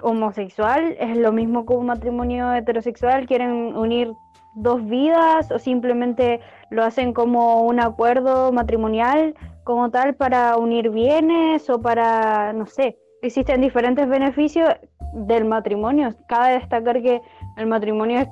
homosexual 0.00 0.96
es 0.98 1.16
lo 1.16 1.32
mismo 1.32 1.66
que 1.66 1.74
un 1.74 1.86
matrimonio 1.86 2.52
heterosexual. 2.52 3.26
Quieren 3.26 3.76
unir 3.76 4.12
dos 4.54 4.84
vidas 4.86 5.50
o 5.50 5.58
simplemente 5.58 6.40
lo 6.70 6.84
hacen 6.84 7.12
como 7.12 7.62
un 7.62 7.80
acuerdo 7.80 8.52
matrimonial 8.52 9.34
como 9.64 9.90
tal 9.90 10.14
para 10.14 10.56
unir 10.56 10.90
bienes 10.90 11.70
o 11.70 11.80
para, 11.80 12.52
no 12.52 12.66
sé, 12.66 12.98
existen 13.22 13.60
diferentes 13.60 14.08
beneficios 14.08 14.68
del 15.14 15.44
matrimonio. 15.44 16.14
Cabe 16.26 16.54
destacar 16.54 17.00
que 17.02 17.22
el 17.56 17.66
matrimonio 17.66 18.20
es 18.20 18.28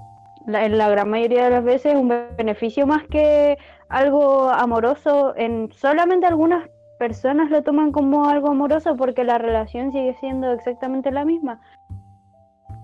en 0.47 0.79
la 0.79 0.89
gran 0.89 1.09
mayoría 1.11 1.45
de 1.45 1.51
las 1.51 1.65
veces 1.65 1.95
un 1.95 2.09
beneficio 2.37 2.87
más 2.87 3.07
que 3.07 3.59
algo 3.89 4.49
amoroso. 4.51 5.35
En 5.37 5.71
solamente 5.73 6.27
algunas 6.27 6.69
personas 7.01 7.51
lo 7.51 7.63
toman 7.63 7.93
como 7.93 8.27
algo 8.29 8.51
amoroso 8.51 8.95
porque 8.95 9.25
la 9.25 9.39
relación 9.39 9.91
sigue 9.91 10.15
siendo 10.21 10.53
exactamente 10.53 11.11
la 11.11 11.25
misma. 11.25 11.59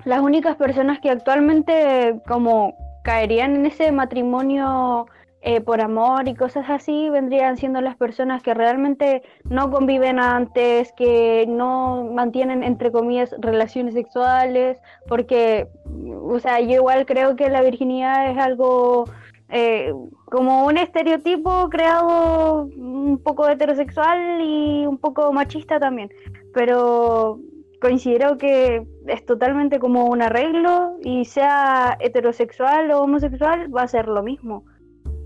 Las 0.06 0.20
únicas 0.20 0.56
personas 0.56 1.00
que 1.00 1.10
actualmente 1.10 2.22
como 2.26 2.74
caerían 3.02 3.54
en 3.56 3.66
ese 3.66 3.92
matrimonio 3.92 5.06
eh, 5.42 5.60
por 5.60 5.82
amor 5.82 6.28
y 6.28 6.34
cosas 6.34 6.64
así 6.70 7.10
vendrían 7.10 7.58
siendo 7.58 7.82
las 7.82 7.94
personas 7.96 8.42
que 8.42 8.54
realmente 8.54 9.22
no 9.44 9.70
conviven 9.70 10.18
antes, 10.18 10.92
que 10.94 11.44
no 11.46 12.08
mantienen 12.14 12.64
entre 12.64 12.90
comillas 12.90 13.34
relaciones 13.38 13.92
sexuales, 13.92 14.80
porque, 15.08 15.68
o 16.22 16.38
sea, 16.40 16.58
yo 16.60 16.76
igual 16.76 17.04
creo 17.04 17.36
que 17.36 17.50
la 17.50 17.60
virginidad 17.60 18.30
es 18.30 18.38
algo 18.38 19.04
eh, 19.48 19.92
como 20.24 20.66
un 20.66 20.76
estereotipo 20.76 21.68
creado 21.70 22.64
un 22.64 23.20
poco 23.22 23.48
heterosexual 23.48 24.40
y 24.40 24.86
un 24.86 24.98
poco 24.98 25.32
machista 25.32 25.78
también, 25.78 26.10
pero 26.52 27.38
considero 27.80 28.38
que 28.38 28.86
es 29.06 29.24
totalmente 29.24 29.78
como 29.78 30.06
un 30.06 30.22
arreglo 30.22 30.96
y 31.02 31.24
sea 31.24 31.96
heterosexual 32.00 32.90
o 32.90 33.02
homosexual 33.02 33.74
va 33.74 33.82
a 33.82 33.88
ser 33.88 34.08
lo 34.08 34.22
mismo. 34.22 34.64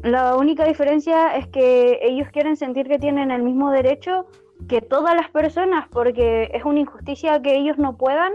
La 0.02 0.36
única 0.36 0.64
diferencia 0.64 1.36
es 1.36 1.46
que 1.48 1.98
ellos 2.02 2.28
quieren 2.30 2.56
sentir 2.56 2.88
que 2.88 2.98
tienen 2.98 3.30
el 3.30 3.42
mismo 3.42 3.70
derecho 3.70 4.26
que 4.68 4.80
todas 4.80 5.14
las 5.14 5.30
personas, 5.30 5.88
porque 5.88 6.50
es 6.52 6.64
una 6.64 6.80
injusticia 6.80 7.40
que 7.40 7.56
ellos 7.56 7.78
no 7.78 7.96
puedan 7.96 8.32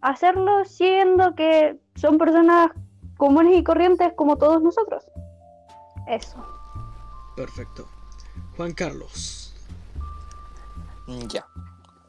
hacerlo 0.00 0.64
siendo 0.64 1.34
que 1.34 1.78
son 1.94 2.18
personas 2.18 2.70
comunes 3.16 3.58
y 3.58 3.64
corrientes 3.64 4.12
como 4.14 4.36
todos 4.36 4.62
nosotros. 4.62 5.04
Eso. 6.06 6.36
Perfecto. 7.36 7.86
Juan 8.56 8.72
Carlos. 8.72 9.54
Ya. 11.28 11.46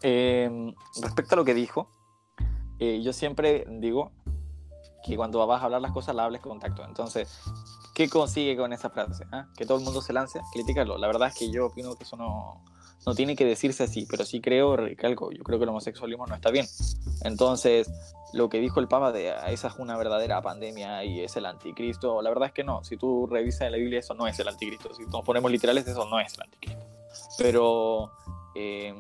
Eh, 0.02 0.74
respecto 1.02 1.36
a 1.36 1.38
lo 1.38 1.46
que 1.46 1.54
dijo, 1.54 1.90
eh, 2.80 3.02
yo 3.02 3.14
siempre 3.14 3.66
digo 3.70 4.12
que 5.04 5.16
cuando 5.16 5.46
vas 5.46 5.62
a 5.62 5.66
hablar 5.66 5.82
las 5.82 5.92
cosas, 5.92 6.16
las 6.16 6.26
hables 6.26 6.42
con 6.42 6.60
tacto. 6.60 6.84
Entonces, 6.84 7.40
¿qué 7.94 8.10
consigue 8.10 8.58
con 8.58 8.74
esa 8.74 8.90
frase? 8.90 9.26
ah? 9.32 9.48
Que 9.56 9.66
todo 9.66 9.78
el 9.78 9.84
mundo 9.84 10.02
se 10.02 10.14
lance 10.14 10.40
a 10.40 10.44
criticarlo. 10.52 10.98
La 10.98 11.08
verdad 11.08 11.30
es 11.30 11.36
que 11.36 11.52
yo 11.52 11.68
opino 11.68 11.96
que 11.96 12.04
eso 12.04 12.18
no, 12.18 12.64
no 13.06 13.16
tiene 13.16 13.36
que 13.36 13.46
decirse 13.46 13.84
así, 13.84 14.06
pero 14.10 14.26
sí 14.26 14.42
creo, 14.42 14.76
recalco, 14.76 15.32
yo 15.32 15.44
creo 15.44 15.60
que 15.60 15.64
el 15.64 15.70
homosexualismo 15.70 16.28
no 16.28 16.36
está 16.36 16.52
bien. 16.52 16.68
Entonces, 17.22 17.90
lo 18.34 18.50
que 18.50 18.60
dijo 18.60 18.80
el 18.80 18.88
Papa 18.88 19.12
de 19.12 19.32
"Ah, 19.32 19.52
esa 19.52 19.70
es 19.70 19.76
una 19.78 19.98
verdadera 19.98 20.42
pandemia 20.42 21.04
y 21.04 21.22
es 21.22 21.36
el 21.38 21.46
anticristo, 21.46 22.22
la 22.22 22.30
verdad 22.30 22.48
es 22.48 22.54
que 22.54 22.64
no. 22.64 22.84
Si 22.84 22.98
tú 22.98 23.26
revisas 23.28 23.62
en 23.62 23.72
la 23.72 23.78
Biblia, 23.78 24.00
eso 24.00 24.14
no 24.14 24.28
es 24.28 24.38
el 24.40 24.48
anticristo. 24.48 24.94
Si 24.94 25.04
nos 25.06 25.22
ponemos 25.24 25.50
literales, 25.52 25.88
eso 25.88 26.06
no 26.10 26.20
es 26.20 26.34
el 26.36 26.44
anticristo. 26.44 26.86
Pero 27.38 28.12
eh, 28.56 28.94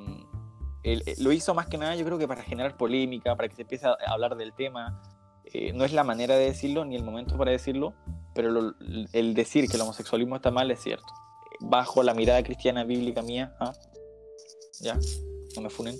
él- 0.83 1.03
él 1.05 1.15
lo 1.19 1.31
hizo 1.31 1.53
más 1.53 1.67
que 1.67 1.77
nada, 1.77 1.95
yo 1.95 2.05
creo 2.05 2.17
que 2.17 2.27
para 2.27 2.43
generar 2.43 2.77
polémica, 2.77 3.35
para 3.35 3.49
que 3.49 3.55
se 3.55 3.61
empiece 3.63 3.85
a 3.87 3.97
hablar 4.07 4.35
del 4.37 4.53
tema. 4.53 5.01
Eh, 5.45 5.71
no 5.73 5.83
es 5.85 5.93
la 5.93 6.03
manera 6.03 6.35
de 6.35 6.45
decirlo 6.45 6.83
ni 6.85 6.95
el 6.95 7.03
momento 7.03 7.37
para 7.37 7.51
decirlo, 7.51 7.93
pero 8.35 8.51
lo- 8.51 8.73
el 9.13 9.33
decir 9.33 9.67
que 9.69 9.75
el 9.77 9.81
homosexualismo 9.81 10.35
está 10.35 10.51
mal 10.51 10.69
es 10.71 10.79
cierto. 10.81 11.07
Bajo 11.59 12.03
la 12.03 12.13
mirada 12.13 12.43
cristiana 12.43 12.83
bíblica 12.83 13.21
mía, 13.21 13.55
¿ah? 13.59 13.73
ya, 14.81 14.97
no 15.55 15.61
me 15.61 15.69
funen. 15.69 15.95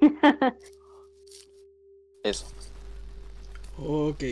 Eso. 2.28 2.46
Ok. 3.76 4.24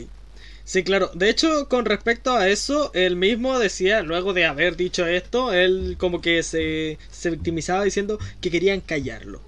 Sí, 0.64 0.82
claro. 0.82 1.10
De 1.14 1.30
hecho, 1.30 1.68
con 1.68 1.84
respecto 1.84 2.32
a 2.32 2.48
eso, 2.48 2.90
él 2.92 3.14
mismo 3.14 3.58
decía, 3.58 4.02
luego 4.02 4.32
de 4.32 4.46
haber 4.46 4.76
dicho 4.76 5.06
esto, 5.06 5.52
él 5.52 5.96
como 5.98 6.20
que 6.20 6.42
se, 6.42 6.98
se 7.08 7.30
victimizaba 7.30 7.84
diciendo 7.84 8.18
que 8.40 8.50
querían 8.50 8.80
callarlo. 8.80 9.40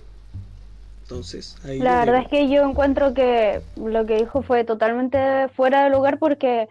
Entonces, 1.03 1.57
ahí 1.65 1.81
La 1.81 2.05
verdad 2.05 2.23
es 2.23 2.29
que 2.29 2.49
yo 2.49 2.63
encuentro 2.63 3.15
que 3.15 3.63
lo 3.77 4.07
que 4.07 4.19
dijo 4.19 4.43
fue 4.43 4.63
totalmente 4.65 5.49
fuera 5.57 5.85
de 5.85 5.91
lugar 5.91 6.19
porque 6.19 6.69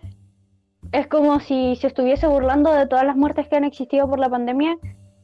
es 0.92 1.08
como 1.08 1.40
si 1.40 1.76
se 1.76 1.88
estuviese 1.88 2.28
burlando 2.28 2.72
de 2.72 2.88
todas 2.88 3.06
las 3.06 3.18
muertes 3.18 3.48
que 3.48 3.56
han 3.58 3.64
existido 3.66 4.08
por 4.08 4.20
la 4.20 4.30
pandemia, 4.30 4.78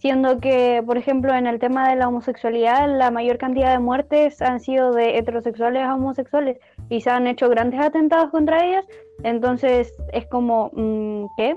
siendo 0.04 0.42
que, 0.42 0.84
por 0.86 0.98
ejemplo, 0.98 1.34
en 1.34 1.48
el 1.48 1.60
tema 1.60 1.90
de 1.90 1.96
la 1.96 2.10
homosexualidad, 2.10 2.94
la 2.94 3.10
mayor 3.10 3.38
cantidad 3.38 3.72
de 3.72 3.80
muertes 3.80 4.42
han 4.42 4.60
sido 4.60 4.92
de 4.92 5.18
heterosexuales 5.18 5.82
a 5.82 5.96
homosexuales 5.96 6.58
y 6.90 7.00
se 7.00 7.10
han 7.10 7.26
hecho 7.26 7.48
grandes 7.48 7.80
atentados 7.80 8.30
contra 8.30 8.66
ellas, 8.66 8.86
entonces 9.24 9.94
es 10.12 10.28
como, 10.28 10.72
mm, 10.74 11.28
¿qué? 11.38 11.56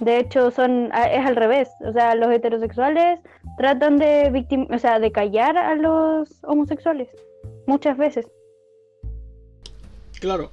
De 0.00 0.18
hecho, 0.18 0.50
son, 0.50 0.92
es 0.92 1.24
al 1.26 1.34
revés, 1.34 1.70
o 1.80 1.90
sea, 1.94 2.14
los 2.14 2.30
heterosexuales 2.30 3.20
tratan 3.56 3.96
de 3.96 4.28
victim 4.32 4.66
o 4.70 4.78
sea, 4.78 4.98
de 4.98 5.10
callar 5.10 5.56
a 5.56 5.74
los 5.74 6.28
homosexuales 6.44 7.08
muchas 7.66 7.96
veces. 7.96 8.26
Claro. 10.20 10.50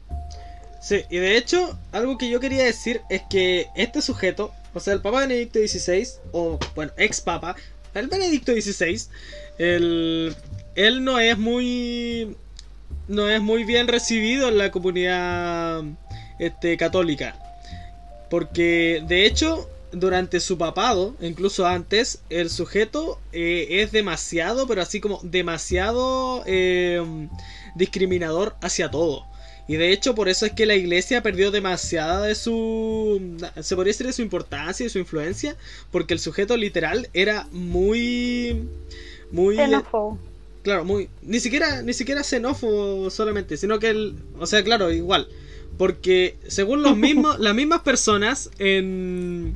Sí, 0.80 1.02
y 1.10 1.18
de 1.18 1.36
hecho, 1.36 1.78
algo 1.92 2.18
que 2.18 2.30
yo 2.30 2.40
quería 2.40 2.64
decir 2.64 3.02
es 3.10 3.24
que 3.24 3.68
este 3.76 4.02
sujeto, 4.02 4.54
o 4.76 4.80
sea, 4.82 4.94
el 4.94 5.02
Papa 5.02 5.22
Benedicto 5.22 5.60
XVI, 5.60 6.06
o 6.34 6.60
bueno, 6.76 6.92
ex 6.98 7.22
Papa, 7.22 7.56
el 7.94 8.08
Benedicto 8.08 8.52
XVI, 8.52 9.04
el, 9.58 10.36
él 10.76 11.04
no 11.04 11.18
es 11.18 11.38
muy. 11.38 12.36
no 13.08 13.30
es 13.30 13.42
muy 13.42 13.64
bien 13.64 13.88
recibido 13.88 14.50
en 14.50 14.58
la 14.58 14.72
comunidad 14.72 15.84
este, 16.40 16.76
católica. 16.76 17.40
Porque 18.30 19.02
de 19.08 19.26
hecho, 19.26 19.70
durante 19.94 20.42
su 20.42 20.58
papado, 20.58 21.16
incluso 21.22 21.66
antes, 21.66 22.22
el 22.30 22.50
sujeto 22.50 23.18
eh, 23.32 23.68
es 23.82 23.94
demasiado, 23.94 24.68
pero 24.68 24.82
así 24.82 25.00
como 25.00 25.22
demasiado 25.24 26.44
eh, 26.46 27.02
discriminador 27.76 28.58
hacia 28.62 28.92
todo. 28.92 29.26
Y 29.68 29.78
de 29.78 29.92
hecho, 29.92 30.14
por 30.14 30.30
eso 30.30 30.46
es 30.46 30.52
que 30.52 30.66
la 30.68 30.76
iglesia 30.76 31.24
perdió 31.24 31.50
demasiada 31.50 32.22
de 32.22 32.36
su. 32.36 33.20
Se 33.62 33.76
podría 33.76 33.92
decir 33.92 34.06
de 34.06 34.14
su 34.14 34.22
importancia 34.22 34.86
y 34.86 34.90
su 34.90 35.00
influencia. 35.00 35.56
Porque 35.92 36.14
el 36.14 36.20
sujeto 36.20 36.56
literal 36.56 37.10
era 37.14 37.48
muy. 37.52 38.64
Muy. 39.32 39.56
Xenófobo. 39.56 40.20
Claro, 40.62 40.86
muy. 40.86 41.10
Ni 41.24 41.40
siquiera, 41.40 41.82
ni 41.82 41.94
siquiera 41.94 42.24
xenófobo 42.24 43.10
solamente, 43.10 43.58
sino 43.58 43.80
que 43.80 43.90
él. 43.90 44.16
O 44.40 44.46
sea, 44.46 44.64
claro, 44.64 44.92
igual. 44.92 45.28
Porque 45.80 46.36
según 46.48 46.84
los 46.84 46.96
mismos, 46.96 47.40
las 47.40 47.56
mismas 47.56 47.82
personas 47.82 48.52
en, 48.60 49.56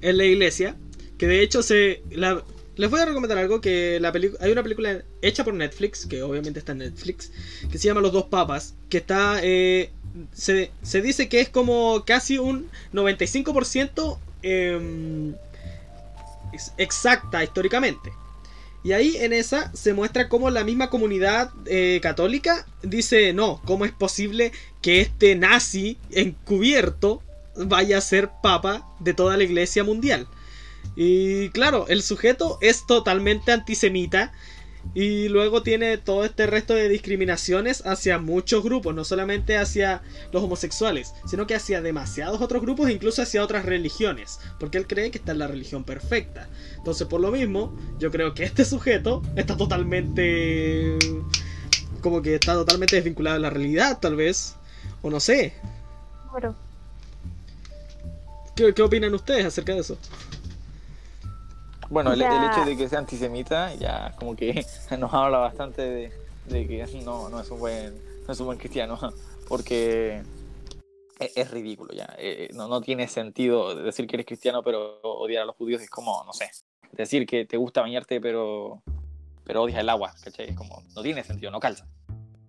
en 0.00 0.16
la 0.16 0.24
iglesia, 0.24 0.76
que 1.18 1.26
de 1.26 1.42
hecho 1.42 1.62
se. 1.62 2.02
la- 2.10 2.44
les 2.78 2.88
voy 2.90 3.00
a 3.00 3.04
recomendar 3.06 3.36
algo 3.38 3.60
que 3.60 3.98
la. 4.00 4.12
Hay 4.40 4.50
una 4.52 4.62
película 4.62 5.02
hecha 5.20 5.44
por 5.44 5.52
Netflix, 5.54 6.06
que 6.06 6.22
obviamente 6.22 6.58
está 6.58 6.72
en 6.72 6.78
Netflix, 6.78 7.30
que 7.70 7.76
se 7.78 7.86
llama 7.88 8.00
Los 8.00 8.12
dos 8.12 8.24
papas, 8.26 8.74
que 8.88 8.98
está. 8.98 9.40
eh, 9.42 9.90
se, 10.32 10.70
se 10.82 11.02
dice 11.02 11.28
que 11.28 11.40
es 11.40 11.48
como 11.48 12.04
casi 12.06 12.38
un 12.38 12.68
95% 12.94 14.18
em, 14.42 15.34
ex- 16.52 16.72
exacta 16.78 17.42
históricamente. 17.44 18.10
Y 18.84 18.92
ahí 18.92 19.16
en 19.18 19.32
esa 19.32 19.72
se 19.74 19.92
muestra 19.92 20.28
cómo 20.28 20.50
la 20.50 20.62
misma 20.64 20.88
comunidad 20.88 21.50
eh, 21.66 21.98
católica 22.00 22.64
dice, 22.82 23.32
no, 23.32 23.60
¿cómo 23.64 23.84
es 23.84 23.92
posible 23.92 24.52
que 24.80 25.00
este 25.00 25.34
nazi 25.34 25.98
encubierto 26.12 27.22
vaya 27.56 27.98
a 27.98 28.00
ser 28.00 28.30
papa 28.42 28.86
de 29.00 29.14
toda 29.14 29.36
la 29.36 29.42
iglesia 29.42 29.82
mundial? 29.82 30.28
Y 30.96 31.50
claro, 31.50 31.86
el 31.88 32.02
sujeto 32.02 32.58
es 32.60 32.86
totalmente 32.86 33.52
antisemita 33.52 34.32
y 34.94 35.28
luego 35.28 35.62
tiene 35.62 35.98
todo 35.98 36.24
este 36.24 36.46
resto 36.46 36.74
de 36.74 36.88
discriminaciones 36.88 37.84
hacia 37.86 38.18
muchos 38.18 38.62
grupos, 38.62 38.94
no 38.94 39.04
solamente 39.04 39.58
hacia 39.58 40.02
los 40.32 40.42
homosexuales, 40.42 41.12
sino 41.26 41.46
que 41.46 41.54
hacia 41.54 41.82
demasiados 41.82 42.40
otros 42.40 42.62
grupos 42.62 42.90
incluso 42.90 43.22
hacia 43.22 43.42
otras 43.42 43.64
religiones, 43.64 44.40
porque 44.58 44.78
él 44.78 44.86
cree 44.86 45.10
que 45.10 45.18
está 45.18 45.32
en 45.32 45.40
la 45.40 45.46
religión 45.46 45.84
perfecta. 45.84 46.48
Entonces, 46.76 47.06
por 47.06 47.20
lo 47.20 47.30
mismo, 47.30 47.76
yo 47.98 48.10
creo 48.10 48.34
que 48.34 48.44
este 48.44 48.64
sujeto 48.64 49.22
está 49.36 49.56
totalmente. 49.56 50.98
como 52.00 52.22
que 52.22 52.34
está 52.36 52.54
totalmente 52.54 52.96
desvinculado 52.96 53.36
de 53.36 53.42
la 53.42 53.50
realidad, 53.50 53.98
tal 54.00 54.16
vez. 54.16 54.54
O 55.02 55.10
no 55.10 55.20
sé. 55.20 55.54
Bueno, 56.32 56.56
¿Qué, 58.56 58.74
qué 58.74 58.82
opinan 58.82 59.14
ustedes 59.14 59.44
acerca 59.44 59.72
de 59.72 59.80
eso? 59.80 59.96
Bueno, 61.90 62.12
el, 62.12 62.20
el 62.20 62.44
hecho 62.44 62.64
de 62.64 62.76
que 62.76 62.88
sea 62.88 62.98
antisemita 62.98 63.74
ya 63.74 64.14
como 64.16 64.36
que 64.36 64.64
nos 64.98 65.12
habla 65.12 65.38
bastante 65.38 65.82
de, 65.82 66.12
de 66.46 66.66
que 66.66 66.86
no, 67.04 67.28
no 67.28 67.40
es 67.40 67.50
un 67.50 67.58
buen 67.58 67.94
no 68.26 68.32
es 68.32 68.40
un 68.40 68.46
buen 68.46 68.58
cristiano 68.58 68.98
porque 69.48 70.22
es, 71.18 71.36
es 71.36 71.50
ridículo 71.50 71.94
ya 71.94 72.14
Eh, 72.18 72.50
no, 72.52 72.68
no 72.68 72.80
tiene 72.80 73.08
sentido 73.08 73.74
decir 73.74 74.06
que 74.06 74.16
eres 74.16 74.26
cristiano 74.26 74.62
pero 74.62 75.00
odiar 75.02 75.42
a 75.42 75.46
los 75.46 75.56
judíos 75.56 75.80
es 75.80 75.90
como 75.90 76.22
no 76.24 76.32
sé 76.32 76.50
decir 76.92 77.26
que 77.26 77.46
te 77.46 77.56
gusta 77.56 77.80
bañarte 77.80 78.20
pero 78.20 78.82
pero 79.44 79.62
odias 79.62 79.80
el 79.80 79.88
agua 79.88 80.12
¿cachai? 80.22 80.50
es 80.50 80.56
como 80.56 80.82
no 80.94 81.02
tiene 81.02 81.24
sentido 81.24 81.50
no 81.50 81.60
calza 81.60 81.86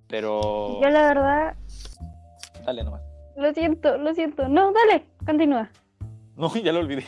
pero 0.08 0.82
yo 0.82 0.90
la 0.90 1.08
verdad, 1.08 1.56
dale 2.66 2.84
nomás 2.84 3.02
lo 3.40 3.54
siento, 3.54 3.98
lo 3.98 4.14
siento. 4.14 4.50
No, 4.50 4.74
dale, 4.74 5.06
continúa. 5.26 5.70
no 6.36 6.54
ya 6.56 6.74
lo 6.74 6.80
olvidé 6.80 7.06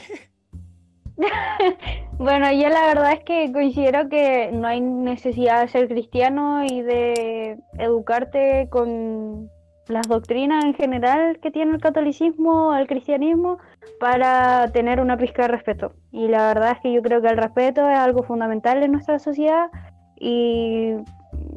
Bueno, 2.17 2.51
yo 2.51 2.69
la 2.69 2.85
verdad 2.85 3.13
es 3.13 3.23
que 3.23 3.51
considero 3.51 4.07
que 4.07 4.51
no 4.53 4.67
hay 4.67 4.79
necesidad 4.79 5.61
de 5.61 5.69
ser 5.69 5.87
cristiano 5.87 6.63
y 6.63 6.83
de 6.83 7.57
educarte 7.79 8.67
con 8.69 9.49
las 9.87 10.07
doctrinas 10.07 10.63
en 10.63 10.75
general 10.75 11.39
que 11.39 11.49
tiene 11.49 11.73
el 11.73 11.81
catolicismo, 11.81 12.75
el 12.75 12.85
cristianismo, 12.85 13.57
para 13.99 14.71
tener 14.71 14.99
una 14.99 15.17
pizca 15.17 15.43
de 15.43 15.47
respeto. 15.47 15.93
Y 16.11 16.27
la 16.27 16.47
verdad 16.47 16.73
es 16.73 16.79
que 16.81 16.93
yo 16.93 17.01
creo 17.01 17.21
que 17.21 17.29
el 17.29 17.37
respeto 17.37 17.89
es 17.89 17.97
algo 17.97 18.21
fundamental 18.21 18.83
en 18.83 18.91
nuestra 18.91 19.17
sociedad 19.17 19.71
y 20.19 20.93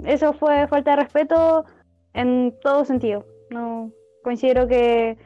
eso 0.04 0.32
fue 0.32 0.66
falta 0.68 0.92
de 0.92 1.02
respeto 1.02 1.66
en 2.14 2.54
todo 2.62 2.86
sentido. 2.86 3.26
No 3.50 3.90
considero 4.22 4.66
que 4.66 5.18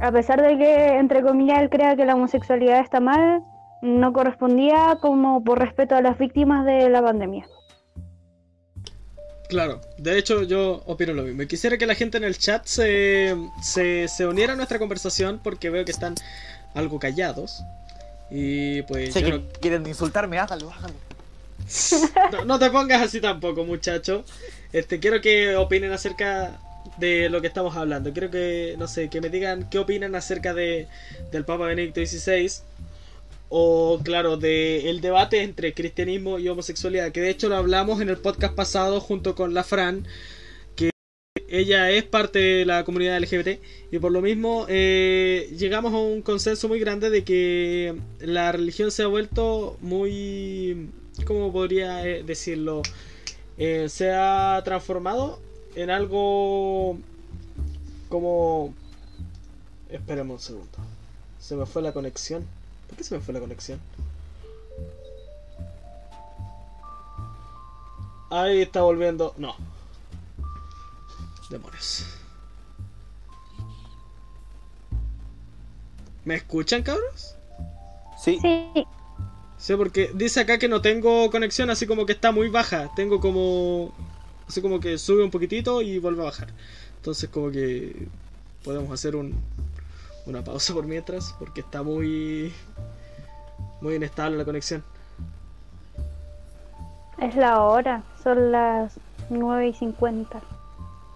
a 0.00 0.12
pesar 0.12 0.42
de 0.42 0.58
que 0.58 0.98
entre 0.98 1.22
comillas 1.22 1.60
él 1.60 1.70
crea 1.70 1.96
que 1.96 2.04
la 2.04 2.14
homosexualidad 2.14 2.80
está 2.80 3.00
mal, 3.00 3.42
no 3.82 4.12
correspondía 4.12 4.98
como 5.00 5.44
por 5.44 5.58
respeto 5.58 5.94
a 5.94 6.02
las 6.02 6.18
víctimas 6.18 6.64
de 6.64 6.88
la 6.88 7.02
pandemia. 7.02 7.46
Claro, 9.48 9.80
de 9.98 10.18
hecho 10.18 10.42
yo 10.42 10.82
opino 10.86 11.12
lo 11.12 11.22
mismo. 11.22 11.42
Y 11.42 11.46
Quisiera 11.46 11.76
que 11.76 11.86
la 11.86 11.94
gente 11.94 12.16
en 12.16 12.24
el 12.24 12.38
chat 12.38 12.64
se, 12.64 13.36
se, 13.62 14.08
se 14.08 14.26
uniera 14.26 14.54
a 14.54 14.56
nuestra 14.56 14.78
conversación 14.78 15.40
porque 15.42 15.70
veo 15.70 15.84
que 15.84 15.92
están 15.92 16.14
algo 16.74 16.98
callados. 16.98 17.62
Y 18.30 18.82
pues 18.82 19.12
sé 19.12 19.20
yo 19.20 19.26
que 19.26 19.32
no, 19.38 19.44
quieren 19.60 19.86
insultarme 19.86 20.38
hágalo 20.38 20.72
hágalo 20.72 20.94
No, 22.32 22.44
no 22.44 22.58
te 22.58 22.70
pongas 22.70 23.02
así 23.02 23.20
tampoco, 23.20 23.64
muchacho. 23.64 24.24
Este, 24.72 24.98
quiero 24.98 25.20
que 25.20 25.56
opinen 25.56 25.92
acerca 25.92 26.58
de 26.98 27.28
lo 27.28 27.40
que 27.40 27.46
estamos 27.48 27.76
hablando. 27.76 28.12
Quiero 28.12 28.30
que, 28.30 28.74
no 28.78 28.88
sé, 28.88 29.08
que 29.08 29.20
me 29.20 29.30
digan 29.30 29.68
qué 29.70 29.78
opinan 29.78 30.14
acerca 30.14 30.54
de, 30.54 30.88
del 31.32 31.44
Papa 31.44 31.66
Benedicto 31.66 32.04
XVI. 32.04 32.50
O, 33.48 34.00
claro, 34.02 34.36
de 34.36 34.90
el 34.90 35.00
debate 35.00 35.42
entre 35.42 35.74
cristianismo 35.74 36.38
y 36.38 36.48
homosexualidad. 36.48 37.12
Que 37.12 37.20
de 37.20 37.30
hecho 37.30 37.48
lo 37.48 37.56
hablamos 37.56 38.00
en 38.00 38.08
el 38.08 38.18
podcast 38.18 38.54
pasado 38.54 39.00
junto 39.00 39.34
con 39.34 39.54
la 39.54 39.64
Fran. 39.64 40.06
Que 40.76 40.90
ella 41.48 41.90
es 41.90 42.04
parte 42.04 42.38
de 42.38 42.64
la 42.64 42.84
comunidad 42.84 43.20
LGBT. 43.20 43.60
Y 43.92 43.98
por 43.98 44.12
lo 44.12 44.22
mismo 44.22 44.66
eh, 44.68 45.50
llegamos 45.56 45.92
a 45.92 45.98
un 45.98 46.22
consenso 46.22 46.68
muy 46.68 46.80
grande 46.80 47.10
de 47.10 47.24
que 47.24 47.94
la 48.20 48.52
religión 48.52 48.90
se 48.90 49.02
ha 49.02 49.06
vuelto 49.06 49.76
muy 49.80 50.88
¿cómo 51.24 51.52
podría 51.52 52.06
eh, 52.06 52.22
decirlo? 52.24 52.82
Eh, 53.56 53.88
se 53.88 54.10
ha 54.10 54.60
transformado 54.64 55.40
en 55.74 55.90
algo 55.90 56.98
como... 58.08 58.74
Esperemos 59.88 60.34
un 60.34 60.40
segundo. 60.40 60.78
Se 61.38 61.54
me 61.56 61.66
fue 61.66 61.82
la 61.82 61.92
conexión. 61.92 62.44
¿Por 62.88 62.96
qué 62.96 63.04
se 63.04 63.14
me 63.14 63.20
fue 63.20 63.34
la 63.34 63.40
conexión? 63.40 63.80
Ahí 68.30 68.62
está 68.62 68.82
volviendo. 68.82 69.34
No. 69.36 69.54
Demonios. 71.50 72.06
¿Me 76.24 76.36
escuchan, 76.36 76.82
cabros? 76.82 77.36
sí 78.18 78.38
Sí, 78.40 78.86
Sí, 79.58 79.76
porque 79.76 80.10
dice 80.14 80.40
acá 80.40 80.58
que 80.58 80.68
no 80.68 80.82
tengo 80.82 81.30
conexión, 81.30 81.70
así 81.70 81.86
como 81.86 82.04
que 82.06 82.12
está 82.12 82.32
muy 82.32 82.48
baja. 82.48 82.90
Tengo 82.96 83.20
como. 83.20 83.94
Así 84.48 84.60
como 84.60 84.80
que 84.80 84.98
sube 84.98 85.24
un 85.24 85.30
poquitito 85.30 85.82
y 85.82 85.98
vuelve 85.98 86.22
a 86.22 86.26
bajar. 86.26 86.48
Entonces, 86.96 87.28
como 87.30 87.50
que. 87.50 88.06
podemos 88.62 88.92
hacer 88.92 89.16
un, 89.16 89.34
una 90.26 90.42
pausa 90.42 90.72
por 90.74 90.86
mientras, 90.86 91.34
porque 91.38 91.60
está 91.60 91.82
muy, 91.82 92.52
muy 93.80 93.94
inestable 93.94 94.38
la 94.38 94.44
conexión. 94.44 94.82
Es 97.18 97.36
la 97.36 97.62
hora, 97.62 98.02
son 98.22 98.52
las 98.52 98.94
9 99.30 99.68
y 99.68 99.72
50. 99.74 100.42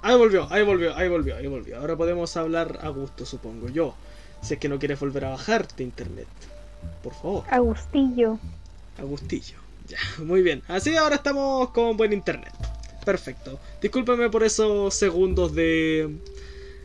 Ahí 0.03 0.17
volvió, 0.17 0.47
ahí 0.51 0.65
volvió, 0.65 0.97
ahí 0.97 1.09
volvió, 1.09 1.37
ahí 1.37 1.47
volvió. 1.47 1.79
Ahora 1.79 1.97
podemos 1.97 2.37
hablar 2.37 2.79
a 2.83 2.89
gusto, 2.89 3.27
supongo 3.27 3.69
yo. 3.69 3.95
Si 4.41 4.55
es 4.55 4.61
que 4.61 4.69
no 4.69 4.79
quieres 4.79 5.01
volver 5.01 5.25
a 5.25 5.31
bajarte 5.31 5.83
internet. 5.83 6.29
Por 7.03 7.15
favor. 7.15 7.45
Agustillo. 7.51 8.39
Agustillo. 8.99 9.57
Ya, 9.89 9.99
muy 10.23 10.43
bien. 10.43 10.63
Así 10.69 10.97
ahora 10.97 11.17
estamos 11.17 11.71
con 11.71 11.97
buen 11.97 12.13
internet. 12.13 12.53
Perfecto. 13.09 13.59
Discúlpeme 13.81 14.29
por 14.29 14.45
esos 14.45 14.93
segundos 14.93 15.55
de. 15.55 16.15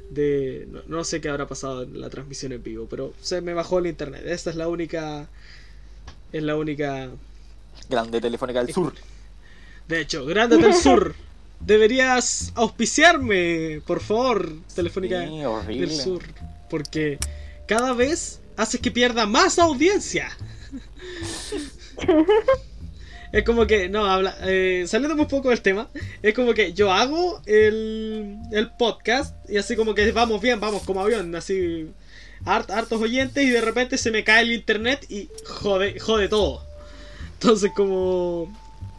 de. 0.10 0.70
No, 0.72 0.80
no 0.88 1.04
sé 1.04 1.20
qué 1.20 1.28
habrá 1.28 1.50
pasado 1.50 1.84
en 1.84 2.00
la 2.00 2.10
transmisión 2.10 2.54
en 2.54 2.64
vivo, 2.64 2.88
pero 2.90 3.14
se 3.22 3.42
me 3.42 3.54
bajó 3.54 3.80
el 3.80 3.88
internet. 3.88 4.24
Esta 4.26 4.50
es 4.50 4.56
la 4.56 4.70
única. 4.70 5.28
Es 6.32 6.42
la 6.42 6.56
única. 6.56 7.10
Grande 7.90 8.22
Telefónica 8.22 8.64
del 8.64 8.74
Sur. 8.74 8.94
De 9.90 10.00
hecho, 10.00 10.26
Grande 10.26 10.56
del 10.56 10.74
Sur. 10.86 11.14
Deberías 11.60 12.54
auspiciarme, 12.56 13.82
por 13.86 14.00
favor, 14.00 14.50
Telefónica 14.74 15.28
Sí, 15.28 15.78
del 15.78 15.92
Sur. 15.92 16.24
Porque 16.70 17.18
cada 17.68 17.92
vez 17.92 18.40
haces 18.56 18.80
que 18.80 18.92
pierda 18.92 19.26
más 19.26 19.60
audiencia. 19.60 20.30
Es 23.34 23.44
como 23.44 23.68
que, 23.68 23.90
no, 23.90 24.06
habla, 24.06 24.38
eh, 24.44 24.86
saliendo 24.88 25.22
un 25.22 25.28
poco 25.28 25.50
del 25.50 25.62
tema, 25.62 25.90
es 26.22 26.34
como 26.34 26.54
que 26.54 26.72
yo 26.74 26.92
hago 26.94 27.42
el, 27.48 28.38
el 28.52 28.70
podcast 28.72 29.36
y 29.50 29.58
así 29.58 29.76
como 29.76 29.94
que 29.96 30.10
vamos 30.12 30.40
bien, 30.40 30.60
vamos 30.62 30.84
como 30.84 31.02
avión, 31.02 31.34
así 31.36 31.90
hart- 32.46 32.70
hartos 32.70 33.02
oyentes 33.02 33.44
y 33.44 33.50
de 33.50 33.60
repente 33.60 33.98
se 33.98 34.12
me 34.12 34.24
cae 34.24 34.44
el 34.44 34.52
internet 34.54 35.06
y 35.10 35.30
jode, 35.48 36.00
jode 36.00 36.30
todo. 36.30 36.64
Entonces 37.34 37.72
como 37.76 38.56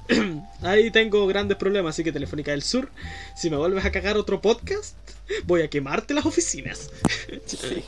ahí 0.62 0.90
tengo 0.90 1.26
grandes 1.28 1.56
problemas, 1.56 1.94
así 1.94 2.02
que 2.02 2.10
Telefónica 2.12 2.50
del 2.50 2.62
Sur, 2.62 2.90
si 3.36 3.48
me 3.50 3.56
vuelves 3.56 3.84
a 3.84 3.92
cagar 3.92 4.16
otro 4.16 4.40
podcast, 4.42 4.96
voy 5.44 5.62
a 5.62 5.68
quemarte 5.70 6.12
las 6.12 6.26
oficinas. 6.26 6.90
Sí. 7.46 7.84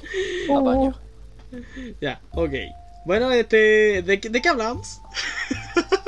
Apaño. 0.48 0.96
Ya, 2.00 2.20
ok. 2.30 2.52
Bueno, 3.04 3.30
este, 3.32 4.02
¿de, 4.02 4.20
qué- 4.20 4.28
de 4.30 4.40
qué 4.42 4.48
hablamos? 4.48 5.00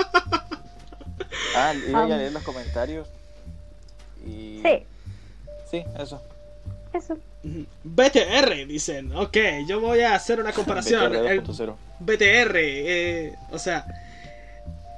Ah, 1.56 1.74
iba 1.74 2.02
a 2.02 2.06
leer 2.06 2.32
los 2.32 2.42
comentarios. 2.42 3.08
Y... 4.26 4.60
sí, 4.62 4.84
Sí, 5.70 5.84
eso. 5.98 6.22
eso. 6.94 7.18
BTR, 7.84 8.66
dicen. 8.66 9.14
Ok, 9.14 9.36
yo 9.66 9.80
voy 9.80 10.00
a 10.00 10.14
hacer 10.14 10.40
una 10.40 10.52
comparación. 10.54 11.12
BTR 11.12 11.26
El 11.30 11.42
2.0. 11.44 11.76
BTR, 12.00 12.56
eh, 12.56 13.34
o 13.50 13.58
sea, 13.58 13.86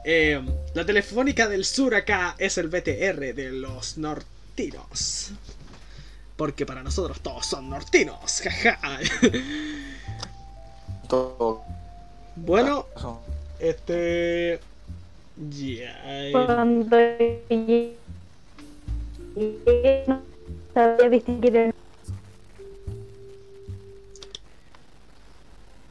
eh, 0.05 0.41
la 0.75 0.85
telefónica 0.85 1.49
del 1.49 1.65
sur 1.65 1.95
acá 1.95 2.37
es 2.39 2.57
el 2.59 2.69
BTR 2.69 3.35
de 3.35 3.51
los 3.53 3.99
nortinos. 3.99 5.33
Porque 6.37 6.65
para 6.65 6.83
nosotros 6.83 7.21
todos 7.21 7.47
son 7.47 7.69
nortinos, 7.69 8.41
jaja. 8.43 9.01
Todo. 11.09 11.63
bueno, 12.37 12.87
este. 13.59 14.61
Ya. 15.49 16.03
eh, 16.05 16.31
Cuando 16.33 16.99
llegué, 17.49 17.95
no 20.07 20.23
sabía 20.75 21.09
distinguir 21.09 21.57
el 21.57 21.75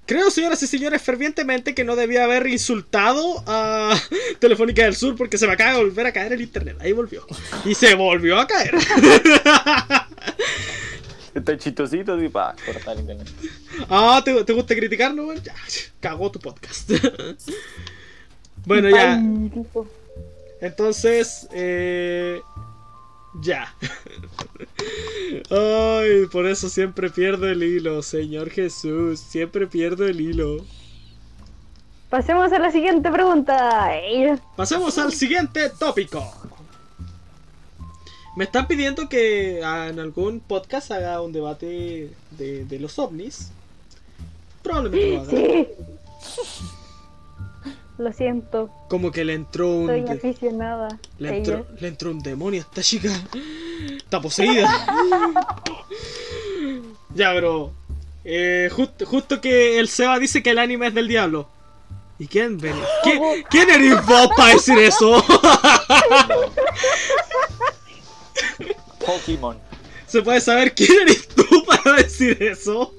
Creo, 0.06 0.30
señoras 0.32 0.62
y 0.64 0.68
señores, 0.68 1.02
fervientemente 1.04 1.76
que 1.76 1.84
no 1.84 1.96
debía 1.96 2.24
haber 2.24 2.48
insultado 2.48 3.44
a 3.46 3.96
Telefónica 4.40 4.84
del 4.84 4.96
Sur 4.96 5.16
porque 5.16 5.38
se 5.38 5.46
me 5.46 5.54
acaba 5.54 5.74
de 5.74 5.84
volver 5.84 6.08
a 6.08 6.12
caer 6.12 6.34
el 6.34 6.42
internet. 6.42 6.78
Ahí 6.80 6.94
volvió. 6.94 7.28
Y 7.64 7.76
se 7.76 7.94
volvió 7.94 8.40
a 8.40 8.48
caer. 8.48 8.74
Está 11.36 11.56
chistosito 11.60 12.20
y 12.24 12.28
pa, 12.28 12.56
cortar 12.66 12.96
el 12.96 13.02
internet. 13.02 13.28
Ah, 13.88 14.20
¿te, 14.26 14.44
te 14.44 14.54
gusta 14.54 14.76
criticarnos? 14.76 15.26
güey? 15.26 15.40
Ya, 15.44 15.54
cagó 16.00 16.32
tu 16.32 16.40
podcast. 16.40 16.90
bueno, 18.70 18.90
ya. 18.90 19.20
Entonces, 20.62 21.48
eh, 21.52 22.40
ya. 23.42 23.74
Ay, 25.50 26.28
por 26.32 26.46
eso 26.46 26.70
siempre 26.70 27.10
pierdo 27.10 27.50
el 27.50 27.64
hilo, 27.64 28.04
Señor 28.04 28.52
Jesús. 28.52 29.20
Siempre 29.20 29.66
pierdo 29.66 30.06
el 30.06 30.22
hilo. 30.22 30.58
Pasemos 32.12 32.52
a 32.52 32.60
la 32.60 32.72
siguiente 32.72 33.10
pregunta. 33.10 33.92
Pasemos 34.56 34.98
al 35.00 35.14
siguiente 35.14 35.72
tópico. 35.72 36.24
Me 38.36 38.44
están 38.44 38.68
pidiendo 38.68 39.10
que 39.10 39.62
en 39.62 40.00
algún 40.00 40.42
podcast 40.42 40.92
haga 40.92 41.22
un 41.22 41.32
debate 41.32 42.12
de, 42.32 42.66
de 42.66 42.80
los 42.80 43.00
ovnis. 43.00 43.52
Probablemente 44.62 45.16
lo 45.16 45.22
haga. 45.22 45.32
Sí. 45.32 45.68
Lo 48.00 48.14
siento, 48.14 48.70
Como 48.88 49.12
que 49.12 49.26
le 49.26 49.34
entró 49.34 49.68
un. 49.70 49.88
soy 49.88 50.06
aficionada. 50.08 50.88
le, 51.18 51.38
entró, 51.38 51.68
le 51.82 51.88
entró 51.90 52.12
un 52.12 52.20
demonio 52.20 52.62
a 52.62 52.64
esta 52.64 52.82
chica. 52.82 53.10
Está 53.98 54.22
poseída. 54.22 54.70
ya, 57.14 57.34
bro. 57.34 57.74
Eh, 58.24 58.70
just- 58.72 59.04
justo 59.04 59.42
que 59.42 59.80
el 59.80 59.90
Seba 59.90 60.18
dice 60.18 60.42
que 60.42 60.52
el 60.52 60.60
anime 60.60 60.88
es 60.88 60.94
del 60.94 61.10
diablo. 61.10 61.50
¿Y 62.18 62.28
quién 62.28 62.58
ven? 62.58 62.76
¿Quién, 63.04 63.22
¿Quién 63.50 63.70
eres 63.70 64.06
vos 64.06 64.30
para 64.38 64.54
decir 64.54 64.78
eso? 64.80 65.22
Pokémon. 69.06 69.58
¿Se 70.08 70.22
puede 70.22 70.42
saber 70.42 70.74
quién 70.74 70.92
eres 71.02 71.28
tú 71.28 71.46
para 71.66 71.98
decir 71.98 72.42
eso? 72.42 72.94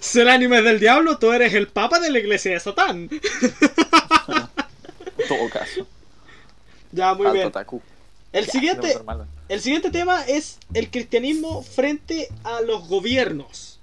Si 0.00 0.20
el 0.20 0.28
anime 0.28 0.58
es 0.58 0.64
del 0.64 0.80
diablo, 0.80 1.18
tú 1.18 1.32
eres 1.32 1.54
el 1.54 1.68
papa 1.68 1.98
de 2.00 2.10
la 2.10 2.18
iglesia 2.18 2.52
de 2.52 2.60
Satán. 2.60 3.08
En 3.10 3.20
todo 5.28 5.50
caso. 5.52 5.86
Ya, 6.92 7.14
muy 7.14 7.26
Alto 7.26 7.60
bien. 7.60 7.82
El 8.32 8.46
Ya, 8.46 8.52
siguiente, 8.52 8.98
el 9.48 9.60
siguiente 9.60 9.90
tema 9.90 10.22
es 10.22 10.58
el 10.74 10.90
cristianismo 10.90 11.62
frente 11.62 12.28
a 12.44 12.60
los 12.60 12.88
gobiernos 12.88 13.80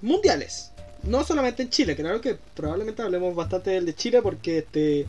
mundiales. 0.00 0.70
No 1.02 1.24
solamente 1.24 1.62
en 1.62 1.70
Chile, 1.70 1.96
claro 1.96 2.20
que 2.20 2.36
probablemente 2.54 3.02
hablemos 3.02 3.34
bastante 3.34 3.70
del 3.70 3.86
de 3.86 3.94
Chile 3.94 4.20
porque 4.22 4.58
este 4.58 5.06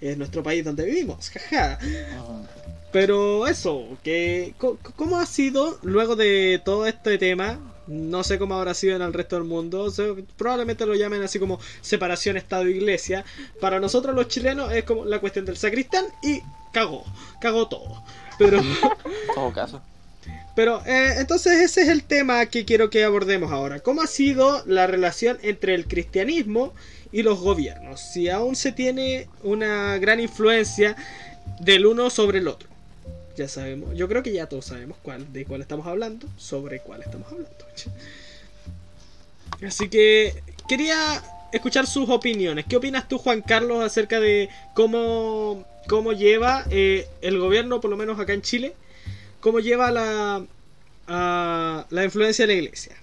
es 0.00 0.16
nuestro 0.16 0.42
país 0.42 0.64
donde 0.64 0.84
vivimos. 0.84 1.30
Jaja. 1.50 1.78
Ujú. 1.82 2.46
Pero 2.92 3.46
eso, 3.46 3.86
que 4.04 4.54
¿cómo 4.96 5.18
ha 5.18 5.26
sido 5.26 5.78
luego 5.82 6.14
de 6.14 6.60
todo 6.62 6.86
este 6.86 7.16
tema? 7.16 7.58
No 7.86 8.22
sé 8.22 8.38
cómo 8.38 8.54
habrá 8.54 8.74
sido 8.74 8.96
en 8.96 9.02
el 9.02 9.12
resto 9.12 9.36
del 9.36 9.44
mundo. 9.44 9.92
probablemente 10.36 10.86
lo 10.86 10.94
llamen 10.94 11.22
así 11.22 11.38
como 11.38 11.58
separación 11.80 12.36
Estado-Iglesia. 12.36 13.24
Para 13.60 13.80
nosotros 13.80 14.14
los 14.14 14.28
chilenos 14.28 14.72
es 14.72 14.84
como 14.84 15.04
la 15.04 15.20
cuestión 15.20 15.44
del 15.44 15.56
sacristán 15.56 16.06
y 16.22 16.40
cagó, 16.72 17.04
cagó 17.40 17.68
todo. 17.68 18.02
Pero, 18.38 18.60
todo 19.34 19.52
caso. 19.52 19.82
pero 20.54 20.82
eh, 20.86 21.14
entonces 21.18 21.60
ese 21.60 21.82
es 21.82 21.88
el 21.88 22.04
tema 22.04 22.46
que 22.46 22.64
quiero 22.64 22.90
que 22.90 23.04
abordemos 23.04 23.52
ahora. 23.52 23.80
¿Cómo 23.80 24.02
ha 24.02 24.06
sido 24.06 24.62
la 24.66 24.86
relación 24.86 25.38
entre 25.42 25.74
el 25.74 25.86
cristianismo 25.86 26.72
y 27.10 27.22
los 27.22 27.40
gobiernos? 27.40 28.00
Si 28.00 28.28
aún 28.28 28.56
se 28.56 28.72
tiene 28.72 29.28
una 29.42 29.98
gran 29.98 30.20
influencia 30.20 30.96
del 31.60 31.86
uno 31.86 32.10
sobre 32.10 32.38
el 32.38 32.48
otro. 32.48 32.71
Ya 33.36 33.48
sabemos, 33.48 33.94
yo 33.96 34.08
creo 34.08 34.22
que 34.22 34.32
ya 34.32 34.46
todos 34.46 34.66
sabemos 34.66 34.98
cuál, 35.02 35.32
de 35.32 35.44
cuál 35.46 35.62
estamos 35.62 35.86
hablando, 35.86 36.26
sobre 36.36 36.80
cuál 36.80 37.02
estamos 37.02 37.30
hablando. 37.32 37.50
Así 39.66 39.88
que 39.88 40.34
quería 40.68 41.22
escuchar 41.52 41.86
sus 41.86 42.08
opiniones. 42.10 42.66
¿Qué 42.66 42.76
opinas 42.76 43.08
tú, 43.08 43.18
Juan 43.18 43.40
Carlos, 43.40 43.82
acerca 43.82 44.20
de 44.20 44.50
cómo, 44.74 45.64
cómo 45.88 46.12
lleva 46.12 46.64
eh, 46.70 47.08
el 47.22 47.38
gobierno, 47.38 47.80
por 47.80 47.90
lo 47.90 47.96
menos 47.96 48.18
acá 48.18 48.32
en 48.34 48.42
Chile, 48.42 48.74
cómo 49.40 49.60
lleva 49.60 49.90
la, 49.90 50.44
la 51.88 52.04
influencia 52.04 52.46
de 52.46 52.54
la 52.54 52.60
iglesia? 52.60 52.96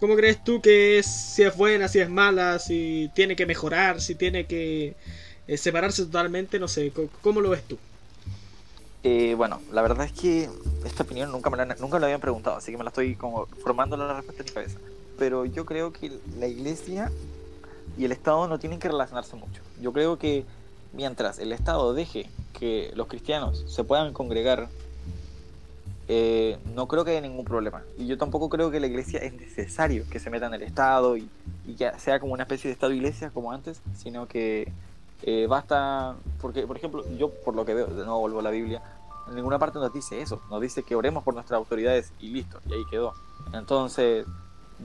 ¿Cómo 0.00 0.16
crees 0.16 0.42
tú 0.42 0.60
que 0.60 0.98
es, 0.98 1.06
si 1.06 1.44
es 1.44 1.56
buena, 1.56 1.86
si 1.86 2.00
es 2.00 2.10
mala, 2.10 2.58
si 2.58 3.08
tiene 3.14 3.36
que 3.36 3.46
mejorar, 3.46 4.00
si 4.00 4.16
tiene 4.16 4.46
que 4.46 4.96
eh, 5.46 5.56
separarse 5.56 6.04
totalmente? 6.04 6.58
No 6.58 6.66
sé, 6.66 6.92
¿cómo 7.20 7.40
lo 7.40 7.50
ves 7.50 7.62
tú? 7.62 7.78
Eh, 9.04 9.34
bueno, 9.36 9.60
la 9.72 9.82
verdad 9.82 10.06
es 10.06 10.12
que 10.12 10.48
esta 10.84 11.02
opinión 11.02 11.32
nunca 11.32 11.50
me 11.50 11.56
la, 11.56 11.64
nunca 11.66 11.96
me 11.96 12.00
la 12.00 12.06
habían 12.06 12.20
preguntado, 12.20 12.56
así 12.56 12.70
que 12.70 12.78
me 12.78 12.84
la 12.84 12.90
estoy 12.90 13.16
como 13.16 13.46
formando 13.46 13.96
la 13.96 14.14
respuesta 14.14 14.42
en 14.42 14.46
mi 14.46 14.52
cabeza. 14.52 14.78
Pero 15.18 15.44
yo 15.44 15.66
creo 15.66 15.92
que 15.92 16.18
la 16.38 16.46
iglesia 16.46 17.10
y 17.98 18.04
el 18.04 18.12
Estado 18.12 18.46
no 18.46 18.58
tienen 18.58 18.78
que 18.78 18.88
relacionarse 18.88 19.36
mucho. 19.36 19.62
Yo 19.80 19.92
creo 19.92 20.18
que 20.18 20.44
mientras 20.92 21.38
el 21.38 21.52
Estado 21.52 21.94
deje 21.94 22.30
que 22.58 22.92
los 22.94 23.08
cristianos 23.08 23.64
se 23.66 23.82
puedan 23.82 24.12
congregar 24.12 24.68
eh, 26.08 26.58
no 26.74 26.88
creo 26.88 27.04
que 27.04 27.12
haya 27.12 27.20
ningún 27.20 27.44
problema. 27.44 27.82
Y 27.96 28.06
yo 28.06 28.18
tampoco 28.18 28.48
creo 28.48 28.70
que 28.70 28.80
la 28.80 28.86
iglesia 28.86 29.20
es 29.20 29.32
necesario 29.32 30.04
que 30.10 30.18
se 30.18 30.30
meta 30.30 30.46
en 30.46 30.54
el 30.54 30.62
Estado 30.62 31.16
y, 31.16 31.28
y 31.66 31.74
que 31.74 31.90
sea 31.98 32.20
como 32.20 32.34
una 32.34 32.42
especie 32.42 32.68
de 32.68 32.74
Estado-iglesia 32.74 33.30
como 33.30 33.52
antes, 33.52 33.80
sino 33.96 34.26
que 34.26 34.70
eh, 35.22 35.46
basta, 35.46 36.16
porque 36.40 36.66
por 36.66 36.76
ejemplo, 36.76 37.04
yo 37.16 37.30
por 37.30 37.54
lo 37.54 37.64
que 37.64 37.74
veo, 37.74 37.86
de 37.86 38.04
vuelvo 38.04 38.40
a 38.40 38.42
la 38.42 38.50
Biblia, 38.50 38.82
en 39.28 39.36
ninguna 39.36 39.58
parte 39.58 39.78
nos 39.78 39.92
dice 39.92 40.20
eso, 40.20 40.40
nos 40.50 40.60
dice 40.60 40.82
que 40.82 40.96
oremos 40.96 41.22
por 41.22 41.34
nuestras 41.34 41.58
autoridades 41.58 42.12
y 42.20 42.28
listo, 42.28 42.60
y 42.68 42.74
ahí 42.74 42.84
quedó. 42.90 43.14
Entonces, 43.52 44.26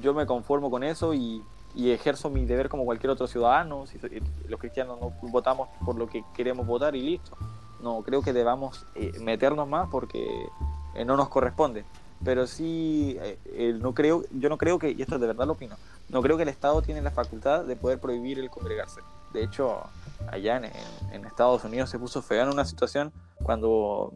yo 0.02 0.14
me 0.14 0.26
conformo 0.26 0.70
con 0.70 0.84
eso 0.84 1.14
y, 1.14 1.44
ejerzo 1.76 2.30
mi 2.32 2.44
deber 2.46 2.70
como 2.70 2.86
cualquier 2.86 3.12
otro 3.12 3.28
ciudadano. 3.28 3.86
Soy- 3.86 4.24
los 4.48 4.60
cristianos 4.60 5.00
no 5.00 5.14
votamos 5.30 5.70
por 5.86 5.96
lo 5.96 6.08
que 6.08 6.24
queremos 6.36 6.66
votar 6.66 6.96
y 6.96 7.02
listo. 7.02 7.38
No 7.84 8.02
creo 8.02 8.24
que 8.24 8.34
debamos 8.34 8.86
eh, 8.96 9.12
meternos 9.20 9.68
más 9.68 9.88
porque 9.90 10.48
eh, 10.96 11.06
no 11.06 11.16
nos 11.16 11.30
corresponde. 11.30 11.86
Pero 12.26 12.48
sí, 12.48 13.16
eh, 13.22 13.38
eh, 13.46 13.78
no 13.80 13.94
creo, 13.94 14.24
yo 14.32 14.50
no 14.50 14.58
creo 14.58 14.80
que, 14.80 14.92
y 14.92 15.02
esto 15.02 15.20
de 15.20 15.28
verdad 15.28 15.46
lo 15.46 15.54
opino, 15.54 15.76
no 16.10 16.22
creo 16.24 16.36
que 16.36 16.44
el 16.44 16.50
Estado 16.50 16.82
tiene 16.82 17.02
la 17.02 17.12
facultad 17.12 17.64
de 17.64 17.76
poder 17.76 18.00
prohibir 18.00 18.40
el 18.40 18.50
congregarse. 18.50 19.02
De 19.34 19.44
hecho, 19.44 19.82
allá 20.32 20.58
en, 20.58 20.66
en- 21.14 21.26
Estados 21.26 21.64
Unidos 21.64 21.90
se 21.90 22.00
puso 22.00 22.22
feo 22.22 22.44
en 22.44 22.50
una 22.50 22.66
situación 22.66 23.12
cuando, 23.44 24.14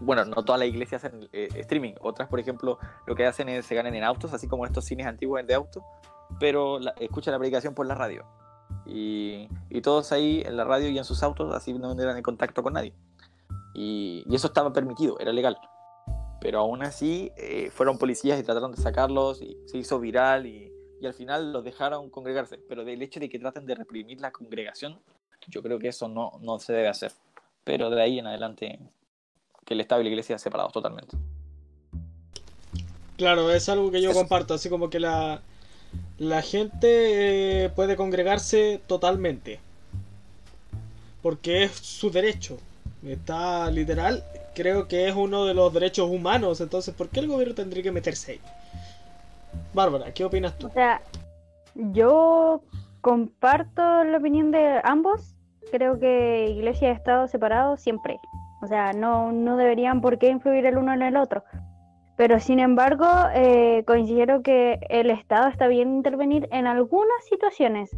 bueno, 0.00 0.24
no 0.24 0.44
todas 0.44 0.58
las 0.58 0.68
iglesias 0.68 1.04
hacen 1.04 1.28
eh, 1.32 1.48
streaming, 1.56 1.92
otras, 2.00 2.28
por 2.28 2.40
ejemplo, 2.40 2.78
lo 3.06 3.14
que 3.14 3.26
hacen 3.26 3.48
es 3.48 3.66
se 3.66 3.74
ganan 3.74 3.94
en 3.94 4.02
autos, 4.02 4.32
así 4.32 4.48
como 4.48 4.64
estos 4.66 4.84
cines 4.84 5.06
antiguos 5.06 5.46
de 5.46 5.54
auto, 5.54 5.84
pero 6.40 6.78
la- 6.80 6.92
escuchan 6.98 7.32
la 7.32 7.38
predicación 7.38 7.74
por 7.74 7.86
la 7.86 7.94
radio. 7.94 8.24
Y, 8.84 9.48
y 9.70 9.80
todos 9.80 10.10
ahí 10.12 10.42
en 10.44 10.56
la 10.56 10.64
radio 10.64 10.88
y 10.88 10.98
en 10.98 11.04
sus 11.04 11.22
autos, 11.22 11.54
así 11.54 11.72
no 11.74 11.92
entran 11.92 12.16
en 12.16 12.22
contacto 12.22 12.62
con 12.62 12.72
nadie. 12.72 12.94
Y, 13.74 14.24
y 14.26 14.34
eso 14.34 14.46
estaba 14.48 14.72
permitido, 14.72 15.18
era 15.20 15.32
legal. 15.32 15.56
Pero 16.40 16.60
aún 16.60 16.82
así 16.82 17.30
eh, 17.36 17.70
fueron 17.70 17.98
policías 17.98 18.38
y 18.40 18.42
trataron 18.42 18.72
de 18.72 18.78
sacarlos 18.80 19.40
y 19.42 19.56
se 19.66 19.78
hizo 19.78 19.98
viral 20.00 20.46
y, 20.46 20.72
y 21.00 21.06
al 21.06 21.14
final 21.14 21.52
los 21.52 21.64
dejaron 21.64 22.10
congregarse. 22.10 22.58
Pero 22.68 22.84
del 22.84 23.02
hecho 23.02 23.20
de 23.20 23.28
que 23.28 23.38
traten 23.38 23.66
de 23.66 23.74
reprimir 23.74 24.20
la 24.20 24.30
congregación, 24.30 24.98
yo 25.48 25.62
creo 25.62 25.78
que 25.78 25.88
eso 25.88 26.08
no, 26.08 26.32
no 26.40 26.58
se 26.58 26.72
debe 26.72 26.88
hacer. 26.88 27.12
Pero 27.64 27.90
de 27.90 28.02
ahí 28.02 28.18
en 28.18 28.26
adelante, 28.26 28.78
que 29.64 29.74
el 29.74 29.80
Estado 29.80 30.00
y 30.00 30.04
la 30.04 30.10
Iglesia 30.10 30.38
separados 30.38 30.72
totalmente. 30.72 31.16
Claro, 33.16 33.50
es 33.50 33.68
algo 33.68 33.90
que 33.90 34.02
yo 34.02 34.10
Eso. 34.10 34.18
comparto, 34.20 34.54
así 34.54 34.68
como 34.68 34.90
que 34.90 35.00
la, 35.00 35.40
la 36.18 36.42
gente 36.42 37.64
eh, 37.64 37.68
puede 37.70 37.96
congregarse 37.96 38.80
totalmente. 38.86 39.60
Porque 41.22 41.64
es 41.64 41.72
su 41.72 42.10
derecho. 42.10 42.58
Está 43.04 43.70
literal, 43.70 44.24
creo 44.54 44.88
que 44.88 45.08
es 45.08 45.14
uno 45.14 45.44
de 45.44 45.54
los 45.54 45.72
derechos 45.72 46.08
humanos, 46.10 46.60
entonces 46.60 46.94
¿por 46.94 47.08
qué 47.08 47.20
el 47.20 47.28
gobierno 47.28 47.54
tendría 47.54 47.82
que 47.82 47.92
meterse 47.92 48.32
ahí? 48.32 48.40
Bárbara, 49.74 50.12
¿qué 50.12 50.24
opinas 50.24 50.56
tú? 50.58 50.68
O 50.68 50.70
sea, 50.70 51.00
yo 51.74 52.62
comparto 53.00 54.04
la 54.04 54.18
opinión 54.18 54.50
de 54.50 54.80
ambos. 54.84 55.34
Creo 55.70 55.98
que 55.98 56.48
iglesia 56.50 56.88
y 56.88 56.92
Estado 56.92 57.28
separados 57.28 57.80
siempre. 57.80 58.18
O 58.62 58.66
sea, 58.66 58.92
no, 58.92 59.32
no 59.32 59.56
deberían 59.56 60.00
por 60.00 60.18
qué 60.18 60.28
influir 60.28 60.66
el 60.66 60.78
uno 60.78 60.92
en 60.92 61.02
el 61.02 61.16
otro. 61.16 61.44
Pero 62.16 62.40
sin 62.40 62.60
embargo, 62.60 63.06
eh, 63.34 63.84
considero 63.86 64.42
que 64.42 64.80
el 64.88 65.10
Estado 65.10 65.48
está 65.48 65.66
bien 65.66 65.94
intervenir 65.94 66.48
en 66.50 66.66
algunas 66.66 67.24
situaciones. 67.28 67.90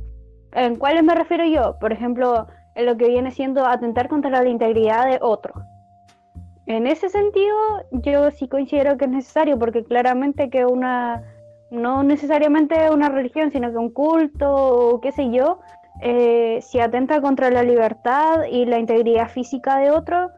¿En 0.53 0.77
cuáles 0.77 1.05
me 1.05 1.15
refiero 1.15 1.45
yo? 1.45 1.79
Por 1.79 1.93
ejemplo, 1.93 2.49
en 2.75 2.87
lo 2.87 2.97
que 2.97 3.09
viene 3.09 3.31
siendo 3.31 3.65
atentar 3.65 4.09
contra 4.09 4.31
la 4.43 4.49
integridad 4.49 5.07
de 5.09 5.19
otro. 5.21 5.55
En 6.67 6.87
ese 6.87 7.09
sentido, 7.09 7.57
yo 7.93 8.31
sí 8.31 8.49
considero 8.49 8.99
que 8.99 9.07
es 9.07 9.11
necesario, 9.11 9.59
porque 9.59 9.85
claramente 9.85 10.51
que 10.51 10.67
una, 10.67 11.23
no 11.71 12.03
necesariamente 12.03 12.91
una 12.91 13.09
religión, 13.09 13.51
sino 13.53 13.71
que 13.71 13.77
un 13.77 13.91
culto 13.91 14.53
o 14.53 15.01
qué 15.01 15.13
sé 15.13 15.31
yo, 15.31 15.61
eh, 16.01 16.61
si 16.63 16.81
atenta 16.81 17.21
contra 17.21 17.51
la 17.51 17.63
libertad 17.63 18.45
y 18.51 18.65
la 18.67 18.79
integridad 18.79 19.29
física 19.29 19.79
de 19.79 19.91
otro, 19.91 20.31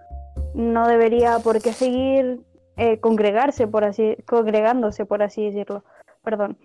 no 0.55 0.89
debería 0.89 1.39
por 1.39 1.61
qué 1.63 1.73
seguir 1.73 2.41
eh, 2.77 2.99
congregarse, 2.99 3.67
por 3.67 3.85
así, 3.85 4.17
congregándose, 4.27 5.05
por 5.05 5.23
así 5.23 5.45
decirlo. 5.45 5.85
Perdón. 6.23 6.59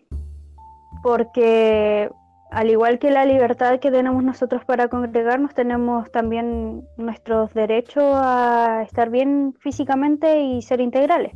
Porque 1.04 2.10
al 2.52 2.70
igual 2.70 3.00
que 3.00 3.12
la 3.12 3.26
libertad 3.26 3.80
que 3.80 3.92
tenemos 3.92 4.24
nosotros 4.24 4.64
para 4.64 4.88
congregarnos, 4.88 5.54
tenemos 5.54 6.10
también 6.12 6.88
nuestros 6.98 7.54
derechos 7.54 8.04
a 8.16 8.82
estar 8.84 9.10
bien 9.10 9.54
físicamente 9.60 10.42
y 10.42 10.62
ser 10.62 10.80
integrales. 10.80 11.34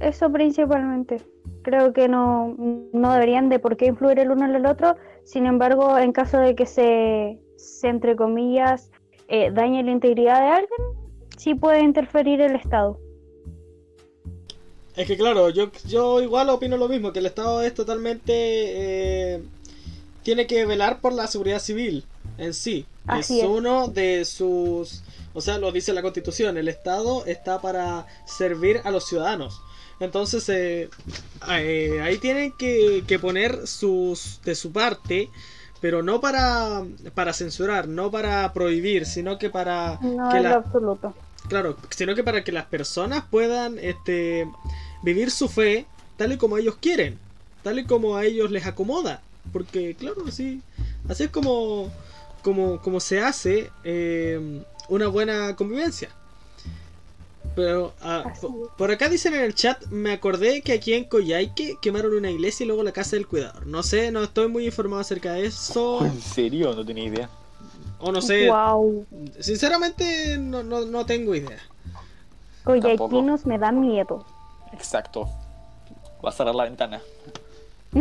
Eso 0.00 0.30
principalmente. 0.30 1.22
Creo 1.68 1.92
que 1.92 2.08
no, 2.08 2.56
no 2.94 3.12
deberían 3.12 3.50
de 3.50 3.58
por 3.58 3.76
qué 3.76 3.84
influir 3.84 4.18
el 4.18 4.30
uno 4.30 4.46
en 4.46 4.54
el 4.54 4.64
otro. 4.64 4.96
Sin 5.24 5.44
embargo, 5.44 5.98
en 5.98 6.12
caso 6.12 6.38
de 6.38 6.54
que 6.54 6.64
se, 6.64 7.38
se 7.56 7.88
entre 7.88 8.16
comillas, 8.16 8.90
eh, 9.28 9.50
dañe 9.52 9.82
la 9.82 9.90
integridad 9.90 10.40
de 10.40 10.46
alguien, 10.46 10.80
sí 11.36 11.54
puede 11.54 11.82
interferir 11.82 12.40
el 12.40 12.56
Estado. 12.56 12.98
Es 14.96 15.06
que 15.06 15.18
claro, 15.18 15.50
yo, 15.50 15.70
yo 15.86 16.22
igual 16.22 16.48
opino 16.48 16.78
lo 16.78 16.88
mismo, 16.88 17.12
que 17.12 17.18
el 17.18 17.26
Estado 17.26 17.60
es 17.60 17.74
totalmente... 17.74 18.32
eh, 18.32 19.42
tiene 20.22 20.46
que 20.46 20.64
velar 20.64 21.02
por 21.02 21.12
la 21.12 21.26
seguridad 21.26 21.58
civil 21.58 22.04
en 22.38 22.54
sí. 22.54 22.86
Así 23.06 23.40
es 23.40 23.44
es. 23.44 23.50
uno 23.50 23.88
de 23.88 24.24
sus... 24.24 25.02
O 25.34 25.42
sea, 25.42 25.58
lo 25.58 25.70
dice 25.70 25.92
la 25.92 26.00
Constitución, 26.00 26.56
el 26.56 26.68
Estado 26.68 27.26
está 27.26 27.60
para 27.60 28.06
servir 28.24 28.80
a 28.84 28.90
los 28.90 29.06
ciudadanos. 29.06 29.60
Entonces, 30.00 30.48
eh, 30.48 30.88
eh, 31.50 32.00
ahí 32.02 32.18
tienen 32.18 32.52
que, 32.52 33.04
que 33.06 33.18
poner 33.18 33.66
sus 33.66 34.40
de 34.44 34.54
su 34.54 34.72
parte, 34.72 35.28
pero 35.80 36.02
no 36.02 36.20
para, 36.20 36.82
para 37.14 37.32
censurar, 37.32 37.88
no 37.88 38.10
para 38.10 38.52
prohibir, 38.52 39.06
sino 39.06 39.38
que 39.38 39.50
para 39.50 39.98
No 40.00 40.30
que 40.30 40.40
la- 40.40 40.56
absoluto. 40.56 41.14
Claro, 41.48 41.76
sino 41.90 42.14
que 42.14 42.22
para 42.22 42.44
que 42.44 42.52
las 42.52 42.66
personas 42.66 43.24
puedan 43.30 43.78
este, 43.78 44.46
vivir 45.02 45.30
su 45.30 45.48
fe 45.48 45.86
tal 46.16 46.32
y 46.32 46.36
como 46.36 46.58
ellos 46.58 46.76
quieren, 46.80 47.18
tal 47.62 47.78
y 47.78 47.84
como 47.84 48.16
a 48.16 48.24
ellos 48.24 48.50
les 48.50 48.66
acomoda. 48.66 49.22
Porque, 49.52 49.94
claro, 49.96 50.24
así, 50.28 50.60
así 51.08 51.24
es 51.24 51.30
como, 51.30 51.90
como, 52.42 52.80
como 52.82 53.00
se 53.00 53.20
hace 53.20 53.70
eh, 53.84 54.62
una 54.88 55.08
buena 55.08 55.56
convivencia. 55.56 56.10
Pero 57.58 57.92
ah, 58.02 58.22
por 58.76 58.92
acá 58.92 59.08
dicen 59.08 59.34
en 59.34 59.42
el 59.42 59.52
chat, 59.52 59.84
me 59.86 60.12
acordé 60.12 60.62
que 60.62 60.72
aquí 60.72 60.94
en 60.94 61.02
Coyhaique 61.02 61.76
quemaron 61.82 62.14
una 62.14 62.30
iglesia 62.30 62.62
y 62.62 62.68
luego 62.68 62.84
la 62.84 62.92
casa 62.92 63.16
del 63.16 63.26
cuidador. 63.26 63.66
No 63.66 63.82
sé, 63.82 64.12
no 64.12 64.22
estoy 64.22 64.46
muy 64.46 64.64
informado 64.66 65.00
acerca 65.00 65.32
de 65.32 65.46
eso. 65.46 65.98
¿En 66.06 66.20
serio? 66.20 66.72
No 66.72 66.86
tenía 66.86 67.02
idea. 67.02 67.28
O 67.98 68.12
no 68.12 68.22
sé, 68.22 68.48
Wow. 68.48 69.04
sinceramente 69.40 70.38
no, 70.38 70.62
no, 70.62 70.84
no 70.84 71.04
tengo 71.04 71.34
idea. 71.34 71.58
Coyhaiquinos 72.62 73.44
me 73.44 73.58
da 73.58 73.72
miedo. 73.72 74.24
Exacto. 74.72 75.28
Va 76.24 76.28
a 76.28 76.32
cerrar 76.32 76.54
la 76.54 76.62
ventana. 76.62 77.00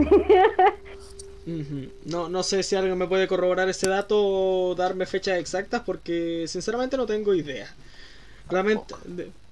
No, 2.03 2.27
no 2.27 2.43
sé 2.43 2.61
si 2.61 2.75
alguien 2.75 2.97
me 2.97 3.07
puede 3.07 3.25
corroborar 3.25 3.69
ese 3.69 3.87
dato 3.87 4.17
o 4.19 4.75
darme 4.75 5.05
fechas 5.05 5.39
exactas 5.39 5.81
porque 5.85 6.43
sinceramente 6.45 6.97
no 6.97 7.05
tengo 7.05 7.33
idea. 7.33 7.73
Realmente, 8.49 8.93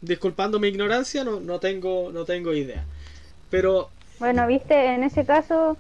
disculpando 0.06 0.60
mi 0.60 0.68
ignorancia, 0.70 1.24
no, 1.24 1.40
no 1.40 1.60
tengo, 1.60 2.12
no 2.12 2.26
tengo 2.26 2.54
idea. 2.54 2.86
Pero 3.50 3.90
Bueno, 4.20 4.48
viste, 4.48 4.94
en 4.96 5.04
ese 5.04 5.26
caso 5.26 5.78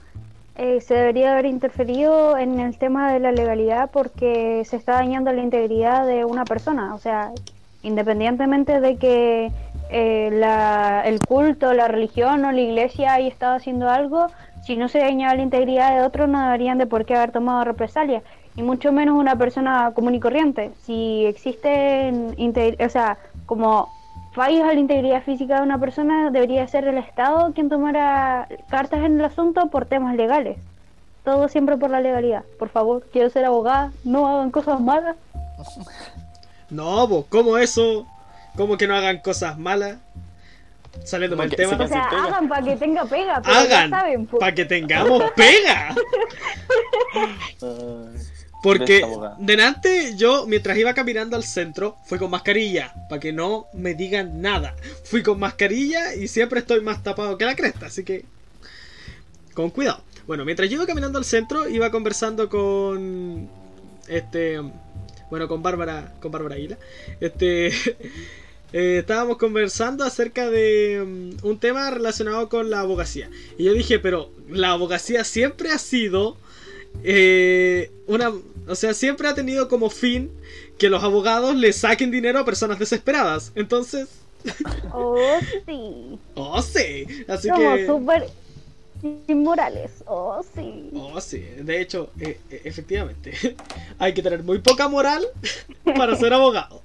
eh, 0.55 0.81
se 0.81 0.93
debería 0.95 1.33
haber 1.33 1.45
interferido 1.45 2.37
en 2.37 2.59
el 2.59 2.77
tema 2.77 3.11
de 3.13 3.19
la 3.19 3.31
legalidad 3.31 3.91
porque 3.91 4.63
se 4.65 4.77
está 4.77 4.93
dañando 4.93 5.31
la 5.33 5.41
integridad 5.43 6.05
de 6.07 6.25
una 6.25 6.47
persona. 6.47 6.95
O 6.95 6.99
sea, 6.99 7.31
independientemente 7.81 8.79
de 8.81 8.97
que 8.97 9.53
eh, 9.87 10.29
la- 10.33 11.03
el 11.05 11.21
culto, 11.23 11.73
la 11.73 11.87
religión 11.87 12.43
o 12.45 12.51
la 12.51 12.61
iglesia 12.61 13.13
haya 13.13 13.27
estado 13.27 13.55
haciendo 13.55 13.89
algo, 13.89 14.31
si 14.59 14.77
no 14.77 14.87
se 14.89 14.99
dañaba 14.99 15.35
la 15.35 15.43
integridad 15.43 15.95
de 15.95 16.01
otro, 16.03 16.27
no 16.27 16.41
deberían 16.43 16.77
de 16.79 16.87
por 16.87 17.05
qué 17.05 17.15
haber 17.15 17.31
tomado 17.31 17.63
represalias. 17.63 18.23
Y 18.55 18.63
mucho 18.63 18.91
menos 18.91 19.15
una 19.17 19.37
persona 19.37 19.91
común 19.93 20.15
y 20.15 20.19
corriente. 20.19 20.73
Si 20.81 21.25
existen, 21.25 22.35
o 22.79 22.89
sea, 22.89 23.19
como 23.45 23.94
fallos 24.35 24.63
a 24.63 24.73
la 24.73 24.79
integridad 24.79 25.23
física 25.23 25.55
de 25.55 25.61
una 25.63 25.79
persona, 25.79 26.29
debería 26.29 26.67
ser 26.67 26.87
el 26.87 26.97
Estado 26.97 27.53
quien 27.53 27.69
tomara 27.69 28.47
cartas 28.69 29.03
en 29.03 29.17
el 29.19 29.25
asunto 29.25 29.67
por 29.69 29.85
temas 29.85 30.15
legales. 30.15 30.57
Todo 31.23 31.47
siempre 31.47 31.77
por 31.77 31.89
la 31.89 32.01
legalidad. 32.01 32.43
Por 32.59 32.69
favor, 32.69 33.07
quiero 33.11 33.29
ser 33.29 33.45
abogada, 33.45 33.91
no 34.03 34.27
hagan 34.27 34.51
cosas 34.51 34.79
malas. 34.79 35.15
no, 36.69 37.07
vos, 37.07 37.25
¿cómo 37.29 37.57
eso? 37.57 38.05
¿Cómo 38.55 38.77
que 38.77 38.87
no 38.87 38.95
hagan 38.95 39.19
cosas 39.19 39.57
malas? 39.57 39.97
Saliendo 41.03 41.35
del 41.35 41.49
que 41.49 41.57
se 41.57 41.63
tema. 41.69 41.83
O 41.83 41.87
sea, 41.87 42.03
hagan 42.03 42.47
para 42.47 42.63
que 42.63 42.75
tenga 42.77 43.03
pega, 43.05 43.41
pero 43.41 43.55
Hagan 43.55 43.91
ya 43.91 43.97
saben. 43.99 44.25
pues. 44.27 44.39
para 44.39 44.55
que 44.55 44.65
tengamos 44.65 45.23
pega. 45.35 45.95
Porque 48.65 49.05
delante 49.37 50.15
yo, 50.17 50.47
mientras 50.47 50.75
iba 50.75 50.95
caminando 50.95 51.35
al 51.35 51.43
centro, 51.43 51.97
fui 52.05 52.17
con 52.17 52.31
mascarilla, 52.31 52.95
para 53.07 53.19
que 53.19 53.31
no 53.31 53.67
me 53.73 53.93
digan 53.93 54.41
nada. 54.41 54.75
Fui 55.03 55.21
con 55.21 55.39
mascarilla 55.39 56.15
y 56.15 56.27
siempre 56.27 56.61
estoy 56.61 56.81
más 56.81 57.03
tapado 57.03 57.37
que 57.37 57.45
la 57.45 57.55
cresta, 57.55 57.85
así 57.85 58.03
que 58.03 58.25
con 59.53 59.69
cuidado. 59.69 60.01
Bueno, 60.25 60.45
mientras 60.45 60.67
yo 60.67 60.77
iba 60.77 60.87
caminando 60.87 61.19
al 61.19 61.25
centro, 61.25 61.69
iba 61.69 61.91
conversando 61.91 62.49
con 62.49 63.47
este, 64.07 64.59
bueno, 65.29 65.47
con 65.47 65.61
Bárbara, 65.61 66.15
con 66.19 66.31
Bárbara 66.31 66.55
Aguila. 66.55 66.79
Este, 67.19 67.67
eh, 68.73 68.97
estábamos 68.97 69.37
conversando 69.37 70.03
acerca 70.03 70.49
de 70.49 71.03
mm, 71.05 71.45
un 71.45 71.59
tema 71.59 71.91
relacionado 71.91 72.49
con 72.49 72.71
la 72.71 72.79
abogacía. 72.79 73.29
Y 73.59 73.65
yo 73.65 73.73
dije, 73.73 73.99
pero 73.99 74.31
la 74.49 74.71
abogacía 74.71 75.23
siempre 75.23 75.71
ha 75.71 75.77
sido 75.77 76.37
eh, 77.03 77.91
una, 78.07 78.31
o 78.67 78.75
sea, 78.75 78.93
siempre 78.93 79.27
ha 79.27 79.35
tenido 79.35 79.67
como 79.67 79.89
fin 79.89 80.31
que 80.77 80.89
los 80.89 81.03
abogados 81.03 81.55
le 81.55 81.71
saquen 81.73 82.11
dinero 82.11 82.39
a 82.39 82.45
personas 82.45 82.79
desesperadas. 82.79 83.51
Entonces, 83.55 84.09
Oh, 84.93 85.39
sí. 85.65 86.19
oh 86.35 86.61
sí, 86.61 87.05
así 87.27 87.47
Somos 87.47 87.75
que, 87.77 87.85
súper 87.87 88.29
inmorales. 89.27 89.91
Oh, 90.05 90.43
sí. 90.55 90.89
oh 90.93 91.19
sí, 91.21 91.39
de 91.39 91.81
hecho, 91.81 92.09
eh, 92.19 92.39
eh, 92.49 92.61
efectivamente, 92.63 93.33
hay 93.99 94.13
que 94.13 94.21
tener 94.21 94.43
muy 94.43 94.59
poca 94.59 94.87
moral 94.87 95.25
para 95.97 96.15
ser 96.15 96.33
abogado. 96.33 96.81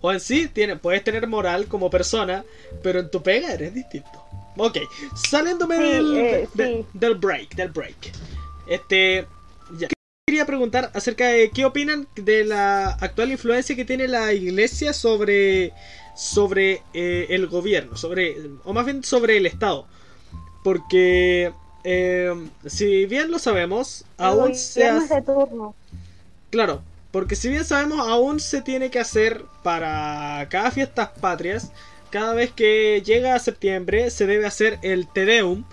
O 0.00 0.12
en 0.12 0.18
sí, 0.20 0.48
tiene, 0.48 0.76
puedes 0.76 1.04
tener 1.04 1.26
moral 1.28 1.66
como 1.66 1.88
persona, 1.88 2.44
pero 2.82 2.98
en 3.00 3.10
tu 3.10 3.22
pega 3.22 3.52
eres 3.52 3.72
distinto. 3.74 4.24
Ok, 4.56 4.78
saliéndome 5.14 5.76
Sí, 5.76 5.82
del, 5.82 6.16
eh, 6.16 6.48
de- 6.54 6.66
sí. 6.82 6.86
del 6.92 7.14
break, 7.14 7.54
del 7.54 7.68
break. 7.70 8.12
Este. 8.66 9.26
Quería 10.32 10.46
preguntar 10.46 10.90
acerca 10.94 11.26
de 11.26 11.50
qué 11.50 11.66
opinan 11.66 12.08
de 12.14 12.46
la 12.46 12.88
actual 12.88 13.32
influencia 13.32 13.76
que 13.76 13.84
tiene 13.84 14.08
la 14.08 14.32
iglesia 14.32 14.94
sobre, 14.94 15.74
sobre 16.16 16.80
eh, 16.94 17.26
el 17.28 17.48
gobierno, 17.48 17.98
sobre, 17.98 18.38
o 18.64 18.72
más 18.72 18.86
bien 18.86 19.04
sobre 19.04 19.36
el 19.36 19.44
Estado. 19.44 19.86
Porque, 20.64 21.52
eh, 21.84 22.32
si 22.64 23.04
bien 23.04 23.30
lo 23.30 23.38
sabemos, 23.38 24.06
aún 24.16 24.54
se 24.54 24.88
hace... 24.88 25.16
de 25.16 25.20
turno. 25.20 25.74
Claro, 26.48 26.80
porque 27.10 27.36
si 27.36 27.50
bien 27.50 27.66
sabemos, 27.66 27.98
aún 28.00 28.40
se 28.40 28.62
tiene 28.62 28.90
que 28.90 29.00
hacer 29.00 29.44
para 29.62 30.48
cada 30.48 30.70
fiestas 30.70 31.10
patrias. 31.10 31.72
Cada 32.08 32.32
vez 32.32 32.52
que 32.52 33.02
llega 33.04 33.38
septiembre 33.38 34.08
se 34.08 34.24
debe 34.24 34.46
hacer 34.46 34.78
el 34.80 35.08
Te 35.08 35.26
Deum 35.26 35.64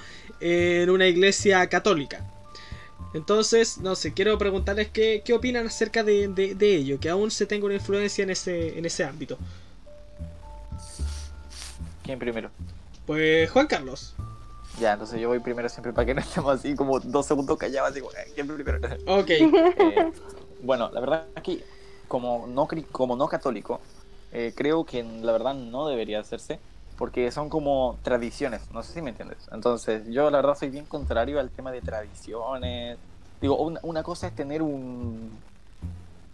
en 0.42 0.90
una 0.90 1.08
iglesia 1.08 1.66
católica. 1.70 2.29
Entonces, 3.14 3.80
no 3.80 3.96
sé, 3.96 4.14
quiero 4.14 4.38
preguntarles 4.38 4.90
qué, 4.92 5.22
qué 5.26 5.34
opinan 5.34 5.66
acerca 5.68 6.04
de, 6.04 6.28
de- 6.28 6.56
de 6.56 6.76
ello, 6.76 7.00
que 7.00 7.10
aún 7.10 7.32
se 7.32 7.46
tenga 7.48 7.66
una 7.66 7.76
influencia 7.76 8.24
en 8.24 8.30
ese, 8.30 8.78
en 8.78 8.86
ese 8.86 9.04
ámbito. 9.04 9.38
¿Quién 12.04 12.20
primero? 12.20 12.50
Pues 13.06 13.50
Juan 13.52 13.68
Carlos. 13.68 14.16
Ya, 14.80 14.94
entonces 14.94 15.20
yo 15.20 15.28
voy 15.28 15.40
primero 15.40 15.68
siempre 15.70 15.92
para 15.94 16.06
que 16.06 16.14
no 16.14 16.22
estemos 16.22 16.60
así 16.60 16.76
como 16.76 17.00
dos 17.00 17.26
segundos 17.26 17.58
callados, 17.58 17.92
así 17.92 18.00
como, 18.02 18.12
"Eh, 18.14 18.32
¿quién 18.34 18.48
primero? 18.48 18.80
Ok, 19.08 19.30
Eh, 19.30 20.12
bueno, 20.62 20.90
la 20.92 21.00
verdad 21.00 21.28
que 21.44 21.64
como 22.08 22.48
no, 22.48 22.68
como 22.92 23.16
no 23.16 23.28
católico, 23.28 23.80
eh, 24.32 24.54
creo 24.56 24.86
que 24.86 25.04
la 25.04 25.32
verdad 25.32 25.54
no 25.54 25.88
debería 25.88 26.20
hacerse, 26.20 26.60
porque 27.00 27.32
son 27.32 27.50
como 27.50 27.98
tradiciones, 28.04 28.70
no 28.72 28.84
sé 28.84 28.94
si 28.94 29.02
me 29.02 29.12
entiendes. 29.12 29.50
Entonces, 29.54 30.04
yo 30.10 30.30
la 30.30 30.40
verdad 30.40 30.56
soy 30.56 30.70
bien 30.70 30.86
contrario 30.86 31.40
al 31.40 31.50
tema 31.50 31.72
de 31.72 31.82
tradiciones. 31.82 33.00
Digo, 33.42 33.56
una, 33.58 33.80
una 33.84 34.04
cosa 34.04 34.28
es 34.28 34.36
tener 34.36 34.62
un... 34.62 35.32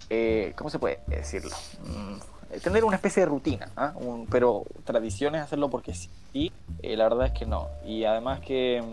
eh, 0.09 0.53
¿Cómo 0.57 0.71
se 0.71 0.79
puede 0.79 0.99
decirlo? 1.07 1.55
Mm, 1.83 2.15
eh, 2.49 2.59
tener 2.61 2.83
una 2.83 2.95
especie 2.95 3.21
de 3.21 3.27
rutina, 3.27 3.69
¿ah? 3.77 3.93
Un- 3.95 4.25
pero 4.25 4.65
tradiciones 4.83 5.41
hacerlo 5.43 5.69
porque 5.69 5.93
sí, 5.93 6.51
eh, 6.81 6.97
la 6.97 7.03
verdad 7.09 7.27
es 7.27 7.33
que 7.33 7.45
no. 7.45 7.67
Y 7.85 8.03
además 8.05 8.39
que... 8.39 8.83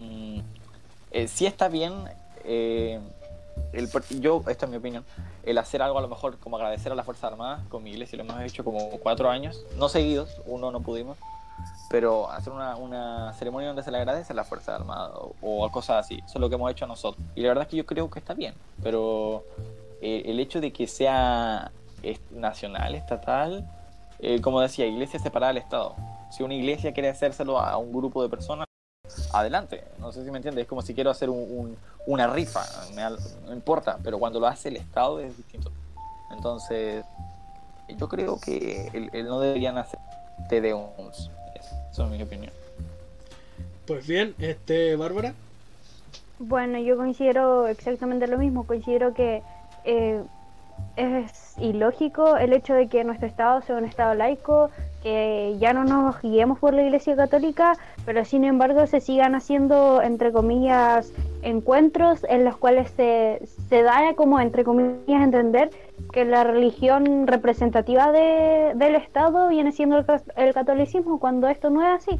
mm, 0.00 0.38
eh, 1.12 1.28
sí 1.28 1.46
está 1.46 1.68
bien 1.68 1.92
eh, 2.44 3.00
el, 3.72 3.88
yo, 4.20 4.42
esta 4.48 4.66
es 4.66 4.70
mi 4.70 4.76
opinión, 4.76 5.04
el 5.44 5.58
hacer 5.58 5.82
algo 5.82 5.98
a 5.98 6.02
lo 6.02 6.08
mejor 6.08 6.38
como 6.38 6.56
agradecer 6.56 6.92
a 6.92 6.94
las 6.94 7.04
Fuerzas 7.04 7.32
Armadas, 7.32 7.60
con 7.68 7.82
mi 7.82 7.90
iglesia 7.90 8.16
lo 8.16 8.24
hemos 8.24 8.40
hecho 8.42 8.64
como 8.64 8.90
cuatro 9.00 9.30
años, 9.30 9.64
no 9.76 9.88
seguidos, 9.88 10.40
uno 10.46 10.70
no 10.70 10.80
pudimos, 10.80 11.18
pero 11.90 12.30
hacer 12.30 12.52
una, 12.52 12.76
una 12.76 13.32
ceremonia 13.34 13.68
donde 13.68 13.82
se 13.82 13.90
le 13.90 13.98
agradece 13.98 14.32
a 14.32 14.36
las 14.36 14.48
Fuerzas 14.48 14.80
Armadas 14.80 15.12
o, 15.14 15.34
o 15.42 15.70
cosas 15.70 16.04
así, 16.04 16.16
eso 16.16 16.34
es 16.34 16.40
lo 16.40 16.48
que 16.48 16.54
hemos 16.56 16.70
hecho 16.70 16.86
nosotros. 16.86 17.24
Y 17.34 17.42
la 17.42 17.48
verdad 17.48 17.62
es 17.62 17.68
que 17.68 17.76
yo 17.76 17.86
creo 17.86 18.10
que 18.10 18.18
está 18.18 18.34
bien, 18.34 18.54
pero 18.82 19.44
eh, 20.00 20.22
el 20.26 20.38
hecho 20.38 20.60
de 20.60 20.72
que 20.72 20.86
sea 20.86 21.72
nacional, 22.30 22.94
estatal, 22.94 23.66
eh, 24.18 24.40
como 24.40 24.60
decía, 24.60 24.86
iglesia 24.86 25.18
separada 25.18 25.52
del 25.52 25.62
Estado. 25.62 25.96
Si 26.30 26.42
una 26.42 26.54
iglesia 26.54 26.92
quiere 26.92 27.08
hacérselo 27.08 27.58
a 27.58 27.76
un 27.78 27.92
grupo 27.92 28.22
de 28.22 28.28
personas, 28.28 28.66
adelante. 29.32 29.84
No 29.98 30.12
sé 30.12 30.24
si 30.24 30.30
me 30.30 30.38
entiendes. 30.38 30.62
Es 30.62 30.68
como 30.68 30.82
si 30.82 30.94
quiero 30.94 31.10
hacer 31.10 31.30
un- 31.30 31.38
un- 31.50 31.76
una 32.06 32.26
rifa. 32.26 32.62
me 32.94 33.02
no 33.46 33.52
importa. 33.52 33.98
Pero 34.02 34.18
cuando 34.18 34.40
lo 34.40 34.46
hace 34.46 34.68
el 34.68 34.76
Estado 34.76 35.20
es 35.20 35.36
distinto. 35.36 35.70
Entonces, 36.30 37.04
yo 37.88 38.08
creo 38.08 38.38
que 38.40 38.88
el, 38.92 39.10
el 39.12 39.26
no 39.26 39.40
deberían 39.40 39.78
hacer 39.78 39.98
TDUs. 40.48 41.30
Eso 41.90 42.04
es 42.04 42.10
mi 42.10 42.22
opinión. 42.22 42.52
pues 43.86 44.06
bien, 44.06 44.34
este, 44.38 44.96
Bárbara. 44.96 45.34
Bueno, 46.38 46.78
yo 46.78 46.96
considero 46.96 47.68
exactamente 47.68 48.26
lo 48.26 48.38
mismo. 48.38 48.66
Considero 48.66 49.12
que 49.14 49.42
eh, 49.84 50.22
es 50.96 51.54
ilógico 51.58 52.36
el 52.36 52.52
hecho 52.54 52.74
de 52.74 52.88
que 52.88 53.04
nuestro 53.04 53.28
Estado 53.28 53.60
sea 53.62 53.76
un 53.76 53.84
Estado 53.84 54.14
laico, 54.14 54.70
que 55.04 55.56
ya 55.60 55.74
no 55.74 55.84
nos 55.84 56.20
guiemos 56.22 56.58
por 56.58 56.72
la 56.74 56.82
Iglesia 56.82 57.14
Católica, 57.14 57.74
pero 58.06 58.24
sin 58.24 58.42
embargo 58.42 58.86
se 58.86 59.00
sigan 59.00 59.34
haciendo, 59.34 60.00
entre 60.02 60.32
comillas, 60.32 61.12
encuentros 61.42 62.24
en 62.28 62.44
los 62.44 62.56
cuales 62.56 62.90
se, 62.96 63.42
se 63.68 63.82
da 63.82 64.14
como, 64.16 64.40
entre 64.40 64.64
comillas, 64.64 65.22
entender 65.22 65.70
que 66.10 66.24
la 66.24 66.42
religión 66.42 67.26
representativa 67.26 68.10
de- 68.12 68.72
del 68.74 68.94
Estado 68.94 69.48
viene 69.50 69.72
siendo 69.72 69.98
el, 69.98 70.06
el 70.36 70.54
catolicismo, 70.54 71.20
cuando 71.20 71.48
esto 71.48 71.68
no 71.68 71.82
es 71.82 71.88
así. 72.08 72.18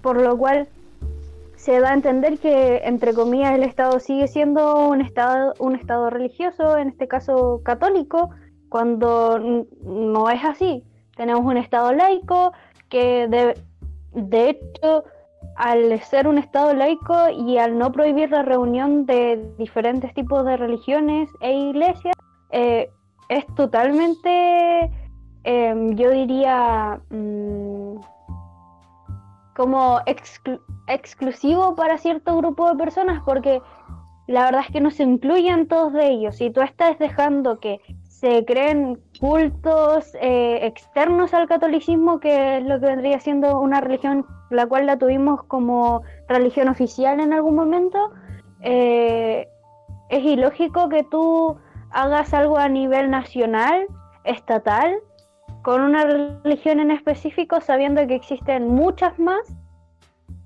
Por 0.00 0.18
lo 0.20 0.36
cual 0.38 0.66
se 1.56 1.78
da 1.80 1.90
a 1.90 1.94
entender 1.94 2.38
que, 2.38 2.78
entre 2.84 3.12
comillas, 3.12 3.52
el 3.52 3.64
Estado 3.64 4.00
sigue 4.00 4.28
siendo 4.28 4.88
un 4.88 5.02
Estado, 5.02 5.52
un 5.58 5.74
estado 5.74 6.08
religioso, 6.08 6.78
en 6.78 6.88
este 6.88 7.06
caso 7.06 7.60
católico, 7.64 8.30
cuando 8.70 9.66
no 9.82 10.30
es 10.30 10.42
así. 10.44 10.84
Tenemos 11.18 11.44
un 11.44 11.56
Estado 11.58 11.92
laico 11.92 12.52
que, 12.88 13.26
de, 13.28 13.60
de 14.12 14.50
hecho, 14.50 15.04
al 15.56 16.00
ser 16.02 16.28
un 16.28 16.38
Estado 16.38 16.72
laico 16.72 17.28
y 17.28 17.58
al 17.58 17.76
no 17.76 17.90
prohibir 17.90 18.30
la 18.30 18.42
reunión 18.42 19.04
de 19.04 19.44
diferentes 19.58 20.14
tipos 20.14 20.46
de 20.46 20.56
religiones 20.56 21.28
e 21.40 21.52
iglesias, 21.52 22.14
eh, 22.52 22.88
es 23.28 23.44
totalmente, 23.56 24.90
em, 25.42 25.96
yo 25.96 26.10
diría, 26.10 27.00
mm, 27.10 27.96
como 29.56 29.98
exclu- 30.06 30.60
exclusivo 30.86 31.74
para 31.74 31.98
cierto 31.98 32.36
grupo 32.36 32.70
de 32.70 32.76
personas 32.76 33.22
porque 33.26 33.60
la 34.28 34.44
verdad 34.44 34.62
es 34.64 34.70
que 34.72 34.80
no 34.80 34.90
se 34.92 35.02
incluyen 35.02 35.66
todos 35.66 35.92
de 35.94 36.06
ellos. 36.06 36.36
Si 36.36 36.50
tú 36.50 36.60
estás 36.60 36.96
dejando 36.98 37.58
que 37.58 37.80
se 38.20 38.44
creen 38.44 39.00
cultos 39.20 40.12
eh, 40.20 40.66
externos 40.66 41.32
al 41.34 41.46
catolicismo, 41.46 42.18
que 42.18 42.58
es 42.58 42.64
lo 42.64 42.80
que 42.80 42.86
vendría 42.86 43.20
siendo 43.20 43.60
una 43.60 43.80
religión, 43.80 44.26
la 44.50 44.66
cual 44.66 44.86
la 44.86 44.98
tuvimos 44.98 45.44
como 45.44 46.02
religión 46.28 46.68
oficial 46.68 47.20
en 47.20 47.32
algún 47.32 47.54
momento, 47.54 48.10
eh, 48.62 49.48
es 50.08 50.24
ilógico 50.24 50.88
que 50.88 51.04
tú 51.04 51.58
hagas 51.90 52.34
algo 52.34 52.58
a 52.58 52.68
nivel 52.68 53.08
nacional, 53.08 53.86
estatal, 54.24 54.98
con 55.62 55.80
una 55.80 56.04
religión 56.42 56.80
en 56.80 56.90
específico, 56.90 57.60
sabiendo 57.60 58.04
que 58.08 58.16
existen 58.16 58.66
muchas 58.66 59.16
más 59.20 59.46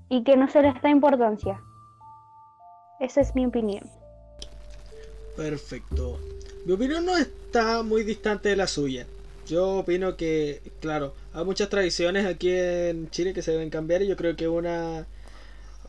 y 0.09 0.23
que 0.23 0.37
no 0.37 0.47
se 0.47 0.61
les 0.61 0.79
da 0.79 0.89
importancia. 0.89 1.59
Esa 2.99 3.21
es 3.21 3.33
mi 3.33 3.47
opinión. 3.47 3.83
Perfecto. 5.35 6.19
Mi 6.65 6.73
opinión 6.73 7.05
no 7.05 7.17
está 7.17 7.83
muy 7.83 8.03
distante 8.03 8.49
de 8.49 8.55
la 8.55 8.67
suya. 8.67 9.05
Yo 9.47 9.79
opino 9.79 10.15
que, 10.15 10.61
claro, 10.79 11.13
hay 11.33 11.43
muchas 11.43 11.67
tradiciones 11.67 12.25
aquí 12.25 12.49
en 12.51 13.09
Chile 13.09 13.33
que 13.33 13.41
se 13.41 13.51
deben 13.51 13.69
cambiar 13.69 14.01
y 14.01 14.07
yo 14.07 14.15
creo 14.15 14.37
que 14.37 14.47
una, 14.47 15.05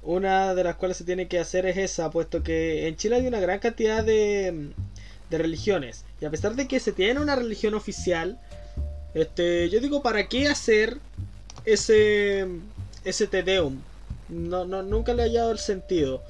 una 0.02 0.54
de 0.56 0.64
las 0.64 0.74
cuales 0.74 0.96
se 0.96 1.04
tiene 1.04 1.28
que 1.28 1.38
hacer 1.38 1.64
es 1.66 1.76
esa, 1.76 2.10
puesto 2.10 2.42
que 2.42 2.88
en 2.88 2.96
Chile 2.96 3.16
hay 3.16 3.26
una 3.28 3.38
gran 3.38 3.60
cantidad 3.60 4.02
de, 4.02 4.72
de 5.30 5.38
religiones. 5.38 6.04
Y 6.20 6.24
a 6.24 6.30
pesar 6.30 6.56
de 6.56 6.66
que 6.66 6.80
se 6.80 6.90
tiene 6.90 7.20
una 7.20 7.36
religión 7.36 7.74
oficial, 7.74 8.40
este, 9.14 9.70
yo 9.70 9.78
digo, 9.78 10.02
¿para 10.02 10.28
qué 10.28 10.48
hacer 10.48 10.98
ese, 11.64 12.48
ese 13.04 13.26
Te 13.28 13.44
Deum? 13.44 13.80
No, 14.28 14.64
no, 14.64 14.82
nunca 14.82 15.14
le 15.14 15.22
he 15.22 15.26
hallado 15.26 15.52
el 15.52 15.58
sentido. 15.58 16.24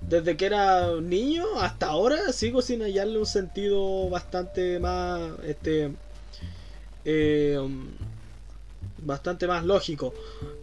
Desde 0.00 0.36
que 0.36 0.46
era 0.46 0.94
niño 1.00 1.44
hasta 1.60 1.86
ahora 1.86 2.32
sigo 2.32 2.62
sin 2.62 2.82
hallarle 2.82 3.18
un 3.18 3.26
sentido 3.26 4.08
bastante 4.08 4.78
más 4.78 5.32
este 5.44 5.90
eh, 7.04 7.58
bastante 8.98 9.46
más 9.46 9.64
lógico. 9.64 10.12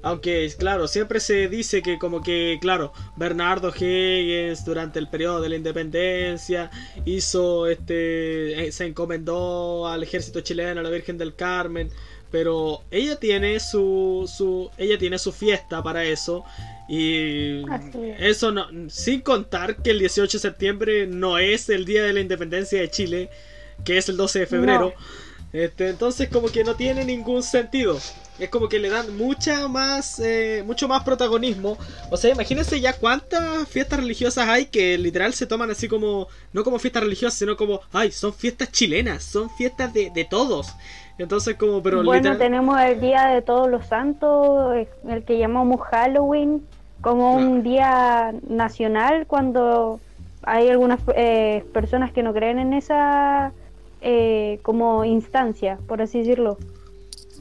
Aunque 0.02 0.52
claro 0.58 0.88
siempre 0.88 1.20
se 1.20 1.48
dice 1.48 1.82
que 1.82 1.98
como 1.98 2.22
que 2.22 2.58
claro 2.62 2.94
Bernardo 3.16 3.70
Higgins 3.70 4.66
durante 4.66 5.00
el 5.00 5.08
periodo 5.08 5.42
de 5.42 5.50
la 5.50 5.56
independencia 5.56 6.70
hizo 7.06 7.68
este 7.68 8.68
eh, 8.68 8.72
se 8.72 8.86
encomendó 8.86 9.88
al 9.88 10.04
ejército 10.04 10.42
chileno 10.42 10.80
a 10.80 10.84
la 10.84 10.90
Virgen 10.90 11.18
del 11.18 11.36
Carmen 11.36 11.90
pero 12.32 12.82
ella 12.92 13.18
tiene 13.20 13.60
su, 13.60 14.30
su 14.32 14.70
ella 14.78 14.98
tiene 14.98 15.18
su 15.18 15.32
fiesta 15.32 15.82
para 15.82 16.04
eso 16.04 16.44
y 16.88 17.64
eso 18.20 18.52
no, 18.52 18.68
sin 18.90 19.22
contar 19.22 19.78
que 19.78 19.92
el 19.92 20.00
18 20.00 20.38
de 20.38 20.42
septiembre 20.42 21.08
no 21.08 21.38
es 21.38 21.70
el 21.70 21.86
día 21.86 22.04
de 22.04 22.14
la 22.14 22.20
independencia 22.20 22.80
de 22.80 22.90
Chile, 22.90 23.30
que 23.84 23.98
es 23.98 24.08
el 24.10 24.18
12 24.18 24.40
de 24.40 24.46
febrero. 24.46 24.94
Este, 25.52 25.90
entonces 25.90 26.28
como 26.28 26.50
que 26.50 26.64
no 26.64 26.76
tiene 26.76 27.06
ningún 27.06 27.42
sentido. 27.42 27.98
Es 28.38 28.50
como 28.50 28.68
que 28.68 28.78
le 28.78 28.90
dan 28.90 29.16
mucha 29.16 29.70
más, 29.70 30.20
eh, 30.20 30.64
mucho 30.66 30.90
más 30.90 31.04
protagonismo. 31.04 31.78
O 32.12 32.18
sea, 32.18 32.34
imagínense 32.34 32.82
ya 32.82 32.92
cuántas 32.92 33.68
fiestas 33.70 34.02
religiosas 34.02 34.50
hay 34.50 34.66
que 34.66 34.98
literal 34.98 35.34
se 35.34 35.46
toman 35.48 35.72
así 35.72 35.88
como, 35.88 36.28
no 36.52 36.66
como 36.66 36.78
fiestas 36.78 37.04
religiosas, 37.04 37.40
sino 37.40 37.56
como, 37.56 37.80
ay, 37.94 38.12
son 38.12 38.34
fiestas 38.34 38.70
chilenas, 38.72 39.24
son 39.24 39.50
fiestas 39.52 39.94
de, 39.94 40.12
de 40.14 40.26
todos. 40.26 40.68
Entonces 41.18 41.56
como, 41.56 41.82
pero 41.82 42.04
bueno, 42.04 42.38
tenemos 42.38 42.78
el 42.82 43.00
Día 43.00 43.28
de 43.28 43.42
Todos 43.42 43.70
los 43.70 43.86
Santos, 43.86 44.76
el 45.08 45.24
que 45.24 45.38
llamamos 45.38 45.80
Halloween, 45.90 46.68
como 47.02 47.36
un 47.36 47.64
día 47.64 48.34
nacional 48.48 49.26
cuando 49.28 50.00
hay 50.44 50.70
algunas 50.70 51.00
eh, 51.16 51.64
personas 51.74 52.12
que 52.12 52.24
no 52.24 52.34
creen 52.34 52.60
en 52.60 52.74
esa 52.74 53.52
eh, 54.02 54.60
como 54.62 55.06
instancia, 55.06 55.78
por 55.88 56.02
así 56.02 56.20
decirlo. 56.20 56.58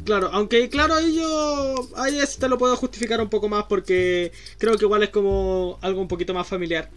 Claro, 0.05 0.29
aunque 0.33 0.69
claro, 0.69 0.95
ahí 0.95 1.17
yo 1.17 1.75
ahí 1.97 2.19
te 2.39 2.49
lo 2.49 2.59
puedo 2.59 2.77
justificar 2.77 3.21
un 3.21 3.29
poco 3.29 3.49
más 3.49 3.65
porque 3.65 4.33
creo 4.59 4.77
que 4.77 4.85
igual 4.85 5.03
es 5.03 5.11
como 5.11 5.79
algo 5.81 6.01
un 6.01 6.09
poquito 6.09 6.35
más 6.35 6.47
familiar. 6.47 6.91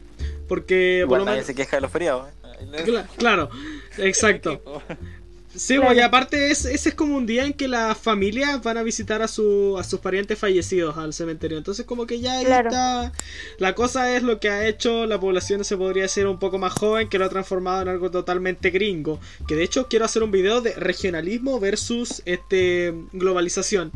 Porque 0.47 1.05
por 1.07 1.19
lo 1.19 1.25
menos... 1.25 1.45
se 1.45 1.53
queja 1.53 1.77
de 1.77 1.81
los 1.81 1.91
feriados. 1.91 2.27
¿eh? 2.29 3.03
Claro, 3.17 3.49
exacto. 3.97 4.61
Sí, 5.55 5.79
y 5.95 5.99
aparte 6.01 6.51
es, 6.51 6.65
ese 6.65 6.89
es 6.89 6.95
como 6.95 7.15
un 7.15 7.25
día 7.25 7.45
en 7.45 7.53
que 7.53 7.67
las 7.67 7.97
familias 7.97 8.61
van 8.61 8.77
a 8.77 8.83
visitar 8.83 9.21
a, 9.21 9.27
su, 9.27 9.75
a 9.79 9.83
sus 9.83 9.99
parientes 9.99 10.37
fallecidos 10.37 10.97
al 10.97 11.13
cementerio. 11.13 11.57
Entonces 11.57 11.85
como 11.85 12.05
que 12.05 12.19
ya 12.19 12.39
ahí 12.39 12.45
está... 12.45 13.11
La 13.57 13.73
cosa 13.73 14.15
es 14.15 14.23
lo 14.23 14.39
que 14.39 14.49
ha 14.49 14.67
hecho 14.67 15.05
la 15.07 15.19
población 15.19 15.63
se 15.63 15.77
podría 15.77 16.03
decir 16.03 16.27
un 16.27 16.37
poco 16.37 16.57
más 16.59 16.73
joven, 16.73 17.09
que 17.09 17.17
lo 17.17 17.25
ha 17.25 17.29
transformado 17.29 17.81
en 17.81 17.87
algo 17.87 18.11
totalmente 18.11 18.69
gringo. 18.69 19.19
Que 19.47 19.55
de 19.55 19.63
hecho 19.63 19.87
quiero 19.87 20.05
hacer 20.05 20.21
un 20.21 20.31
video 20.31 20.61
de 20.61 20.73
regionalismo 20.73 21.59
versus 21.59 22.21
este 22.25 22.93
globalización. 23.13 23.91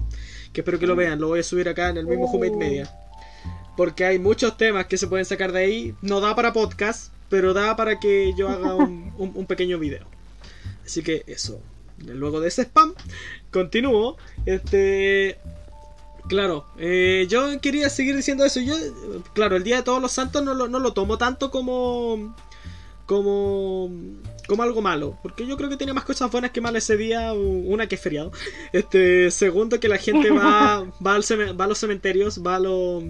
Que 0.54 0.62
espero 0.62 0.80
que 0.80 0.88
lo 0.88 0.96
vean, 0.96 1.20
lo 1.20 1.28
voy 1.28 1.42
a 1.42 1.44
subir 1.44 1.70
acá 1.70 1.90
en 1.90 1.98
el 1.98 2.08
mismo 2.08 2.26
Homemade 2.26 2.58
Media. 2.58 2.98
Porque 3.78 4.06
hay 4.06 4.20
muchos 4.20 4.58
temas 4.58 4.88
que 4.88 4.98
se 4.98 5.08
pueden 5.08 5.26
sacar 5.26 5.52
de 5.52 5.60
ahí. 5.60 5.96
No 6.02 6.22
da 6.22 6.36
para 6.36 6.54
podcast, 6.54 7.14
pero 7.30 7.54
da 7.54 7.76
para 7.76 8.00
que 8.00 8.34
yo 8.38 8.50
haga 8.50 8.74
un, 8.76 9.14
un 9.18 9.46
pequeño 9.46 9.78
video. 9.78 10.08
Así 10.92 11.04
que 11.04 11.24
eso. 11.26 11.62
Luego 12.06 12.42
de 12.42 12.50
ese 12.50 12.64
spam, 12.64 12.94
continúo. 13.50 14.18
Este. 14.46 15.38
Claro, 16.28 16.66
eh, 16.78 17.28
yo 17.30 17.62
quería 17.62 17.90
seguir 17.90 18.14
diciendo 18.14 18.44
eso. 18.44 18.60
Yo, 18.60 18.76
claro, 19.34 19.56
el 19.56 19.64
Día 19.64 19.78
de 19.78 19.84
Todos 19.84 20.02
los 20.02 20.12
Santos 20.12 20.44
no 20.44 20.54
lo, 20.54 20.68
no 20.68 20.80
lo 20.80 20.92
tomo 20.92 21.18
tanto 21.18 21.50
como. 21.50 22.36
como. 23.06 23.90
como 24.50 24.64
algo 24.64 24.82
malo. 24.82 25.18
Porque 25.24 25.48
yo 25.48 25.56
creo 25.56 25.70
que 25.70 25.78
tiene 25.78 25.94
más 25.94 26.04
cosas 26.04 26.30
buenas 26.30 26.52
que 26.52 26.60
malas 26.60 26.84
ese 26.84 26.98
día. 26.98 27.32
Una 27.32 27.88
que 27.88 27.96
es 27.96 28.02
feriado. 28.02 28.34
Este. 28.74 29.32
Segundo, 29.32 29.80
que 29.80 29.88
la 29.88 29.98
gente 29.98 30.30
va. 30.30 30.84
va, 31.08 31.16
al 31.16 31.24
va 31.58 31.64
a 31.64 31.68
los 31.70 31.78
cementerios, 31.78 32.46
va 32.46 32.56
a 32.56 32.60
los 32.60 33.06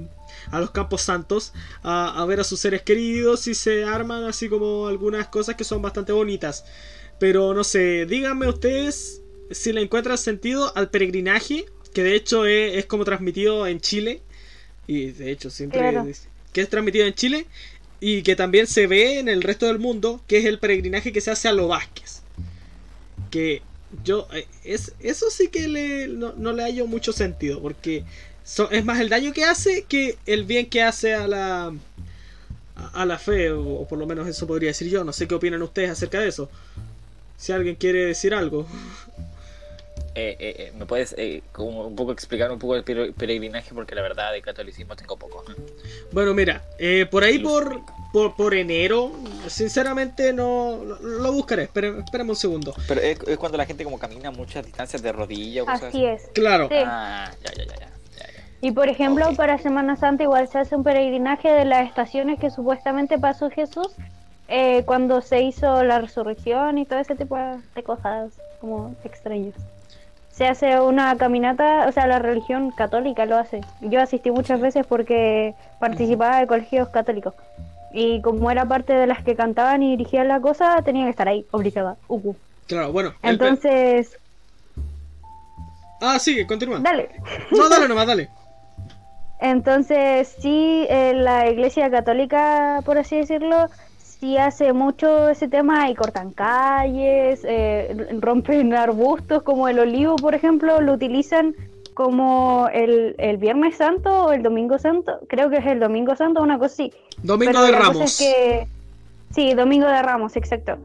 a 0.51 0.59
los 0.59 0.69
campos 0.69 1.01
santos 1.01 1.53
a, 1.83 2.21
a, 2.21 2.25
ver 2.25 2.39
a 2.39 2.43
sus 2.43 2.59
seres 2.59 2.81
queridos 2.81 3.47
y 3.47 3.53
se 3.53 3.83
arman 3.85 4.23
así 4.23 4.49
como 4.49 4.87
algunas 4.87 5.27
cosas 5.27 5.55
que 5.55 5.63
son 5.63 5.81
bastante 5.81 6.11
bonitas. 6.11 6.63
Pero 7.21 7.53
no 7.53 7.63
sé, 7.63 8.07
díganme 8.07 8.47
ustedes 8.47 9.21
si 9.51 9.71
le 9.73 9.81
encuentran 9.81 10.17
sentido 10.17 10.75
al 10.75 10.89
peregrinaje, 10.89 11.67
que 11.93 12.01
de 12.01 12.15
hecho 12.15 12.47
es, 12.47 12.87
como 12.87 13.05
transmitido 13.05 13.67
en 13.67 13.79
Chile. 13.79 14.23
Y 14.87 15.11
de 15.11 15.29
hecho 15.29 15.51
siempre 15.51 16.01
que 16.51 16.61
es 16.61 16.69
transmitido 16.69 17.05
en 17.05 17.13
Chile 17.13 17.45
y 17.99 18.23
que 18.23 18.35
también 18.35 18.65
se 18.65 18.87
ve 18.87 19.19
en 19.19 19.29
el 19.29 19.43
resto 19.43 19.67
del 19.67 19.77
mundo, 19.77 20.19
que 20.25 20.39
es 20.39 20.45
el 20.45 20.57
peregrinaje 20.57 21.13
que 21.13 21.21
se 21.21 21.29
hace 21.29 21.47
a 21.47 21.53
los 21.53 21.69
Vázquez. 21.69 22.23
Que 23.29 23.61
yo, 24.03 24.27
eh, 24.33 24.47
es, 24.63 24.93
eso 24.99 25.29
sí 25.29 25.49
que 25.49 25.67
le, 25.67 26.07
no, 26.07 26.53
le 26.53 26.63
hallo 26.63 26.87
mucho 26.87 27.13
sentido, 27.13 27.61
porque 27.61 28.03
es 28.71 28.83
más 28.83 28.99
el 28.99 29.09
daño 29.09 29.31
que 29.31 29.43
hace 29.43 29.83
que 29.83 30.17
el 30.25 30.43
bien 30.45 30.71
que 30.71 30.81
hace 30.81 31.13
a 31.13 31.27
la, 31.27 31.71
a 32.75 33.05
la 33.05 33.19
fe, 33.19 33.51
o 33.51 33.87
por 33.87 33.99
lo 33.99 34.07
menos 34.07 34.27
eso 34.27 34.47
podría 34.47 34.69
decir 34.69 34.89
yo. 34.89 35.03
No 35.03 35.13
sé 35.13 35.27
qué 35.27 35.35
opinan 35.35 35.61
ustedes 35.61 35.91
acerca 35.91 36.19
de 36.19 36.29
eso 36.29 36.49
si 37.41 37.51
alguien 37.51 37.75
quiere 37.75 38.05
decir 38.05 38.35
algo. 38.35 38.67
Eh, 40.13 40.35
eh, 40.39 40.55
eh, 40.59 40.73
¿Me 40.77 40.85
puedes 40.85 41.15
como 41.53 41.87
un 41.87 41.95
poco 41.95 42.11
explicar 42.11 42.51
un 42.51 42.59
poco 42.59 42.75
el 42.75 42.83
peregrinaje? 42.83 43.73
Porque 43.73 43.95
la 43.95 44.03
verdad 44.03 44.31
de 44.31 44.41
catolicismo 44.41 44.95
tengo 44.95 45.17
poco. 45.17 45.43
Bueno, 46.11 46.35
mira, 46.35 46.61
por 47.09 47.23
ahí 47.23 47.39
por, 47.39 47.81
por, 48.35 48.53
enero, 48.53 49.11
sinceramente 49.47 50.33
no 50.33 50.83
lo, 51.01 51.31
buscaré. 51.31 51.63
Espérame, 51.63 52.29
un 52.29 52.35
segundo. 52.35 52.75
Pero 52.87 53.01
es, 53.01 53.17
cuando 53.37 53.57
la 53.57 53.65
gente 53.65 53.85
como 53.85 53.97
camina 53.97 54.29
muchas 54.29 54.63
distancias 54.63 55.01
de 55.01 55.11
rodillas. 55.11 55.65
Así 55.67 56.05
es. 56.05 56.29
Claro. 56.33 56.69
Ah, 56.71 57.31
ya, 57.43 57.53
ya, 57.53 57.65
ya, 57.65 57.89
Y 58.61 58.71
por 58.71 58.87
ejemplo, 58.87 59.33
para 59.35 59.57
Semana 59.57 59.95
Santa 59.95 60.23
igual 60.23 60.47
se 60.47 60.59
hace 60.59 60.75
un 60.75 60.83
peregrinaje 60.83 61.49
de 61.49 61.65
las 61.65 61.87
estaciones 61.87 62.39
que 62.39 62.51
supuestamente 62.51 63.17
pasó 63.17 63.49
Jesús 63.49 63.95
eh, 64.47 64.83
cuando 64.85 65.21
se 65.21 65.41
hizo 65.41 65.83
la 65.83 65.99
resurrección 65.99 66.77
y 66.77 66.85
todo 66.85 66.99
ese 66.99 67.15
tipo 67.15 67.37
de 67.37 67.83
cosas 67.83 68.33
como 68.59 68.95
extrañas. 69.03 69.55
Se 70.31 70.47
hace 70.47 70.79
una 70.79 71.15
caminata, 71.17 71.87
o 71.87 71.91
sea, 71.91 72.07
la 72.07 72.19
religión 72.19 72.71
católica 72.71 73.25
lo 73.25 73.37
hace. 73.37 73.61
Yo 73.81 74.01
asistí 74.01 74.31
muchas 74.31 74.61
veces 74.61 74.85
porque 74.87 75.55
participaba 75.79 76.39
de 76.39 76.47
colegios 76.47 76.89
católicos. 76.89 77.33
Y 77.93 78.21
como 78.21 78.49
era 78.49 78.65
parte 78.65 78.93
de 78.93 79.07
las 79.07 79.23
que 79.23 79.35
cantaban 79.35 79.83
y 79.83 79.97
dirigían 79.97 80.29
la 80.29 80.39
cosa, 80.39 80.81
tenía 80.83 81.03
que 81.03 81.09
estar 81.09 81.27
ahí, 81.27 81.45
obligada. 81.51 81.97
Claro, 82.67 82.93
bueno. 82.93 83.13
Entonces. 83.21 84.17
Ah, 85.99 86.17
sigue, 86.17 86.47
continúa. 86.47 86.79
Dale. 86.79 87.09
No, 87.51 87.67
dale 87.67 87.87
nomás, 87.87 88.07
dale. 88.07 88.29
Entonces, 89.41 90.33
sí, 90.39 90.85
eh, 90.89 91.13
la 91.15 91.49
iglesia 91.49 91.89
católica, 91.89 92.81
por 92.85 92.97
así 92.97 93.17
decirlo, 93.17 93.69
sí 94.21 94.37
hace 94.37 94.71
mucho 94.71 95.29
ese 95.29 95.47
tema 95.47 95.89
y 95.89 95.95
cortan 95.95 96.31
calles, 96.31 97.41
eh, 97.43 98.07
rompen 98.19 98.73
arbustos 98.75 99.41
como 99.41 99.67
el 99.67 99.79
olivo, 99.79 100.15
por 100.15 100.35
ejemplo, 100.35 100.79
lo 100.79 100.93
utilizan 100.93 101.55
como 101.95 102.69
el, 102.71 103.15
el, 103.17 103.37
Viernes 103.37 103.75
Santo 103.77 104.25
o 104.25 104.31
el 104.31 104.43
Domingo 104.43 104.77
Santo, 104.77 105.19
creo 105.27 105.49
que 105.49 105.57
es 105.57 105.65
el 105.65 105.79
Domingo 105.79 106.15
Santo, 106.15 106.41
una 106.41 106.57
cosa 106.57 106.73
así. 106.73 106.93
Domingo 107.21 107.61
de 107.63 107.71
Ramos. 107.71 108.17
que, 108.17 108.67
sí, 109.31 109.53
Domingo 109.55 109.87
de 109.87 110.01
Ramos, 110.01 110.37
exacto. 110.37 110.77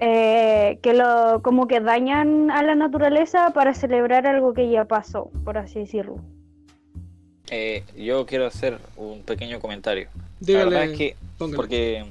Eh, 0.00 0.78
que 0.80 0.94
lo 0.94 1.42
como 1.42 1.66
que 1.66 1.80
dañan 1.80 2.52
a 2.52 2.62
la 2.62 2.76
naturaleza 2.76 3.50
para 3.52 3.74
celebrar 3.74 4.28
algo 4.28 4.54
que 4.54 4.70
ya 4.70 4.84
pasó, 4.84 5.30
por 5.44 5.58
así 5.58 5.80
decirlo. 5.80 6.20
Eh, 7.50 7.82
yo 7.96 8.24
quiero 8.24 8.46
hacer 8.46 8.78
un 8.96 9.22
pequeño 9.22 9.58
comentario. 9.58 10.08
Dígale, 10.38 10.64
la 10.64 10.70
verdad 10.70 10.92
es 10.92 10.98
que, 10.98 11.16
porque 11.56 12.04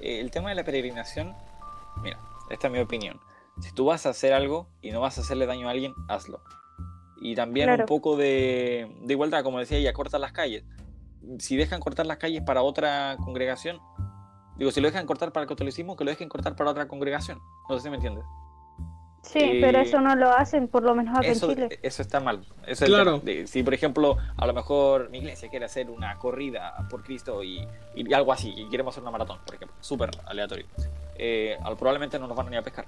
el 0.00 0.30
tema 0.30 0.50
de 0.50 0.54
la 0.54 0.64
peregrinación, 0.64 1.34
mira, 2.02 2.18
esta 2.50 2.66
es 2.66 2.72
mi 2.72 2.80
opinión. 2.80 3.20
Si 3.60 3.72
tú 3.72 3.84
vas 3.86 4.06
a 4.06 4.10
hacer 4.10 4.32
algo 4.32 4.68
y 4.80 4.90
no 4.90 5.00
vas 5.00 5.18
a 5.18 5.20
hacerle 5.20 5.46
daño 5.46 5.68
a 5.68 5.72
alguien, 5.72 5.94
hazlo. 6.08 6.42
Y 7.20 7.34
también 7.34 7.70
un 7.70 7.86
poco 7.86 8.16
de, 8.16 8.90
igualdad, 9.06 9.42
como 9.42 9.58
decía 9.58 9.78
ella, 9.78 9.92
cortar 9.92 10.20
las 10.20 10.32
calles. 10.32 10.64
Si 11.38 11.56
dejan 11.56 11.80
cortar 11.80 12.06
las 12.06 12.16
calles 12.16 12.42
para 12.42 12.62
otra 12.62 13.16
congregación, 13.22 13.78
digo, 14.56 14.70
si 14.70 14.80
lo 14.80 14.88
dejan 14.88 15.06
cortar 15.06 15.32
para 15.32 15.42
el 15.42 15.48
catolicismo, 15.48 15.96
que 15.96 16.04
lo 16.04 16.10
dejen 16.10 16.30
cortar 16.30 16.56
para 16.56 16.70
otra 16.70 16.88
congregación. 16.88 17.38
No 17.68 17.76
sé 17.76 17.82
si 17.82 17.90
me 17.90 17.96
entiendes. 17.96 18.24
Sí, 19.22 19.58
pero 19.60 19.78
eh, 19.78 19.82
eso 19.82 20.00
no 20.00 20.16
lo 20.16 20.30
hacen, 20.32 20.66
por 20.66 20.82
lo 20.82 20.94
menos 20.94 21.16
acá 21.16 21.28
en 21.28 21.38
Chile. 21.38 21.78
Eso 21.82 22.02
está 22.02 22.20
mal. 22.20 22.40
Eso 22.66 22.86
claro. 22.86 23.22
si, 23.46 23.62
por 23.62 23.74
ejemplo, 23.74 24.16
a 24.36 24.46
lo 24.46 24.54
mejor 24.54 25.10
mi 25.10 25.18
iglesia 25.18 25.48
quiere 25.48 25.66
hacer 25.66 25.90
una 25.90 26.16
corrida 26.16 26.74
por 26.88 27.02
Cristo 27.02 27.42
y, 27.44 27.66
algo 28.14 28.32
así, 28.32 28.52
y 28.56 28.68
queremos 28.68 28.94
hacer 28.94 29.02
una 29.02 29.12
maratón, 29.12 29.38
por 29.44 29.54
ejemplo, 29.54 29.76
súper 29.80 30.10
aleatorio, 30.24 30.66
eh, 31.16 31.58
probablemente 31.78 32.18
no 32.18 32.26
nos 32.26 32.36
van 32.36 32.48
a 32.48 32.50
ir 32.52 32.58
a 32.58 32.62
pescar. 32.62 32.86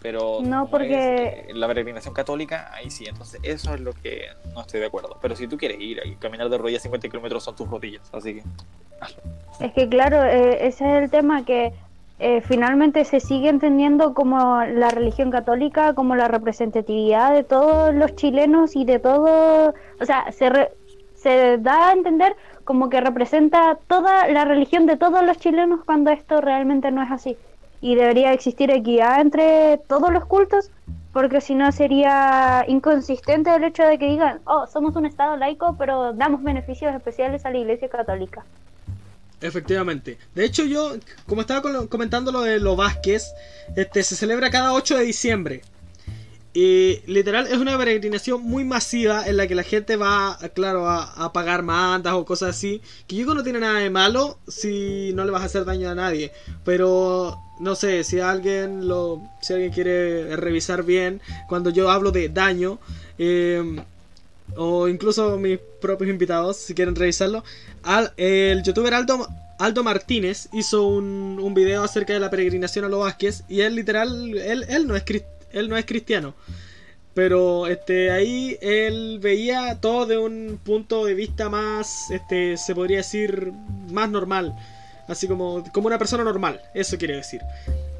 Pero 0.00 0.38
No, 0.42 0.68
porque- 0.68 0.94
es, 0.94 1.48
eh, 1.48 1.54
la 1.54 1.66
peregrinación 1.66 2.14
católica, 2.14 2.70
ahí 2.72 2.90
sí, 2.90 3.06
entonces 3.08 3.40
eso 3.42 3.74
es 3.74 3.80
lo 3.80 3.92
que 3.92 4.26
no 4.54 4.60
estoy 4.60 4.78
de 4.80 4.86
acuerdo. 4.86 5.18
Pero 5.20 5.34
si 5.34 5.48
tú 5.48 5.56
quieres 5.58 5.80
ir 5.80 6.00
y 6.04 6.14
caminar 6.16 6.48
de 6.48 6.58
rodillas 6.58 6.82
50 6.82 7.08
kilómetros 7.08 7.42
son 7.42 7.56
tus 7.56 7.68
rodillas, 7.68 8.08
así 8.12 8.34
que 8.34 8.42
Es 9.58 9.72
que 9.72 9.88
claro, 9.88 10.22
eh, 10.22 10.66
ese 10.66 10.84
es 10.84 11.02
el 11.02 11.10
tema 11.10 11.44
que 11.44 11.72
eh, 12.18 12.40
finalmente 12.40 13.04
se 13.04 13.20
sigue 13.20 13.48
entendiendo 13.48 14.14
como 14.14 14.62
la 14.64 14.88
religión 14.88 15.30
católica, 15.30 15.94
como 15.94 16.16
la 16.16 16.28
representatividad 16.28 17.32
de 17.32 17.44
todos 17.44 17.94
los 17.94 18.14
chilenos 18.16 18.74
y 18.74 18.84
de 18.84 18.98
todo, 18.98 19.74
o 20.00 20.04
sea, 20.04 20.32
se, 20.32 20.48
re- 20.48 20.72
se 21.14 21.58
da 21.58 21.90
a 21.90 21.92
entender 21.92 22.34
como 22.64 22.88
que 22.88 23.00
representa 23.00 23.78
toda 23.86 24.26
la 24.28 24.44
religión 24.44 24.86
de 24.86 24.96
todos 24.96 25.22
los 25.24 25.38
chilenos 25.38 25.84
cuando 25.84 26.10
esto 26.10 26.40
realmente 26.40 26.90
no 26.90 27.02
es 27.02 27.10
así. 27.10 27.36
Y 27.80 27.94
debería 27.94 28.32
existir 28.32 28.70
equidad 28.70 29.20
entre 29.20 29.78
todos 29.86 30.10
los 30.10 30.24
cultos, 30.24 30.70
porque 31.12 31.40
si 31.40 31.54
no 31.54 31.70
sería 31.72 32.64
inconsistente 32.66 33.54
el 33.54 33.64
hecho 33.64 33.84
de 33.84 33.98
que 33.98 34.06
digan, 34.08 34.40
oh, 34.46 34.66
somos 34.66 34.96
un 34.96 35.06
Estado 35.06 35.36
laico, 35.36 35.76
pero 35.78 36.12
damos 36.14 36.42
beneficios 36.42 36.94
especiales 36.94 37.44
a 37.44 37.50
la 37.50 37.58
Iglesia 37.58 37.88
Católica. 37.88 38.44
Efectivamente. 39.40 40.18
De 40.34 40.44
hecho, 40.44 40.64
yo, 40.64 40.96
como 41.26 41.42
estaba 41.42 41.62
comentando 41.88 42.32
lo 42.32 42.42
de 42.42 42.58
los 42.58 42.76
Vázquez, 42.76 43.24
este, 43.76 44.02
se 44.02 44.16
celebra 44.16 44.50
cada 44.50 44.72
8 44.72 44.96
de 44.96 45.04
diciembre. 45.04 45.62
Y 46.54 47.02
literal 47.04 47.46
es 47.48 47.58
una 47.58 47.76
peregrinación 47.76 48.42
muy 48.42 48.64
masiva 48.64 49.26
en 49.26 49.36
la 49.36 49.46
que 49.46 49.54
la 49.54 49.62
gente 49.62 49.96
va, 49.96 50.38
claro, 50.54 50.88
a, 50.88 51.30
pagar 51.34 51.62
mandas 51.62 52.14
o 52.14 52.24
cosas 52.24 52.56
así. 52.56 52.80
Que 53.06 53.16
yo 53.16 53.34
no 53.34 53.42
tiene 53.42 53.60
nada 53.60 53.78
de 53.78 53.90
malo 53.90 54.38
si 54.48 55.12
no 55.12 55.26
le 55.26 55.32
vas 55.32 55.42
a 55.42 55.46
hacer 55.46 55.66
daño 55.66 55.90
a 55.90 55.94
nadie. 55.94 56.32
Pero 56.64 57.38
no 57.60 57.74
sé, 57.74 58.04
si 58.04 58.20
alguien 58.20 58.88
lo, 58.88 59.20
si 59.42 59.52
alguien 59.52 59.70
quiere 59.70 60.34
revisar 60.36 60.82
bien 60.82 61.20
cuando 61.46 61.68
yo 61.68 61.90
hablo 61.90 62.10
de 62.10 62.30
daño, 62.30 62.78
eh, 63.18 63.76
o 64.54 64.88
incluso 64.88 65.36
mis 65.38 65.58
propios 65.80 66.10
invitados, 66.10 66.56
si 66.56 66.74
quieren 66.74 66.94
revisarlo, 66.94 67.42
al- 67.82 68.12
el 68.16 68.62
youtuber 68.62 68.94
Aldo, 68.94 69.26
Aldo 69.58 69.82
Martínez 69.82 70.48
hizo 70.52 70.86
un, 70.86 71.38
un 71.42 71.54
video 71.54 71.82
acerca 71.82 72.12
de 72.12 72.20
la 72.20 72.30
peregrinación 72.30 72.84
a 72.84 72.88
los 72.88 73.00
Vázquez 73.00 73.42
y 73.48 73.60
él 73.62 73.74
literal, 73.74 74.36
él, 74.38 74.64
él, 74.68 74.86
no, 74.86 74.94
es, 74.96 75.04
él 75.52 75.68
no 75.68 75.76
es 75.76 75.84
cristiano. 75.86 76.34
Pero 77.14 77.66
este 77.66 78.10
ahí 78.10 78.58
él 78.60 79.18
veía 79.22 79.78
todo 79.80 80.04
de 80.04 80.18
un 80.18 80.60
punto 80.62 81.06
de 81.06 81.14
vista 81.14 81.48
más, 81.48 82.10
este, 82.10 82.58
se 82.58 82.74
podría 82.74 82.98
decir, 82.98 83.52
más 83.90 84.10
normal. 84.10 84.54
Así 85.08 85.26
como, 85.26 85.64
como 85.72 85.86
una 85.86 85.98
persona 85.98 86.24
normal, 86.24 86.60
eso 86.74 86.98
quiere 86.98 87.16
decir. 87.16 87.40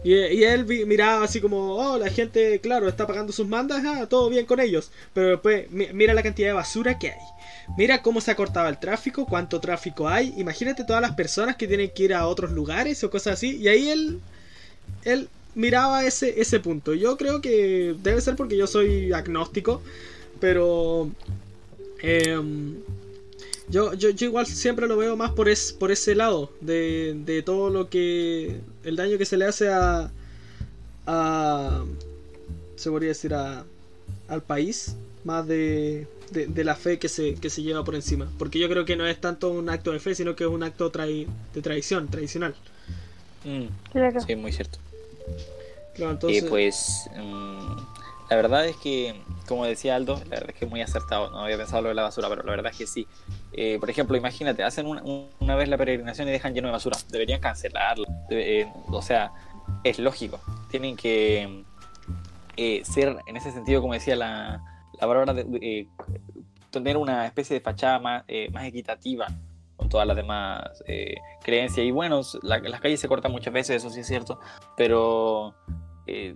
Y, 0.07 0.45
él 0.45 0.67
miraba 0.87 1.25
así 1.25 1.41
como, 1.41 1.75
oh, 1.77 1.99
la 1.99 2.09
gente, 2.11 2.61
claro, 2.61 2.89
está 2.89 3.07
pagando 3.07 3.33
sus 3.33 3.47
mandas, 3.49 3.83
ah, 3.85 4.07
todo 4.09 4.29
bien 4.31 4.47
con 4.47 4.61
ellos. 4.61 4.91
Pero 5.13 5.29
después, 5.31 5.71
mi- 5.71 5.89
mira 5.93 6.15
la 6.15 6.23
cantidad 6.23 6.49
de 6.49 6.53
basura 6.55 6.99
que 6.99 7.11
hay. 7.11 7.19
Mira 7.77 8.03
cómo 8.03 8.21
se 8.21 8.31
ha 8.31 8.37
cortado 8.37 8.69
el 8.69 8.79
tráfico, 8.79 9.27
cuánto 9.27 9.61
tráfico 9.61 10.09
hay. 10.09 10.33
Imagínate 10.37 10.85
todas 10.85 11.03
las 11.03 11.15
personas 11.15 11.57
que 11.57 11.67
tienen 11.67 11.91
que 11.91 12.05
ir 12.05 12.15
a 12.15 12.27
otros 12.29 12.53
lugares 12.53 13.03
o 13.05 13.11
cosas 13.11 13.35
así. 13.35 13.57
Y 13.57 13.69
ahí 13.69 13.89
él, 13.89 14.21
él 15.05 15.29
miraba 15.55 16.05
ese, 16.05 16.41
ese 16.41 16.61
punto. 16.61 16.95
Yo 16.95 17.17
creo 17.17 17.41
que 17.41 17.95
debe 18.03 18.21
ser 18.21 18.37
porque 18.37 18.57
yo 18.57 18.67
soy 18.67 19.13
agnóstico, 19.13 19.83
pero... 20.41 21.11
em, 22.03 22.77
yo, 23.69 23.95
yo, 23.95 24.11
yo 24.11 24.27
igual 24.27 24.47
siempre 24.47 24.87
lo 24.87 24.97
veo 24.97 25.17
más 25.17 25.33
por, 25.33 25.49
es, 25.49 25.73
por 25.73 25.91
ese 25.91 26.15
lado, 26.15 26.53
de, 26.61 27.15
de 27.25 27.43
todo 27.43 27.71
lo 27.71 27.89
que... 27.91 28.61
El 28.85 28.97
daño 28.97 29.19
que 29.19 29.27
se 29.27 29.37
le 29.37 29.45
hace 29.47 29.69
a... 29.69 30.11
a 31.07 31.85
se 32.77 32.91
podría 32.91 33.09
decir 33.11 33.35
a, 33.35 33.65
al 34.29 34.43
país, 34.43 34.97
más 35.25 35.47
de, 35.47 36.07
de, 36.31 36.47
de 36.47 36.65
la 36.65 36.75
fe 36.77 36.99
que 36.99 37.09
se, 37.09 37.35
que 37.35 37.49
se 37.51 37.63
lleva 37.63 37.85
por 37.85 37.95
encima. 37.95 38.31
Porque 38.39 38.59
yo 38.59 38.69
creo 38.69 38.85
que 38.85 38.97
no 38.97 39.07
es 39.07 39.21
tanto 39.21 39.51
un 39.51 39.69
acto 39.71 39.93
de 39.93 40.01
fe, 40.01 40.15
sino 40.15 40.37
que 40.37 40.45
es 40.45 40.51
un 40.51 40.63
acto 40.63 40.93
trai- 40.93 41.27
de 41.55 41.63
tradición, 41.63 42.09
tradicional. 42.09 42.55
mm, 43.45 43.67
Claro. 43.93 44.21
sí, 44.21 44.37
muy 44.37 44.53
cierto. 44.53 44.79
Claro, 45.95 46.19
Y 46.29 46.43
pues 46.43 47.09
mm, 47.17 47.77
la 48.29 48.37
verdad 48.37 48.67
es 48.67 48.77
que, 48.77 49.23
como 49.49 49.65
decía 49.65 49.97
Aldo, 49.97 50.17
la 50.25 50.31
verdad 50.31 50.51
es 50.51 50.55
que 50.57 50.65
es 50.65 50.71
muy 50.71 50.81
acertado. 50.83 51.31
No 51.31 51.41
había 51.41 51.57
pensado 51.57 51.83
lo 51.83 51.89
de 51.91 51.95
la 51.95 52.03
basura, 52.03 52.29
pero 52.29 52.43
la 52.43 52.51
verdad 52.51 52.73
es 52.73 52.79
que 52.79 52.87
sí. 52.87 53.07
Eh, 53.53 53.79
por 53.81 53.89
ejemplo, 53.91 54.17
imagínate, 54.17 54.63
hacen 54.63 54.87
un- 54.87 54.99
un- 55.03 55.31
una 55.41 55.55
vez 55.57 55.69
la 55.69 55.77
peregrinación 55.79 56.29
y 56.29 56.33
dejan 56.33 56.55
lleno 56.55 56.69
de 56.69 56.73
basura. 56.73 56.97
Deberían 57.11 57.41
cancelarla. 57.41 58.07
Debe- 58.29 58.61
eh, 58.63 58.73
o 58.89 59.03
sea, 59.03 59.33
es 59.85 59.99
lógico. 59.99 60.41
Tienen 60.71 60.97
que 60.97 61.65
eh, 62.57 62.83
ser, 62.85 63.17
en 63.27 63.37
ese 63.37 63.53
sentido, 63.53 63.81
como 63.83 63.93
decía 63.93 64.17
la, 64.17 64.63
la 64.99 65.33
de- 65.35 65.59
eh, 65.61 65.89
tener 66.71 66.97
una 66.97 67.27
especie 67.27 67.55
de 67.55 67.61
fachada 67.61 67.99
más, 67.99 68.25
eh, 68.29 68.49
más 68.51 68.65
equitativa 68.65 69.27
con 69.77 69.89
todas 69.91 70.07
las 70.07 70.17
demás 70.17 70.63
eh, 70.87 71.17
creencias. 71.43 71.85
Y 71.87 71.91
bueno, 71.91 72.23
la- 72.43 72.59
las 72.61 72.81
calles 72.81 72.99
se 72.99 73.09
cortan 73.09 73.31
muchas 73.31 73.53
veces, 73.53 73.77
eso 73.77 73.91
sí 73.91 74.01
es 74.01 74.07
cierto, 74.07 74.41
pero 74.77 75.55
eh, 76.07 76.35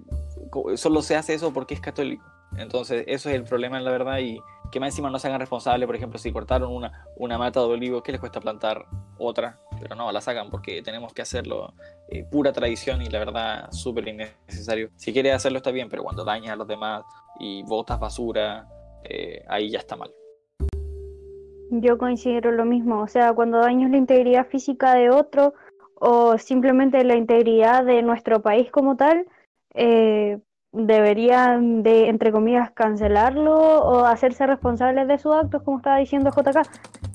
solo 0.77 1.03
se 1.03 1.17
hace 1.17 1.35
eso 1.35 1.53
porque 1.53 1.75
es 1.75 1.81
católico. 1.81 2.25
Entonces, 2.57 3.05
eso 3.07 3.29
es 3.29 3.37
el 3.37 3.45
problema, 3.45 3.79
la 3.81 3.91
verdad, 3.91 4.19
y 4.19 4.41
que 4.71 4.81
más 4.81 4.89
encima 4.89 5.11
no 5.11 5.19
se 5.19 5.29
hagan 5.29 5.41
responsables, 5.41 5.87
por 5.87 5.97
ejemplo, 5.97 6.19
si 6.19 6.33
cortaron 6.33 6.73
una, 6.73 7.07
una 7.17 7.39
mata 7.39 7.61
de 7.61 7.67
olivo, 7.67 8.03
¿qué 8.03 8.13
les 8.13 8.21
cuesta 8.21 8.41
plantar 8.41 8.87
otra? 9.19 9.59
Pero 9.81 9.95
no, 9.95 10.11
la 10.13 10.21
sacan 10.21 10.51
porque 10.51 10.83
tenemos 10.83 11.13
que 11.13 11.23
hacerlo 11.23 11.73
eh, 12.09 12.25
pura 12.25 12.53
tradición 12.53 13.03
y 13.03 13.07
la 13.09 13.19
verdad 13.19 13.71
súper 13.71 14.09
innecesario. 14.09 14.91
Si 14.97 15.13
quieres 15.13 15.35
hacerlo 15.35 15.59
está 15.59 15.71
bien, 15.71 15.89
pero 15.89 16.03
cuando 16.03 16.25
dañas 16.25 16.53
a 16.53 16.57
los 16.57 16.67
demás 16.67 17.05
y 17.39 17.63
botas 17.63 17.99
basura, 17.99 18.69
eh, 19.05 19.45
ahí 19.49 19.71
ya 19.71 19.79
está 19.79 19.97
mal. 19.97 20.11
Yo 21.73 21.99
considero 21.99 22.51
lo 22.51 22.65
mismo, 22.65 23.01
o 23.01 23.07
sea, 23.07 23.33
cuando 23.33 23.59
dañas 23.59 23.91
la 23.91 23.97
integridad 23.97 24.47
física 24.49 24.95
de 24.95 25.11
otro 25.11 25.55
o 25.95 26.37
simplemente 26.37 27.05
la 27.05 27.15
integridad 27.15 27.85
de 27.85 28.03
nuestro 28.03 28.43
país 28.43 28.71
como 28.73 28.97
tal, 28.97 29.27
eh, 29.75 30.39
deberían 30.73 31.83
de, 31.83 32.09
entre 32.09 32.33
comillas, 32.33 32.71
cancelarlo 32.71 33.57
o 33.57 34.05
hacerse 34.05 34.47
responsables 34.47 35.09
de 35.09 35.19
sus 35.19 35.35
actos, 35.35 35.63
como 35.63 35.79
estaba 35.79 35.97
diciendo 35.97 36.31
JK. 36.31 36.63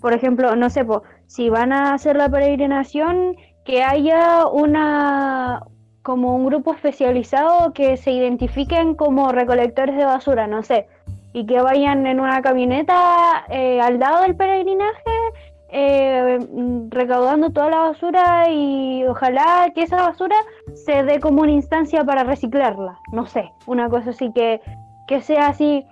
Por 0.01 0.13
ejemplo, 0.13 0.55
no 0.55 0.69
sé, 0.69 0.85
si 1.27 1.49
van 1.49 1.71
a 1.71 1.93
hacer 1.93 2.17
la 2.17 2.29
peregrinación, 2.29 3.37
que 3.63 3.83
haya 3.83 4.47
una 4.47 5.63
como 6.03 6.35
un 6.35 6.45
grupo 6.45 6.71
especializado 6.71 7.73
que 7.73 7.97
se 7.97 8.11
identifiquen 8.11 8.93
como 8.93 9.31
recolectores 9.31 9.97
de 9.97 10.05
basura, 10.05 10.45
no 10.45 10.61
sé, 10.61 10.87
y 11.33 11.47
que 11.47 11.59
vayan 11.61 12.05
en 12.05 12.19
una 12.19 12.43
camioneta 12.43 13.43
eh, 13.49 13.81
al 13.81 13.99
lado 13.99 14.21
del 14.21 14.35
peregrinaje 14.35 15.11
eh, 15.69 16.39
mm, 16.51 16.89
recaudando 16.89 17.51
toda 17.51 17.69
la 17.69 17.79
basura 17.79 18.49
y 18.49 19.03
ojalá 19.05 19.71
que 19.73 19.83
esa 19.83 19.97
basura 19.97 20.35
se 20.73 21.03
dé 21.03 21.19
como 21.19 21.41
una 21.41 21.51
instancia 21.51 22.03
para 22.03 22.23
reciclarla, 22.23 22.99
no 23.11 23.25
sé, 23.25 23.51
una 23.65 23.89
cosa 23.89 24.11
así 24.11 24.31
que, 24.33 24.61
que 25.07 25.21
sea 25.21 25.47
así 25.47 25.85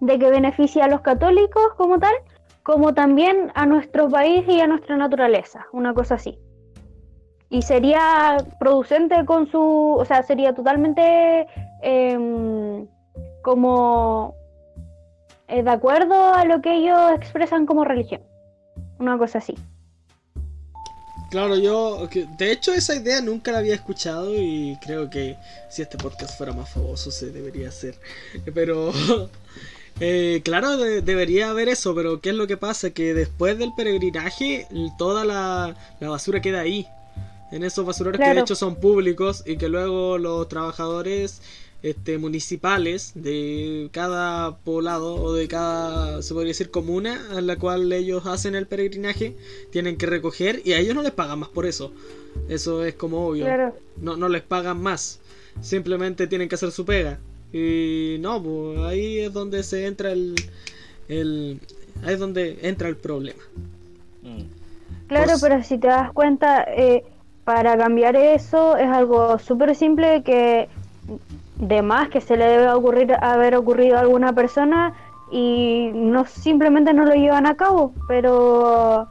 de 0.00 0.18
que 0.18 0.30
beneficie 0.30 0.82
a 0.82 0.88
los 0.88 1.00
católicos 1.00 1.62
como 1.76 1.98
tal, 1.98 2.14
como 2.62 2.94
también 2.94 3.50
a 3.54 3.66
nuestro 3.66 4.08
país 4.08 4.44
y 4.48 4.60
a 4.60 4.66
nuestra 4.66 4.96
naturaleza, 4.96 5.66
una 5.72 5.92
cosa 5.94 6.14
así. 6.14 6.38
Y 7.50 7.62
sería 7.62 8.36
producente 8.58 9.24
con 9.24 9.46
su, 9.46 9.96
o 9.98 10.04
sea, 10.04 10.22
sería 10.22 10.54
totalmente 10.54 11.46
em, 11.82 12.86
como 13.42 14.34
eh, 15.48 15.62
de 15.62 15.70
acuerdo 15.70 16.34
a 16.34 16.44
lo 16.44 16.60
que 16.62 16.74
ellos 16.74 17.12
expresan 17.14 17.66
como 17.66 17.84
religión. 17.84 18.22
Una 19.04 19.18
cosa 19.18 19.36
así. 19.36 19.54
Claro, 21.30 21.56
yo, 21.58 22.08
de 22.38 22.52
hecho 22.52 22.72
esa 22.72 22.94
idea 22.94 23.20
nunca 23.20 23.52
la 23.52 23.58
había 23.58 23.74
escuchado 23.74 24.34
y 24.34 24.78
creo 24.80 25.10
que 25.10 25.36
si 25.68 25.82
este 25.82 25.98
podcast 25.98 26.38
fuera 26.38 26.54
más 26.54 26.70
famoso 26.70 27.10
se 27.10 27.26
debería 27.30 27.68
hacer. 27.68 27.98
Pero, 28.54 28.92
eh, 30.00 30.40
claro, 30.42 30.78
de- 30.78 31.02
debería 31.02 31.50
haber 31.50 31.68
eso, 31.68 31.94
pero 31.94 32.22
¿qué 32.22 32.30
es 32.30 32.34
lo 32.34 32.46
que 32.46 32.56
pasa? 32.56 32.90
Que 32.92 33.12
después 33.12 33.58
del 33.58 33.74
peregrinaje 33.76 34.66
toda 34.96 35.24
la, 35.26 35.76
la 36.00 36.08
basura 36.08 36.40
queda 36.40 36.60
ahí, 36.60 36.86
en 37.52 37.62
esos 37.62 37.84
basureros 37.84 38.18
que 38.18 38.32
de 38.34 38.40
hecho 38.40 38.54
son 38.54 38.76
públicos 38.76 39.42
y 39.44 39.58
que 39.58 39.68
luego 39.68 40.16
los 40.16 40.48
trabajadores 40.48 41.42
este, 41.84 42.16
municipales 42.16 43.12
de 43.14 43.90
cada 43.92 44.56
poblado 44.56 45.16
o 45.16 45.34
de 45.34 45.46
cada, 45.48 46.22
se 46.22 46.32
podría 46.32 46.48
decir, 46.48 46.70
comuna 46.70 47.20
a 47.36 47.42
la 47.42 47.56
cual 47.56 47.92
ellos 47.92 48.24
hacen 48.26 48.54
el 48.54 48.66
peregrinaje, 48.66 49.36
tienen 49.70 49.98
que 49.98 50.06
recoger 50.06 50.62
y 50.64 50.72
a 50.72 50.78
ellos 50.78 50.94
no 50.94 51.02
les 51.02 51.12
pagan 51.12 51.40
más 51.40 51.50
por 51.50 51.66
eso. 51.66 51.92
Eso 52.48 52.82
es 52.86 52.94
como 52.94 53.28
obvio. 53.28 53.44
Claro. 53.44 53.76
No, 54.00 54.16
no 54.16 54.30
les 54.30 54.40
pagan 54.40 54.80
más. 54.80 55.20
Simplemente 55.60 56.26
tienen 56.26 56.48
que 56.48 56.54
hacer 56.54 56.72
su 56.72 56.86
pega. 56.86 57.18
Y 57.52 58.16
no, 58.20 58.42
pues 58.42 58.78
ahí 58.80 59.18
es 59.18 59.32
donde 59.34 59.62
se 59.62 59.86
entra 59.86 60.10
el, 60.10 60.34
el 61.08 61.60
ahí 62.02 62.14
es 62.14 62.18
donde 62.18 62.60
entra 62.62 62.88
el 62.88 62.96
problema. 62.96 63.42
Mm. 64.22 64.40
Claro, 65.06 65.32
Pues- 65.32 65.42
pero 65.42 65.62
si 65.62 65.76
te 65.76 65.88
das 65.88 66.10
cuenta, 66.12 66.64
eh, 66.64 67.04
para 67.44 67.76
cambiar 67.76 68.16
eso 68.16 68.74
es 68.78 68.88
algo 68.88 69.38
súper 69.38 69.76
simple 69.76 70.22
que 70.24 70.66
de 71.56 71.82
más 71.82 72.08
que 72.08 72.20
se 72.20 72.36
le 72.36 72.46
debe 72.46 72.70
ocurrir 72.72 73.16
haber 73.20 73.54
ocurrido 73.56 73.96
a 73.96 74.00
alguna 74.00 74.32
persona 74.32 74.92
y 75.30 75.90
no 75.94 76.24
simplemente 76.24 76.92
no 76.92 77.04
lo 77.04 77.14
llevan 77.14 77.46
a 77.46 77.54
cabo, 77.56 77.92
pero 78.08 79.08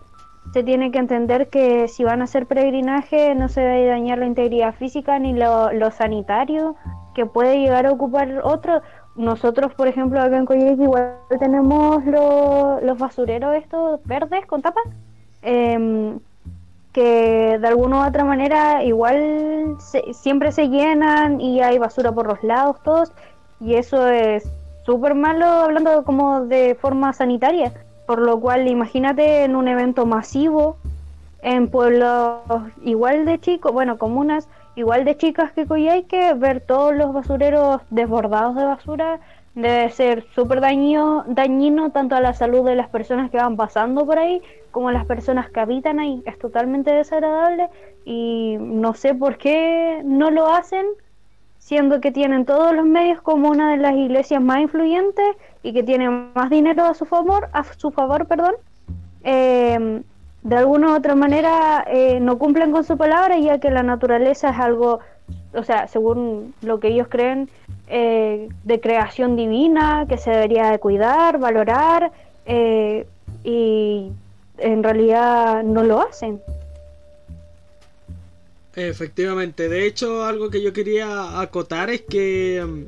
se 0.53 0.64
tiene 0.64 0.91
que 0.91 0.99
entender 0.99 1.49
que 1.49 1.88
si 1.88 2.03
van 2.03 2.22
a 2.22 2.26
hacer 2.26 2.45
peregrinaje 2.45 3.34
no 3.34 3.49
se 3.49 3.61
debe 3.61 3.88
dañar 3.88 4.20
la 4.20 4.26
integridad 4.28 4.76
física 4.76 5.18
ni 5.20 5.34
lo, 5.34 5.91
sanitario 5.91 6.76
que 7.15 7.26
puede 7.26 7.60
llegar 7.60 7.86
a 7.86 7.91
ocupar 7.91 8.41
otro. 8.44 8.82
Nosotros, 9.15 9.74
por 9.74 9.88
ejemplo, 9.88 10.22
acá 10.22 10.38
en 10.38 10.45
Coyhaique 10.45 10.84
igual 10.84 11.15
tenemos 11.40 12.03
lo- 12.06 12.82
los 12.82 12.98
basureros 12.98 13.56
estos 13.56 14.03
verdes 14.06 14.45
con 14.45 14.61
tapa, 14.61 14.82
em, 15.41 16.20
que 16.94 17.57
de 17.60 17.68
alguna 17.68 18.03
u 18.03 18.07
otra 18.07 18.24
manera 18.24 18.84
igual 18.84 19.76
se- 19.80 20.14
siempre 20.14 20.52
se 20.52 20.70
llenan 20.70 21.41
y 21.41 21.61
hay 21.61 21.78
basura 21.80 22.11
por 22.11 22.28
los 22.28 22.44
lados 22.44 22.78
todos, 22.84 23.11
y 23.60 23.76
eso 23.76 24.07
es 24.07 24.49
súper 24.86 25.15
malo 25.15 25.45
hablando 25.45 26.03
como 26.03 26.41
de 26.45 26.76
forma 26.80 27.11
sanitaria, 27.14 27.74
por 28.06 28.20
lo 28.20 28.40
cual 28.40 28.68
imagínate 28.68 29.44
en 29.44 29.56
un 29.56 29.68
evento 29.68 30.06
masivo, 30.06 30.78
en 31.41 31.68
pueblos 31.70 32.40
igual 32.84 33.26
de 33.26 33.40
chicos, 33.40 33.74
bueno, 33.74 33.98
comunas 33.98 34.48
igual 34.76 35.03
de 35.06 35.18
chicas 35.18 35.52
que 35.52 35.65
Coyhaique, 35.65 36.34
ver 36.36 36.61
todos 36.61 36.95
los 36.95 37.14
basureros 37.14 37.82
desbordados 37.90 38.56
de 38.56 38.65
basura 38.65 39.20
debe 39.56 39.90
ser 39.92 40.26
súper 40.34 40.62
dañino, 40.62 41.24
dañino 41.28 41.92
tanto 41.92 42.16
a 42.16 42.22
la 42.22 42.34
salud 42.34 42.66
de 42.66 42.76
las 42.76 42.90
personas 42.90 43.30
que 43.30 43.38
van 43.38 43.56
pasando 43.56 44.06
por 44.06 44.18
ahí 44.18 44.42
como 44.72 44.90
a 44.90 44.94
las 44.94 45.06
personas 45.06 45.50
que 45.50 45.60
habitan 45.60 46.00
ahí. 46.00 46.24
Es 46.26 46.40
totalmente 46.40 46.92
desagradable 46.92 47.70
y 48.06 48.58
no 48.60 48.94
sé 48.94 49.14
por 49.14 49.38
qué 49.38 50.02
no 50.04 50.32
lo 50.32 50.48
hacen, 50.48 50.86
siendo 51.60 52.02
que 52.02 52.12
tienen 52.12 52.46
todos 52.46 52.74
los 52.74 52.86
medios 52.86 53.22
como 53.22 53.50
una 53.50 53.72
de 53.72 53.78
las 53.78 53.96
iglesias 53.96 54.42
más 54.42 54.60
influyentes 54.60 55.26
y 55.62 55.74
que 55.74 55.84
tienen 55.84 56.34
más 56.34 56.50
dinero 56.50 56.84
a 56.86 56.94
su 56.94 57.06
favor, 57.06 57.50
a 57.54 57.64
su 57.64 57.92
favor, 57.92 58.28
perdón. 58.28 58.56
Eh, 59.24 60.02
de 60.44 60.58
alguna 60.58 60.92
u 60.92 60.96
otra 60.96 61.16
manera 61.16 61.86
eh, 61.88 62.20
no 62.20 62.38
cumplen 62.38 62.72
con 62.72 62.84
su 62.84 62.98
palabra 62.98 63.38
ya 63.38 63.60
que 63.60 63.72
la 63.72 63.82
naturaleza 63.82 64.50
es 64.50 64.60
algo, 64.60 65.00
o 65.54 65.64
sea, 65.64 65.88
según 65.88 66.54
lo 66.62 66.80
que 66.82 66.90
ellos 66.90 67.08
creen, 67.10 67.50
eh, 67.95 68.49
de 68.64 68.80
creación 68.80 69.36
divina, 69.36 70.07
que 70.10 70.18
se 70.18 70.32
debería 70.32 70.72
de 70.72 70.80
cuidar, 70.80 71.38
valorar, 71.38 72.11
eh, 72.48 73.06
y 73.44 74.11
en 74.57 74.82
realidad 74.82 75.61
no 75.61 75.84
lo 75.84 76.02
hacen. 76.02 76.41
Efectivamente, 78.76 79.70
de 79.70 79.86
hecho 79.86 80.26
algo 80.26 80.49
que 80.49 80.64
yo 80.64 80.74
quería 80.74 81.40
acotar 81.40 81.91
es 81.91 82.02
que 82.02 82.65
mm, 82.65 82.86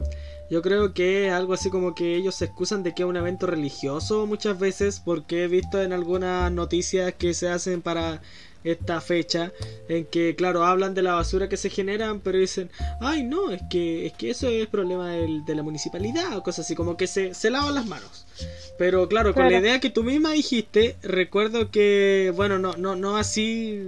yo 0.49 0.64
creo 0.64 0.91
que 0.95 1.27
es 1.27 1.34
algo 1.34 1.53
así 1.53 1.69
como 1.69 1.94
que 1.94 2.15
ellos 2.15 2.34
se 2.34 2.45
excusan 2.45 2.82
de 2.82 2.95
que 2.95 3.03
es 3.03 3.07
un 3.07 3.15
evento 3.15 3.45
religioso 3.45 4.26
muchas 4.26 4.57
veces 4.57 4.99
porque 5.06 5.44
he 5.44 5.48
visto 5.48 5.84
en 5.84 5.94
algunas 5.94 6.52
noticias 6.52 7.14
que 7.14 7.36
se 7.36 7.49
hacen 7.49 7.84
para 7.84 8.23
esta 8.66 9.00
fecha 9.00 9.52
en 9.88 10.06
que 10.06 10.36
claro 10.36 10.66
hablan 10.66 10.94
de 10.94 11.02
la 11.04 11.14
basura 11.14 11.48
que 11.48 11.56
se 11.58 11.70
generan 11.70 12.20
pero 12.20 12.38
dicen 12.40 12.70
ay 13.00 13.24
no 13.24 13.52
es 13.52 13.62
que 13.70 14.08
es 14.08 14.14
que 14.14 14.32
eso 14.32 14.48
es 14.50 14.68
problema 14.68 15.12
del- 15.12 15.46
de 15.46 15.56
la 15.56 15.64
municipalidad 15.64 16.36
o 16.38 16.44
cosas 16.44 16.66
así 16.66 16.76
como 16.76 16.98
que 16.98 17.08
se, 17.08 17.34
se 17.34 17.50
lavan 17.50 17.76
las 17.76 17.86
manos. 17.86 18.26
Pero 18.78 19.08
claro, 19.08 19.34
con 19.34 19.44
la 19.44 19.50
idea 19.62 19.80
que 19.80 19.90
tú 19.90 20.04
misma 20.04 20.32
dijiste, 20.34 20.98
recuerdo 21.02 21.72
que, 21.72 22.34
bueno, 22.36 22.60
no, 22.60 22.76
no, 22.76 22.98
no 22.98 23.16
así, 23.16 23.80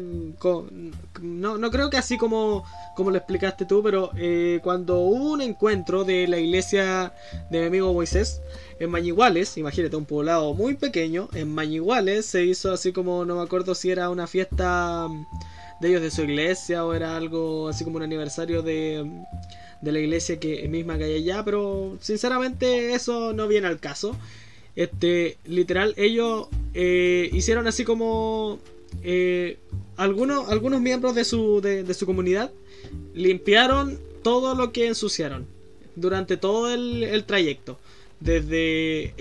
no, 1.22 1.58
no 1.58 1.72
creo 1.72 1.90
que 1.90 1.98
así 1.98 2.18
como, 2.18 2.64
como 2.96 3.12
lo 3.12 3.18
explicaste 3.18 3.66
tú, 3.66 3.82
pero 3.84 4.12
eh, 4.18 4.60
cuando 4.64 5.00
hubo 5.02 5.32
un 5.34 5.42
encuentro 5.42 6.04
de 6.06 6.28
la 6.28 6.38
iglesia 6.38 7.12
de 7.50 7.60
mi 7.62 7.66
amigo 7.66 7.94
Moisés 7.94 8.42
en 8.80 8.90
Mañiguales, 8.92 9.58
imagínate, 9.58 9.96
un 9.96 10.06
poblado 10.06 10.54
muy 10.54 10.76
pequeño, 10.76 11.30
en 11.34 11.54
Mañiguales 11.54 12.26
se 12.26 12.46
hizo 12.46 12.72
así 12.72 12.92
como, 12.92 13.26
no 13.26 13.36
me 13.36 13.42
acuerdo 13.42 13.74
si 13.74 13.90
era 13.90 14.10
una 14.10 14.28
fiesta 14.28 15.08
mm, 15.08 15.26
de 15.82 15.90
ellos 15.90 16.02
de 16.02 16.12
su 16.12 16.24
iglesia 16.24 16.86
o 16.86 16.94
era 16.94 17.18
algo 17.18 17.70
así 17.70 17.84
como 17.84 17.98
un 17.98 18.04
aniversario 18.04 18.62
de, 18.62 19.04
mm, 19.04 19.24
de 19.82 19.92
la 19.92 20.00
iglesia 20.00 20.40
que 20.40 20.68
misma 20.68 20.98
que 20.98 21.06
hay 21.06 21.16
allá, 21.16 21.44
pero 21.44 21.98
sinceramente 22.02 22.94
eso 22.94 23.34
no 23.34 23.48
viene 23.48 23.68
al 23.68 23.80
caso. 23.80 24.16
Este, 24.76 25.38
literal, 25.46 25.96
ellos 25.98 26.48
eh, 26.76 27.30
hicieron 27.34 27.66
así 27.66 27.84
como 27.84 28.60
eh, 29.04 29.58
algunos, 29.96 30.50
algunos 30.50 30.82
miembros 30.82 31.16
de 31.16 31.26
su, 31.26 31.62
de, 31.62 31.92
su 31.96 32.06
comunidad 32.06 32.52
limpiaron 33.16 34.00
todo 34.22 34.54
lo 34.54 34.72
que 34.72 34.88
ensuciaron 34.88 35.48
durante 35.96 36.38
todo 36.38 36.72
el 36.72 37.24
trayecto. 37.26 37.80
Desde, 38.20 39.14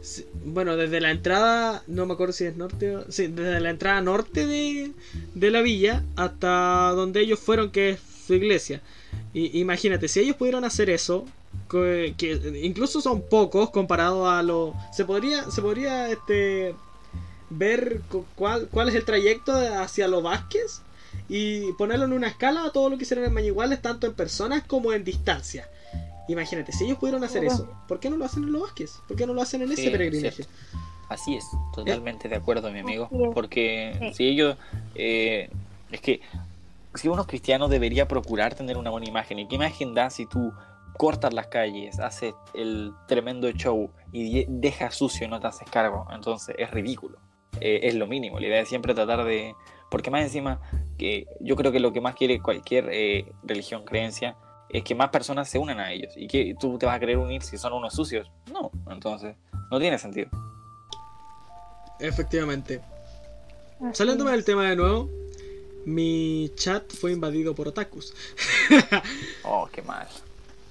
si- 0.00 0.26
bueno, 0.44 0.76
desde 0.76 1.00
la 1.00 1.10
entrada, 1.10 1.82
no 1.86 2.06
me 2.06 2.14
acuerdo 2.14 2.32
si 2.32 2.44
es 2.44 2.56
norte 2.56 2.96
o... 2.96 3.04
Desde 3.04 3.60
la 3.60 3.70
entrada 3.70 4.00
norte 4.00 4.46
de, 4.46 4.92
de 5.34 5.50
la 5.50 5.60
villa 5.60 6.02
hasta 6.16 6.92
donde 6.92 7.20
ellos 7.20 7.38
fueron, 7.38 7.70
que 7.70 7.90
es 7.90 8.00
su 8.26 8.34
iglesia. 8.34 8.80
Y, 9.32 9.58
imagínate, 9.58 10.08
si 10.08 10.20
ellos 10.20 10.36
pudieron 10.36 10.64
hacer 10.64 10.88
eso, 10.90 11.26
que, 11.68 12.14
incluso 12.62 13.00
son 13.00 13.22
pocos 13.22 13.70
comparado 13.70 14.28
a 14.28 14.42
lo... 14.42 14.74
Se 14.92 15.04
podría, 15.04 15.50
se 15.50 15.60
podría 15.60 16.10
este, 16.10 16.74
ver 17.50 18.00
cu- 18.08 18.26
cuál, 18.34 18.68
cuál 18.70 18.88
es 18.88 18.94
el 18.94 19.04
trayecto 19.04 19.52
hacia 19.52 20.08
los 20.08 20.22
Vázquez 20.22 20.82
y 21.28 21.72
ponerlo 21.72 22.06
en 22.06 22.12
una 22.12 22.28
escala 22.28 22.64
a 22.64 22.70
todo 22.72 22.88
lo 22.88 22.96
que 22.96 23.04
hicieron 23.04 23.26
en 23.26 23.34
Mañiguales, 23.34 23.82
tanto 23.82 24.06
en 24.06 24.14
personas 24.14 24.62
como 24.66 24.92
en 24.92 25.04
distancia. 25.04 25.68
Imagínate, 26.28 26.72
si 26.72 26.84
ellos 26.84 26.98
pudieron 26.98 27.24
hacer 27.24 27.44
eso, 27.44 27.68
¿por 27.88 27.98
qué 28.00 28.10
no 28.10 28.16
lo 28.16 28.24
hacen 28.26 28.44
en 28.44 28.52
los 28.52 28.62
Vázquez? 28.62 29.00
¿Por 29.08 29.16
qué 29.16 29.26
no 29.26 29.32
lo 29.34 29.42
hacen 29.42 29.62
en 29.62 29.72
ese 29.72 29.82
Sí, 29.84 29.90
peregrinaje? 29.90 30.30
cierto. 30.44 30.52
Así 31.08 31.36
es, 31.36 31.44
totalmente 31.74 32.28
de 32.28 32.36
acuerdo, 32.36 32.70
mi 32.70 32.80
amigo. 32.80 33.08
Porque 33.34 33.96
Sí. 33.98 34.12
si 34.14 34.28
ellos. 34.28 34.56
eh, 34.94 35.48
es 35.90 36.00
que 36.02 36.20
si 36.94 37.08
uno 37.08 37.22
es 37.22 37.28
cristiano 37.28 37.68
debería 37.68 38.06
procurar 38.08 38.54
tener 38.54 38.76
una 38.76 38.90
buena 38.90 39.08
imagen. 39.08 39.38
¿Y 39.38 39.48
qué 39.48 39.54
imagen 39.56 39.94
da 39.94 40.10
si 40.10 40.26
tú 40.26 40.52
cortas 40.98 41.32
las 41.32 41.46
calles, 41.46 41.98
haces 42.00 42.34
el 42.54 42.92
tremendo 43.06 43.48
show 43.52 43.90
y 44.12 44.32
de- 44.34 44.46
dejas 44.48 44.96
sucio 44.96 45.26
y 45.26 45.30
no 45.30 45.40
te 45.40 45.46
haces 45.46 45.68
cargo? 45.70 46.06
Entonces 46.12 46.54
es 46.58 46.70
ridículo. 46.70 47.18
Eh, 47.60 47.80
es 47.84 47.94
lo 47.94 48.06
mínimo. 48.06 48.38
La 48.38 48.48
idea 48.48 48.60
es 48.60 48.68
siempre 48.68 48.92
tratar 48.94 49.24
de. 49.24 49.54
Porque 49.90 50.10
más 50.10 50.22
encima, 50.22 50.60
que 50.98 51.26
yo 51.40 51.56
creo 51.56 51.72
que 51.72 51.80
lo 51.80 51.92
que 51.92 52.00
más 52.02 52.14
quiere 52.14 52.40
cualquier 52.40 52.90
eh, 52.92 53.32
religión, 53.44 53.84
creencia, 53.84 54.36
es 54.70 54.82
que 54.84 54.94
más 54.94 55.10
personas 55.10 55.48
se 55.48 55.58
unan 55.58 55.80
a 55.80 55.92
ellos. 55.92 56.12
¿Y 56.16 56.26
que 56.28 56.54
tú 56.58 56.78
te 56.78 56.86
vas 56.86 56.96
a 56.96 57.00
querer 57.00 57.16
unir 57.18 57.42
si 57.42 57.56
son 57.58 57.72
unos 57.72 57.94
sucios? 57.94 58.30
No, 58.52 58.70
entonces 58.90 59.34
no 59.70 59.78
tiene 59.78 59.98
sentido. 59.98 60.28
Efectivamente. 62.00 62.80
Así 63.80 63.98
Saliéndome 63.98 64.32
del 64.32 64.44
tema 64.44 64.68
de 64.68 64.76
nuevo, 64.76 65.08
mi 65.84 66.50
chat 66.56 66.92
fue 66.94 67.12
invadido 67.12 67.54
por 67.54 67.68
otakus. 67.68 68.14
Oh, 69.44 69.68
qué 69.72 69.80
mal. 69.82 70.06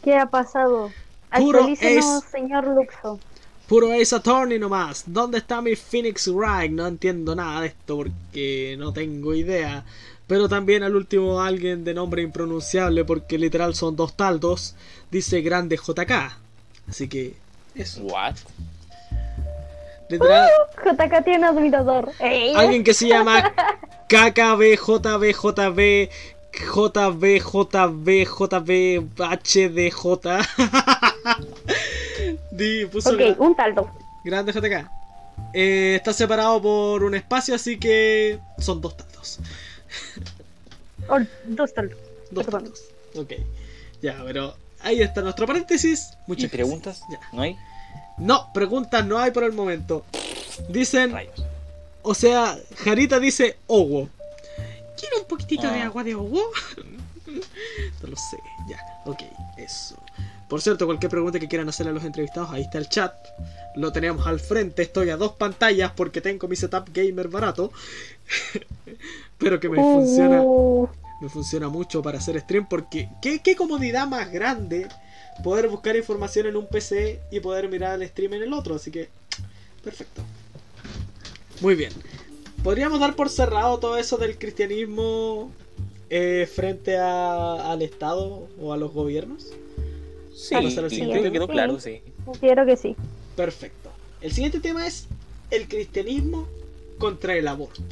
¿Qué 0.03 0.15
ha 0.15 0.28
pasado? 0.28 0.91
Puro 1.36 1.68
es- 1.68 2.24
señor 2.32 2.68
Luxo. 2.68 3.19
Puro 3.68 3.91
Ace 3.91 4.15
Attorney 4.15 4.60
nomás. 4.60 5.03
¿Dónde 5.07 5.40
está 5.40 5.61
mi 5.61 5.76
Phoenix 5.76 6.28
Wright? 6.28 6.72
No 6.72 6.88
entiendo 6.88 7.36
nada 7.36 7.61
de 7.61 7.68
esto 7.68 7.98
porque 7.98 8.76
no 8.78 8.94
tengo 8.94 9.34
idea. 9.34 9.84
Pero 10.27 10.49
también 10.49 10.83
al 10.83 10.95
último 10.95 11.41
alguien 11.41 11.83
de 11.83 11.93
nombre 11.93 12.21
impronunciable 12.21 13.05
porque 13.05 13.37
literal 13.37 13.75
son 13.75 13.95
dos 13.95 14.15
taldos. 14.15 14.75
Dice 15.09 15.41
grande 15.41 15.77
JK. 15.77 16.11
Así 16.89 17.07
que 17.07 17.33
eso. 17.75 18.01
What? 18.03 18.35
Literal, 20.09 20.49
JK 20.85 21.23
tiene 21.23 21.47
admirador. 21.47 22.11
Alguien 22.55 22.83
que 22.83 22.93
se 22.93 23.07
llama 23.07 23.53
KKBJBJB 24.07 26.09
JBJB 26.57 28.09
HDJ. 29.17 30.01
Di, 32.51 32.85
puso 32.85 33.11
Ok, 33.11 33.39
un 33.39 33.55
taldo. 33.55 33.89
Grande 34.23 34.51
JK. 34.51 34.89
Eh, 35.53 35.95
está 35.95 36.13
separado 36.13 36.61
por 36.61 37.03
un 37.03 37.15
espacio, 37.15 37.55
así 37.55 37.77
que 37.77 38.39
son 38.57 38.81
dos 38.81 38.97
tantos. 38.97 39.39
Dos 41.45 41.73
taldos. 41.73 41.97
Dos. 42.31 42.45
Ok. 43.15 43.34
Ya, 44.01 44.22
pero 44.26 44.55
ahí 44.81 45.01
está 45.01 45.22
nuestro 45.22 45.47
paréntesis. 45.47 46.09
Muchas 46.27 46.45
¿Y 46.45 46.47
preguntas? 46.49 47.01
Ya. 47.09 47.19
¿No 47.34 47.41
hay? 47.41 47.55
No, 48.18 48.51
preguntas 48.53 49.05
no 49.05 49.18
hay 49.18 49.31
por 49.31 49.43
el 49.43 49.53
momento. 49.53 50.03
Dicen, 50.69 51.11
Rayos. 51.11 51.43
o 52.01 52.14
sea, 52.14 52.57
Jarita 52.84 53.19
dice 53.19 53.57
Owo. 53.68 54.09
¿Quiere 54.99 55.18
un 55.18 55.26
poquitito 55.26 55.68
de 55.72 55.81
Ah. 55.81 55.85
agua 55.85 56.03
de 56.03 56.15
Owo? 56.15 56.41
no 57.27 58.07
lo 58.09 58.15
sé. 58.15 58.38
Ya, 58.68 58.80
ok, 59.05 59.22
eso. 59.57 59.95
Por 60.49 60.61
cierto, 60.61 60.85
cualquier 60.85 61.11
pregunta 61.11 61.39
que 61.39 61.47
quieran 61.47 61.68
hacerle 61.69 61.91
a 61.91 61.93
los 61.95 62.03
entrevistados, 62.05 62.49
ahí 62.51 62.61
está 62.64 62.77
el 62.77 62.88
chat. 62.89 63.14
Lo 63.76 63.91
tenemos 63.91 64.26
al 64.26 64.39
frente. 64.39 64.81
Estoy 64.81 65.09
a 65.09 65.18
dos 65.18 65.34
pantallas 65.34 65.91
porque 65.95 66.22
tengo 66.22 66.47
mi 66.47 66.55
setup 66.55 66.89
gamer 66.93 67.27
barato. 67.27 67.72
Pero 69.38 69.59
que 69.59 69.69
me 69.69 69.77
funciona. 69.77 70.41
Uh, 70.43 70.88
me 71.22 71.30
funciona 71.30 71.68
mucho 71.69 72.01
para 72.01 72.19
hacer 72.19 72.39
stream 72.39 72.68
porque 72.69 73.09
¿qué, 73.22 73.39
qué 73.39 73.55
comodidad 73.55 74.07
más 74.07 74.31
grande 74.31 74.88
poder 75.43 75.68
buscar 75.68 75.95
información 75.95 76.45
en 76.47 76.55
un 76.55 76.68
PC 76.68 77.19
y 77.31 77.39
poder 77.39 77.69
mirar 77.69 77.99
el 78.01 78.07
stream 78.07 78.34
en 78.35 78.43
el 78.43 78.53
otro. 78.53 78.76
Así 78.76 78.91
que, 78.91 79.09
perfecto. 79.84 80.22
Muy 81.61 81.76
bien. 81.76 81.91
¿Podríamos 82.64 82.99
dar 82.99 83.15
por 83.15 83.30
cerrado 83.30 83.77
todo 83.80 83.97
eso 83.97 84.18
del 84.18 84.38
cristianismo 84.38 85.51
eh, 86.09 86.47
frente 86.53 86.97
a- 86.97 87.72
al 87.72 87.81
Estado 87.81 88.47
o 88.61 88.73
a 88.73 88.77
los 88.77 88.93
gobiernos? 88.93 89.47
Sí, 90.35 90.53
Vamos 90.55 90.77
a 90.77 90.81
ver 90.81 90.91
si 90.91 91.01
creo 91.01 91.23
que 91.23 91.31
quedó 91.31 91.47
claro, 91.47 91.80
sí. 91.80 92.01
Considero 92.26 92.65
que 92.65 92.77
sí. 92.77 92.95
Perfecto. 93.35 93.89
El 94.22 94.31
siguiente 94.31 94.59
tema 94.59 94.85
es 94.85 95.07
el 95.51 95.68
cristianismo 95.68 96.47
contra 96.99 97.35
el 97.35 97.47
aborto. 97.47 97.84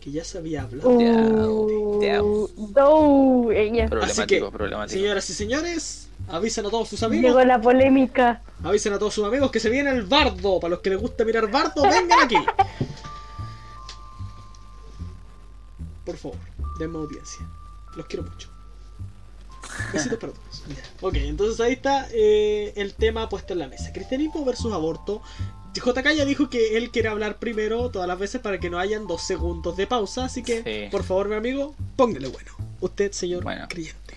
Que 0.00 0.12
ya 0.12 0.24
se 0.24 0.38
había 0.38 0.62
hablado. 0.62 0.90
Uh, 0.90 2.00
Damn. 2.00 2.72
no, 2.72 3.50
ella. 3.50 3.88
Problemático, 3.88 4.26
que, 4.26 4.56
problemático. 4.56 5.00
Señoras 5.00 5.30
y 5.30 5.34
señores, 5.34 6.08
avisen 6.28 6.66
a 6.66 6.70
todos 6.70 6.88
sus 6.88 7.02
amigos. 7.02 7.24
Llegó 7.24 7.44
la 7.44 7.60
polémica. 7.60 8.42
Avisen 8.62 8.92
a 8.92 8.98
todos 8.98 9.14
sus 9.14 9.26
amigos 9.26 9.50
que 9.50 9.60
se 9.60 9.70
viene 9.70 9.90
el 9.90 10.04
bardo. 10.04 10.60
Para 10.60 10.70
los 10.72 10.80
que 10.80 10.90
les 10.90 11.00
gusta 11.00 11.24
mirar 11.24 11.50
bardo, 11.50 11.82
vengan 11.82 12.20
aquí. 12.22 12.36
Por 16.04 16.16
favor, 16.16 16.38
denme 16.78 16.98
audiencia. 16.98 17.46
Los 17.96 18.06
quiero 18.06 18.22
mucho. 18.22 18.48
Besitos 19.92 20.18
para 20.18 20.32
todos. 20.32 20.62
Ok, 21.00 21.14
entonces 21.16 21.60
ahí 21.60 21.72
está 21.72 22.08
eh, 22.12 22.72
el 22.76 22.94
tema 22.94 23.28
puesto 23.28 23.52
en 23.52 23.58
la 23.60 23.68
mesa. 23.68 23.92
Cristianismo 23.92 24.44
versus 24.44 24.72
aborto. 24.72 25.22
JK 25.74 26.12
ya 26.16 26.24
dijo 26.24 26.48
que 26.50 26.76
él 26.76 26.90
quiere 26.90 27.08
hablar 27.08 27.36
primero 27.38 27.90
todas 27.90 28.08
las 28.08 28.18
veces 28.18 28.40
para 28.40 28.58
que 28.58 28.70
no 28.70 28.78
hayan 28.78 29.06
dos 29.06 29.22
segundos 29.22 29.76
de 29.76 29.86
pausa. 29.86 30.24
Así 30.24 30.42
que, 30.42 30.62
Sí. 30.62 30.90
por 30.90 31.04
favor, 31.04 31.28
mi 31.28 31.36
amigo, 31.36 31.74
póngale 31.96 32.28
bueno. 32.28 32.52
Usted, 32.80 33.12
señor 33.12 33.42
Bueno. 33.44 33.66
creyente. 33.68 34.14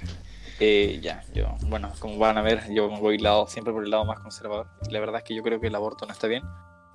Eh, 0.60 1.00
ya, 1.02 1.24
yo, 1.34 1.56
bueno, 1.68 1.92
como 2.00 2.18
van 2.20 2.38
a 2.38 2.42
ver, 2.44 2.72
yo 2.72 2.88
voy 2.90 3.18
lado, 3.18 3.48
siempre 3.48 3.74
por 3.74 3.84
el 3.84 3.90
lado 3.90 4.06
más 4.06 4.20
conservador. 4.20 4.68
La 4.90 5.00
verdad 5.00 5.18
es 5.18 5.24
que 5.24 5.34
yo 5.36 5.42
creo 5.42 5.60
que 5.60 5.68
el 5.68 5.76
aborto 5.76 6.06
no 6.06 6.12
está 6.14 6.28
bien. 6.28 6.44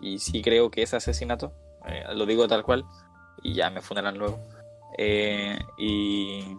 Y 0.00 0.18
sí 0.20 0.42
creo 0.42 0.70
que 0.70 0.82
es 0.82 0.94
asesinato. 0.94 1.52
eh, 1.88 2.02
lo 2.14 2.26
digo 2.26 2.48
tal 2.48 2.64
cual. 2.64 2.84
Y 3.44 3.54
ya 3.54 3.70
me 3.70 3.80
fundarán 3.80 4.18
luego. 4.18 4.40
Eh, 4.98 5.56
y 5.78 6.56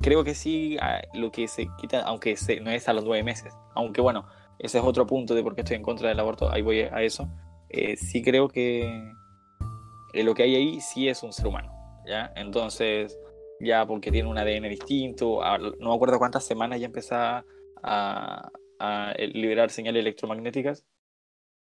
creo 0.00 0.24
que 0.24 0.34
sí, 0.34 0.78
ah, 0.80 1.00
lo 1.12 1.30
que 1.30 1.46
se 1.48 1.68
quita, 1.78 2.00
aunque 2.02 2.36
se- 2.36 2.60
no 2.60 2.70
es 2.70 2.88
a 2.88 2.94
los 2.94 3.04
nueve 3.04 3.22
meses. 3.22 3.52
Aunque 3.74 4.00
bueno, 4.00 4.26
ese 4.60 4.78
es 4.78 4.84
otro 4.84 5.06
punto 5.06 5.34
de 5.34 5.42
por 5.42 5.54
qué 5.54 5.62
estoy 5.62 5.76
en 5.76 5.82
contra 5.82 6.08
del 6.08 6.20
aborto. 6.20 6.50
Ahí 6.50 6.62
voy 6.62 6.80
a 6.80 7.02
eso. 7.02 7.28
Eh, 7.68 7.96
sí 7.96 8.22
creo 8.22 8.48
que 8.48 9.12
lo 10.14 10.34
que 10.34 10.42
hay 10.42 10.54
ahí 10.54 10.80
sí 10.80 11.08
es 11.08 11.22
un 11.22 11.32
ser 11.32 11.46
humano. 11.46 11.72
¿ya? 12.06 12.32
Entonces 12.36 13.18
ya 13.60 13.86
porque 13.86 14.10
tiene 14.10 14.28
un 14.28 14.38
ADN 14.38 14.68
distinto, 14.68 15.40
no 15.78 15.90
me 15.90 15.94
acuerdo 15.94 16.18
cuántas 16.18 16.44
semanas 16.44 16.80
ya 16.80 16.86
empezaba 16.86 17.44
a, 17.82 18.50
a 18.78 19.12
liberar 19.18 19.70
señales 19.70 20.00
electromagnéticas, 20.00 20.86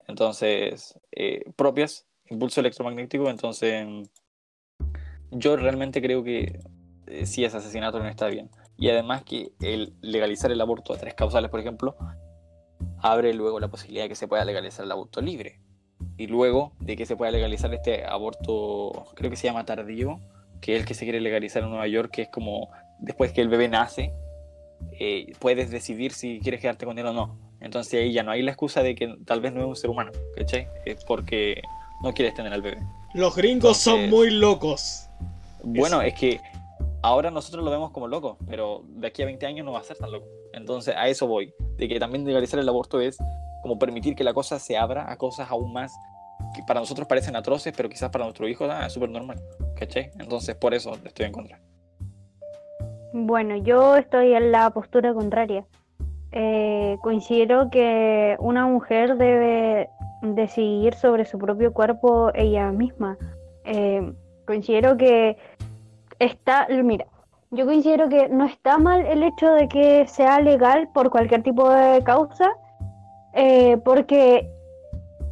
entonces 0.07 0.99
eh, 1.13 1.45
propias, 1.57 2.07
impulso 2.29 2.61
electromagnético, 2.61 3.31
entonces 3.31 3.87
yo 5.31 5.57
realmente 5.57 6.03
creo 6.03 6.23
que 6.23 6.61
eh, 7.07 7.27
si 7.27 7.45
es 7.45 7.55
asesinato 7.55 7.99
no 7.99 8.09
está 8.09 8.29
bien. 8.29 8.51
Y 8.77 8.91
además 8.91 9.25
que 9.25 9.53
el 9.61 9.95
legalizar 10.03 10.53
el 10.53 10.61
aborto 10.61 10.93
a 10.93 10.99
tres 10.99 11.15
causales, 11.15 11.51
por 11.51 11.61
ejemplo, 11.61 11.97
abre 13.01 13.35
luego 13.35 13.61
la 13.61 13.69
posibilidad 13.69 14.05
de 14.05 14.09
que 14.09 14.17
se 14.17 14.29
pueda 14.29 14.45
legalizar 14.45 14.85
el 14.85 14.93
aborto 14.93 15.21
libre. 15.21 15.61
Y 16.19 16.27
luego 16.27 16.73
de 16.81 16.97
que 16.97 17.07
se 17.07 17.17
pueda 17.17 17.31
legalizar 17.31 17.73
este 17.75 18.05
aborto, 18.05 19.07
creo 19.15 19.31
que 19.31 19.37
se 19.37 19.47
llama 19.47 19.65
tardío, 19.65 20.19
que 20.61 20.75
es 20.75 20.81
el 20.81 20.87
que 20.87 20.95
se 20.95 21.05
quiere 21.05 21.21
legalizar 21.21 21.63
en 21.63 21.71
Nueva 21.71 21.87
York, 21.87 22.11
que 22.13 22.23
es 22.23 22.29
como 22.29 22.71
después 22.99 23.33
que 23.33 23.41
el 23.41 23.49
bebé 23.49 23.69
nace, 23.69 24.13
eh, 24.99 25.33
puedes 25.39 25.71
decidir 25.71 26.13
si 26.13 26.41
quieres 26.41 26.61
quedarte 26.61 26.87
con 26.87 26.99
él 26.99 27.07
o 27.07 27.13
no. 27.13 27.39
Entonces 27.61 27.95
ahí 27.95 28.13
ya 28.13 28.23
no 28.23 28.31
hay 28.31 28.43
la 28.43 28.53
excusa 28.53 28.83
de 28.83 28.95
que 28.95 29.15
tal 29.25 29.41
vez 29.41 29.53
no 29.53 29.61
es 29.61 29.67
un 29.67 29.77
ser 29.77 29.91
humano, 29.91 30.13
¿cachai? 30.37 30.69
Es 30.85 31.05
porque 31.05 31.63
no 32.03 32.13
quieres 32.13 32.35
tener 32.35 32.53
al 32.53 32.63
bebé. 32.63 32.79
Los 33.15 33.35
gringos 33.35 33.79
son 33.79 34.11
muy 34.11 34.31
locos. 34.31 35.09
Bueno, 35.63 36.03
es 36.03 36.15
que 36.15 36.41
ahora 37.03 37.31
nosotros 37.31 37.65
lo 37.65 37.71
vemos 37.71 37.91
como 37.91 38.09
loco, 38.09 38.39
pero 38.49 38.85
de 38.87 39.07
aquí 39.09 39.23
a 39.23 39.27
20 39.27 39.47
años 39.47 39.65
no 39.65 39.73
va 39.73 39.81
a 39.81 39.85
ser 39.85 39.97
tan 39.97 40.13
loco. 40.13 40.27
Entonces 40.57 40.95
a 40.97 41.07
eso 41.09 41.27
voy, 41.27 41.55
de 41.77 41.87
que 41.87 42.01
también 42.01 42.25
legalizar 42.25 42.59
el 42.59 42.69
aborto 42.69 43.01
es 43.01 43.19
como 43.63 43.79
permitir 43.79 44.17
que 44.17 44.25
la 44.25 44.33
cosa 44.33 44.59
se 44.59 44.77
abra 44.77 45.11
a 45.11 45.17
cosas 45.17 45.51
aún 45.51 45.73
más 45.73 45.93
que 46.55 46.63
para 46.67 46.81
nosotros 46.81 47.07
parecen 47.07 47.37
atroces, 47.37 47.75
pero 47.77 47.89
quizás 47.89 48.11
para 48.11 48.25
nuestro 48.25 48.49
hijo 48.49 48.65
ah, 48.65 48.87
es 48.87 48.93
súper 48.93 49.11
normal, 49.11 49.39
¿cachai? 49.79 50.11
Entonces 50.19 50.57
por 50.57 50.73
eso 50.73 50.93
estoy 51.05 51.27
en 51.27 51.33
contra. 51.33 51.61
Bueno, 53.13 53.57
yo 53.57 53.97
estoy 53.97 54.33
en 54.33 54.51
la 54.51 54.71
postura 54.71 55.13
contraria. 55.13 55.67
Eh, 56.33 56.97
considero 57.03 57.71
que 57.71 58.37
una 58.39 58.67
mujer 58.67 59.17
debe 59.17 59.89
decidir 60.23 60.95
sobre 60.95 61.27
su 61.27 61.39
propio 61.39 61.73
cuerpo 61.73 62.31
ella 62.35 62.71
misma. 62.73 63.19
Eh, 63.65 64.13
considero 64.47 64.97
que 64.97 65.37
está, 66.19 66.67
mira, 66.83 67.07
yo 67.51 67.67
considero 67.67 68.09
que 68.09 68.29
no 68.29 68.45
está 68.45 68.79
mal 68.79 69.05
el 69.07 69.23
hecho 69.23 69.53
de 69.53 69.69
que 69.69 70.07
sea 70.07 70.41
legal 70.41 70.89
por 70.93 71.11
cualquier 71.11 71.43
tipo 71.43 71.69
de 71.71 72.03
causa, 72.05 72.51
eh, 73.35 73.77
porque, 73.85 74.51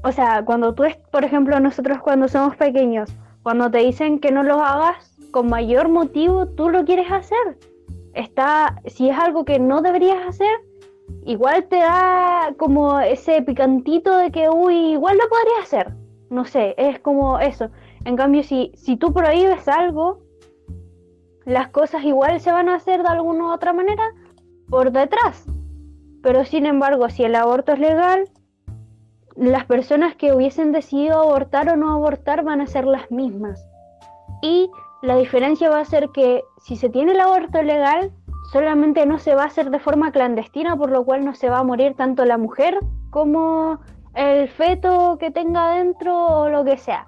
o 0.03 0.12
sea, 0.12 0.45
cuando 0.45 0.74
tú, 0.74 0.85
es, 0.85 0.97
por 1.11 1.24
ejemplo, 1.24 1.59
nosotros 1.61 1.99
cuando 2.03 2.28
somos 2.28 2.57
pequeños, 2.57 3.11
cuando 3.43 3.70
te 3.70 3.78
dicen 3.78 4.19
que 4.20 4.31
no 4.31 4.43
lo 4.43 4.62
hagas, 4.62 5.11
con 5.31 5.49
mayor 5.49 5.89
motivo 5.89 6.47
tú 6.47 6.69
lo 6.69 6.85
quieres 6.85 7.11
hacer 7.11 7.59
está, 8.15 8.81
si 8.86 9.11
es 9.11 9.19
algo 9.19 9.45
que 9.45 9.59
no 9.59 9.82
deberías 9.82 10.27
hacer, 10.27 10.57
igual 11.24 11.66
te 11.69 11.77
da 11.77 12.55
como 12.57 13.01
ese 13.01 13.43
picantito 13.43 14.16
de 14.16 14.31
que, 14.31 14.49
uy, 14.49 14.93
igual 14.93 15.19
lo 15.19 15.28
podrías 15.28 15.65
hacer. 15.65 15.95
No 16.31 16.45
sé, 16.45 16.74
es 16.78 16.99
como 17.01 17.39
eso. 17.39 17.69
En 18.05 18.16
cambio, 18.16 18.43
si, 18.43 18.73
si 18.77 18.97
tú 18.97 19.12
prohíbes 19.12 19.69
algo, 19.69 20.20
las 21.44 21.68
cosas 21.68 22.04
igual 22.04 22.40
se 22.40 22.52
van 22.52 22.68
a 22.68 22.76
hacer 22.76 23.02
de 23.02 23.08
alguna 23.08 23.46
u 23.46 23.52
otra 23.52 23.72
manera 23.72 24.04
por 24.68 24.92
detrás. 24.92 25.46
Pero 26.22 26.44
sin 26.44 26.66
embargo, 26.66 27.08
si 27.10 27.24
el 27.24 27.34
aborto 27.34 27.72
es 27.72 27.78
legal, 27.78 28.28
las 29.36 29.64
personas 29.66 30.14
que 30.14 30.32
hubiesen 30.32 30.72
decidido 30.72 31.20
abortar 31.20 31.68
o 31.68 31.76
no 31.76 31.92
abortar 31.92 32.44
van 32.44 32.60
a 32.60 32.66
ser 32.66 32.86
las 32.86 33.10
mismas. 33.10 33.68
Y 34.42 34.70
la 35.02 35.16
diferencia 35.16 35.68
va 35.68 35.80
a 35.80 35.84
ser 35.84 36.08
que 36.10 36.42
si 36.58 36.76
se 36.76 36.88
tiene 36.88 37.12
el 37.12 37.20
aborto 37.20 37.62
legal, 37.62 38.10
solamente 38.52 39.04
no 39.04 39.18
se 39.18 39.34
va 39.34 39.42
a 39.42 39.46
hacer 39.46 39.70
de 39.70 39.80
forma 39.80 40.12
clandestina, 40.12 40.76
por 40.76 40.90
lo 40.90 41.04
cual 41.04 41.24
no 41.24 41.34
se 41.34 41.50
va 41.50 41.58
a 41.58 41.64
morir 41.64 41.94
tanto 41.94 42.24
la 42.24 42.38
mujer 42.38 42.78
como 43.10 43.80
el 44.14 44.48
feto 44.48 45.18
que 45.18 45.30
tenga 45.30 45.72
adentro 45.72 46.16
o 46.16 46.48
lo 46.48 46.64
que 46.64 46.78
sea. 46.78 47.04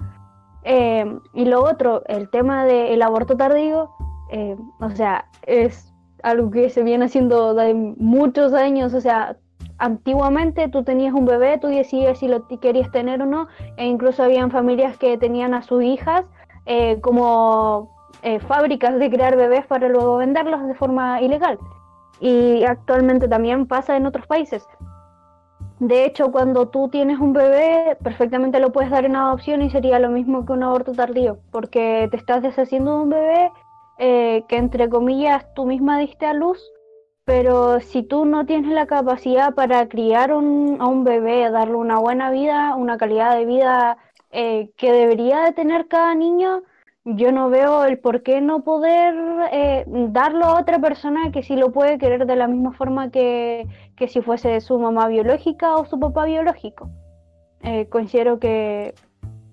Eh, 0.64 1.20
y 1.32 1.44
lo 1.44 1.62
otro, 1.62 2.02
el 2.06 2.28
tema 2.28 2.64
del 2.64 3.00
aborto 3.00 3.36
tardío, 3.36 3.90
eh, 4.30 4.56
o 4.80 4.90
sea, 4.90 5.26
es 5.46 5.92
algo 6.22 6.50
que 6.50 6.70
se 6.70 6.82
viene 6.82 7.04
haciendo 7.04 7.54
de 7.54 7.74
muchos 7.74 8.52
años, 8.52 8.94
o 8.94 9.00
sea, 9.00 9.36
antiguamente 9.78 10.68
tú 10.68 10.82
tenías 10.82 11.14
un 11.14 11.26
bebé, 11.26 11.58
tú 11.58 11.68
decías 11.68 12.18
si 12.18 12.28
lo 12.28 12.46
querías 12.48 12.90
tener 12.90 13.22
o 13.22 13.26
no, 13.26 13.48
e 13.76 13.86
incluso 13.86 14.22
habían 14.22 14.50
familias 14.50 14.96
que 14.96 15.18
tenían 15.18 15.54
a 15.54 15.62
sus 15.62 15.82
hijas 15.82 16.24
eh, 16.64 17.00
como 17.00 17.94
eh, 18.22 18.40
fábricas 18.40 18.98
de 18.98 19.10
crear 19.10 19.36
bebés 19.36 19.66
para 19.66 19.88
luego 19.88 20.16
venderlos 20.16 20.66
de 20.66 20.74
forma 20.74 21.20
ilegal. 21.20 21.58
Y 22.18 22.64
actualmente 22.64 23.28
también 23.28 23.66
pasa 23.66 23.96
en 23.96 24.06
otros 24.06 24.26
países. 24.26 24.66
De 25.78 26.06
hecho, 26.06 26.32
cuando 26.32 26.68
tú 26.68 26.88
tienes 26.88 27.18
un 27.18 27.34
bebé, 27.34 27.98
perfectamente 28.02 28.58
lo 28.60 28.72
puedes 28.72 28.90
dar 28.90 29.04
en 29.04 29.14
adopción 29.14 29.60
y 29.60 29.68
sería 29.68 29.98
lo 29.98 30.08
mismo 30.08 30.46
que 30.46 30.54
un 30.54 30.62
aborto 30.62 30.92
tardío, 30.92 31.38
porque 31.50 32.08
te 32.10 32.16
estás 32.16 32.42
deshaciendo 32.42 32.96
de 32.96 33.02
un 33.02 33.10
bebé 33.10 33.50
eh, 33.98 34.44
que 34.48 34.56
entre 34.56 34.88
comillas 34.88 35.52
tú 35.54 35.64
misma 35.66 35.98
diste 35.98 36.26
a 36.26 36.34
luz, 36.34 36.58
pero 37.24 37.80
si 37.80 38.02
tú 38.02 38.24
no 38.24 38.46
tienes 38.46 38.72
la 38.72 38.86
capacidad 38.86 39.54
para 39.54 39.88
criar 39.88 40.32
un, 40.32 40.76
a 40.80 40.86
un 40.86 41.02
bebé, 41.04 41.50
darle 41.50 41.74
una 41.74 41.98
buena 41.98 42.30
vida, 42.30 42.76
una 42.76 42.98
calidad 42.98 43.36
de 43.36 43.46
vida 43.46 43.98
eh, 44.30 44.70
que 44.76 44.92
debería 44.92 45.40
de 45.40 45.52
tener 45.52 45.88
cada 45.88 46.14
niño, 46.14 46.62
yo 47.04 47.30
no 47.32 47.50
veo 47.50 47.84
el 47.84 47.98
por 47.98 48.22
qué 48.22 48.40
no 48.40 48.64
poder 48.64 49.14
eh, 49.52 49.84
darlo 49.86 50.44
a 50.44 50.60
otra 50.60 50.80
persona 50.80 51.30
que 51.30 51.42
sí 51.42 51.54
lo 51.54 51.72
puede 51.72 51.98
querer 51.98 52.26
de 52.26 52.36
la 52.36 52.48
misma 52.48 52.72
forma 52.72 53.10
que, 53.10 53.66
que 53.96 54.08
si 54.08 54.22
fuese 54.22 54.60
su 54.60 54.78
mamá 54.78 55.06
biológica 55.06 55.76
o 55.76 55.84
su 55.84 55.98
papá 56.00 56.24
biológico. 56.24 56.90
Eh, 57.62 57.88
considero 57.88 58.38
que 58.38 58.94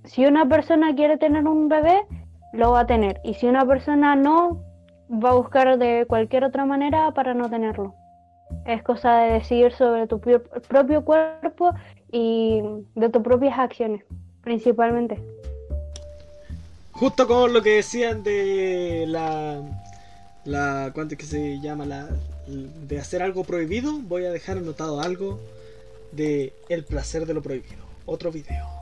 si 0.03 0.25
una 0.25 0.47
persona 0.47 0.95
quiere 0.95 1.17
tener 1.17 1.47
un 1.47 1.69
bebé, 1.69 2.01
lo 2.53 2.71
va 2.71 2.81
a 2.81 2.87
tener. 2.87 3.19
Y 3.23 3.33
si 3.33 3.47
una 3.47 3.65
persona 3.65 4.15
no, 4.15 4.63
va 5.09 5.31
a 5.31 5.35
buscar 5.35 5.77
de 5.77 6.05
cualquier 6.07 6.45
otra 6.45 6.65
manera 6.65 7.11
para 7.11 7.33
no 7.33 7.49
tenerlo. 7.49 7.93
Es 8.65 8.83
cosa 8.83 9.17
de 9.17 9.33
decidir 9.33 9.73
sobre 9.73 10.07
tu 10.07 10.19
pio- 10.19 10.43
propio 10.67 11.03
cuerpo 11.03 11.73
y 12.11 12.61
de 12.95 13.09
tus 13.09 13.21
propias 13.23 13.57
acciones, 13.57 14.03
principalmente. 14.41 15.21
Justo 16.91 17.27
con 17.27 17.51
lo 17.53 17.61
que 17.63 17.77
decían 17.77 18.23
de 18.23 19.05
la 19.07 19.61
la 20.45 20.91
¿cuánto 20.93 21.15
es 21.15 21.19
que 21.19 21.25
se 21.25 21.59
llama 21.59 21.85
la 21.85 22.07
de 22.47 22.99
hacer 22.99 23.23
algo 23.23 23.43
prohibido, 23.43 23.93
voy 24.01 24.25
a 24.25 24.31
dejar 24.31 24.57
anotado 24.57 24.99
algo 25.01 25.39
de 26.11 26.53
el 26.69 26.83
placer 26.83 27.25
de 27.25 27.33
lo 27.33 27.41
prohibido, 27.41 27.83
otro 28.05 28.31
video. 28.31 28.72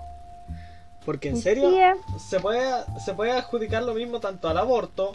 Porque 1.06 1.30
en 1.30 1.38
serio 1.42 1.70
Sí, 1.72 1.78
eh. 1.78 1.94
se 2.30 2.40
puede 2.40 2.72
se 3.04 3.14
puede 3.14 3.32
adjudicar 3.32 3.82
lo 3.84 3.94
mismo 3.96 4.20
tanto 4.20 4.48
al 4.50 4.58
aborto 4.58 5.12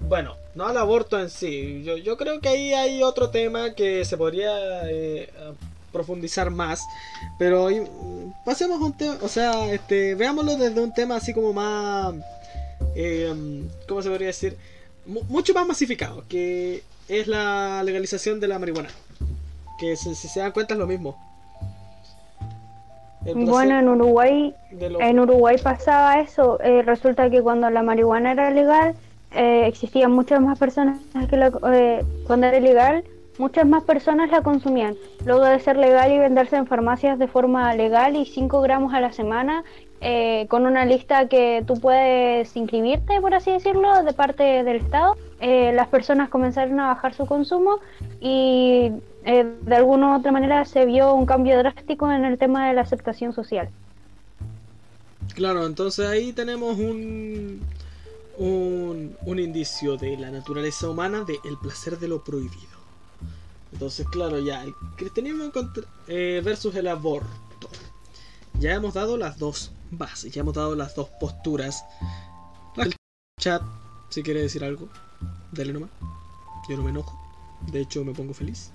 bueno, 0.00 0.36
no 0.54 0.66
al 0.66 0.76
aborto 0.76 1.18
en 1.18 1.30
sí. 1.30 1.82
Yo, 1.82 1.96
yo 1.96 2.16
creo 2.18 2.38
que 2.40 2.48
ahí 2.50 2.74
hay 2.74 3.02
otro 3.02 3.30
tema 3.30 3.72
que 3.74 4.04
se 4.04 4.16
podría 4.18 4.52
eh, 4.90 5.32
profundizar 5.92 6.50
más. 6.50 6.82
Pero 7.38 7.70
y- 7.70 7.86
pasemos 8.44 8.80
a 8.82 8.84
un 8.84 8.92
tema, 8.96 9.16
o 9.22 9.28
sea, 9.28 9.72
este, 9.72 10.14
veámoslo 10.14 10.56
desde 10.56 10.78
un 10.80 10.92
tema 10.92 11.16
así 11.16 11.32
como 11.32 11.54
más, 11.54 12.14
eh, 12.94 13.32
¿cómo 13.88 14.02
se 14.02 14.10
podría 14.10 14.26
decir? 14.28 14.58
Mu- 15.06 15.22
mucho 15.28 15.54
más 15.54 15.66
masificado, 15.66 16.22
que 16.28 16.82
es 17.08 17.26
la 17.26 17.82
legalización 17.82 18.40
de 18.40 18.48
la 18.48 18.58
marihuana. 18.58 18.90
Que 19.80 19.96
si, 19.96 20.14
si 20.14 20.28
se 20.28 20.40
dan 20.40 20.52
cuenta 20.52 20.74
es 20.74 20.78
lo 20.78 20.86
mismo. 20.86 21.16
Bueno, 23.32 23.78
en 23.78 23.88
Uruguay 23.88 24.54
En 25.00 25.20
Uruguay 25.20 25.56
pasaba 25.62 26.20
eso. 26.20 26.58
eh, 26.62 26.82
resulta 26.82 27.30
que 27.30 27.42
cuando 27.42 27.70
la 27.70 27.82
marihuana 27.82 28.32
era 28.32 28.50
legal, 28.50 28.94
eh, 29.32 29.66
existían 29.66 30.12
muchas 30.12 30.40
más 30.40 30.58
personas 30.58 30.98
que 31.28 31.36
la, 31.36 31.50
eh, 31.72 32.04
cuando 32.26 32.46
era 32.46 32.58
ilegal, 32.58 33.04
muchas 33.38 33.66
más 33.66 33.82
personas 33.84 34.30
la 34.30 34.42
consumían. 34.42 34.94
Luego 35.24 35.44
de 35.44 35.58
ser 35.58 35.76
legal 35.76 36.12
y 36.12 36.18
venderse 36.18 36.56
en 36.56 36.66
farmacias 36.66 37.18
de 37.18 37.26
forma 37.26 37.74
legal 37.74 38.14
y 38.16 38.26
5 38.26 38.60
gramos 38.60 38.94
a 38.94 39.00
la 39.00 39.12
semana, 39.12 39.64
eh, 40.00 40.46
con 40.48 40.66
una 40.66 40.84
lista 40.84 41.28
que 41.28 41.64
tú 41.66 41.80
puedes 41.80 42.54
inscribirte, 42.56 43.20
por 43.20 43.34
así 43.34 43.50
decirlo, 43.50 44.02
de 44.02 44.12
parte 44.12 44.62
del 44.62 44.76
Estado, 44.76 45.16
eh, 45.40 45.72
las 45.74 45.88
personas 45.88 46.28
comenzaron 46.28 46.78
a 46.78 46.88
bajar 46.88 47.14
su 47.14 47.26
consumo 47.26 47.78
y 48.20 48.92
eh, 49.24 49.44
de 49.62 49.76
alguna 49.76 50.12
u 50.12 50.18
otra 50.18 50.32
manera 50.32 50.64
se 50.64 50.84
vio 50.86 51.14
un 51.14 51.26
cambio 51.26 51.58
drástico 51.58 52.10
en 52.10 52.24
el 52.24 52.38
tema 52.38 52.68
de 52.68 52.74
la 52.74 52.82
aceptación 52.82 53.32
social. 53.32 53.68
Claro, 55.34 55.66
entonces 55.66 56.06
ahí 56.06 56.32
tenemos 56.32 56.78
un, 56.78 57.60
un, 58.38 59.16
un 59.26 59.38
indicio 59.38 59.96
de 59.96 60.16
la 60.16 60.30
naturaleza 60.30 60.88
humana 60.88 61.24
de 61.24 61.38
el 61.44 61.56
placer 61.58 61.98
de 61.98 62.08
lo 62.08 62.22
prohibido. 62.22 62.74
Entonces, 63.72 64.06
claro, 64.08 64.38
ya, 64.38 64.62
el 64.62 64.72
cristianismo 64.96 65.50
contra- 65.50 65.84
eh, 66.06 66.40
versus 66.44 66.74
el 66.76 66.86
aborto. 66.86 67.68
Ya 68.60 68.74
hemos 68.74 68.94
dado 68.94 69.16
las 69.16 69.38
dos 69.38 69.72
bases, 69.90 70.32
ya 70.32 70.42
hemos 70.42 70.54
dado 70.54 70.76
las 70.76 70.94
dos 70.94 71.08
posturas. 71.18 71.84
El 72.76 72.94
chat, 73.40 73.62
si 74.10 74.22
quiere 74.22 74.42
decir 74.42 74.62
algo, 74.62 74.88
dale 75.50 75.72
nomás. 75.72 75.90
Yo 76.68 76.76
no 76.76 76.84
me 76.84 76.90
enojo, 76.90 77.18
de 77.72 77.80
hecho 77.80 78.04
me 78.04 78.12
pongo 78.12 78.32
feliz. 78.32 78.70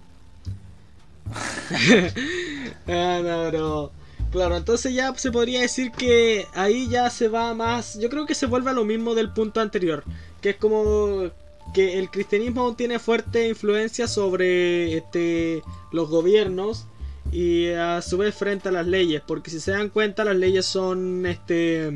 ah, 2.88 3.22
no, 3.24 3.50
pero... 3.52 3.92
Claro, 4.32 4.58
entonces 4.58 4.94
ya 4.94 5.14
se 5.16 5.32
podría 5.32 5.62
decir 5.62 5.92
que 5.92 6.46
ahí 6.54 6.88
ya 6.88 7.10
se 7.10 7.30
va 7.30 7.54
más. 7.56 7.98
Yo 8.00 8.10
creo 8.10 8.28
que 8.28 8.36
se 8.36 8.46
vuelve 8.46 8.70
a 8.70 8.74
lo 8.74 8.86
mismo 8.86 9.16
del 9.16 9.32
punto 9.34 9.60
anterior. 9.60 10.04
Que 10.40 10.52
es 10.52 10.56
como 10.58 11.32
que 11.74 11.98
el 11.98 12.12
cristianismo 12.12 12.76
tiene 12.76 13.00
fuerte 13.00 13.50
influencia 13.50 14.08
sobre 14.08 14.96
este, 14.98 15.64
los 15.92 16.10
gobiernos 16.10 16.86
y 17.32 17.70
a 17.70 18.02
su 18.02 18.20
vez 18.20 18.36
frente 18.36 18.70
a 18.70 18.72
las 18.72 18.86
leyes. 18.86 19.24
Porque 19.26 19.50
si 19.50 19.60
se 19.60 19.72
dan 19.72 19.90
cuenta, 19.90 20.24
las 20.24 20.36
leyes 20.36 20.66
son 20.66 21.26
este 21.26 21.92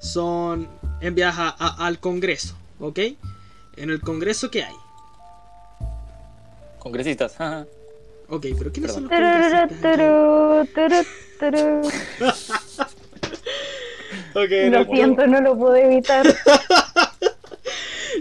son 0.00 0.68
enviadas 1.00 1.54
al 1.58 2.00
Congreso. 2.00 2.56
¿Ok? 2.80 2.98
En 3.76 3.90
el 3.90 4.00
Congreso, 4.00 4.50
¿qué 4.50 4.64
hay? 4.64 4.74
Congresistas. 6.80 7.36
Ok, 8.28 8.46
pero 8.58 8.72
¿quiénes 8.72 8.92
son 8.92 9.04
los 9.04 9.10
Tururú, 9.12 10.68
congresistas? 10.68 10.80
turú, 11.40 11.56
turú. 11.56 11.90
Ok, 14.34 14.50
en 14.50 14.72
Lo 14.72 14.84
siento, 14.84 15.26
no 15.26 15.40
lo 15.40 15.56
puedo 15.56 15.76
evitar. 15.76 16.26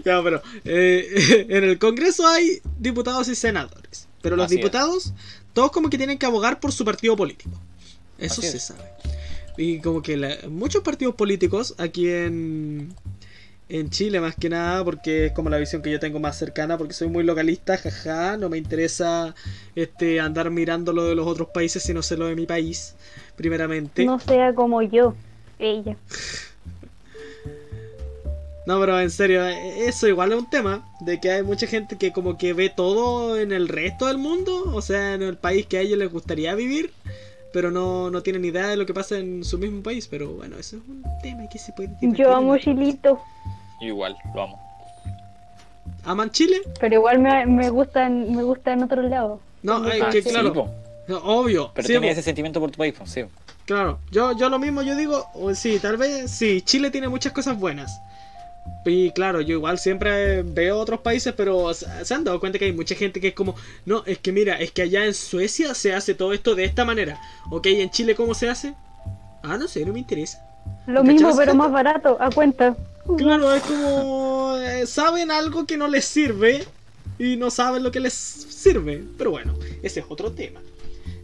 Ya, 0.04 0.22
pero 0.22 0.42
eh, 0.66 1.46
en 1.50 1.64
el 1.64 1.80
Congreso 1.80 2.28
hay 2.28 2.60
diputados 2.78 3.28
y 3.28 3.34
senadores. 3.36 4.08
Pero 4.22 4.36
los 4.36 4.46
Así 4.48 4.56
es. 4.56 4.60
diputados, 4.60 5.14
todos 5.54 5.72
como 5.72 5.90
que 5.90 5.98
tienen 5.98 6.20
que 6.20 6.26
abogar 6.28 6.60
por 6.60 6.72
su 6.74 6.86
partido 6.86 7.16
político. 7.16 7.50
Eso 8.20 8.42
Así 8.42 8.52
se 8.52 8.58
es. 8.58 8.64
sabe. 8.66 8.84
Y 9.58 9.80
como 9.80 10.02
que 10.04 10.18
la- 10.18 10.38
muchos 10.50 10.84
partidos 10.84 11.16
políticos 11.16 11.74
aquí 11.80 12.10
en, 12.10 12.94
en 13.68 13.90
Chile 13.90 14.20
más 14.20 14.36
que 14.36 14.50
nada, 14.50 14.84
porque 14.84 15.28
es 15.28 15.32
como 15.32 15.50
la 15.50 15.58
visión 15.58 15.82
que 15.82 15.92
yo 15.92 16.00
tengo 16.00 16.20
más 16.20 16.38
cercana, 16.38 16.78
porque 16.78 16.94
soy 16.94 17.08
muy 17.08 17.24
localista, 17.24 17.78
jaja, 17.78 18.38
no 18.38 18.50
me 18.50 18.58
interesa 18.58 19.34
este 19.76 20.20
andar 20.20 20.52
mirando 20.52 20.94
lo 20.94 21.06
de 21.06 21.16
los 21.16 21.28
otros 21.28 21.50
países, 21.50 21.84
sino 21.84 22.02
sé 22.02 22.18
lo 22.18 22.28
de 22.28 22.36
mi 22.36 22.46
país, 22.46 22.96
primeramente. 23.36 24.06
No 24.06 24.20
sea 24.20 24.54
como 24.54 24.82
yo, 24.82 25.16
ella. 25.58 25.98
No, 28.66 28.80
pero 28.80 29.00
en 29.00 29.12
serio, 29.12 29.46
eso 29.46 30.08
igual 30.08 30.32
es 30.32 30.40
un 30.40 30.50
tema, 30.50 30.88
de 31.02 31.20
que 31.20 31.32
hay 31.32 31.44
mucha 31.44 31.68
gente 31.68 31.98
que 31.98 32.12
como 32.12 32.38
que 32.38 32.54
ve 32.54 32.72
todo 32.76 33.40
en 33.40 33.52
el 33.52 33.68
resto 33.68 34.08
del 34.08 34.18
mundo, 34.18 34.72
o 34.74 34.82
sea, 34.82 35.14
en 35.14 35.22
el 35.22 35.38
país 35.38 35.68
que 35.68 35.78
a 35.78 35.82
ellos 35.82 36.00
les 36.00 36.12
gustaría 36.12 36.56
vivir, 36.56 36.92
pero 37.56 37.72
no, 37.72 38.12
no 38.12 38.22
tienen 38.22 38.44
idea 38.44 38.68
de 38.68 38.76
lo 38.76 38.86
que 38.86 38.94
pasa 38.94 39.18
en 39.18 39.42
su 39.46 39.58
mismo 39.58 39.82
país, 39.82 40.10
pero 40.10 40.28
bueno, 40.34 40.58
eso 40.58 40.76
es 40.76 40.82
un 40.90 41.02
tema 41.24 41.48
que 41.48 41.58
se 41.58 41.72
puede... 41.72 41.90
Yo 42.02 42.36
amo 42.36 42.58
Chilito, 42.58 43.22
igual, 43.80 44.14
lo 44.34 44.44
amo. 44.44 44.60
¿Aman 46.04 46.32
Chile? 46.32 46.58
pero 46.82 46.96
igual 46.96 47.20
me, 47.20 47.46
me 47.46 47.70
gustan 47.70 48.36
me 48.36 48.44
gusta 48.44 48.74
en 48.74 48.84
otro 48.84 49.02
lado. 49.04 49.40
No, 49.64 49.90
es 49.90 50.02
Ah, 50.02 50.10
que 50.10 50.22
sí, 50.22 50.32
claro, 50.32 50.52
po. 50.52 50.70
no, 51.08 51.20
obvio, 51.20 51.72
Pero 51.74 51.88
sí, 51.88 51.94
tenía 51.94 52.12
ese 52.12 52.22
sentimiento 52.24 52.60
por 52.60 52.72
tu 52.72 52.78
país, 52.78 52.94
pues, 52.98 53.10
sí. 53.10 53.24
claro, 53.64 54.00
yo, 54.12 54.34
yo 54.38 54.50
lo 54.50 54.60
mismo, 54.60 54.82
yo 54.82 54.94
digo, 54.98 55.26
o 55.34 55.56
sí, 55.56 55.80
tal 55.80 55.96
vez, 55.96 56.30
sí, 56.30 56.62
Chile 56.62 56.92
tiene 56.92 57.08
muchas 57.08 57.32
cosas 57.32 57.58
buenas. 57.58 57.90
Y 58.86 59.12
claro, 59.12 59.42
yo 59.42 59.54
igual 59.54 59.80
siempre 59.80 60.44
veo 60.44 60.78
otros 60.78 61.00
países, 61.02 61.34
pero 61.36 61.74
se 61.74 62.14
han 62.14 62.24
dado 62.24 62.40
cuenta 62.40 62.60
que 62.60 62.66
hay 62.66 62.74
mucha 62.74 62.96
gente 62.96 63.20
que 63.20 63.30
es 63.30 63.34
como, 63.34 63.56
no, 63.86 64.04
es 64.06 64.20
que 64.20 64.32
mira, 64.32 64.60
es 64.60 64.72
que 64.72 64.84
allá 64.84 65.06
en 65.06 65.14
Suecia 65.14 65.74
se 65.74 65.94
hace 65.94 66.14
todo 66.14 66.34
esto 66.34 66.54
de 66.56 66.66
esta 66.66 66.86
manera. 66.86 67.20
Ok, 67.50 67.66
¿en 67.68 67.90
Chile 67.90 68.14
cómo 68.16 68.36
se 68.36 68.48
hace? 68.48 68.76
Ah, 69.42 69.58
no 69.58 69.68
sé, 69.68 69.86
no 69.86 69.94
me 69.94 70.00
interesa. 70.00 70.40
Lo 70.88 71.04
mismo, 71.04 71.36
pero 71.36 71.56
más 71.56 71.72
barato, 71.72 72.18
a 72.20 72.30
cuenta. 72.30 72.76
Claro, 73.18 73.54
es 73.54 73.64
como, 73.64 74.58
eh, 74.58 74.86
saben 74.88 75.32
algo 75.32 75.66
que 75.66 75.78
no 75.78 75.88
les 75.88 76.06
sirve 76.06 76.64
y 77.20 77.38
no 77.38 77.50
saben 77.52 77.84
lo 77.84 77.92
que 77.92 78.00
les 78.00 78.14
sirve. 78.14 79.04
Pero 79.18 79.32
bueno, 79.32 79.54
ese 79.84 80.00
es 80.00 80.06
otro 80.10 80.32
tema. 80.32 80.62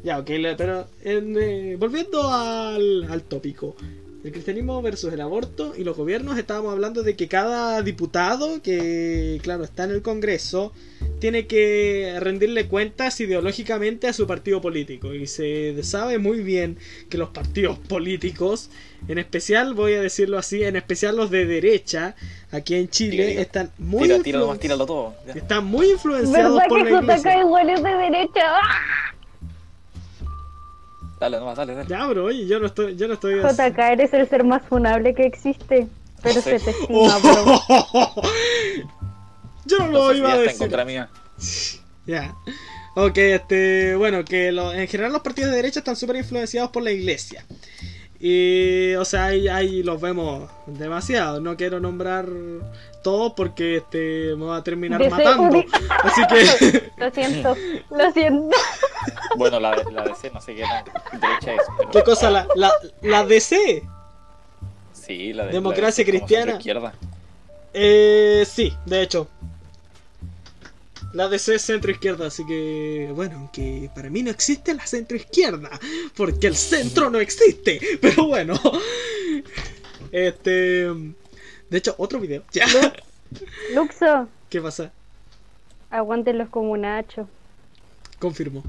Ya, 0.03 0.19
ok, 0.19 0.29
pero 0.57 0.87
en, 1.03 1.35
eh, 1.39 1.75
volviendo 1.77 2.27
al, 2.31 3.03
al 3.09 3.21
tópico. 3.23 3.75
El 4.23 4.31
cristianismo 4.31 4.79
versus 4.83 5.11
el 5.11 5.19
aborto 5.21 5.73
y 5.75 5.83
los 5.83 5.97
gobiernos, 5.97 6.37
estábamos 6.37 6.71
hablando 6.73 7.01
de 7.01 7.15
que 7.15 7.27
cada 7.27 7.81
diputado 7.81 8.61
que, 8.61 9.39
claro, 9.41 9.63
está 9.63 9.85
en 9.85 9.91
el 9.91 10.03
Congreso, 10.03 10.73
tiene 11.19 11.47
que 11.47 12.17
rendirle 12.19 12.67
cuentas 12.67 13.19
ideológicamente 13.19 14.07
a 14.07 14.13
su 14.13 14.27
partido 14.27 14.61
político. 14.61 15.13
Y 15.15 15.25
se 15.25 15.81
sabe 15.83 16.19
muy 16.19 16.41
bien 16.41 16.77
que 17.09 17.17
los 17.17 17.29
partidos 17.29 17.79
políticos, 17.79 18.69
en 19.07 19.17
especial, 19.17 19.73
voy 19.73 19.93
a 19.93 20.01
decirlo 20.01 20.37
así, 20.37 20.63
en 20.63 20.75
especial 20.75 21.15
los 21.15 21.31
de 21.31 21.45
derecha, 21.47 22.15
aquí 22.51 22.75
en 22.75 22.89
Chile, 22.89 23.11
Diga, 23.17 23.27
diga. 23.29 23.41
están 23.41 23.71
muy, 23.79 24.03
Tira, 24.07 24.19
tira 24.21 24.39
nomás, 24.39 24.59
tíralo 24.59 24.85
todo. 24.85 25.15
ya. 25.25 25.33
están 25.33 25.65
muy 25.65 25.89
influenciados 25.91 26.53
¿Verdad 26.57 26.67
por 26.69 26.83
que 26.85 26.91
la 26.91 26.99
iglesia. 27.01 27.39
Igual 27.39 27.69
es 27.71 27.81
de 27.81 27.89
derecha? 27.89 28.41
¡Ah! 28.45 29.10
Dale, 31.21 31.37
nomás, 31.37 31.55
dale, 31.55 31.75
dale. 31.75 31.87
Ya, 31.87 32.07
bro, 32.07 32.25
oye, 32.25 32.47
yo 32.47 32.59
no 32.59 32.65
estoy, 32.65 32.95
yo 32.95 33.07
no 33.07 33.13
estoy 33.13 33.39
así. 33.39 33.55
JK, 33.61 33.77
eres 33.91 34.13
el 34.13 34.27
ser 34.27 34.43
más 34.43 34.63
funable 34.67 35.13
que 35.13 35.23
existe. 35.27 35.87
Pero 36.23 36.41
se 36.41 36.59
te 36.59 36.71
estima, 36.71 37.17
bro. 37.19 37.61
Yo 39.65 39.77
no 39.77 39.87
lo 39.87 40.11
Entonces, 40.11 40.17
iba 40.17 40.27
a 40.29 40.31
está 40.31 40.41
en 40.41 40.47
decir. 40.47 40.57
contra 40.59 40.85
mía. 40.85 41.09
Ya. 42.07 42.33
Ok, 42.95 43.17
este, 43.19 43.95
bueno, 43.95 44.25
que 44.25 44.51
lo- 44.51 44.73
en 44.73 44.87
general 44.87 45.13
los 45.13 45.21
partidos 45.21 45.51
de 45.51 45.57
derecha 45.57 45.79
están 45.79 45.95
súper 45.95 46.15
influenciados 46.15 46.71
por 46.71 46.81
la 46.81 46.91
iglesia. 46.91 47.45
Y, 48.23 48.93
o 48.95 49.03
sea, 49.03 49.25
ahí, 49.25 49.47
ahí 49.47 49.81
los 49.81 49.99
vemos 49.99 50.47
demasiado. 50.67 51.41
No 51.41 51.57
quiero 51.57 51.79
nombrar 51.79 52.27
todos 53.01 53.33
porque 53.33 53.77
este, 53.77 54.35
me 54.35 54.45
va 54.45 54.57
a 54.57 54.63
terminar 54.63 54.99
DC, 54.99 55.09
matando. 55.09 55.57
Udi. 55.57 55.65
Así 56.03 56.21
que, 56.27 56.91
Lo 56.97 57.09
siento, 57.09 57.57
lo 57.89 58.11
siento. 58.11 58.55
Bueno, 59.37 59.59
la, 59.59 59.75
la 59.91 60.03
DC 60.03 60.29
no 60.31 60.39
sé 60.39 60.53
qué 60.53 60.61
tan 60.61 61.19
derecha 61.19 61.53
es. 61.53 61.61
Pero... 61.79 61.89
¿qué 61.89 62.03
cosa? 62.03 62.29
La, 62.29 62.47
la, 62.55 62.71
la 63.01 63.25
DC. 63.25 63.81
Sí, 64.93 65.33
la 65.33 65.47
de 65.47 65.53
Democracia 65.53 66.03
la 66.03 66.11
DC 66.11 66.11
como 66.11 66.25
cristiana. 66.27 66.51
izquierda. 66.51 66.93
Eh, 67.73 68.45
sí, 68.47 68.71
de 68.85 69.01
hecho. 69.01 69.27
La 71.13 71.27
DC 71.27 71.55
es 71.55 71.61
centro 71.63 71.91
izquierda, 71.91 72.27
así 72.27 72.45
que 72.45 73.11
bueno, 73.13 73.35
aunque 73.37 73.89
para 73.93 74.09
mí 74.09 74.23
no 74.23 74.31
existe 74.31 74.73
la 74.73 74.85
centro 74.87 75.17
izquierda, 75.17 75.69
porque 76.15 76.47
el 76.47 76.55
centro 76.55 77.09
no 77.09 77.19
existe, 77.19 77.81
pero 78.01 78.27
bueno. 78.27 78.59
Este, 80.11 80.87
de 81.69 81.77
hecho, 81.77 81.95
otro 81.97 82.19
video. 82.19 82.43
Ya. 82.51 82.65
Luxo, 83.73 84.27
¿Qué 84.49 84.59
pasa? 84.61 84.91
Aguanten 85.89 86.37
los 86.37 86.49
comunachos. 86.49 87.27
Confirmo. 88.19 88.63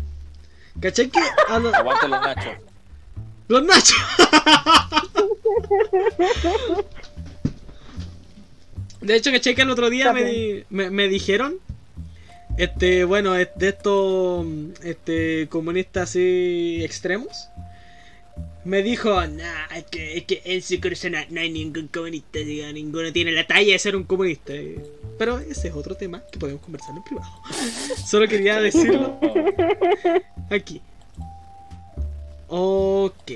¿Cachai 0.81 1.09
que 1.11 1.21
a 1.49 1.59
lo- 1.59 1.75
Aguante 1.75 2.09
los 2.09 2.21
nachos. 2.21 2.55
los 3.49 3.65
nachos? 3.65 3.97
De 9.01 9.17
hecho, 9.17 9.33
¿cachai 9.33 9.55
que 9.57 9.63
el 9.63 9.71
otro 9.71 9.91
día 9.91 10.13
me, 10.13 10.25
di- 10.25 10.65
me, 10.71 10.91
me 10.91 11.09
dijeron? 11.09 11.59
Este, 12.57 13.05
bueno, 13.05 13.33
de 13.33 13.49
estos 13.61 14.47
este, 14.83 15.49
comunistas 15.49 16.11
así 16.11 16.81
extremos. 16.83 17.49
Me 18.65 18.83
dijo, 18.83 19.11
nah, 19.27 19.67
es 19.75 19.85
que, 19.85 20.19
es 20.19 20.25
que 20.25 20.43
en 20.45 20.63
su 20.63 20.77
no, 21.11 21.19
no 21.31 21.41
hay 21.41 21.51
ningún 21.51 21.89
comunista, 21.89 22.39
digo, 22.39 22.71
ninguno 22.73 23.13
tiene 23.13 23.33
la 23.33 23.47
talla 23.47 23.73
de 23.73 23.79
ser 23.79 23.97
un 23.97 24.05
comunista. 24.05 24.53
Pero 25.19 25.39
ese 25.39 25.69
es 25.69 25.75
otro 25.75 25.97
tema 25.97 26.23
que 26.31 26.39
podemos 26.39 26.63
conversar 26.63 26.95
en 26.97 27.03
privado. 27.03 27.33
Solo 28.07 28.29
quería 28.29 28.61
decirlo 28.61 29.19
aquí. 30.51 30.81
Ok, 32.49 33.33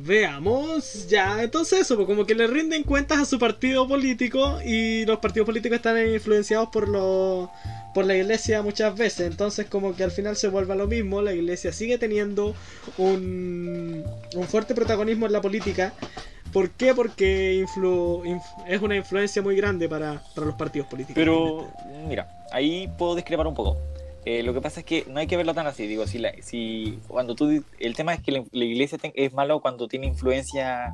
veamos. 0.00 1.08
Ya, 1.08 1.42
entonces 1.42 1.80
eso, 1.80 1.96
pues 1.96 2.06
como 2.06 2.26
que 2.26 2.34
le 2.34 2.46
rinden 2.46 2.84
cuentas 2.84 3.18
a 3.18 3.24
su 3.24 3.38
partido 3.38 3.88
político 3.88 4.60
y 4.64 5.04
los 5.06 5.18
partidos 5.18 5.46
políticos 5.46 5.76
están 5.76 6.06
influenciados 6.06 6.68
por 6.68 6.86
los 6.86 7.48
por 7.94 8.04
la 8.04 8.16
iglesia 8.16 8.62
muchas 8.62 8.94
veces. 8.96 9.30
Entonces 9.30 9.66
como 9.66 9.94
que 9.94 10.04
al 10.04 10.10
final 10.10 10.36
se 10.36 10.48
vuelve 10.48 10.72
a 10.72 10.76
lo 10.76 10.86
mismo. 10.86 11.22
La 11.22 11.32
iglesia 11.32 11.72
sigue 11.72 11.98
teniendo 11.98 12.54
un, 12.98 14.04
un 14.34 14.44
fuerte 14.44 14.74
protagonismo 14.74 15.26
en 15.26 15.32
la 15.32 15.40
política. 15.40 15.94
¿Por 16.52 16.70
qué? 16.70 16.94
Porque 16.94 17.64
influ- 17.64 18.24
inf- 18.24 18.64
es 18.66 18.82
una 18.82 18.96
influencia 18.96 19.40
muy 19.40 19.54
grande 19.54 19.88
para, 19.88 20.20
para 20.34 20.46
los 20.48 20.56
partidos 20.56 20.88
políticos. 20.88 21.14
Pero, 21.14 21.68
mira, 22.08 22.28
ahí 22.50 22.88
puedo 22.98 23.14
discrepar 23.14 23.46
un 23.46 23.54
poco. 23.54 23.78
Eh, 24.24 24.42
lo 24.42 24.52
que 24.52 24.60
pasa 24.60 24.80
es 24.80 24.86
que 24.86 25.06
no 25.08 25.20
hay 25.20 25.26
que 25.26 25.36
verlo 25.36 25.54
tan 25.54 25.66
así. 25.66 25.86
Digo, 25.86 26.06
si, 26.06 26.18
la, 26.18 26.32
si 26.42 26.98
cuando 27.08 27.34
tú. 27.34 27.64
El 27.78 27.94
tema 27.94 28.14
es 28.14 28.20
que 28.20 28.32
la, 28.32 28.44
la 28.50 28.64
iglesia 28.64 28.98
es 29.14 29.32
malo 29.32 29.60
cuando 29.60 29.86
tiene 29.88 30.06
influencia 30.08 30.92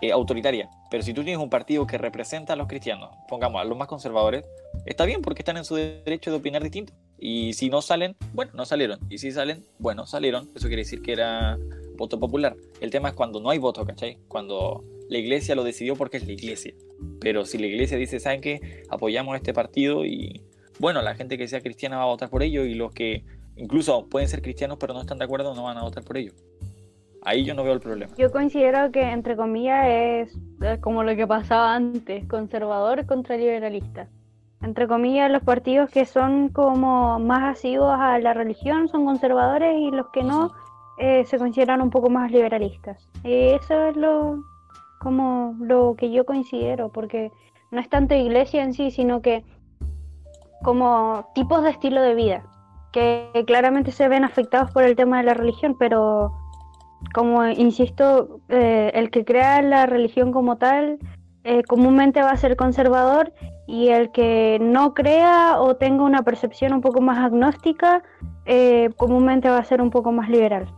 eh, 0.00 0.12
autoritaria. 0.12 0.68
Pero 0.90 1.02
si 1.02 1.12
tú 1.14 1.22
tienes 1.24 1.42
un 1.42 1.50
partido 1.50 1.86
que 1.86 1.98
representa 1.98 2.52
a 2.52 2.56
los 2.56 2.68
cristianos, 2.68 3.10
pongamos 3.28 3.60
a 3.60 3.64
los 3.64 3.76
más 3.76 3.88
conservadores, 3.88 4.44
está 4.84 5.04
bien 5.04 5.22
porque 5.22 5.42
están 5.42 5.56
en 5.56 5.64
su 5.64 5.74
derecho 5.74 6.30
de 6.30 6.36
opinar 6.36 6.62
distinto. 6.62 6.92
Y 7.18 7.54
si 7.54 7.70
no 7.70 7.82
salen, 7.82 8.16
bueno, 8.32 8.52
no 8.54 8.66
salieron. 8.66 9.00
Y 9.08 9.18
si 9.18 9.32
salen, 9.32 9.64
bueno, 9.78 10.06
salieron. 10.06 10.50
Eso 10.54 10.68
quiere 10.68 10.82
decir 10.82 11.02
que 11.02 11.12
era 11.12 11.58
voto 11.96 12.20
popular. 12.20 12.56
El 12.80 12.90
tema 12.90 13.08
es 13.08 13.14
cuando 13.14 13.40
no 13.40 13.50
hay 13.50 13.58
voto, 13.58 13.84
¿cachai? 13.84 14.18
Cuando 14.28 14.84
la 15.08 15.18
iglesia 15.18 15.54
lo 15.54 15.64
decidió 15.64 15.96
porque 15.96 16.18
es 16.18 16.26
la 16.26 16.32
iglesia. 16.32 16.74
Pero 17.20 17.44
si 17.44 17.58
la 17.58 17.66
iglesia 17.66 17.96
dice, 17.96 18.20
¿saben 18.20 18.40
qué? 18.40 18.84
Apoyamos 18.88 19.34
a 19.34 19.36
este 19.36 19.54
partido 19.54 20.04
y, 20.04 20.42
bueno, 20.78 21.02
la 21.02 21.14
gente 21.14 21.38
que 21.38 21.48
sea 21.48 21.60
cristiana 21.60 21.96
va 21.96 22.02
a 22.02 22.06
votar 22.06 22.28
por 22.28 22.42
ello 22.42 22.64
y 22.64 22.74
los 22.74 22.92
que 22.92 23.24
incluso 23.56 24.06
pueden 24.06 24.28
ser 24.28 24.42
cristianos 24.42 24.76
pero 24.78 24.92
no 24.92 25.00
están 25.00 25.18
de 25.18 25.24
acuerdo 25.24 25.54
no 25.54 25.64
van 25.64 25.78
a 25.78 25.82
votar 25.82 26.04
por 26.04 26.18
ello. 26.18 26.32
Ahí 27.26 27.44
yo 27.44 27.54
no 27.54 27.64
veo 27.64 27.72
el 27.72 27.80
problema. 27.80 28.14
Yo 28.16 28.30
considero 28.30 28.92
que, 28.92 29.02
entre 29.02 29.34
comillas, 29.34 29.84
es 29.84 30.38
eh, 30.62 30.78
como 30.80 31.02
lo 31.02 31.16
que 31.16 31.26
pasaba 31.26 31.74
antes, 31.74 32.24
conservador 32.28 33.04
contra 33.04 33.36
liberalista. 33.36 34.06
Entre 34.62 34.86
comillas, 34.86 35.28
los 35.28 35.42
partidos 35.42 35.90
que 35.90 36.06
son 36.06 36.50
como 36.50 37.18
más 37.18 37.56
asiduos 37.56 37.98
a 37.98 38.20
la 38.20 38.32
religión 38.32 38.86
son 38.86 39.04
conservadores 39.04 39.76
y 39.76 39.90
los 39.90 40.08
que 40.10 40.22
no 40.22 40.52
eh, 40.98 41.24
se 41.26 41.36
consideran 41.36 41.82
un 41.82 41.90
poco 41.90 42.10
más 42.10 42.30
liberalistas. 42.30 43.08
Y 43.24 43.48
eso 43.48 43.88
es 43.88 43.96
lo, 43.96 44.44
como 45.00 45.56
lo 45.58 45.96
que 45.98 46.12
yo 46.12 46.24
considero, 46.24 46.90
porque 46.92 47.32
no 47.72 47.80
es 47.80 47.88
tanto 47.88 48.14
iglesia 48.14 48.62
en 48.62 48.72
sí, 48.72 48.92
sino 48.92 49.20
que 49.20 49.44
como 50.62 51.28
tipos 51.34 51.64
de 51.64 51.70
estilo 51.70 52.02
de 52.02 52.14
vida, 52.14 52.44
que 52.92 53.28
claramente 53.48 53.90
se 53.90 54.06
ven 54.06 54.22
afectados 54.22 54.70
por 54.70 54.84
el 54.84 54.94
tema 54.94 55.18
de 55.18 55.24
la 55.24 55.34
religión, 55.34 55.74
pero 55.76 56.32
como 57.12 57.46
insisto, 57.46 58.40
eh, 58.48 58.90
el 58.94 59.10
que 59.10 59.24
crea 59.24 59.62
la 59.62 59.86
religión 59.86 60.32
como 60.32 60.58
tal 60.58 60.98
eh, 61.44 61.62
comúnmente 61.62 62.22
va 62.22 62.30
a 62.30 62.36
ser 62.36 62.56
conservador 62.56 63.32
y 63.66 63.88
el 63.88 64.10
que 64.10 64.58
no 64.60 64.94
crea 64.94 65.60
o 65.60 65.76
tenga 65.76 66.02
una 66.02 66.22
percepción 66.22 66.72
un 66.72 66.80
poco 66.80 67.00
más 67.00 67.18
agnóstica 67.18 68.02
eh, 68.44 68.90
comúnmente 68.96 69.48
va 69.48 69.58
a 69.58 69.64
ser 69.64 69.80
un 69.80 69.90
poco 69.90 70.12
más 70.12 70.28
liberal. 70.28 70.72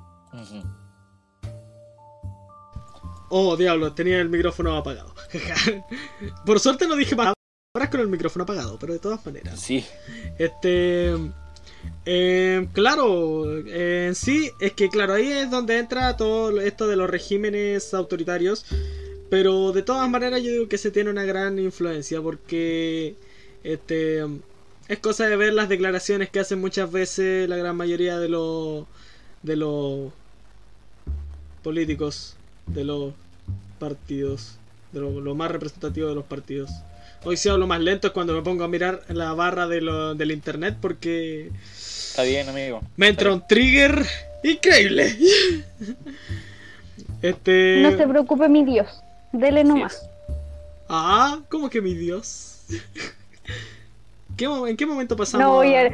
Oh, 3.30 3.56
diablo, 3.56 3.92
tenía 3.94 4.20
el 4.20 4.28
micrófono 4.28 4.76
apagado. 4.76 5.14
Por 6.46 6.60
suerte 6.60 6.86
no 6.86 6.96
dije 6.96 7.14
palabras 7.16 7.34
con 7.90 8.00
el 8.00 8.08
micrófono 8.08 8.44
apagado, 8.44 8.78
pero 8.78 8.92
de 8.92 8.98
todas 8.98 9.24
maneras. 9.24 9.60
Sí, 9.60 9.84
Este. 10.38 11.14
Eh, 12.06 12.68
claro, 12.72 13.44
eh, 13.66 14.12
sí, 14.14 14.50
es 14.60 14.72
que 14.72 14.88
claro, 14.88 15.14
ahí 15.14 15.30
es 15.30 15.50
donde 15.50 15.78
entra 15.78 16.16
todo 16.16 16.58
esto 16.60 16.86
de 16.86 16.96
los 16.96 17.10
regímenes 17.10 17.92
autoritarios. 17.94 18.64
Pero 19.30 19.72
de 19.72 19.82
todas 19.82 20.08
maneras, 20.08 20.42
yo 20.42 20.50
digo 20.50 20.68
que 20.68 20.78
se 20.78 20.90
tiene 20.90 21.10
una 21.10 21.24
gran 21.24 21.58
influencia 21.58 22.20
porque. 22.22 23.16
Este. 23.62 24.24
Es 24.88 24.98
cosa 25.00 25.26
de 25.26 25.36
ver 25.36 25.52
las 25.52 25.68
declaraciones 25.68 26.30
que 26.30 26.40
hacen 26.40 26.60
muchas 26.60 26.90
veces 26.90 27.48
la 27.48 27.56
gran 27.56 27.76
mayoría 27.76 28.18
de 28.18 28.28
los. 28.28 28.86
de 29.42 29.56
los. 29.56 30.12
políticos, 31.62 32.36
de 32.66 32.84
los 32.84 33.12
partidos, 33.78 34.58
de 34.92 35.00
lo, 35.00 35.20
lo 35.20 35.34
más 35.34 35.50
representativo 35.50 36.08
de 36.08 36.14
los 36.14 36.24
partidos. 36.24 36.70
Hoy 37.24 37.36
si 37.36 37.48
hablo 37.48 37.66
más 37.66 37.80
lento 37.80 38.06
es 38.08 38.12
cuando 38.12 38.32
me 38.34 38.42
pongo 38.42 38.64
a 38.64 38.68
mirar 38.68 39.02
la 39.08 39.32
barra 39.34 39.66
de 39.66 39.80
lo- 39.80 40.14
del 40.14 40.30
internet 40.30 40.76
porque 40.80 41.50
está 41.76 42.22
bien, 42.22 42.48
amigo. 42.48 42.80
me 42.96 43.08
entra 43.08 43.32
un 43.32 43.46
trigger 43.46 44.04
increíble. 44.42 45.16
Este. 47.22 47.80
No 47.82 47.96
se 47.96 48.06
preocupe 48.06 48.48
mi 48.48 48.64
Dios, 48.64 49.02
dele 49.32 49.64
nomás. 49.64 50.08
Ah, 50.88 51.40
¿cómo 51.48 51.68
que 51.68 51.80
mi 51.80 51.94
Dios? 51.94 52.60
¿Qué 54.36 54.44
¿En 54.44 54.76
qué 54.76 54.86
momento 54.86 55.16
pasamos? 55.16 55.44
No 55.44 55.54
voy 55.54 55.74
a- 55.74 55.86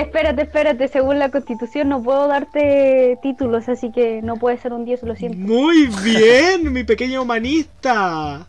Espérate, 0.00 0.42
espérate, 0.42 0.88
según 0.88 1.18
la 1.18 1.30
constitución 1.30 1.90
no 1.90 2.02
puedo 2.02 2.26
darte 2.26 3.18
títulos, 3.22 3.68
así 3.68 3.92
que 3.92 4.22
no 4.22 4.36
puede 4.36 4.56
ser 4.56 4.72
un 4.72 4.86
dios, 4.86 5.02
lo 5.02 5.14
siento. 5.14 5.36
Muy 5.36 5.88
bien, 6.02 6.72
mi 6.72 6.84
pequeña 6.84 7.20
humanista. 7.20 8.46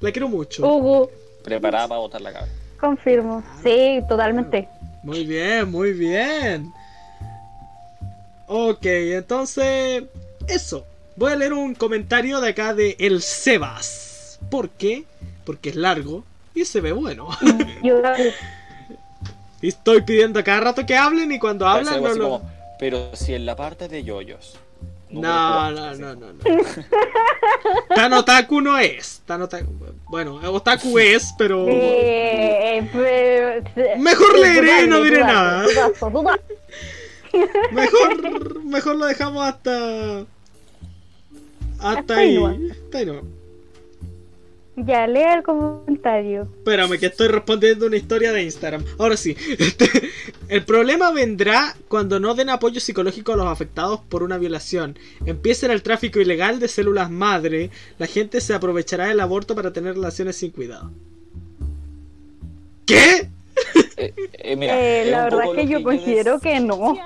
La 0.00 0.10
quiero 0.12 0.28
mucho. 0.28 0.66
Hugo, 0.66 1.08
Preparada 1.42 1.88
para 1.88 2.00
botar 2.00 2.20
la 2.20 2.32
cabeza. 2.32 2.52
confirmo. 2.80 3.42
Sí, 3.62 4.00
totalmente. 4.08 4.68
Muy 5.02 5.24
bien, 5.24 5.70
muy 5.70 5.92
bien. 5.92 6.72
Ok, 8.46 8.84
entonces. 8.84 10.04
Eso. 10.46 10.86
Voy 11.16 11.32
a 11.32 11.36
leer 11.36 11.52
un 11.52 11.74
comentario 11.74 12.40
de 12.40 12.50
acá 12.50 12.74
de 12.74 12.96
El 12.98 13.22
Sebas. 13.22 14.38
¿Por 14.50 14.70
qué? 14.70 15.04
Porque 15.44 15.70
es 15.70 15.76
largo 15.76 16.24
y 16.54 16.64
se 16.64 16.80
ve 16.80 16.92
bueno. 16.92 17.28
Yo, 17.82 18.00
Y 19.62 19.68
estoy 19.68 20.02
pidiendo 20.02 20.40
a 20.40 20.42
cada 20.42 20.60
rato 20.60 20.86
que 20.86 20.96
hablen 20.96 21.30
y 21.32 21.38
cuando 21.38 21.66
hablan 21.66 22.02
no 22.02 22.14
lo. 22.14 22.30
como, 22.30 22.50
pero 22.78 23.14
si 23.14 23.34
en 23.34 23.44
la 23.44 23.56
parte 23.56 23.88
de 23.88 24.02
yoyos. 24.02 24.58
No, 25.12 25.70
no, 25.72 25.94
no, 25.94 26.14
no, 26.14 26.32
no. 26.32 26.40
Tan 27.94 28.12
otaku 28.12 28.60
no 28.60 28.78
es. 28.78 29.22
Tan 29.26 29.42
otaku... 29.42 29.66
Bueno, 30.08 30.36
otaku 30.52 30.98
es, 30.98 31.34
pero. 31.36 31.66
eh, 31.68 32.88
eh, 32.94 33.94
Mejor 33.98 34.38
leeré 34.38 34.84
y 34.84 34.86
no 34.86 35.02
diré 35.02 35.20
nada. 35.20 35.64
Mejor, 37.72 38.64
mejor 38.64 38.96
lo 38.96 39.06
dejamos 39.06 39.44
hasta. 39.46 40.24
Hasta 41.80 42.16
ahí. 42.16 42.36
Hasta 42.70 42.98
ahí 42.98 43.06
nomás. 43.06 43.24
Ya, 44.86 45.06
lea 45.06 45.34
el 45.34 45.42
comentario. 45.42 46.42
Espérame, 46.42 46.98
que 46.98 47.06
estoy 47.06 47.28
respondiendo 47.28 47.86
una 47.86 47.96
historia 47.96 48.32
de 48.32 48.42
Instagram. 48.42 48.84
Ahora 48.98 49.16
sí, 49.16 49.36
este, 49.58 49.88
el 50.48 50.64
problema 50.64 51.10
vendrá 51.10 51.76
cuando 51.88 52.20
no 52.20 52.34
den 52.34 52.50
apoyo 52.50 52.80
psicológico 52.80 53.32
a 53.32 53.36
los 53.36 53.46
afectados 53.46 54.00
por 54.08 54.22
una 54.22 54.38
violación. 54.38 54.98
Empiece 55.26 55.66
el 55.66 55.82
tráfico 55.82 56.20
ilegal 56.20 56.60
de 56.60 56.68
células 56.68 57.10
madre. 57.10 57.70
La 57.98 58.06
gente 58.06 58.40
se 58.40 58.54
aprovechará 58.54 59.06
del 59.06 59.20
aborto 59.20 59.54
para 59.54 59.72
tener 59.72 59.94
relaciones 59.94 60.36
sin 60.36 60.50
cuidado. 60.50 60.90
¿Qué? 62.86 63.28
Eh, 63.96 64.14
eh, 64.32 64.56
mira, 64.56 64.80
Eh, 64.80 65.10
la 65.10 65.24
verdad 65.24 65.44
es 65.46 65.56
que 65.56 65.66
yo 65.66 65.82
considero 65.82 66.40
que 66.40 66.58
no. 66.60 66.96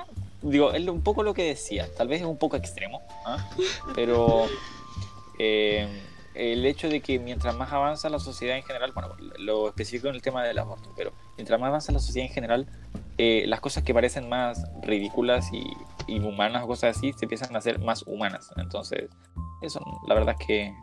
Digo, 0.41 0.71
es 0.71 0.87
un 0.87 1.01
poco 1.01 1.23
lo 1.23 1.33
que 1.33 1.43
decía. 1.43 1.89
Tal 1.97 2.07
vez 2.07 2.21
es 2.21 2.27
un 2.27 2.37
poco 2.37 2.55
extremo, 2.55 3.01
¿ah? 3.25 3.49
pero 3.95 4.47
eh, 5.39 5.87
el 6.35 6.65
hecho 6.65 6.89
de 6.89 7.01
que 7.01 7.19
mientras 7.19 7.55
más 7.55 7.71
avanza 7.71 8.09
la 8.09 8.19
sociedad 8.19 8.57
en 8.57 8.63
general, 8.63 8.91
bueno, 8.93 9.15
lo 9.37 9.67
específico 9.67 10.09
en 10.09 10.15
el 10.15 10.21
tema 10.21 10.43
del 10.43 10.59
aborto, 10.59 10.93
pero 10.95 11.13
mientras 11.37 11.59
más 11.59 11.69
avanza 11.69 11.91
la 11.91 11.99
sociedad 11.99 12.27
en 12.27 12.33
general, 12.33 12.67
eh, 13.17 13.45
las 13.47 13.61
cosas 13.61 13.83
que 13.83 13.93
parecen 13.93 14.27
más 14.27 14.65
ridículas 14.83 15.51
y 15.53 15.63
inhumanas 16.07 16.63
o 16.63 16.67
cosas 16.67 16.97
así 16.97 17.13
se 17.13 17.25
empiezan 17.25 17.55
a 17.55 17.59
hacer 17.59 17.79
más 17.79 18.03
humanas. 18.05 18.51
Entonces, 18.57 19.09
eso 19.61 19.81
la 20.07 20.15
verdad 20.15 20.35
es 20.39 20.45
que 20.45 20.73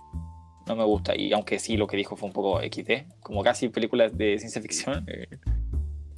no 0.67 0.77
me 0.77 0.85
gusta. 0.85 1.15
Y 1.17 1.33
aunque 1.33 1.59
sí 1.59 1.77
lo 1.77 1.87
que 1.87 1.97
dijo 1.97 2.17
fue 2.17 2.29
un 2.29 2.33
poco 2.33 2.61
XD, 2.61 3.21
como 3.21 3.43
casi 3.43 3.69
películas 3.69 4.17
de 4.17 4.39
ciencia 4.39 4.63
ficción, 4.63 5.05
eh, 5.09 5.27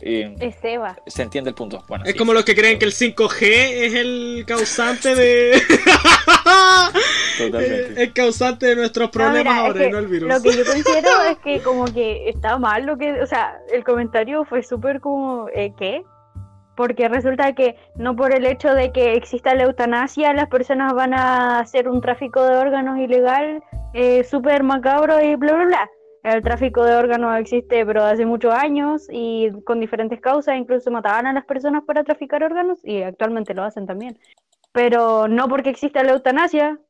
eh, 0.07 0.37
Es 0.41 0.57
Eva. 0.63 0.97
se 1.07 1.23
entiende 1.23 1.51
el 1.51 1.57
punto. 1.57 1.83
Bueno, 1.89 2.05
Es 2.05 2.13
sí, 2.13 2.19
como 2.19 2.33
sí, 2.33 2.35
los 2.37 2.45
que 2.45 2.55
creen 2.55 2.75
to- 2.75 2.81
que 2.81 2.85
el 2.87 2.93
5G 2.93 3.41
es 3.43 3.95
el 3.95 4.45
causante 4.47 5.15
de. 5.15 5.63
Totalmente. 7.39 8.03
el 8.03 8.13
causante 8.13 8.67
de 8.67 8.77
nuestros 8.77 9.11
problemas 9.11 9.45
No, 9.45 9.51
mira, 9.51 9.55
es 9.55 9.67
ahora 9.69 9.81
que 9.81 9.91
no 9.91 9.99
el 9.99 10.07
virus. 10.07 10.29
Lo 10.29 10.43
que 10.43 10.57
yo 10.57 10.65
considero 10.73 11.23
es 11.31 11.39
que 11.39 11.61
como 11.63 11.85
que 11.87 12.29
está 12.29 12.59
mal 12.59 12.87
lo 12.87 12.97
que, 12.99 13.21
o 13.23 13.27
sea, 13.27 13.59
el 13.73 13.85
comentario 13.85 14.45
fue 14.45 14.63
súper 14.63 15.01
como, 15.01 15.49
eh, 15.55 15.73
¿qué? 15.79 16.03
Porque 16.77 17.09
resulta 17.09 17.53
que 17.55 17.77
no 17.95 18.17
por 18.17 18.35
el 18.35 18.45
hecho 18.47 18.75
de 18.75 18.91
que 18.93 19.15
exista 19.15 19.55
la 19.55 19.63
eutanasia 19.65 20.33
las 20.35 20.49
personas 20.49 20.93
van 20.93 21.15
a 21.15 21.61
hacer 21.61 21.89
un 21.89 22.01
tráfico 22.01 22.45
de 22.45 22.57
órganos 22.57 22.99
ilegal, 22.99 23.63
eh, 23.95 24.25
súper 24.25 24.65
macabro 24.65 25.23
y 25.23 25.37
bla, 25.37 25.53
bla, 25.55 25.65
bla. 25.67 25.91
El 26.25 26.41
tráfico 26.41 26.83
de 26.85 26.97
órganos 26.97 27.39
existe 27.39 27.85
pero 27.85 28.03
hace 28.03 28.25
muchos 28.25 28.55
años 28.55 29.09
y 29.13 29.51
con 29.65 29.79
diferentes 29.79 30.23
causas, 30.23 30.57
incluso 30.57 30.91
mataban 30.91 31.27
a 31.27 31.35
las 31.35 31.45
personas 31.45 31.85
para 31.85 32.03
traficar 32.03 32.43
órganos 32.43 32.79
y 32.83 33.03
actualmente 33.03 33.53
lo 33.53 33.63
hacen 33.63 33.87
también. 33.87 34.19
Pero 34.73 35.29
no 35.29 35.49
porque 35.49 35.69
exista 35.69 36.03
la 36.03 36.13
eutanasia, 36.13 36.81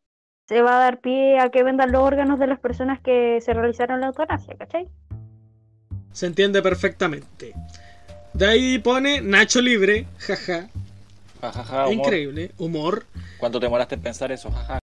se 0.46 0.62
va 0.62 0.76
a 0.76 0.84
dar 0.84 1.00
pie 1.00 1.40
a 1.40 1.48
que 1.48 1.64
vendan 1.64 1.90
los 1.90 2.02
órganos 2.02 2.38
de 2.38 2.46
las 2.46 2.60
personas 2.60 3.00
que 3.00 3.40
se 3.40 3.52
realizaron 3.52 4.00
la 4.00 4.06
eutanasia, 4.06 4.54
¿cachai? 4.56 4.88
Se 6.12 6.26
entiende 6.26 6.62
perfectamente. 6.62 7.54
De 8.34 8.46
ahí 8.46 8.78
pone 8.78 9.20
Nacho 9.20 9.60
Libre, 9.60 10.06
jaja. 10.18 10.68
Jajaja. 11.40 11.92
Increíble, 11.92 12.52
humor. 12.56 13.04
¿Cuánto 13.38 13.58
te 13.58 13.66
demoraste 13.66 13.96
en 13.96 14.02
pensar 14.02 14.30
eso? 14.30 14.52
Jaja. 14.52 14.78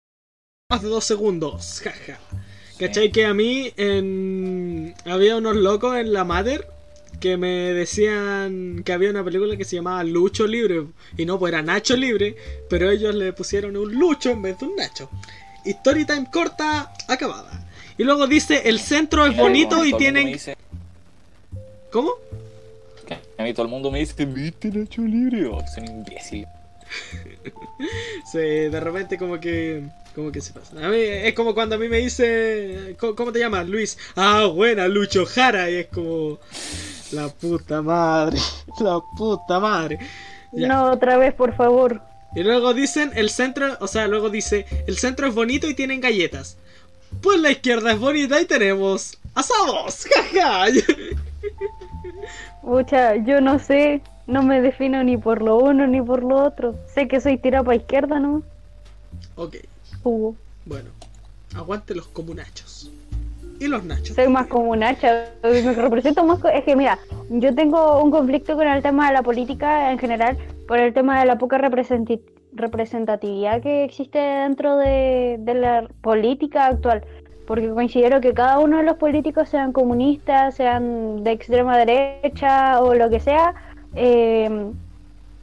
Más 0.70 0.82
de 0.82 0.90
dos 0.90 1.06
segundos, 1.06 1.82
jaja. 1.82 2.20
¿Cachai? 2.88 3.12
Que 3.12 3.26
a 3.26 3.34
mí 3.34 3.72
en... 3.78 4.94
había 5.06 5.38
unos 5.38 5.56
locos 5.56 5.96
en 5.98 6.14
la 6.14 6.24
Mother 6.24 6.68
que 7.20 7.38
me 7.38 7.74
decían 7.74 8.82
que 8.84 8.94
había 8.94 9.12
una 9.12 9.24
película 9.24 9.56
que 9.56 9.64
se 9.66 9.76
llamaba 9.76 10.04
Lucho 10.04 10.48
Libre. 10.48 10.86
Y 11.18 11.26
no, 11.26 11.38
pues 11.38 11.54
era 11.54 11.62
Nacho 11.62 11.96
Libre, 11.96 12.36
pero 12.70 12.90
ellos 12.90 13.14
le 13.14 13.34
pusieron 13.34 13.78
un 13.78 13.94
Lucho 13.94 14.32
en 14.32 14.42
vez 14.42 14.58
de 14.60 14.66
un 14.66 14.76
Nacho. 14.76 15.10
Story 15.64 16.06
time 16.06 16.28
corta, 16.34 16.92
acabada. 17.08 17.70
Y 17.98 18.04
luego 18.04 18.26
dice, 18.26 18.64
el 18.66 18.80
centro 18.80 19.26
es 19.28 19.38
bonito 19.38 19.86
y 19.86 19.94
tienen... 19.94 20.34
dice- 20.34 20.58
¿Cómo? 21.92 22.14
A 23.38 23.44
mí 23.44 23.54
todo 23.54 23.66
el 23.66 23.72
mundo 23.72 23.92
me 23.92 24.00
dice, 24.00 24.26
¿viste 24.26 24.70
Nacho 24.70 25.02
Libre? 25.02 25.46
Oh, 25.48 25.62
soy 25.74 25.84
un 25.88 26.04
Se, 28.32 28.70
de 28.70 28.80
repente 28.80 29.18
como 29.18 29.40
que 29.40 29.84
como 30.16 30.32
que 30.32 30.42
se 30.42 30.54
pasa. 30.54 30.76
A 30.86 30.90
mí 30.90 30.98
es 31.00 31.34
como 31.34 31.54
cuando 31.54 31.76
a 31.76 31.78
mí 31.78 31.88
me 31.88 31.98
dice 31.98 32.96
¿cómo, 33.00 33.32
te 33.32 33.40
llamas? 33.40 33.68
Luis. 33.68 33.98
Ah, 34.16 34.46
buena, 34.54 34.88
Lucho 34.88 35.26
Jara 35.26 35.70
y 35.70 35.76
es 35.76 35.88
como 35.88 36.40
la 37.12 37.30
puta 37.30 37.82
madre, 37.82 38.38
la 38.80 39.00
puta 39.18 39.60
madre. 39.60 40.00
Ya. 40.52 40.68
No, 40.68 40.92
otra 40.92 41.18
vez, 41.18 41.34
por 41.34 41.56
favor. 41.56 42.02
Y 42.36 42.44
luego 42.44 42.74
dicen 42.74 43.12
el 43.16 43.30
centro, 43.30 43.78
o 43.80 43.88
sea, 43.88 44.08
luego 44.08 44.30
dice, 44.30 44.66
el 44.88 44.98
centro 44.98 45.28
es 45.28 45.36
bonito 45.36 45.68
y 45.68 45.74
tienen 45.74 46.00
galletas. 46.00 46.58
Pues 47.22 47.40
la 47.40 47.52
izquierda 47.52 47.92
es 47.92 48.00
bonita 48.00 48.40
y 48.40 48.46
tenemos 48.46 49.18
asados. 49.36 50.06
Jaja. 50.34 50.68
Pucha, 52.62 53.16
yo 53.18 53.42
no 53.42 53.60
sé, 53.60 54.02
no 54.28 54.44
me 54.44 54.62
defino 54.62 55.04
ni 55.04 55.18
por 55.18 55.42
lo 55.42 55.58
uno 55.58 55.88
ni 55.88 56.02
por 56.02 56.24
lo 56.24 56.44
otro. 56.44 56.76
Sé 56.88 57.08
que 57.08 57.20
soy 57.20 57.38
tirada 57.38 57.64
para 57.64 57.78
izquierda, 57.78 58.20
¿no? 58.20 58.44
ok, 59.36 59.56
Hugo. 60.04 60.36
bueno. 60.66 60.90
Aguante 61.56 61.96
los 61.96 62.08
comunachos. 62.08 62.92
Y 63.60 63.68
los 63.68 63.84
nachos. 63.84 64.16
Soy 64.16 64.28
más 64.28 64.48
como 64.48 64.72
un 64.72 64.84
hacha, 64.84 65.30
me 65.44 65.74
represento 65.74 66.24
más... 66.24 66.40
Es 66.54 66.64
que 66.64 66.76
mira, 66.76 66.98
yo 67.30 67.54
tengo 67.54 68.02
un 68.02 68.10
conflicto 68.10 68.56
con 68.56 68.68
el 68.68 68.82
tema 68.82 69.08
de 69.08 69.14
la 69.14 69.22
política 69.22 69.92
en 69.92 70.00
general, 70.00 70.38
por 70.68 70.80
el 70.80 70.94
tema 70.94 71.20
de 71.20 71.28
la 71.28 71.38
poca 71.38 71.60
representatividad 71.60 73.62
que 73.62 73.84
existe 73.84 74.18
dentro 74.18 74.78
de, 74.78 75.38
de 75.40 75.54
la 75.54 75.88
política 76.02 76.68
actual. 76.68 77.04
Porque 77.46 77.70
considero 77.70 78.22
que 78.22 78.34
cada 78.34 78.60
uno 78.60 78.78
de 78.78 78.84
los 78.84 78.98
políticos, 78.98 79.50
sean 79.50 79.74
comunistas, 79.74 80.56
sean 80.56 81.24
de 81.24 81.32
extrema 81.32 81.78
derecha 81.78 82.82
o 82.82 82.96
lo 82.96 83.10
que 83.10 83.20
sea, 83.20 83.54
eh, 83.96 84.72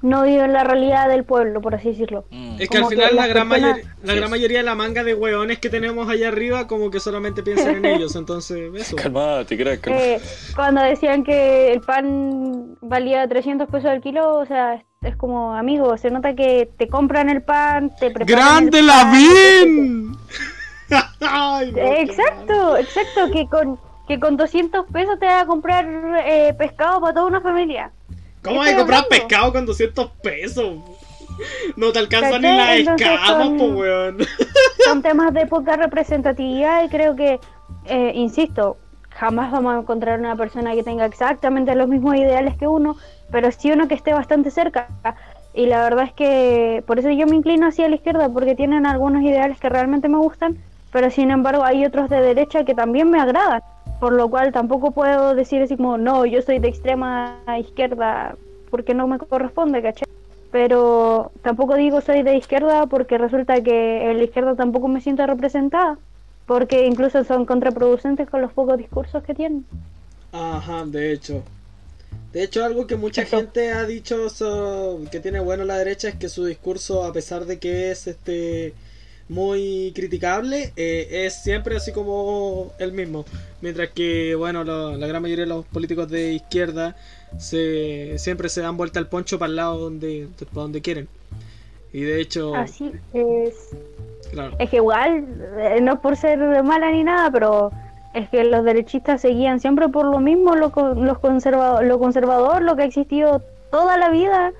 no 0.00 0.22
viven 0.22 0.52
la 0.52 0.62
realidad 0.62 1.08
del 1.08 1.24
pueblo, 1.24 1.60
por 1.60 1.74
así 1.74 1.88
decirlo. 1.88 2.24
Mm. 2.30 2.56
Es 2.60 2.68
que 2.68 2.76
al 2.78 2.84
que 2.84 2.88
final 2.90 3.16
la 3.16 3.26
gran, 3.26 3.48
personas- 3.48 3.70
mayoría, 3.76 3.94
la 4.02 4.12
Sí, 4.12 4.18
gran 4.18 4.30
mayoría 4.30 4.58
de 4.58 4.64
la 4.64 4.74
manga 4.76 5.02
de 5.04 5.14
hueones 5.14 5.58
que 5.58 5.70
tenemos 5.70 6.08
allá 6.08 6.28
arriba 6.28 6.66
como 6.68 6.90
que 6.90 7.00
solamente 7.00 7.42
piensan 7.42 7.76
en 7.76 7.84
ellos, 7.84 8.14
entonces 8.14 8.70
eso. 8.74 8.94
Calmate, 8.96 9.56
crack, 9.58 9.80
calmate. 9.80 10.14
Eh, 10.14 10.20
cuando 10.54 10.82
decían 10.82 11.24
que 11.24 11.72
el 11.72 11.80
pan 11.80 12.76
valía 12.80 13.26
300 13.26 13.68
pesos 13.68 13.90
al 13.90 14.00
kilo, 14.00 14.36
o 14.36 14.46
sea, 14.46 14.84
es, 15.02 15.16
como, 15.16 15.54
amigo, 15.54 15.96
se 15.96 16.10
nota 16.10 16.34
que 16.34 16.70
te 16.76 16.86
compran 16.88 17.28
el 17.28 17.42
pan, 17.42 17.90
te 17.98 18.10
preparan 18.10 18.26
¡Grande 18.26 18.78
el 18.78 18.86
la 18.86 19.02
pan, 19.02 19.12
VIN! 19.12 20.16
Ay, 21.20 21.72
no, 21.72 21.74
qué 21.74 22.00
Exacto, 22.02 22.76
exacto, 22.76 23.30
que 23.32 23.46
con 23.48 23.78
que 24.06 24.18
con 24.18 24.38
200 24.38 24.86
pesos 24.90 25.18
te 25.18 25.26
vas 25.26 25.42
a 25.42 25.46
comprar 25.46 25.86
eh, 26.24 26.54
pescado 26.56 26.98
para 27.00 27.12
toda 27.12 27.26
una 27.26 27.42
familia. 27.42 27.92
¿Cómo 28.48 28.62
¿Qué 28.62 28.68
hay 28.70 28.74
que 28.74 28.78
comprar 28.78 29.04
hablando? 29.04 29.26
pescado 29.28 29.52
con 29.52 29.66
200 29.66 30.10
pesos? 30.22 30.76
No 31.76 31.92
te 31.92 31.98
alcanzan 32.00 32.42
ni 32.42 32.48
las 32.48 32.76
escamas, 32.78 33.28
son- 33.28 33.56
po 33.58 33.64
weón. 33.66 34.18
Son 34.84 35.02
temas 35.02 35.32
de 35.34 35.46
poca 35.46 35.76
representatividad 35.76 36.84
y 36.84 36.88
creo 36.88 37.14
que, 37.14 37.38
eh, 37.86 38.12
insisto, 38.14 38.76
jamás 39.10 39.50
vamos 39.52 39.74
a 39.74 39.78
encontrar 39.80 40.18
una 40.18 40.34
persona 40.36 40.74
que 40.74 40.82
tenga 40.82 41.04
exactamente 41.04 41.74
los 41.74 41.88
mismos 41.88 42.16
ideales 42.16 42.56
que 42.56 42.66
uno, 42.66 42.96
pero 43.30 43.50
sí 43.52 43.70
uno 43.70 43.86
que 43.88 43.94
esté 43.94 44.12
bastante 44.14 44.50
cerca. 44.50 44.88
Y 45.54 45.66
la 45.66 45.82
verdad 45.82 46.04
es 46.04 46.12
que 46.12 46.82
por 46.86 46.98
eso 46.98 47.10
yo 47.10 47.26
me 47.26 47.36
inclino 47.36 47.66
hacia 47.66 47.88
la 47.88 47.96
izquierda, 47.96 48.28
porque 48.28 48.54
tienen 48.54 48.86
algunos 48.86 49.22
ideales 49.22 49.58
que 49.58 49.68
realmente 49.68 50.08
me 50.08 50.18
gustan, 50.18 50.56
pero 50.92 51.10
sin 51.10 51.30
embargo 51.30 51.64
hay 51.64 51.84
otros 51.84 52.08
de 52.08 52.20
derecha 52.20 52.64
que 52.64 52.74
también 52.74 53.10
me 53.10 53.20
agradan. 53.20 53.60
Por 54.00 54.12
lo 54.12 54.28
cual 54.30 54.52
tampoco 54.52 54.92
puedo 54.92 55.34
decir 55.34 55.62
así 55.62 55.76
como, 55.76 55.98
no, 55.98 56.24
yo 56.24 56.40
soy 56.42 56.58
de 56.60 56.68
extrema 56.68 57.42
izquierda, 57.58 58.36
porque 58.70 58.94
no 58.94 59.06
me 59.08 59.18
corresponde, 59.18 59.82
¿cachai? 59.82 60.04
Pero 60.50 61.32
tampoco 61.42 61.74
digo 61.74 62.00
soy 62.00 62.22
de 62.22 62.36
izquierda 62.36 62.86
porque 62.86 63.18
resulta 63.18 63.60
que 63.62 64.10
en 64.10 64.18
la 64.18 64.24
izquierda 64.24 64.54
tampoco 64.54 64.88
me 64.88 65.00
siento 65.00 65.26
representada, 65.26 65.98
porque 66.46 66.86
incluso 66.86 67.22
son 67.24 67.44
contraproducentes 67.44 68.30
con 68.30 68.40
los 68.40 68.52
pocos 68.52 68.78
discursos 68.78 69.22
que 69.24 69.34
tienen. 69.34 69.66
Ajá, 70.32 70.84
de 70.86 71.12
hecho. 71.12 71.42
De 72.32 72.42
hecho, 72.44 72.64
algo 72.64 72.86
que 72.86 72.96
mucha 72.96 73.22
Eso. 73.22 73.38
gente 73.38 73.72
ha 73.72 73.84
dicho 73.84 74.28
so- 74.28 75.00
que 75.10 75.20
tiene 75.20 75.40
bueno 75.40 75.64
la 75.64 75.78
derecha 75.78 76.08
es 76.08 76.14
que 76.14 76.28
su 76.28 76.44
discurso, 76.44 77.04
a 77.04 77.12
pesar 77.12 77.46
de 77.46 77.58
que 77.58 77.90
es 77.90 78.06
este 78.06 78.74
muy 79.28 79.92
criticable, 79.94 80.72
eh, 80.76 81.26
es 81.26 81.34
siempre 81.34 81.76
así 81.76 81.92
como 81.92 82.72
el 82.78 82.92
mismo. 82.92 83.24
Mientras 83.60 83.90
que, 83.90 84.34
bueno, 84.34 84.64
lo- 84.64 84.96
la 84.96 85.06
gran 85.06 85.20
mayoría 85.22 85.44
de 85.44 85.50
los 85.50 85.66
políticos 85.66 86.08
de 86.08 86.32
izquierda 86.32 86.96
se, 87.38 88.14
siempre 88.18 88.48
se 88.48 88.62
dan 88.62 88.76
vuelta 88.76 88.98
al 88.98 89.08
poncho 89.08 89.38
para 89.38 89.50
el 89.50 89.56
lado 89.56 89.78
donde, 89.78 90.28
para 90.38 90.62
donde 90.62 90.80
quieren. 90.80 91.08
Y 91.92 92.02
de 92.02 92.20
hecho, 92.20 92.54
Así 92.54 92.92
es. 93.12 93.54
claro. 94.30 94.56
Es 94.58 94.70
que 94.70 94.76
igual, 94.76 95.26
eh, 95.58 95.80
no 95.82 96.00
por 96.00 96.16
ser 96.16 96.38
mala 96.62 96.90
ni 96.90 97.04
nada, 97.04 97.30
pero 97.30 97.70
es 98.14 98.28
que 98.30 98.44
los 98.44 98.64
derechistas 98.64 99.20
seguían 99.20 99.60
siempre 99.60 99.88
por 99.88 100.06
lo 100.06 100.20
mismo, 100.20 100.54
lo, 100.54 100.68
los 100.94 101.18
lo 101.82 101.98
conservador, 101.98 102.62
lo 102.62 102.76
que 102.76 102.82
ha 102.82 102.86
existido 102.86 103.42
toda 103.70 103.96
la 103.98 104.08
vida. 104.10 104.52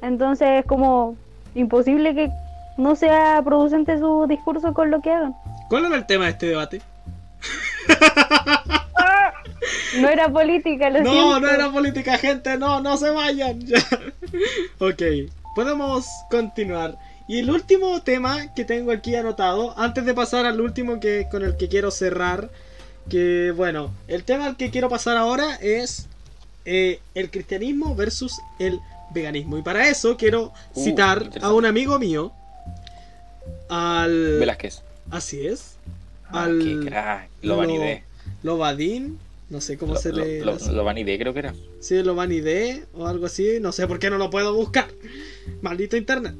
Entonces 0.00 0.48
es 0.60 0.64
como 0.66 1.16
imposible 1.54 2.14
que 2.14 2.30
no 2.82 2.96
sea 2.96 3.40
producente 3.44 3.98
su 3.98 4.26
discurso 4.28 4.72
con 4.74 4.90
lo 4.90 5.00
que 5.00 5.10
hagan. 5.10 5.34
¿Cuál 5.68 5.86
era 5.86 5.96
el 5.96 6.06
tema 6.06 6.24
de 6.26 6.30
este 6.32 6.46
debate? 6.46 6.82
No 10.00 10.08
era 10.08 10.28
política, 10.30 10.88
lo 10.90 11.02
No, 11.02 11.12
siento. 11.12 11.40
no 11.40 11.48
era 11.48 11.70
política, 11.70 12.16
gente, 12.18 12.56
no, 12.56 12.80
no 12.80 12.96
se 12.96 13.10
vayan. 13.10 13.60
Ya. 13.60 13.78
ok, 14.78 15.02
podemos 15.54 16.06
continuar. 16.30 16.96
Y 17.28 17.38
el 17.40 17.50
último 17.50 18.00
tema 18.02 18.52
que 18.54 18.64
tengo 18.64 18.90
aquí 18.90 19.14
anotado, 19.14 19.78
antes 19.78 20.04
de 20.04 20.14
pasar 20.14 20.46
al 20.46 20.60
último 20.60 20.98
que 20.98 21.28
con 21.30 21.44
el 21.44 21.56
que 21.56 21.68
quiero 21.68 21.90
cerrar, 21.90 22.50
que 23.08 23.52
bueno, 23.54 23.90
el 24.08 24.24
tema 24.24 24.46
al 24.46 24.56
que 24.56 24.70
quiero 24.70 24.88
pasar 24.88 25.16
ahora 25.18 25.56
es 25.60 26.08
eh, 26.64 27.00
el 27.14 27.30
cristianismo 27.30 27.94
versus 27.94 28.40
el 28.58 28.80
veganismo. 29.10 29.58
Y 29.58 29.62
para 29.62 29.88
eso 29.88 30.16
quiero 30.16 30.52
Uh, 30.74 30.84
citar 30.84 31.28
a 31.42 31.52
un 31.52 31.66
amigo 31.66 31.98
mío, 31.98 32.32
al... 33.72 34.38
Velázquez. 34.38 34.82
Así 35.10 35.46
es, 35.46 35.76
Ah, 36.26 36.44
al... 36.44 36.58
qué 36.58 36.88
crack. 36.88 37.30
Lo. 37.42 37.62
Lobadín, 38.42 39.18
no 39.50 39.60
sé 39.60 39.76
cómo 39.76 39.94
Lo, 39.94 40.00
se 40.00 40.10
lo, 40.10 40.24
le... 40.24 40.40
lo, 40.40 40.56
creo 40.58 41.32
que 41.32 41.38
era. 41.38 41.54
Sí, 41.80 42.02
lo 42.02 42.14
vanidé 42.14 42.84
o 42.94 43.06
algo 43.06 43.26
así. 43.26 43.58
No 43.60 43.72
sé 43.72 43.86
por 43.86 43.98
qué 43.98 44.10
no 44.10 44.18
lo 44.18 44.30
puedo 44.30 44.54
buscar. 44.54 44.88
Maldito 45.60 45.96
internet. 45.96 46.34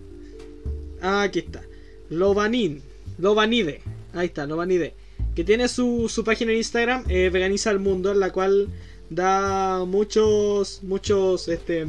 Ah, 1.01 1.23
aquí 1.23 1.41
está. 1.41 1.63
Lovanin. 2.09 2.83
Lovanide. 3.19 3.83
Ahí 4.15 4.27
está, 4.27 4.47
Lovanide. 4.47 4.95
Que 5.35 5.45
tiene 5.45 5.69
su, 5.69 6.09
su 6.09 6.25
página 6.25 6.53
en 6.53 6.59
Instagram, 6.59 7.05
eh, 7.09 7.31
Veganiza 7.33 7.71
el 7.71 7.79
Mundo, 7.79 8.13
en 8.13 8.21
la 8.21 8.31
cual 8.33 8.69
da 9.11 9.85
muchos, 9.87 10.83
muchos, 10.83 11.49
este, 11.49 11.87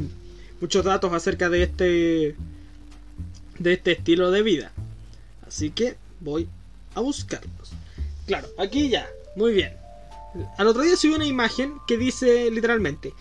muchos 0.60 0.84
datos 0.84 1.12
acerca 1.12 1.48
de 1.48 1.62
este, 1.62 2.34
de 3.58 3.72
este 3.72 3.92
estilo 3.92 4.30
de 4.30 4.42
vida. 4.42 4.72
Así 5.46 5.70
que 5.70 5.96
voy 6.20 6.48
a 6.94 7.00
buscarlos. 7.00 7.72
Claro, 8.26 8.48
aquí 8.58 8.88
ya, 8.88 9.08
muy 9.36 9.52
bien. 9.52 9.76
Al 10.58 10.66
otro 10.66 10.82
día 10.82 10.96
subí 10.96 11.14
una 11.14 11.26
imagen 11.26 11.78
que 11.86 11.96
dice 11.96 12.50
literalmente, 12.50 13.12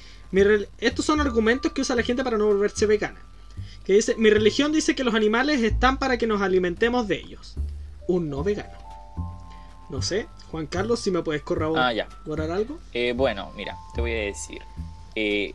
estos 0.79 1.05
son 1.05 1.21
argumentos 1.21 1.71
que 1.73 1.81
usa 1.81 1.95
la 1.95 2.03
gente 2.03 2.23
para 2.23 2.37
no 2.37 2.47
volverse 2.47 2.85
vegana. 2.85 3.19
Que 3.85 3.93
dice, 3.93 4.15
mi 4.15 4.29
religión 4.29 4.71
dice 4.71 4.95
que 4.95 5.03
los 5.03 5.13
animales 5.13 5.61
están 5.61 5.97
para 5.97 6.17
que 6.17 6.25
nos 6.25 6.41
alimentemos 6.41 7.07
de 7.07 7.17
ellos. 7.17 7.55
Un 8.07 8.29
no 8.29 8.43
vegano. 8.43 8.77
No 9.89 10.01
sé, 10.01 10.27
Juan 10.49 10.65
Carlos, 10.65 11.01
si 11.01 11.11
me 11.11 11.21
puedes 11.21 11.43
corroborar 11.43 11.85
ah, 11.85 11.93
ya. 11.93 12.07
algo. 12.51 12.79
Eh, 12.93 13.13
bueno, 13.15 13.51
mira, 13.55 13.77
te 13.93 14.01
voy 14.01 14.11
a 14.11 14.21
decir. 14.21 14.61
Eh, 15.13 15.53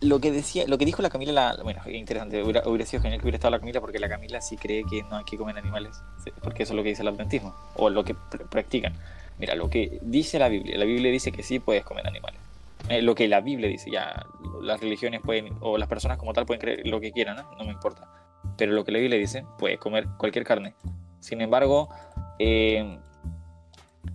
lo 0.00 0.18
que 0.20 0.32
decía, 0.32 0.64
lo 0.66 0.78
que 0.78 0.86
dijo 0.86 1.02
la 1.02 1.10
Camila, 1.10 1.32
la, 1.32 1.62
bueno, 1.62 1.82
interesante, 1.86 2.42
hubiera, 2.42 2.86
sido 2.86 3.02
genial 3.02 3.20
que 3.20 3.26
hubiera 3.26 3.36
estado 3.36 3.52
la 3.52 3.58
Camila 3.58 3.80
porque 3.80 3.98
la 3.98 4.08
Camila 4.08 4.40
sí 4.40 4.56
cree 4.56 4.84
que 4.84 5.02
no 5.02 5.16
hay 5.16 5.24
que 5.24 5.36
comer 5.36 5.58
animales, 5.58 6.02
porque 6.42 6.62
eso 6.62 6.72
es 6.72 6.76
lo 6.76 6.82
que 6.82 6.90
dice 6.90 7.02
el 7.02 7.08
adventismo, 7.08 7.54
o 7.76 7.90
lo 7.90 8.04
que 8.04 8.14
practican. 8.50 8.94
Mira, 9.38 9.54
lo 9.54 9.68
que 9.68 9.98
dice 10.02 10.38
la 10.38 10.48
Biblia, 10.48 10.78
la 10.78 10.84
Biblia 10.84 11.10
dice 11.10 11.32
que 11.32 11.42
sí 11.42 11.58
puedes 11.58 11.84
comer 11.84 12.06
animales. 12.06 12.40
Eh, 12.88 13.02
lo 13.02 13.14
que 13.14 13.28
la 13.28 13.40
Biblia 13.40 13.68
dice, 13.68 13.90
ya 13.90 14.26
las 14.62 14.80
religiones 14.80 15.20
pueden, 15.22 15.54
o 15.60 15.76
las 15.76 15.88
personas 15.88 16.18
como 16.18 16.32
tal 16.32 16.46
pueden 16.46 16.60
creer 16.60 16.86
lo 16.86 17.00
que 17.00 17.12
quieran, 17.12 17.36
no 17.36 17.64
me 17.64 17.72
importa. 17.72 18.08
Pero 18.56 18.72
lo 18.72 18.84
que 18.84 18.92
la 18.92 18.98
Biblia 18.98 19.18
dice, 19.18 19.44
puedes 19.58 19.78
comer 19.78 20.06
cualquier 20.18 20.44
carne. 20.44 20.74
Sin 21.20 21.42
embargo, 21.42 21.90
eh, 22.38 22.98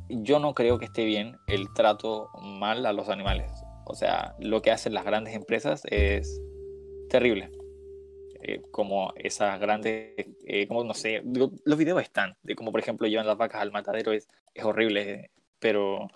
yo 0.10 0.40
no 0.40 0.54
creo 0.54 0.80
que 0.80 0.86
esté 0.86 1.06
bien 1.06 1.38
el 1.48 1.72
trato 1.74 2.30
mal 2.42 2.86
a 2.86 2.94
los 2.94 3.10
animales. 3.10 3.65
O 3.86 3.96
sea, 3.96 4.36
lo 4.40 4.62
que 4.62 4.72
hacen 4.72 4.94
las 4.94 5.06
grandes 5.06 5.36
empresas 5.36 5.84
es 5.86 6.42
terrible. 7.10 7.52
Eh, 8.42 8.62
como 8.72 9.14
esas 9.16 9.60
grandes, 9.60 10.14
eh, 10.46 10.68
como 10.68 10.84
no 10.84 10.94
sé, 10.94 11.24
los 11.24 11.78
videos 11.78 12.02
están, 12.02 12.36
de 12.44 12.56
como 12.56 12.72
por 12.72 12.80
ejemplo 12.80 13.08
llevan 13.08 13.26
las 13.26 13.38
vacas 13.38 13.62
al 13.62 13.72
matadero, 13.72 14.12
es, 14.12 14.28
es 14.54 14.64
horrible, 14.64 15.32
pero 15.60 16.08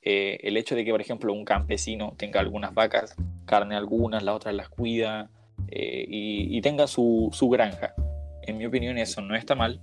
el 0.00 0.56
hecho 0.56 0.74
de 0.74 0.86
que 0.86 0.92
por 0.92 1.02
ejemplo 1.02 1.34
un 1.34 1.44
campesino 1.44 2.14
tenga 2.16 2.40
algunas 2.40 2.72
vacas, 2.72 3.14
carne 3.44 3.76
algunas, 3.76 4.22
las 4.22 4.36
otras 4.36 4.54
las 4.54 4.70
cuida 4.70 5.30
y, 5.70 6.56
y, 6.56 6.60
tenga 6.62 6.86
su, 6.86 7.28
su 7.32 7.50
granja, 7.50 7.94
en 8.42 8.56
mi 8.56 8.64
opinión 8.64 8.96
eso 8.96 9.20
no 9.20 9.36
está 9.36 9.54
mal, 9.54 9.82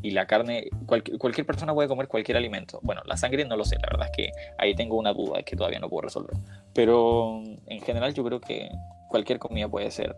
y 0.00 0.10
la 0.10 0.26
carne, 0.26 0.68
cualquier 0.86 1.46
persona 1.46 1.74
puede 1.74 1.88
comer 1.88 2.08
cualquier 2.08 2.36
alimento. 2.36 2.80
Bueno, 2.82 3.02
la 3.04 3.16
sangre 3.16 3.44
no 3.44 3.56
lo 3.56 3.64
sé, 3.64 3.76
la 3.76 3.88
verdad 3.90 4.08
es 4.10 4.16
que 4.16 4.32
ahí 4.58 4.74
tengo 4.74 4.96
una 4.96 5.12
duda 5.12 5.42
que 5.42 5.56
todavía 5.56 5.78
no 5.78 5.88
puedo 5.88 6.02
resolver. 6.02 6.36
Pero 6.74 7.42
en 7.66 7.80
general 7.80 8.14
yo 8.14 8.24
creo 8.24 8.40
que 8.40 8.70
cualquier 9.08 9.38
comida 9.38 9.68
puede 9.68 9.90
ser. 9.90 10.16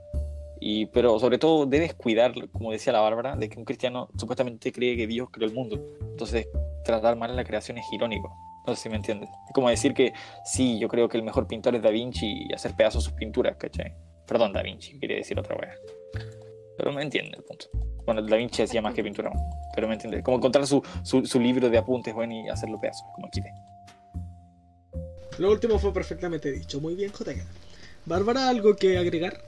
Y, 0.61 0.87
pero 0.87 1.19
sobre 1.19 1.39
todo 1.39 1.67
debes 1.67 1.95
cuidar, 1.95 2.33
como 2.53 2.71
decía 2.73 2.93
la 2.93 3.01
Bárbara, 3.01 3.37
de 3.37 3.49
que 3.49 3.59
un 3.59 3.65
cristiano 3.65 4.09
supuestamente 4.17 4.73
cree 4.73 4.97
que 4.97 5.07
Dios 5.07 5.29
creó 5.31 5.49
el 5.49 5.55
mundo. 5.55 5.79
Entonces 6.01 6.49
tratar 6.85 7.17
mal 7.17 7.35
la 7.35 7.45
creación 7.45 7.77
es 7.79 7.85
irónico. 7.93 8.35
No 8.67 8.75
sé 8.75 8.85
si 8.85 8.89
me 8.89 8.97
entiendes. 8.97 9.29
Es 9.47 9.53
como 9.53 9.69
decir 9.69 9.93
que 9.93 10.15
sí, 10.45 10.79
yo 10.79 10.89
creo 10.89 11.09
que 11.09 11.19
el 11.19 11.23
mejor 11.23 11.47
pintor 11.47 11.75
es 11.75 11.83
Da 11.83 11.91
Vinci 11.91 12.47
y 12.49 12.53
hacer 12.55 12.75
pedazos 12.75 13.05
sus 13.05 13.13
pinturas, 13.13 13.57
¿cachai? 13.57 13.95
Perdón, 14.27 14.55
Da 14.55 14.63
Vinci, 14.63 14.99
quería 14.99 15.19
decir 15.19 15.39
otra 15.39 15.57
vez. 15.57 15.79
Pero 16.77 16.93
me 16.93 17.03
entiende 17.03 17.37
el 17.37 17.45
punto. 17.45 17.67
Bueno, 18.05 18.23
Da 18.23 18.37
Vinci 18.37 18.63
hacía 18.63 18.83
más 18.83 18.95
que 18.95 19.03
pintura, 19.03 19.31
pero 19.75 19.89
me 19.89 19.95
entiende. 19.95 20.23
Como 20.23 20.37
encontrar 20.37 20.67
su, 20.67 20.83
su, 21.03 21.41
libro 21.41 21.71
de 21.71 21.79
apuntes, 21.79 22.15
bueno, 22.15 22.35
y 22.35 22.49
hacerlo 22.49 22.79
pedazos, 22.79 23.07
como 23.15 23.29
quiere. 23.31 23.51
Lo 25.39 25.51
último 25.51 25.79
fue 25.79 25.93
perfectamente 25.93 26.53
dicho. 26.53 26.81
Muy 26.81 26.95
bien, 26.95 27.11
JK. 27.11 27.43
Bárbara, 28.07 28.49
¿algo 28.49 28.77
que 28.77 28.99
agregar? 28.99 29.39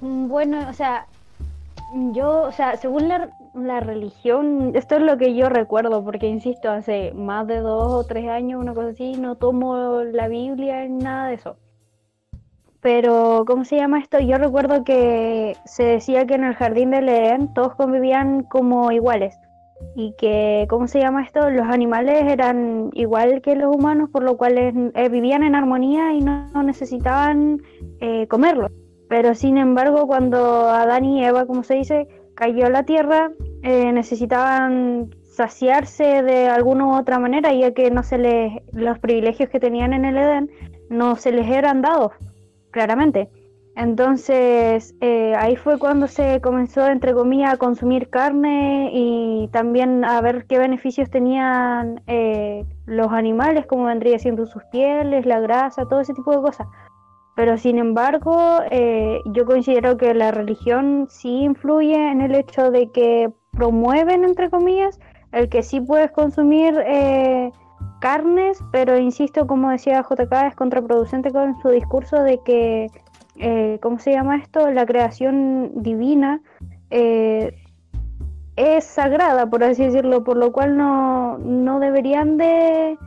Mm, 0.00 0.28
bueno, 0.28 0.68
o 0.68 0.72
sea, 0.72 1.06
yo, 2.12 2.42
o 2.42 2.52
sea, 2.52 2.76
según 2.76 3.08
la, 3.08 3.30
la, 3.54 3.80
religión, 3.80 4.72
esto 4.74 4.96
es 4.96 5.02
lo 5.02 5.16
que 5.16 5.34
yo 5.34 5.48
recuerdo, 5.48 6.04
porque 6.04 6.26
insisto, 6.26 6.70
hace 6.70 7.12
más 7.12 7.46
de 7.46 7.58
dos 7.58 7.92
o 7.92 8.04
tres 8.04 8.28
años, 8.28 8.60
una 8.60 8.74
cosa 8.74 8.88
así, 8.88 9.12
no 9.12 9.36
tomo 9.36 10.02
la 10.02 10.26
Biblia 10.28 10.86
ni 10.86 11.02
nada 11.04 11.28
de 11.28 11.34
eso. 11.34 11.56
Pero, 12.82 13.44
¿cómo 13.46 13.64
se 13.64 13.76
llama 13.76 13.98
esto? 13.98 14.18
Yo 14.20 14.38
recuerdo 14.38 14.84
que 14.84 15.54
se 15.66 15.84
decía 15.84 16.26
que 16.26 16.34
en 16.34 16.44
el 16.44 16.54
jardín 16.54 16.90
del 16.90 17.08
Edén 17.08 17.52
todos 17.52 17.74
convivían 17.74 18.42
como 18.44 18.90
iguales. 18.90 19.38
Y 19.94 20.14
que, 20.18 20.66
¿cómo 20.68 20.86
se 20.86 21.00
llama 21.00 21.22
esto? 21.22 21.50
Los 21.50 21.66
animales 21.66 22.24
eran 22.26 22.90
igual 22.94 23.42
que 23.42 23.54
los 23.54 23.74
humanos, 23.74 24.08
por 24.10 24.22
lo 24.22 24.36
cual 24.36 24.56
eh, 24.58 25.08
vivían 25.10 25.42
en 25.42 25.54
armonía 25.54 26.12
y 26.12 26.20
no, 26.20 26.62
necesitaban 26.62 27.60
eh, 28.00 28.26
comerlos. 28.28 28.70
Pero, 29.08 29.34
sin 29.34 29.58
embargo, 29.58 30.06
cuando 30.06 30.68
Adán 30.68 31.04
y 31.04 31.24
Eva, 31.24 31.44
como 31.46 31.64
se 31.64 31.74
dice, 31.74 32.08
cayó 32.34 32.66
a 32.66 32.70
la 32.70 32.84
tierra, 32.84 33.30
eh, 33.62 33.92
necesitaban 33.92 35.10
saciarse 35.22 36.22
de 36.22 36.48
alguna 36.48 36.86
u 36.86 36.96
otra 36.96 37.18
manera, 37.18 37.52
ya 37.52 37.72
que 37.72 37.90
no 37.90 38.02
se 38.02 38.18
les, 38.18 38.52
los 38.72 38.98
privilegios 38.98 39.50
que 39.50 39.60
tenían 39.60 39.92
en 39.92 40.04
el 40.04 40.16
Edén 40.16 40.50
no 40.88 41.16
se 41.16 41.30
les 41.30 41.48
eran 41.48 41.82
dados 41.82 42.12
claramente. 42.70 43.28
Entonces 43.76 44.94
eh, 45.00 45.34
ahí 45.36 45.56
fue 45.56 45.78
cuando 45.78 46.06
se 46.08 46.40
comenzó, 46.40 46.86
entre 46.86 47.14
comillas, 47.14 47.54
a 47.54 47.56
consumir 47.56 48.10
carne 48.10 48.90
y 48.92 49.48
también 49.52 50.04
a 50.04 50.20
ver 50.20 50.46
qué 50.46 50.58
beneficios 50.58 51.08
tenían 51.08 52.02
eh, 52.06 52.64
los 52.86 53.12
animales, 53.12 53.66
como 53.66 53.84
vendría 53.84 54.18
siendo 54.18 54.46
sus 54.46 54.62
pieles, 54.64 55.24
la 55.24 55.40
grasa, 55.40 55.86
todo 55.86 56.00
ese 56.00 56.14
tipo 56.14 56.32
de 56.32 56.42
cosas. 56.42 56.66
Pero 57.36 57.56
sin 57.56 57.78
embargo, 57.78 58.58
eh, 58.70 59.20
yo 59.26 59.46
considero 59.46 59.96
que 59.96 60.12
la 60.14 60.30
religión 60.30 61.06
sí 61.08 61.44
influye 61.44 61.94
en 61.94 62.20
el 62.20 62.34
hecho 62.34 62.70
de 62.70 62.90
que 62.90 63.32
promueven, 63.52 64.24
entre 64.24 64.50
comillas, 64.50 64.98
el 65.32 65.48
que 65.48 65.62
sí 65.62 65.80
puedes 65.80 66.10
consumir 66.10 66.74
carnes, 68.00 68.58
pero 68.72 68.98
insisto, 68.98 69.46
como 69.46 69.70
decía 69.70 70.02
JK, 70.02 70.32
es 70.48 70.56
contraproducente 70.56 71.30
con 71.30 71.60
su 71.60 71.68
discurso 71.68 72.22
de 72.22 72.40
que, 72.44 72.90
eh, 73.36 73.78
¿cómo 73.80 73.98
se 73.98 74.12
llama 74.12 74.38
esto? 74.38 74.70
La 74.70 74.86
creación 74.86 75.70
divina 75.82 76.40
eh, 76.90 77.54
es 78.56 78.84
sagrada, 78.84 79.48
por 79.48 79.62
así 79.62 79.84
decirlo, 79.84 80.24
por 80.24 80.36
lo 80.36 80.52
cual 80.52 80.76
no, 80.76 81.38
no 81.38 81.78
deberían 81.78 82.36
de, 82.36 82.98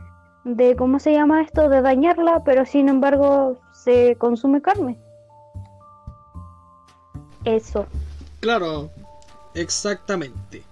de, 0.44 0.76
¿cómo 0.76 0.98
se 0.98 1.12
llama 1.12 1.42
esto? 1.42 1.68
De 1.68 1.82
dañarla, 1.82 2.42
pero 2.44 2.64
sin 2.64 2.88
embargo 2.88 3.58
se 3.72 4.16
consume 4.16 4.62
carne. 4.62 4.98
Eso. 7.44 7.86
Claro, 8.40 8.90
exactamente. 9.54 10.62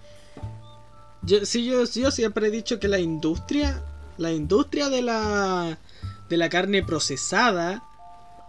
Yo, 1.23 1.45
sí, 1.45 1.67
yo, 1.67 1.85
yo 1.85 2.11
siempre 2.11 2.49
he 2.49 2.51
dicho 2.51 2.81
que 2.81 2.89
la 2.89 2.99
industria 2.99 3.83
la 4.19 4.33
industria 4.33 4.89
de 4.89 5.03
la, 5.03 5.79
de 6.29 6.37
la 6.37 6.49
carne 6.49 6.83
procesada 6.83 7.83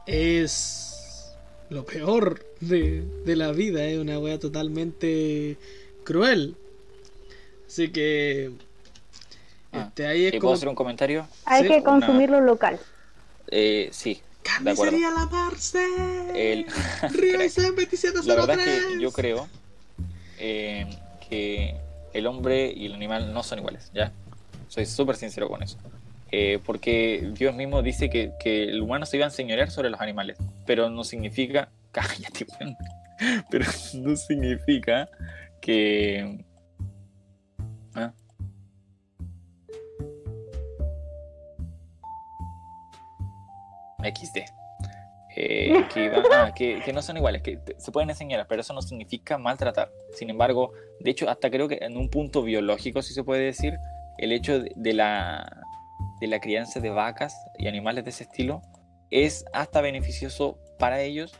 es 0.06 1.36
lo 1.70 1.86
peor 1.86 2.46
de, 2.60 3.04
la 3.26 3.52
vida, 3.52 3.84
es 3.86 4.00
una 4.00 4.20
wea 4.20 4.40
totalmente 4.40 5.58
cruel. 6.04 6.56
Así 7.68 7.90
que... 7.90 8.52
Ah, 9.72 9.88
este, 9.88 10.06
ahí 10.06 10.28
es 10.28 10.40
¿Puedo 10.40 10.54
hacer 10.54 10.70
un 10.70 10.76
comentario? 10.76 11.28
Hay 11.46 11.68
que 11.68 11.82
consumirlo 11.82 12.42
local. 12.42 12.80
Eh, 13.48 13.90
sí. 13.92 14.22
Carnicería 14.44 15.10
La 15.10 15.26
Marce. 15.26 15.84
El... 16.36 16.66
la 18.26 18.36
verdad 18.36 18.60
es 18.60 18.86
que 18.86 19.02
yo 19.02 19.12
creo 19.12 19.48
eh, 20.38 20.86
que 21.28 21.76
el 22.14 22.28
hombre 22.28 22.72
y 22.76 22.86
el 22.86 22.94
animal 22.94 23.34
no 23.34 23.42
son 23.42 23.60
iguales, 23.60 23.90
¿ya? 23.94 24.12
Soy 24.74 24.88
súper 24.88 25.18
sincero 25.18 25.48
con 25.50 25.62
eso. 25.62 25.78
Eh, 26.32 26.58
porque 26.66 27.30
Dios 27.38 27.54
mismo 27.54 27.84
dice 27.84 28.10
que, 28.10 28.32
que, 28.40 28.64
el 28.64 28.82
humano 28.82 29.06
se 29.06 29.18
iba 29.18 29.26
a 29.28 29.30
enseñorear 29.30 29.70
sobre 29.70 29.92
los 29.92 30.02
animales, 30.02 30.36
pero 30.66 30.90
no 30.90 31.04
significa, 31.04 31.70
cállate, 31.92 32.48
pero 33.52 33.66
no 33.94 34.16
significa 34.16 35.08
que... 35.62 36.44
¿ah? 37.94 38.12
XD. 44.00 44.38
Eh, 45.36 45.86
ah, 46.32 46.52
que, 46.56 46.82
que, 46.84 46.94
no 46.94 47.04
son 47.04 47.18
iguales, 47.18 47.44
que 47.44 47.60
se 47.78 47.92
pueden 47.92 48.10
enseñar, 48.10 48.48
pero 48.50 48.62
eso 48.62 48.74
no 48.74 48.82
significa 48.82 49.38
maltratar. 49.38 49.92
Sin 50.16 50.32
embargo, 50.32 50.74
de 51.00 51.12
hecho, 51.12 51.30
hasta 51.30 51.52
creo 51.52 51.68
que 51.68 51.78
en 51.80 51.96
un 51.96 52.10
punto 52.10 52.42
biológico, 52.42 53.04
si 53.04 53.14
se 53.14 53.24
puede 53.24 53.44
decir, 53.44 53.78
el 54.18 54.32
hecho 54.32 54.60
de, 54.60 54.94
la, 54.94 55.64
de 56.20 56.28
la 56.28 56.40
crianza 56.40 56.80
de 56.80 56.90
vacas 56.90 57.36
y 57.58 57.68
animales 57.68 58.04
de 58.04 58.12
ese 58.12 58.24
estilo 58.24 58.62
es 59.12 59.46
hasta 59.54 59.82
beneficioso 59.82 60.58
para 60.80 61.02
ellos 61.02 61.34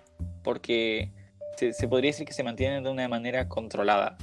porque 0.44 1.12
se, 1.56 1.88
podría 1.88 2.10
decir 2.10 2.26
que 2.26 2.34
se 2.34 2.44
mantienen 2.44 2.84
de 2.84 2.90
una 2.90 3.08
manera 3.08 3.48
controlada. 3.48 4.18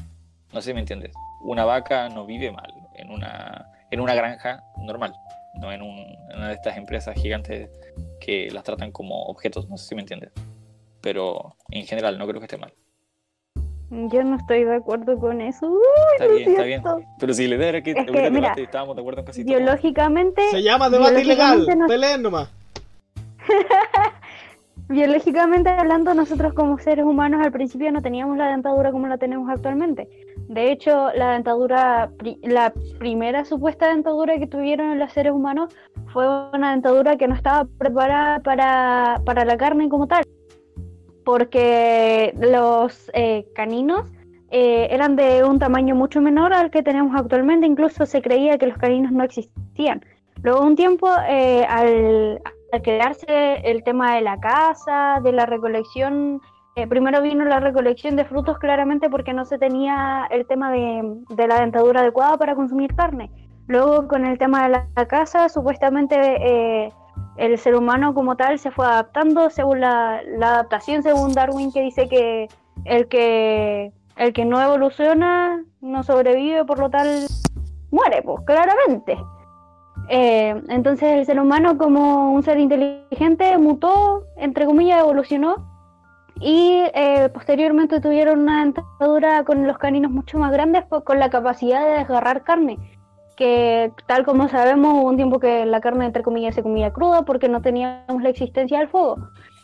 No 0.53 0.61
sé 0.61 0.71
si 0.71 0.75
me 0.75 0.81
entiendes. 0.81 1.13
Una 1.43 1.65
vaca 1.65 2.09
no 2.09 2.27
vive 2.27 2.53
mal 2.53 2.73
en 2.95 3.11
una, 3.11 3.71
en 3.91 4.01
una 4.01 4.15
granja 4.15 4.63
normal. 4.79 5.15
no 5.61 5.73
en, 5.73 5.83
en 5.83 6.37
una 6.37 6.49
de 6.49 6.55
estas 6.55 6.77
empresas 6.77 7.15
gigantes 7.17 7.71
que 8.21 8.51
las 8.51 8.65
tratan 8.65 8.93
como 8.93 9.23
objetos, 9.25 9.69
no 9.69 9.77
sé 9.77 9.89
si 9.89 9.95
me 9.95 10.03
entiendes. 10.03 10.33
Pero 11.01 11.57
en 11.71 11.87
general 11.87 12.19
no 12.19 12.27
creo 12.27 12.41
que 12.41 12.47
esté 12.47 12.59
mal. 12.59 12.75
Yo 13.91 14.23
no 14.23 14.37
estoy 14.37 14.63
de 14.65 14.77
acuerdo 14.77 15.19
con 15.19 15.41
eso. 15.41 15.69
Uy, 15.69 15.79
Está 16.19 16.27
bien, 16.33 16.49
está 16.51 16.63
bien. 16.63 16.83
Pero 17.19 17.35
si 17.35 17.49
la 17.49 17.57
idea 17.57 17.69
era 17.71 17.83
que 17.83 17.91
Es 17.91 18.05
que, 18.05 18.11
hubiera 18.11 18.31
mira, 18.31 18.43
debate, 18.49 18.63
estábamos 18.63 18.95
de 18.97 19.03
acuerdo 19.03 19.21
en 19.21 19.27
casi 19.27 19.45
todo. 19.45 19.57
Biológicamente, 19.57 20.43
Se 20.51 20.63
llama 20.63 20.89
debate 20.89 21.23
ilegal. 21.23 21.57
biológicamente 21.67 21.77
no- 21.77 21.87
Peleen 21.89 22.23
nomás. 22.23 22.51
biológicamente 24.89 25.71
hablando, 25.71 26.15
nosotros 26.15 26.53
como 26.55 26.79
seres 26.79 27.05
humanos 27.05 27.41
al 27.45 27.53
principio 27.53 27.91
no 27.93 28.03
teníamos 28.03 28.37
la 28.37 28.49
dentadura 28.51 28.91
como 28.93 29.07
la 29.07 29.19
tenemos 29.19 29.49
actualmente. 29.51 30.09
De 30.49 30.73
hecho, 30.73 31.11
la 31.15 31.33
dentadura, 31.33 32.11
pri- 32.19 32.39
la 32.43 32.73
primera 32.99 33.45
supuesta 33.45 33.89
dentadura 33.89 34.39
que 34.39 34.47
tuvieron 34.47 34.99
los 34.99 35.13
seres 35.13 35.33
humanos 35.33 35.73
fue 36.13 36.27
una 36.53 36.73
dentadura 36.73 37.17
que 37.17 37.29
no 37.29 37.35
estaba 37.37 37.69
preparada 37.79 38.41
para, 38.41 39.21
para 39.25 39.45
la 39.45 39.57
carne 39.57 39.89
como 39.89 40.07
tal. 40.09 40.25
Porque 41.25 42.35
los 42.39 43.11
eh, 43.15 43.47
caninos 43.55 44.11
eh, 44.51 44.89
eran 44.91 45.17
de 45.17 45.45
un 45.45 45.59
tamaño 45.59 45.95
mucho 45.95 46.21
menor 46.21 46.53
al 46.53 46.71
que 46.71 46.83
tenemos 46.83 47.19
actualmente, 47.19 47.67
incluso 47.67 48.07
se 48.07 48.21
creía 48.23 48.59
que 48.59 48.67
los 48.67 48.79
caninos 48.79 49.13
no 49.13 49.25
existían. 49.25 50.05
Luego 50.43 50.63
un 50.63 50.75
tiempo, 50.77 51.09
eh, 51.29 51.65
al, 51.69 52.41
al 52.73 52.83
crearse 52.83 53.61
el 53.65 53.85
tema 53.85 54.15
de 54.15 54.23
la 54.23 54.41
caza, 54.41 55.21
de 55.23 55.33
la 55.33 55.47
recolección, 55.47 56.41
eh, 56.77 56.87
primero 56.87 57.21
vino 57.21 57.45
la 57.45 57.61
recolección 57.61 58.17
de 58.17 58.25
frutos 58.25 58.59
claramente 58.59 59.11
porque 59.11 59.33
no 59.33 59.45
se 59.45 59.59
tenía 59.59 60.27
el 60.31 60.47
tema 60.47 60.71
de, 60.71 61.47
la 61.47 61.61
dentadura 61.61 62.01
adecuada 62.01 62.39
para 62.39 62.55
consumir 62.55 62.95
carne. 62.95 63.31
Luego 63.67 64.09
con 64.09 64.25
el 64.25 64.39
tema 64.39 64.63
de 64.65 64.69
la, 64.71 64.89
la 64.97 65.07
caza, 65.07 65.49
supuestamente 65.49 66.17
eh, 66.17 66.93
el 67.41 67.59
ser 67.59 67.75
humano 67.75 68.13
como 68.13 68.37
tal 68.37 68.59
se 68.59 68.71
fue 68.71 68.87
adaptando 68.87 69.49
según 69.49 69.81
la, 69.81 70.21
adaptación, 70.43 71.03
según 71.03 71.33
Darwin, 71.33 71.73
que 71.73 71.81
dice 71.81 72.07
que 72.07 72.49
el 72.85 73.09
que 73.09 73.93
el 74.17 74.35
que 74.35 74.45
no 74.45 74.61
evoluciona 74.61 75.65
no 75.81 76.03
sobrevive, 76.03 76.67
por 76.67 76.79
lo 76.79 76.91
tal 76.91 77.27
muere, 77.91 78.21
pues 78.23 78.45
claramente. 78.45 79.19
Eh, 80.11 80.63
entonces 80.69 81.13
el 81.13 81.25
ser 81.25 81.41
humano 81.41 81.79
como 81.79 82.33
un 82.33 82.43
ser 82.43 82.59
inteligente 82.59 83.57
mutó, 83.57 84.25
entre 84.37 84.67
comillas, 84.67 85.01
evolucionó 85.01 85.67
y 86.41 86.83
eh, 86.95 87.31
posteriormente 87.33 88.01
tuvieron 88.01 88.41
una 88.41 88.65
dentadura 88.65 89.45
con 89.45 89.67
los 89.67 89.79
caninos 89.79 90.11
mucho 90.11 90.39
más 90.39 90.53
grandes 90.53 90.85
pues, 90.91 91.05
con 91.05 91.19
la 91.19 91.31
capacidad 91.31 91.87
de 91.87 91.99
desgarrar 91.99 92.45
carne 92.45 92.79
que 93.41 93.91
tal 94.07 94.27
como 94.27 94.49
sabemos 94.49 94.93
hubo 94.93 95.09
un 95.09 95.17
tiempo 95.17 95.41
que 95.41 95.65
la 95.65 95.81
carne 95.81 96.05
entre 96.05 96.23
comillas 96.23 96.55
se 96.55 96.63
comía 96.63 96.93
cruda 96.93 97.23
porque 97.23 97.49
no 97.49 97.63
teníamos 97.63 98.23
la 98.23 98.29
existencia 98.29 98.79
del 98.79 98.89
fuego 98.89 99.17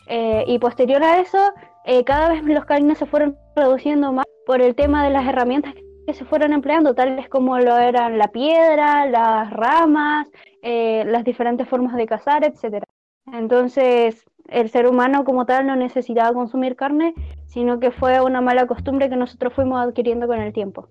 Eh, 0.09 0.45
y 0.47 0.57
posterior 0.57 1.03
a 1.03 1.19
eso 1.19 1.37
eh, 1.85 2.03
cada 2.03 2.29
vez 2.29 2.41
los 2.43 2.65
caninos 2.65 2.97
se 2.97 3.05
fueron 3.05 3.35
reduciendo 3.55 4.11
más 4.13 4.25
por 4.45 4.61
el 4.61 4.73
tema 4.73 5.03
de 5.03 5.11
las 5.11 5.27
herramientas 5.27 5.73
que 6.07 6.13
se 6.13 6.25
fueron 6.25 6.53
empleando 6.53 6.95
tales 6.95 7.27
como 7.29 7.59
lo 7.59 7.77
eran 7.77 8.17
la 8.17 8.29
piedra, 8.29 9.05
las 9.05 9.51
ramas, 9.51 10.27
eh, 10.63 11.03
las 11.05 11.23
diferentes 11.23 11.67
formas 11.67 11.95
de 11.97 12.05
cazar, 12.07 12.45
etcétera. 12.45 12.85
Entonces, 13.31 14.23
el 14.47 14.69
ser 14.69 14.87
humano 14.87 15.23
como 15.23 15.45
tal 15.45 15.67
no 15.67 15.75
necesitaba 15.75 16.33
consumir 16.33 16.75
carne, 16.75 17.13
sino 17.45 17.79
que 17.81 17.91
fue 17.91 18.21
una 18.21 18.41
mala 18.41 18.65
costumbre 18.65 19.09
que 19.09 19.17
nosotros 19.17 19.53
fuimos 19.53 19.77
adquiriendo 19.85 20.25
con 20.25 20.39
el 20.39 20.53
tiempo. 20.53 20.87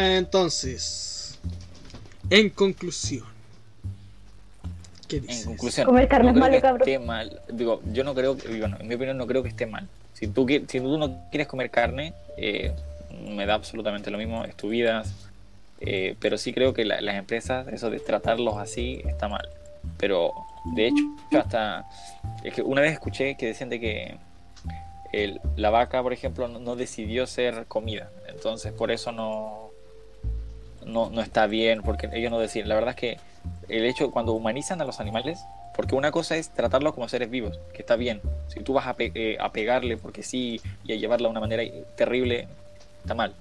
Entonces, 0.00 1.38
en 2.30 2.50
conclusión, 2.50 3.26
¿qué 5.08 5.20
dices? 5.20 5.40
En 5.40 5.46
conclusión, 5.46 5.86
Comer 5.86 6.08
carne 6.08 6.28
es 6.28 6.34
no 6.34 6.40
malo, 6.40 6.60
cabrón. 6.60 6.88
esté 6.88 6.98
mal. 6.98 7.40
Digo, 7.48 7.82
yo 7.92 8.04
no 8.04 8.14
creo, 8.14 8.36
que- 8.36 8.58
bueno, 8.58 8.76
en 8.80 8.88
mi 8.88 8.94
opinión 8.94 9.18
no 9.18 9.26
creo 9.26 9.42
que 9.42 9.48
esté 9.50 9.66
mal. 9.66 9.88
Si 10.14 10.26
tú, 10.28 10.46
si 10.48 10.80
tú 10.80 10.98
no 10.98 11.28
quieres 11.30 11.46
comer 11.48 11.70
carne, 11.70 12.14
eh, 12.36 12.72
me 13.28 13.44
da 13.46 13.54
absolutamente 13.54 14.10
lo 14.10 14.18
mismo, 14.18 14.44
es 14.44 14.56
tu 14.56 14.68
vida. 14.68 15.02
eh, 15.84 16.14
pero 16.20 16.38
sí 16.38 16.52
creo 16.52 16.72
que 16.72 16.84
la- 16.84 17.00
las 17.00 17.16
empresas, 17.16 17.66
eso 17.66 17.90
de 17.90 17.98
tratarlos 17.98 18.56
así, 18.58 19.02
está 19.04 19.26
mal. 19.26 19.48
Pero, 19.98 20.32
de 20.64 20.86
hecho, 20.86 21.02
hasta... 21.36 21.84
Es 22.44 22.54
que 22.54 22.62
una 22.62 22.80
vez 22.82 22.92
escuché 22.92 23.36
que 23.36 23.46
decían 23.46 23.68
de 23.68 23.80
que 23.80 24.16
el- 25.12 25.40
la 25.56 25.70
vaca, 25.70 26.00
por 26.00 26.12
ejemplo, 26.12 26.46
no, 26.46 26.60
no 26.60 26.76
decidió 26.76 27.26
ser 27.26 27.66
comida. 27.66 28.10
Entonces, 28.28 28.72
por 28.72 28.92
eso 28.92 29.10
no, 29.10 29.71
no, 30.86 31.10
no 31.10 31.20
está 31.20 31.46
bien, 31.46 31.82
porque 31.82 32.08
ellos 32.12 32.30
no 32.30 32.38
deciden. 32.38 32.68
La 32.68 32.74
verdad 32.74 32.90
es 32.90 32.96
que 32.96 33.18
el 33.68 33.84
hecho, 33.84 34.10
cuando 34.10 34.32
humanizan 34.32 34.80
a 34.80 34.84
los 34.84 35.00
animales, 35.00 35.44
porque 35.74 35.94
una 35.94 36.10
cosa 36.10 36.36
es 36.36 36.50
tratarlos 36.50 36.94
como 36.94 37.08
seres 37.08 37.30
vivos, 37.30 37.58
que 37.72 37.82
está 37.82 37.96
bien. 37.96 38.20
Si 38.48 38.60
tú 38.60 38.74
vas 38.74 38.86
a, 38.86 38.94
eh, 38.98 39.38
a 39.40 39.52
pegarle 39.52 39.96
porque 39.96 40.22
sí 40.22 40.60
y 40.84 40.92
a 40.92 40.96
llevarla 40.96 41.28
de 41.28 41.30
una 41.30 41.40
manera 41.40 41.62
terrible, 41.96 42.48
está 43.00 43.14
mal. 43.14 43.34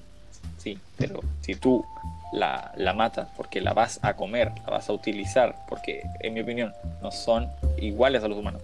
Sí, 0.58 0.80
pero 0.98 1.20
si 1.42 1.56
tú 1.56 1.86
la, 2.32 2.72
la 2.78 2.94
matas 2.94 3.28
porque 3.36 3.62
la 3.62 3.74
vas 3.74 4.00
a 4.02 4.16
comer, 4.16 4.52
la 4.66 4.72
vas 4.72 4.90
a 4.90 4.94
utilizar, 4.94 5.56
porque 5.68 6.04
en 6.20 6.34
mi 6.34 6.42
opinión 6.42 6.74
no 7.02 7.12
son 7.12 7.50
iguales 7.78 8.24
a 8.24 8.28
los 8.28 8.38
humanos, 8.38 8.62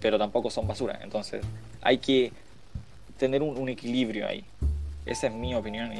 pero 0.00 0.18
tampoco 0.18 0.50
son 0.50 0.66
basura. 0.66 0.98
Entonces 1.02 1.42
hay 1.82 1.98
que 1.98 2.32
tener 3.18 3.42
un, 3.42 3.68
equilibrio 3.68 4.26
ahí. 4.26 4.44
Esa 5.06 5.28
es 5.28 5.32
mi 5.32 5.54
opinión 5.54 5.92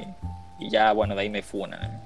y 0.61 0.71
ya, 0.71 0.93
bueno, 0.93 1.15
de 1.15 1.23
ahí 1.23 1.31
me 1.31 1.43
funan. 1.43 2.01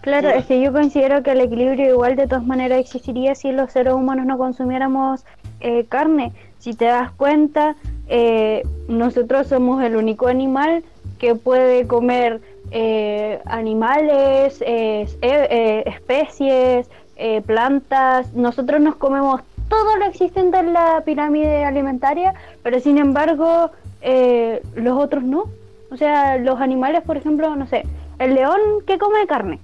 Claro, 0.00 0.30
es 0.30 0.46
que 0.46 0.60
yo 0.60 0.72
considero 0.72 1.22
que 1.22 1.30
el 1.32 1.40
equilibrio 1.40 1.92
igual 1.94 2.16
de 2.16 2.26
todas 2.26 2.44
maneras 2.44 2.80
existiría 2.80 3.34
si 3.34 3.52
los 3.52 3.70
seres 3.70 3.92
humanos 3.92 4.26
no 4.26 4.36
consumiéramos 4.38 5.24
eh, 5.60 5.84
carne. 5.88 6.32
Si 6.58 6.74
te 6.74 6.86
das 6.86 7.12
cuenta, 7.12 7.76
eh, 8.08 8.62
nosotros 8.88 9.46
somos 9.46 9.82
el 9.82 9.96
único 9.96 10.26
animal 10.28 10.82
que 11.18 11.36
puede 11.36 11.86
comer 11.86 12.40
eh, 12.72 13.40
animales, 13.44 14.62
eh, 14.66 15.06
eh, 15.22 15.82
especies, 15.86 16.88
plantas. 17.46 18.32
Nosotros 18.32 18.80
nos 18.80 18.96
comemos 18.96 19.40
todo 19.68 19.96
lo 19.96 20.04
existente 20.06 20.58
en 20.58 20.72
la 20.72 21.02
pirámide 21.04 21.64
alimentaria, 21.64 22.34
pero 22.64 22.80
sin 22.80 22.98
embargo 22.98 23.70
eh, 24.00 24.60
los 24.74 24.98
otros 24.98 25.22
no. 25.22 25.44
O 25.92 25.96
sea, 25.98 26.38
los 26.38 26.58
animales, 26.58 27.02
por 27.02 27.18
ejemplo, 27.18 27.54
no 27.54 27.66
sé, 27.66 27.84
el 28.18 28.34
león 28.34 28.60
que 28.86 28.98
come 28.98 29.26
carne, 29.26 29.60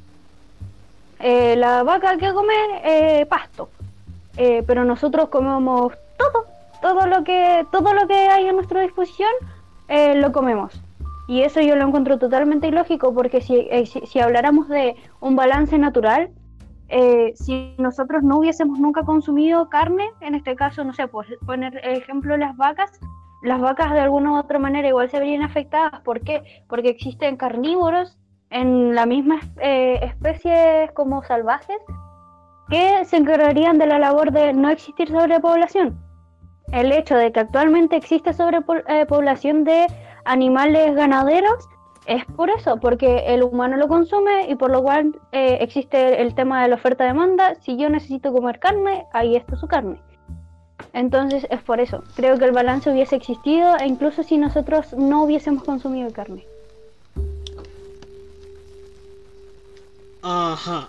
eh, 1.21 1.57
la 1.57 1.83
vaca 1.85 2.19
que 2.19 2.33
come 2.35 2.55
eh, 2.85 3.27
pasto, 3.27 3.71
Eh, 4.37 4.63
pero 4.67 4.85
nosotros 4.85 5.31
comemos 5.31 5.93
todo, 6.17 6.45
todo 6.81 7.07
lo 7.09 7.25
que, 7.25 7.67
todo 7.73 7.93
lo 7.93 8.07
que 8.07 8.15
hay 8.15 8.47
a 8.47 8.53
nuestra 8.53 8.83
disposición 8.83 9.31
lo 9.89 10.31
comemos. 10.31 10.81
Y 11.27 11.43
eso 11.43 11.61
yo 11.61 11.75
lo 11.75 11.87
encuentro 11.87 12.19
totalmente 12.19 12.69
ilógico 12.69 13.13
porque 13.13 13.41
si, 13.41 13.67
si, 13.87 14.21
habláramos 14.21 14.69
de 14.69 14.95
un 15.21 15.35
balance 15.35 15.77
natural, 15.77 16.31
si 17.35 17.75
nosotros 17.79 18.23
no 18.23 18.39
hubiésemos 18.39 18.79
nunca 18.79 19.03
consumido 19.03 19.69
carne, 19.69 20.09
en 20.21 20.37
este 20.37 20.55
caso, 20.55 20.85
no 20.85 20.93
sé, 20.93 21.09
por 21.09 21.27
poner 21.47 21.81
ejemplo 21.83 22.37
las 22.37 22.57
vacas, 22.57 23.01
las 23.43 23.61
vacas 23.61 23.93
de 23.93 24.01
alguna 24.01 24.33
u 24.33 24.39
otra 24.39 24.59
manera 24.59 24.89
igual 24.89 25.11
se 25.11 25.19
verían 25.19 25.43
afectadas. 25.43 26.01
¿Por 26.01 26.21
qué? 26.21 26.43
Porque 26.69 26.89
existen 26.89 27.37
carnívoros 27.37 28.19
en 28.51 28.95
la 28.95 29.07
misma 29.07 29.41
eh, 29.61 30.01
especie 30.03 30.91
como 30.95 31.23
salvajes 31.23 31.79
que 32.69 33.05
se 33.05 33.17
encargarían 33.17 33.79
de 33.79 33.87
la 33.87 33.99
labor 33.99 34.33
de 34.33 34.53
no 34.53 34.69
existir 34.71 35.09
sobrepoblación. 35.09 35.99
El 36.73 36.93
hecho 36.93 37.17
de 37.17 37.33
que 37.33 37.41
actualmente 37.41 37.97
existe 37.97 38.33
sobrepoblación 38.35 39.65
de 39.65 39.87
animales 40.25 40.95
ganaderos 40.95 41.67
es 42.07 42.25
por 42.37 42.51
eso, 42.51 42.79
porque 42.79 43.25
el 43.27 43.43
humano 43.43 43.77
lo 43.77 43.89
consume 43.89 44.49
y 44.49 44.55
por 44.55 44.71
lo 44.71 44.83
cual 44.83 45.19
eh, 45.33 45.59
existe 45.61 46.21
el 46.23 46.35
tema 46.35 46.63
de 46.63 46.69
la 46.69 46.77
oferta-demanda. 46.77 47.55
Si 47.57 47.77
yo 47.77 47.89
necesito 47.91 48.33
comer 48.33 48.59
carne, 48.59 49.07
ahí 49.13 49.37
está 49.37 49.57
su 49.57 49.67
carne. 49.67 50.01
Entonces 50.93 51.47
es 51.51 51.63
por 51.63 51.81
eso. 51.81 52.03
Creo 52.17 52.39
que 52.39 52.45
el 52.45 52.53
balance 52.53 52.91
hubiese 52.91 53.17
existido 53.17 53.77
e 53.79 53.87
incluso 53.87 54.23
si 54.23 54.39
nosotros 54.39 54.93
no 54.95 55.25
hubiésemos 55.25 55.65
consumido 55.65 56.11
carne. 56.13 56.45
Ajá, 60.23 60.89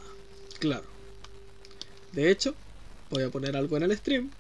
claro. 0.59 0.83
De 2.11 2.31
hecho, 2.31 2.55
voy 3.09 3.23
a 3.23 3.29
poner 3.29 3.55
algo 3.55 3.77
en 3.77 3.83
el 3.83 3.95
stream, 3.95 4.31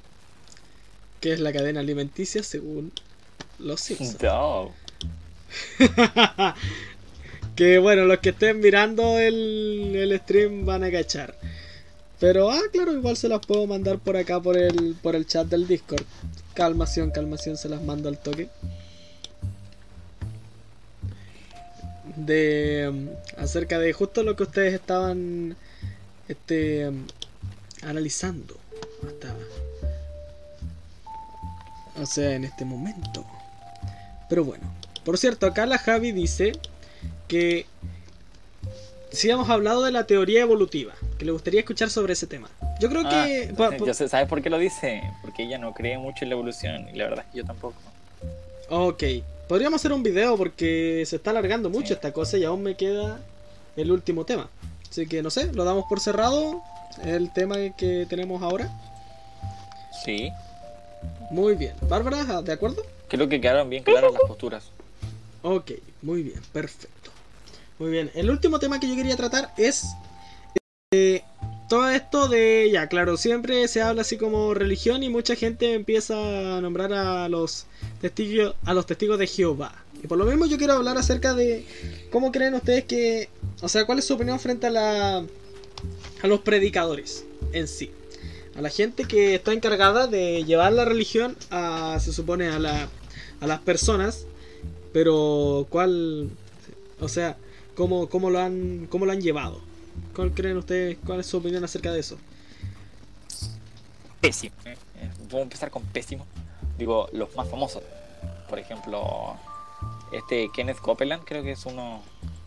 que 1.21 1.33
es 1.33 1.39
la 1.39 1.53
cadena 1.53 1.79
alimenticia 1.81 2.43
según 2.43 2.91
los 3.59 3.81
Simpsons. 3.81 4.23
No. 4.23 4.71
que 7.55 7.77
bueno, 7.79 8.05
los 8.05 8.19
que 8.19 8.29
estén 8.29 8.59
mirando 8.59 9.19
el, 9.19 9.93
el 9.95 10.19
stream 10.19 10.65
van 10.65 10.83
a 10.83 10.91
cachar. 10.91 11.35
Pero, 12.19 12.51
ah, 12.51 12.61
claro, 12.71 12.93
igual 12.93 13.15
se 13.15 13.29
las 13.29 13.45
puedo 13.45 13.65
mandar 13.65 13.99
por 13.99 14.17
acá 14.17 14.41
por 14.41 14.57
el, 14.57 14.95
por 15.01 15.15
el 15.15 15.25
chat 15.25 15.47
del 15.47 15.67
Discord. 15.67 16.03
Calmación, 16.53 17.11
calmación, 17.11 17.55
se 17.57 17.69
las 17.69 17.81
mando 17.81 18.09
al 18.09 18.17
toque. 18.17 18.49
de 22.25 22.89
mm, 22.91 23.41
acerca 23.41 23.79
de 23.79 23.93
justo 23.93 24.23
lo 24.23 24.35
que 24.35 24.43
ustedes 24.43 24.73
estaban 24.73 25.55
este 26.27 26.89
mm, 26.89 27.05
analizando 27.83 28.57
o 31.95 32.05
sea 32.05 32.35
en 32.35 32.43
este 32.43 32.65
momento 32.65 33.25
pero 34.29 34.43
bueno 34.43 34.71
por 35.03 35.17
cierto 35.17 35.45
acá 35.45 35.65
la 35.65 35.77
Javi 35.77 36.11
dice 36.11 36.51
que 37.27 37.65
si 39.11 39.29
hemos 39.29 39.49
hablado 39.49 39.83
de 39.83 39.91
la 39.91 40.05
teoría 40.05 40.41
evolutiva 40.41 40.93
que 41.17 41.25
le 41.25 41.31
gustaría 41.31 41.59
escuchar 41.61 41.89
sobre 41.89 42.13
ese 42.13 42.27
tema 42.27 42.49
yo 42.79 42.89
creo 42.89 43.01
Ah, 43.05 43.25
que 43.25 43.53
yo 43.85 43.93
sé- 43.93 44.07
¿Sabes 44.07 44.27
por 44.29 44.41
qué 44.41 44.49
lo 44.49 44.57
dice? 44.57 45.01
Porque 45.21 45.43
ella 45.43 45.57
no 45.57 45.73
cree 45.73 45.97
mucho 45.97 46.23
en 46.23 46.29
la 46.29 46.35
evolución 46.35 46.87
y 46.93 46.97
la 46.97 47.05
verdad 47.05 47.25
es 47.27 47.31
que 47.33 47.37
yo 47.39 47.45
tampoco. 47.45 47.75
Ok, 48.69 49.03
podríamos 49.49 49.81
hacer 49.81 49.91
un 49.91 50.01
video 50.03 50.37
porque 50.37 51.03
se 51.05 51.17
está 51.17 51.31
alargando 51.31 51.69
mucho 51.69 51.87
Sí. 51.87 51.93
esta 51.93 52.13
cosa 52.13 52.37
y 52.37 52.45
aún 52.45 52.63
me 52.63 52.75
queda 52.75 53.19
el 53.75 53.91
último 53.91 54.23
tema. 54.25 54.49
Así 54.89 55.07
que 55.07 55.21
no 55.21 55.29
sé, 55.29 55.51
lo 55.51 55.65
damos 55.65 55.85
por 55.89 55.99
cerrado 55.99 56.61
el 57.03 57.33
tema 57.33 57.55
que 57.77 58.05
tenemos 58.09 58.41
ahora. 58.41 58.69
Sí, 60.05 60.31
Muy 61.31 61.55
bien. 61.55 61.73
Bárbara, 61.87 62.41
¿de 62.41 62.53
acuerdo? 62.53 62.81
creo 63.09 63.27
que 63.27 63.41
quedaron 63.41 63.69
bien 63.69 63.83
claras 63.83 64.13
las 64.13 64.21
posturas. 64.27 64.65
Ok, 65.41 65.71
muy 66.01 66.23
bien, 66.23 66.39
perfecto. 66.53 66.87
Muy 67.79 67.91
bien, 67.91 68.11
el 68.13 68.29
último 68.29 68.59
tema 68.59 68.79
que 68.79 68.87
yo 68.87 68.95
quería 68.95 69.15
tratar 69.15 69.53
es 69.57 69.85
eh, 70.91 71.23
todo 71.69 71.89
esto 71.89 72.27
de, 72.27 72.69
ya 72.71 72.87
claro, 72.87 73.15
siempre 73.15 73.67
se 73.67 73.81
habla 73.81 74.01
así 74.01 74.17
como 74.17 74.53
religión 74.53 75.01
y 75.01 75.09
mucha 75.09 75.35
gente 75.35 75.73
empieza 75.73 76.57
a 76.57 76.61
nombrar 76.61 76.91
a 76.93 77.29
los 77.29 77.65
testigos, 78.01 78.55
a 78.65 78.73
los 78.73 78.85
testigos 78.85 79.17
de 79.17 79.27
Jehová. 79.27 79.83
Y 80.03 80.07
por 80.07 80.17
lo 80.17 80.25
mismo 80.25 80.45
yo 80.45 80.57
quiero 80.57 80.73
hablar 80.73 80.97
acerca 80.97 81.33
de 81.33 81.65
cómo 82.11 82.31
creen 82.31 82.53
ustedes 82.53 82.83
que, 82.85 83.29
o 83.61 83.69
sea, 83.69 83.85
cuál 83.85 83.99
es 83.99 84.05
su 84.05 84.13
opinión 84.13 84.39
frente 84.39 84.67
a 84.67 84.71
la, 84.71 85.17
a 86.21 86.27
los 86.27 86.41
predicadores 86.41 87.25
en 87.53 87.67
sí. 87.67 87.91
A 88.55 88.61
la 88.61 88.69
gente 88.69 89.05
que 89.05 89.35
está 89.35 89.53
encargada 89.53 90.07
de 90.07 90.43
llevar 90.43 90.73
la 90.73 90.85
religión 90.85 91.37
a, 91.49 91.97
se 92.01 92.11
supone, 92.11 92.47
a, 92.47 92.59
la, 92.59 92.89
a 93.39 93.47
las 93.47 93.59
personas 93.59 94.25
pero, 94.91 95.67
¿cuál? 95.69 96.29
O 96.99 97.07
sea, 97.07 97.37
¿cómo, 97.79 98.09
cómo, 98.09 98.29
lo, 98.29 98.39
han, 98.39 98.87
¿cómo 98.89 99.05
lo 99.05 99.13
han 99.13 99.21
llevado? 99.21 99.61
¿Cuál 100.13 100.33
creen 100.33 100.57
ustedes? 100.57 100.97
¿Cuál 101.05 101.21
es 101.21 101.27
su 101.27 101.37
opinión 101.37 101.63
acerca 101.63 101.93
de 101.93 102.01
eso? 102.01 102.17
Pésimo. 104.19 104.53
Eh, 104.65 104.75
Puedo 105.29 105.43
empezar 105.43 105.71
con 105.71 105.83
pésimo. 105.83 106.25
Digo, 106.77 107.07
los 107.13 107.33
más 107.37 107.47
famosos. 107.47 107.81
Por 108.49 108.59
ejemplo, 108.59 109.37
este 110.11 110.49
Kenneth 110.53 110.79
Copeland, 110.79 111.23
creo 111.23 111.41
que 111.41 111.51
es 111.51 111.65
uno 111.65 112.01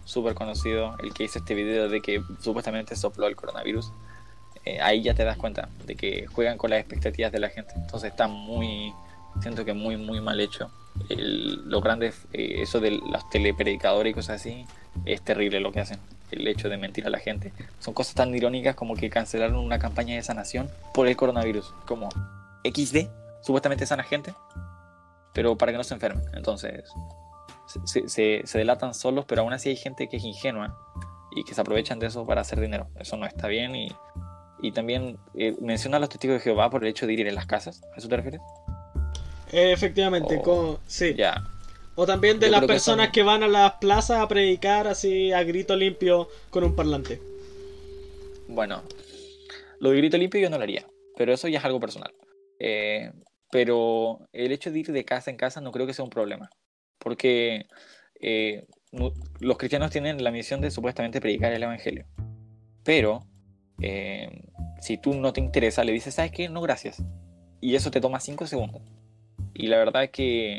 súper 0.05 0.35
conocido, 0.35 0.97
el 1.03 1.15
que 1.15 1.25
hizo 1.25 1.39
este 1.39 1.55
video 1.55 1.89
de 1.89 2.03
que 2.03 2.23
supuestamente 2.43 2.95
sopló 2.95 3.27
el 3.27 3.35
coronavirus. 3.35 3.91
Eh, 4.67 4.83
ahí 4.83 5.03
ya 5.03 5.15
te 5.15 5.25
das 5.25 5.39
cuenta 5.39 5.71
de 5.87 5.97
que 5.97 6.27
juegan 6.27 6.59
con 6.59 6.69
las 6.69 6.81
expectativas 6.81 7.33
de 7.33 7.39
la 7.39 7.49
gente. 7.49 7.73
Entonces 7.77 8.11
está 8.11 8.29
muy, 8.29 8.93
siento 9.41 9.65
que 9.65 9.73
muy, 9.73 9.97
muy 9.97 10.21
mal 10.21 10.41
hecho. 10.41 10.71
El- 11.09 11.69
lo 11.69 11.81
grande, 11.81 12.13
eh, 12.33 12.63
eso 12.63 12.81
de 12.81 12.91
los 12.93 13.29
telepredicadores 13.31 14.11
y 14.11 14.15
cosas 14.15 14.41
así, 14.41 14.67
es 15.07 15.23
terrible 15.23 15.61
lo 15.61 15.73
que 15.73 15.81
hacen. 15.81 15.99
El 16.31 16.47
hecho 16.49 16.69
de 16.69 16.77
mentir 16.79 17.07
a 17.07 17.11
la 17.11 17.19
gente. 17.19 17.53
Son 17.79 17.93
cosas 17.95 18.15
tan 18.15 18.35
irónicas 18.35 18.75
como 18.75 18.95
que 18.95 19.11
cancelaron 19.11 19.57
una 19.57 19.79
campaña 19.79 20.15
de 20.17 20.23
sanación 20.23 20.71
por 20.95 21.07
el 21.09 21.17
coronavirus. 21.17 21.75
Como 21.87 22.09
XD, 22.65 23.09
supuestamente 23.43 23.85
sana 23.87 24.03
gente, 24.03 24.35
pero 25.35 25.57
para 25.57 25.73
que 25.73 25.79
no 25.79 25.85
se 25.85 25.95
enfermen. 25.95 26.25
Entonces, 26.35 26.85
se, 27.87 28.09
se- 28.09 28.43
se 28.45 28.59
delatan 28.59 28.95
solos, 28.95 29.25
pero 29.27 29.43
aún 29.43 29.53
así 29.53 29.69
hay 29.71 29.77
gente 29.77 30.09
que 30.09 30.17
es 30.19 30.25
ingenua 30.25 30.77
y 31.35 31.45
que 31.45 31.55
se 31.55 31.61
aprovechan 31.61 31.99
de 31.99 32.07
eso 32.07 32.27
para 32.27 32.43
hacer 32.43 32.61
dinero. 32.61 32.89
Eso 32.99 33.17
no 33.17 33.27
está 33.27 33.47
bien 33.49 33.75
y, 33.75 33.89
y 34.61 34.73
también 34.73 35.19
eh, 35.35 35.57
menciona 35.61 35.97
a 35.97 36.01
los 36.01 36.09
testigos 36.11 36.37
de 36.37 36.41
Jehová 36.41 36.69
por 36.71 36.83
el 36.85 36.91
hecho 36.91 37.07
de 37.07 37.15
ir 37.15 37.27
en 37.27 37.35
las 37.35 37.47
casas. 37.47 37.83
¿A 37.95 37.99
eso 37.99 38.09
te 38.09 38.17
refieres? 38.17 38.41
Efectivamente, 39.53 40.37
Oh, 40.39 40.43
como- 40.43 40.81
sí. 40.87 41.15
O 41.95 42.07
también 42.07 42.41
de 42.41 42.47
Yo 42.47 42.53
las 42.53 42.61
que 42.63 42.67
personas 42.69 43.07
son- 43.07 43.13
que 43.13 43.23
van 43.23 43.43
a 43.43 43.49
las 43.49 43.73
plazas 43.75 44.19
a 44.19 44.27
predicar 44.29 44.87
así 44.89 45.31
a 45.33 45.43
grito 45.45 45.77
limpio 45.77 46.29
con 46.51 46.65
un 46.65 46.75
parlante. 46.75 47.21
Bueno, 48.49 48.83
lo 49.79 49.91
de 49.91 49.97
grito 49.99 50.17
limpio 50.19 50.41
yo 50.41 50.51
no 50.51 50.57
lo 50.57 50.63
haría, 50.63 50.87
pero 51.17 51.33
eso 51.33 51.49
ya 51.49 51.59
es 51.59 51.65
algo 51.65 51.81
personal. 51.81 52.13
Eh, 52.59 53.13
pero 53.51 54.21
el 54.33 54.53
hecho 54.53 54.71
de 54.71 54.79
ir 54.79 54.93
de 54.93 55.05
casa 55.05 55.31
en 55.31 55.37
casa 55.37 55.61
no 55.61 55.73
creo 55.73 55.87
que 55.87 55.95
sea 55.95 56.05
un 56.05 56.11
problema, 56.11 56.49
porque 56.99 57.67
eh, 58.21 58.67
los 59.41 59.59
cristianos 59.59 59.91
tienen 59.91 60.23
la 60.23 60.31
misión 60.31 60.61
de 60.61 60.71
supuestamente 60.71 61.21
predicar 61.21 61.53
el 61.53 61.63
evangelio. 61.63 62.07
Pero 62.85 63.21
eh, 63.83 64.45
si 64.81 64.97
tú 64.97 65.13
no 65.15 65.33
te 65.33 65.41
interesa, 65.41 65.83
le 65.85 65.93
dices, 65.93 66.15
¿sabes 66.15 66.31
qué? 66.33 66.49
No, 66.49 66.61
gracias. 66.63 67.03
Y 67.61 67.75
eso 67.75 67.91
te 67.91 68.01
toma 68.01 68.21
5 68.21 68.47
segundos. 68.47 68.81
Y 69.55 69.67
la 69.69 69.79
verdad 69.79 70.05
es 70.05 70.11
que 70.11 70.59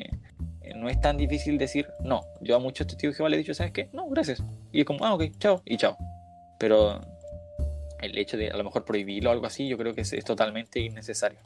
eh, 0.62 0.74
no 0.76 0.90
es 0.90 1.00
tan 1.02 1.18
difícil 1.18 1.58
decir, 1.58 1.88
no. 2.04 2.22
Yo 2.42 2.56
a 2.56 2.60
muchos 2.60 2.88
testigos 2.88 3.16
Jehová 3.16 3.30
le 3.30 3.36
he 3.36 3.40
dicho, 3.40 3.54
¿sabes 3.54 3.72
qué? 3.74 3.90
No, 3.94 4.08
gracias. 4.10 4.42
Y 4.72 4.82
es 4.82 4.86
como, 4.86 5.06
ah, 5.06 5.14
ok, 5.14 5.24
chao, 5.40 5.62
y 5.66 5.78
chao. 5.78 5.98
Pero 6.60 7.02
el 8.02 8.18
hecho 8.18 8.38
de 8.38 8.50
a 8.52 8.58
lo 8.58 8.64
mejor 8.64 8.86
prohibirlo 8.86 9.30
o 9.30 9.34
algo 9.34 9.46
así, 9.46 9.68
yo 9.68 9.78
creo 9.78 9.94
que 9.94 10.02
es, 10.02 10.14
es 10.14 10.26
totalmente 10.26 10.80
innecesario. 10.80 11.40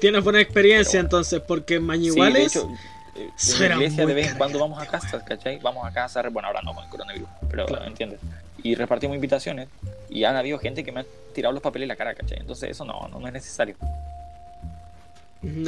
Tienes 0.00 0.22
buena 0.22 0.40
experiencia 0.40 0.98
bueno. 1.00 1.06
entonces, 1.06 1.40
porque 1.40 1.74
en 1.76 1.80
Sí, 1.80 1.84
de 1.84 1.88
Mañiguales 1.88 2.56
hecho, 2.56 2.68
en 3.14 3.72
iglesia 3.72 4.04
de 4.06 4.14
vez 4.14 4.30
en 4.32 4.36
cuando 4.36 4.58
vamos 4.58 4.80
a 4.80 4.86
casa, 4.86 5.24
¿cachai? 5.24 5.58
Vamos 5.60 5.86
a 5.86 5.92
casa, 5.92 6.22
bueno, 6.28 6.48
ahora 6.48 6.60
no 6.62 6.74
con 6.74 6.84
el 6.84 6.90
coronavirus, 6.90 7.28
pero 7.48 7.66
Claro. 7.66 7.84
entiendes. 7.86 8.20
Y 8.62 8.74
repartimos 8.74 9.14
invitaciones 9.14 9.68
y 10.10 10.24
han 10.24 10.36
habido 10.36 10.58
gente 10.58 10.84
que 10.84 10.92
me 10.92 11.00
ha 11.00 11.06
tirado 11.34 11.52
los 11.54 11.62
papeles 11.62 11.84
en 11.84 11.88
la 11.88 11.96
cara, 11.96 12.14
¿cachai? 12.14 12.38
Entonces 12.40 12.70
eso 12.70 12.84
no, 12.84 13.08
no, 13.08 13.18
no 13.20 13.26
es 13.26 13.32
necesario. 13.32 13.76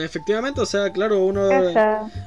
Efectivamente, 0.00 0.60
o 0.60 0.66
sea, 0.66 0.90
claro, 0.92 1.24
uno, 1.24 1.48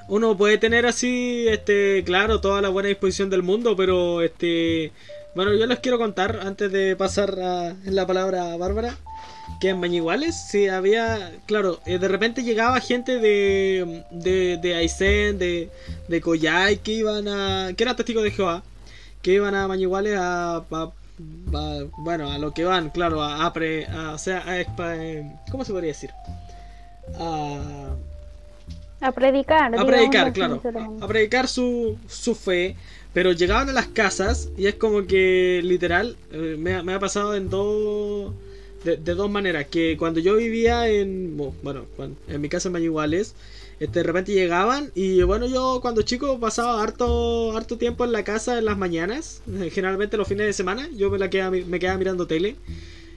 uno 0.08 0.38
puede 0.38 0.58
tener 0.58 0.86
así, 0.86 1.46
este, 1.50 2.04
claro, 2.06 2.40
toda 2.40 2.62
la 2.62 2.70
buena 2.70 2.90
disposición 2.90 3.30
del 3.30 3.44
mundo, 3.44 3.76
pero 3.76 4.22
este, 4.22 4.92
bueno, 5.36 5.54
yo 5.54 5.66
les 5.66 5.80
quiero 5.80 5.98
contar 5.98 6.40
antes 6.44 6.72
de 6.72 6.96
pasar 6.96 7.38
a 7.40 7.76
la 7.86 8.08
palabra 8.08 8.54
a 8.54 8.58
Bárbara, 8.58 8.96
que 9.60 9.70
en 9.70 9.80
Mañiguales 9.80 10.36
sí 10.50 10.68
había, 10.70 11.32
claro, 11.46 11.80
eh, 11.86 11.98
de 12.00 12.08
repente 12.08 12.44
llegaba 12.44 12.80
gente 12.80 13.20
de, 13.20 14.04
de, 14.12 14.58
de 14.62 14.76
Aysén, 14.76 15.38
de, 15.38 15.70
de 16.08 16.22
Coyay, 16.22 16.78
que 16.78 16.94
iban 16.94 17.28
a, 17.28 17.74
que 17.76 17.84
eran 17.84 17.96
testigos 17.96 18.24
de 18.24 18.32
Jehová, 18.32 18.64
que 19.22 19.34
iban 19.34 19.56
a 19.56 19.68
Mañiguales 19.68 20.18
a, 20.18 20.56
a- 20.58 20.92
a- 21.54 21.84
bueno, 21.98 22.32
a 22.32 22.38
lo 22.38 22.54
que 22.54 22.64
van, 22.64 22.90
claro, 22.92 23.22
a, 23.22 23.46
a 23.46 23.54
pre- 23.54 23.86
a- 23.88 24.14
o 24.14 24.18
sea, 24.18 24.44
a 24.48 24.60
eh, 24.60 25.24
¿cómo 25.52 25.66
se 25.66 25.72
podría 25.74 25.90
decir? 25.90 26.10
A, 27.20 27.96
A 29.02 29.12
predicar. 29.12 29.74
a 29.76 29.86
predicar, 29.86 30.34
claro, 30.34 30.62
a 31.00 31.08
predicar 31.08 31.48
su, 31.48 31.98
su 32.08 32.36
fe, 32.36 32.76
pero 33.14 33.32
llegaban 33.32 33.70
a 33.70 33.74
las 33.74 33.88
casas 33.88 34.50
y 34.58 34.68
es 34.68 34.76
como 34.76 35.06
que 35.08 35.62
literal, 35.64 36.18
eh, 36.32 36.56
me, 36.60 36.76
ha- 36.76 36.84
me 36.84 36.94
ha 36.94 37.00
pasado 37.00 37.36
en 37.36 37.50
dos, 37.50 38.34
de, 38.84 38.98
de 38.98 39.16
dos 39.16 39.30
maneras, 39.30 39.66
que 39.68 39.98
cuando 39.98 40.20
yo 40.20 40.36
vivía 40.36 40.88
en, 40.88 41.36
bueno, 41.64 41.86
en 42.28 42.42
mi 42.42 42.50
casa 42.50 42.70
en 42.70 42.74
Mañiguales, 42.74 43.34
este, 43.80 44.00
de 44.00 44.04
repente 44.04 44.34
llegaban 44.34 44.92
y 44.94 45.24
bueno, 45.24 45.48
yo 45.48 45.80
cuando 45.82 46.04
chico 46.04 46.40
pasaba 46.40 46.84
harto, 46.84 47.58
harto 47.58 47.78
tiempo 47.80 48.06
en 48.06 48.12
la 48.12 48.24
casa 48.24 48.60
en 48.60 48.66
las 48.66 48.78
mañanas, 48.78 49.42
eh, 49.60 49.72
generalmente 49.72 50.18
los 50.18 50.28
fines 50.28 50.46
de 50.46 50.54
semana, 50.54 50.88
yo 50.96 51.10
me, 51.10 51.18
la 51.18 51.30
quedaba, 51.32 51.52
me 51.66 51.80
quedaba 51.80 51.98
mirando 51.98 52.28
tele, 52.28 52.56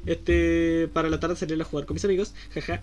este, 0.07 0.89
para 0.93 1.09
la 1.11 1.21
tarde 1.21 1.37
salir 1.37 1.61
a 1.61 1.65
jugar 1.65 1.87
con 1.87 1.95
mis 1.95 2.05
amigos, 2.05 2.35
jaja. 2.55 2.83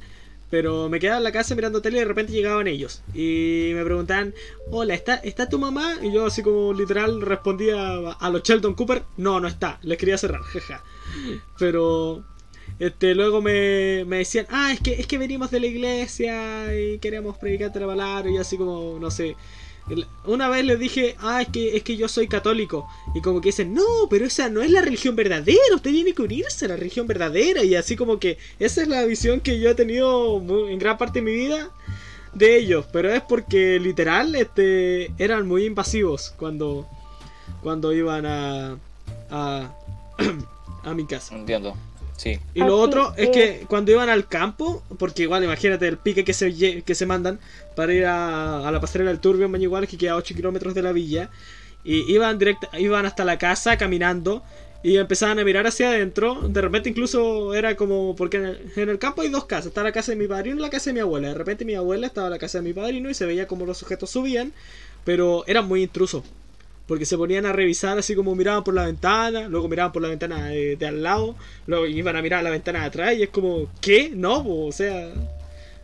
Pero 0.51 0.89
me 0.89 0.99
quedaba 0.99 1.17
en 1.17 1.23
la 1.23 1.31
casa 1.31 1.55
mirando 1.55 1.81
tele 1.81 1.97
y 1.97 1.99
de 2.01 2.05
repente 2.05 2.33
llegaban 2.33 2.67
ellos. 2.67 3.01
Y 3.15 3.71
me 3.73 3.83
preguntaban, 3.85 4.35
hola, 4.69 4.93
¿está, 4.93 5.15
¿está 5.15 5.49
tu 5.49 5.57
mamá? 5.57 5.95
Y 6.01 6.11
yo 6.11 6.25
así 6.25 6.43
como 6.43 6.73
literal 6.73 7.21
respondía 7.21 8.11
a, 8.19 8.29
los 8.29 8.43
Sheldon 8.43 8.75
Cooper, 8.75 9.03
no, 9.17 9.39
no 9.39 9.47
está, 9.47 9.79
les 9.81 9.97
quería 9.97 10.17
cerrar, 10.17 10.41
jaja. 10.53 10.83
Pero 11.57 12.25
este, 12.79 13.15
luego 13.15 13.41
me, 13.41 14.03
me 14.05 14.17
decían, 14.17 14.45
ah, 14.49 14.73
es 14.73 14.81
que, 14.81 14.93
es 14.93 15.07
que 15.07 15.17
venimos 15.17 15.51
de 15.51 15.61
la 15.61 15.67
iglesia 15.67 16.77
y 16.77 16.99
queremos 16.99 17.37
predicarte 17.37 17.79
la 17.79 17.87
palabra. 17.87 18.29
Y 18.29 18.35
yo 18.35 18.41
así 18.41 18.57
como, 18.57 18.99
no 18.99 19.09
sé. 19.09 19.37
Una 20.25 20.49
vez 20.49 20.63
les 20.63 20.79
dije, 20.79 21.15
ah, 21.19 21.41
es 21.41 21.49
que, 21.49 21.75
es 21.75 21.83
que 21.83 21.97
yo 21.97 22.07
soy 22.07 22.27
católico. 22.27 22.87
Y 23.13 23.21
como 23.21 23.41
que 23.41 23.49
dicen, 23.49 23.73
no, 23.73 23.83
pero 24.09 24.25
esa 24.25 24.49
no 24.49 24.61
es 24.61 24.71
la 24.71 24.81
religión 24.81 25.15
verdadera. 25.15 25.59
Usted 25.75 25.91
tiene 25.91 26.13
que 26.13 26.21
unirse 26.21 26.65
a 26.65 26.69
la 26.69 26.75
religión 26.77 27.07
verdadera. 27.07 27.63
Y 27.63 27.75
así 27.75 27.95
como 27.95 28.19
que 28.19 28.37
esa 28.59 28.81
es 28.81 28.87
la 28.87 29.03
visión 29.05 29.39
que 29.41 29.59
yo 29.59 29.69
he 29.69 29.75
tenido 29.75 30.37
en 30.69 30.79
gran 30.79 30.97
parte 30.97 31.19
de 31.19 31.25
mi 31.25 31.33
vida 31.33 31.71
de 32.33 32.57
ellos. 32.57 32.85
Pero 32.93 33.11
es 33.11 33.21
porque 33.21 33.79
literal 33.79 34.35
este, 34.35 35.11
eran 35.17 35.47
muy 35.47 35.65
invasivos 35.65 36.33
cuando, 36.37 36.87
cuando 37.61 37.91
iban 37.93 38.25
a, 38.25 38.77
a, 39.29 39.75
a 40.83 40.93
mi 40.93 41.05
casa. 41.05 41.35
Entiendo. 41.35 41.75
Sí. 42.23 42.39
Y 42.53 42.63
lo 42.63 42.77
Así 42.79 42.81
otro 42.81 43.13
es 43.17 43.29
es. 43.29 43.29
que 43.29 43.65
cuando 43.67 43.91
iban 43.91 44.09
al 44.09 44.27
campo, 44.27 44.83
porque 44.99 45.23
igual 45.23 45.43
imagínate 45.43 45.87
el 45.87 45.97
pique 45.97 46.23
que 46.23 46.33
se, 46.33 46.83
que 46.83 46.95
se 46.95 47.05
mandan 47.05 47.39
para 47.75 47.93
ir 47.93 48.05
a, 48.05 48.67
a 48.67 48.71
la 48.71 48.79
pasarela 48.79 49.09
del 49.11 49.19
Turbio 49.21 49.45
en 49.45 49.51
Mañiguales, 49.51 49.89
que 49.89 49.97
queda 49.97 50.11
a 50.13 50.15
8 50.17 50.35
kilómetros 50.35 50.73
de 50.75 50.81
la 50.83 50.91
villa. 50.91 51.29
Y 51.83 52.11
iban, 52.13 52.37
directa, 52.37 52.69
iban 52.77 53.05
hasta 53.05 53.25
la 53.25 53.37
casa 53.39 53.77
caminando 53.77 54.43
y 54.83 54.97
empezaban 54.97 55.39
a 55.39 55.43
mirar 55.43 55.65
hacia 55.65 55.89
adentro. 55.89 56.47
De 56.47 56.61
repente 56.61 56.89
incluso 56.89 57.55
era 57.55 57.75
como, 57.75 58.15
porque 58.15 58.37
en 58.37 58.45
el, 58.45 58.71
en 58.75 58.89
el 58.89 58.99
campo 58.99 59.21
hay 59.23 59.29
dos 59.29 59.45
casas, 59.45 59.67
está 59.67 59.81
la 59.83 59.91
casa 59.91 60.11
de 60.11 60.17
mi 60.17 60.27
padrino 60.27 60.57
y 60.57 60.61
la 60.61 60.69
casa 60.69 60.91
de 60.91 60.93
mi 60.95 60.99
abuela. 60.99 61.29
De 61.29 61.33
repente 61.35 61.65
mi 61.65 61.73
abuela 61.75 62.05
estaba 62.07 62.27
en 62.27 62.31
la 62.33 62.39
casa 62.39 62.59
de 62.59 62.63
mi 62.63 62.73
padrino 62.73 63.09
y 63.09 63.13
se 63.15 63.25
veía 63.25 63.47
como 63.47 63.65
los 63.65 63.77
sujetos 63.79 64.11
subían, 64.11 64.53
pero 65.03 65.43
eran 65.47 65.67
muy 65.67 65.83
intrusos. 65.83 66.23
Porque 66.91 67.05
se 67.05 67.15
ponían 67.17 67.45
a 67.45 67.53
revisar 67.53 67.97
así 67.97 68.15
como 68.15 68.35
miraban 68.35 68.65
por 68.65 68.73
la 68.73 68.83
ventana, 68.83 69.47
luego 69.47 69.69
miraban 69.69 69.93
por 69.93 70.01
la 70.01 70.09
ventana 70.09 70.47
de, 70.47 70.75
de 70.75 70.85
al 70.87 71.01
lado, 71.01 71.37
luego 71.65 71.85
iban 71.85 72.17
a 72.17 72.21
mirar 72.21 72.41
a 72.41 72.43
la 72.43 72.49
ventana 72.49 72.81
de 72.81 72.85
atrás 72.87 73.13
y 73.15 73.23
es 73.23 73.29
como, 73.29 73.67
¿qué? 73.79 74.11
No, 74.13 74.43
po, 74.43 74.65
o 74.65 74.71
sea, 74.73 75.07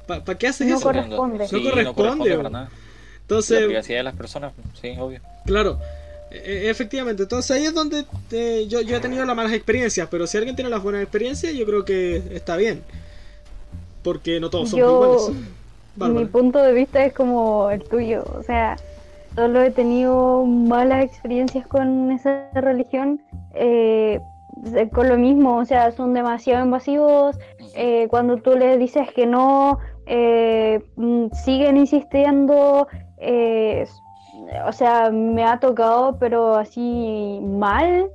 ¿para 0.05 0.37
qué 0.37 0.47
haces 0.49 0.67
No 0.67 0.75
eso? 0.75 0.83
corresponde. 0.83 1.47
Sí, 1.47 1.55
No 1.63 1.69
corresponde, 1.69 2.29
para 2.31 2.43
bo. 2.43 2.49
nada. 2.49 2.65
La 2.65 3.21
Entonces, 3.21 3.65
privacidad 3.67 3.99
de 3.99 4.03
las 4.03 4.15
personas, 4.17 4.51
sí, 4.81 4.95
obvio. 4.99 5.21
Claro, 5.45 5.79
e- 6.29 6.35
e- 6.65 6.69
efectivamente. 6.69 7.23
Entonces 7.23 7.51
ahí 7.51 7.65
es 7.67 7.73
donde 7.73 8.03
eh, 8.31 8.65
yo, 8.67 8.81
yo 8.81 8.97
he 8.97 8.99
tenido 8.99 9.23
las 9.23 9.33
malas 9.33 9.53
experiencias, 9.53 10.09
pero 10.11 10.27
si 10.27 10.35
alguien 10.37 10.57
tiene 10.57 10.69
las 10.69 10.83
buenas 10.83 11.01
experiencias, 11.03 11.53
yo 11.53 11.65
creo 11.65 11.85
que 11.85 12.21
está 12.33 12.57
bien. 12.57 12.83
Porque 14.03 14.41
no 14.41 14.49
todos 14.49 14.71
somos 14.71 14.85
Yo- 14.85 15.29
iguales. 15.95 16.19
Mi 16.21 16.25
punto 16.25 16.61
de 16.61 16.73
vista 16.73 17.05
es 17.05 17.13
como 17.13 17.71
el 17.71 17.81
tuyo, 17.83 18.25
o 18.37 18.43
sea, 18.43 18.75
solo 19.37 19.61
he 19.61 19.69
tenido 19.71 20.43
malas 20.45 21.05
experiencias 21.05 21.67
con 21.67 22.11
esa 22.11 22.49
religión, 22.53 23.21
eh, 23.53 24.19
de- 24.57 24.89
con 24.89 25.07
lo 25.07 25.17
mismo, 25.17 25.57
o 25.57 25.65
sea, 25.65 25.91
son 25.91 26.13
demasiado 26.15 26.65
invasivos, 26.65 27.37
eh, 27.75 28.07
cuando 28.09 28.37
tú 28.37 28.57
les 28.57 28.79
dices 28.79 29.07
que 29.13 29.27
no, 29.27 29.77
eh, 30.07 30.81
mm, 30.95 31.27
siguen 31.33 31.77
insistiendo, 31.77 32.87
eh, 33.17 33.85
o 34.67 34.71
sea, 34.71 35.11
me 35.11 35.43
ha 35.43 35.59
tocado, 35.59 36.17
pero 36.19 36.55
así 36.55 37.39
mal 37.43 38.09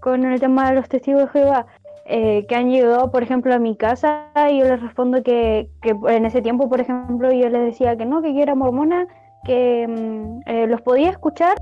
con 0.00 0.24
el 0.26 0.38
tema 0.38 0.68
de 0.68 0.76
los 0.76 0.88
testigos 0.88 1.22
de 1.22 1.28
Jehová. 1.28 1.66
eh, 2.10 2.46
que 2.48 2.54
han 2.54 2.70
llegado, 2.70 3.10
por 3.10 3.22
ejemplo, 3.22 3.52
a 3.52 3.58
mi 3.58 3.76
casa 3.76 4.28
y 4.50 4.60
yo 4.60 4.64
les 4.64 4.80
respondo 4.80 5.22
que, 5.22 5.68
que 5.82 5.94
en 6.08 6.24
ese 6.24 6.40
tiempo, 6.40 6.66
por 6.70 6.80
ejemplo, 6.80 7.30
yo 7.32 7.50
les 7.50 7.62
decía 7.66 7.98
que 7.98 8.06
no, 8.06 8.22
que 8.22 8.32
yo 8.32 8.40
era 8.40 8.54
mormona, 8.54 9.06
que 9.44 9.86
mm, 9.86 10.40
eh, 10.46 10.66
los 10.66 10.80
podía 10.82 11.10
escuchar, 11.10 11.56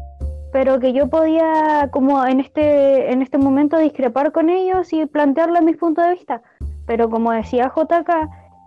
pero 0.53 0.79
que 0.79 0.93
yo 0.93 1.09
podía, 1.09 1.89
como 1.93 2.25
en 2.27 2.41
este, 2.41 3.13
en 3.13 3.23
este 3.23 3.39
momento, 3.39 3.79
discrepar 3.79 4.33
con 4.33 4.49
ellos 4.49 4.93
y 4.93 5.07
plantearles 5.07 5.63
mis 5.63 5.77
puntos 5.77 6.05
de 6.05 6.13
vista. 6.13 6.43
Pero 6.87 7.11
como 7.11 7.33
decía 7.33 7.73
JK, 7.75 8.11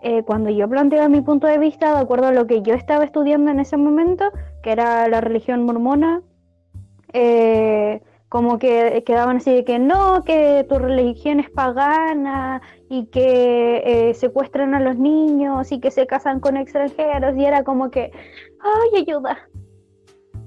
eh, 0.01 0.23
cuando 0.23 0.49
yo 0.49 0.69
planteaba 0.69 1.09
mi 1.09 1.21
punto 1.21 1.47
de 1.47 1.57
vista, 1.57 1.93
de 1.93 2.01
acuerdo 2.01 2.27
a 2.27 2.31
lo 2.31 2.47
que 2.47 2.61
yo 2.61 2.73
estaba 2.73 3.03
estudiando 3.03 3.51
en 3.51 3.59
ese 3.59 3.77
momento, 3.77 4.25
que 4.63 4.71
era 4.71 5.07
la 5.07 5.21
religión 5.21 5.63
mormona, 5.63 6.21
eh, 7.13 8.01
como 8.29 8.59
que 8.59 9.03
quedaban 9.05 9.37
así 9.37 9.51
de 9.53 9.65
que 9.65 9.79
no, 9.79 10.23
que 10.23 10.65
tu 10.69 10.77
religión 10.77 11.39
es 11.39 11.49
pagana 11.49 12.61
y 12.87 13.07
que 13.07 13.81
eh, 13.85 14.13
secuestran 14.13 14.75
a 14.75 14.79
los 14.79 14.97
niños 14.97 15.71
y 15.71 15.79
que 15.79 15.89
se 15.89 16.05
casan 16.05 16.39
con 16.39 16.55
extranjeros 16.55 17.35
y 17.35 17.45
era 17.45 17.63
como 17.63 17.89
que, 17.89 18.11
ay, 18.61 19.01
ayuda. 19.01 19.37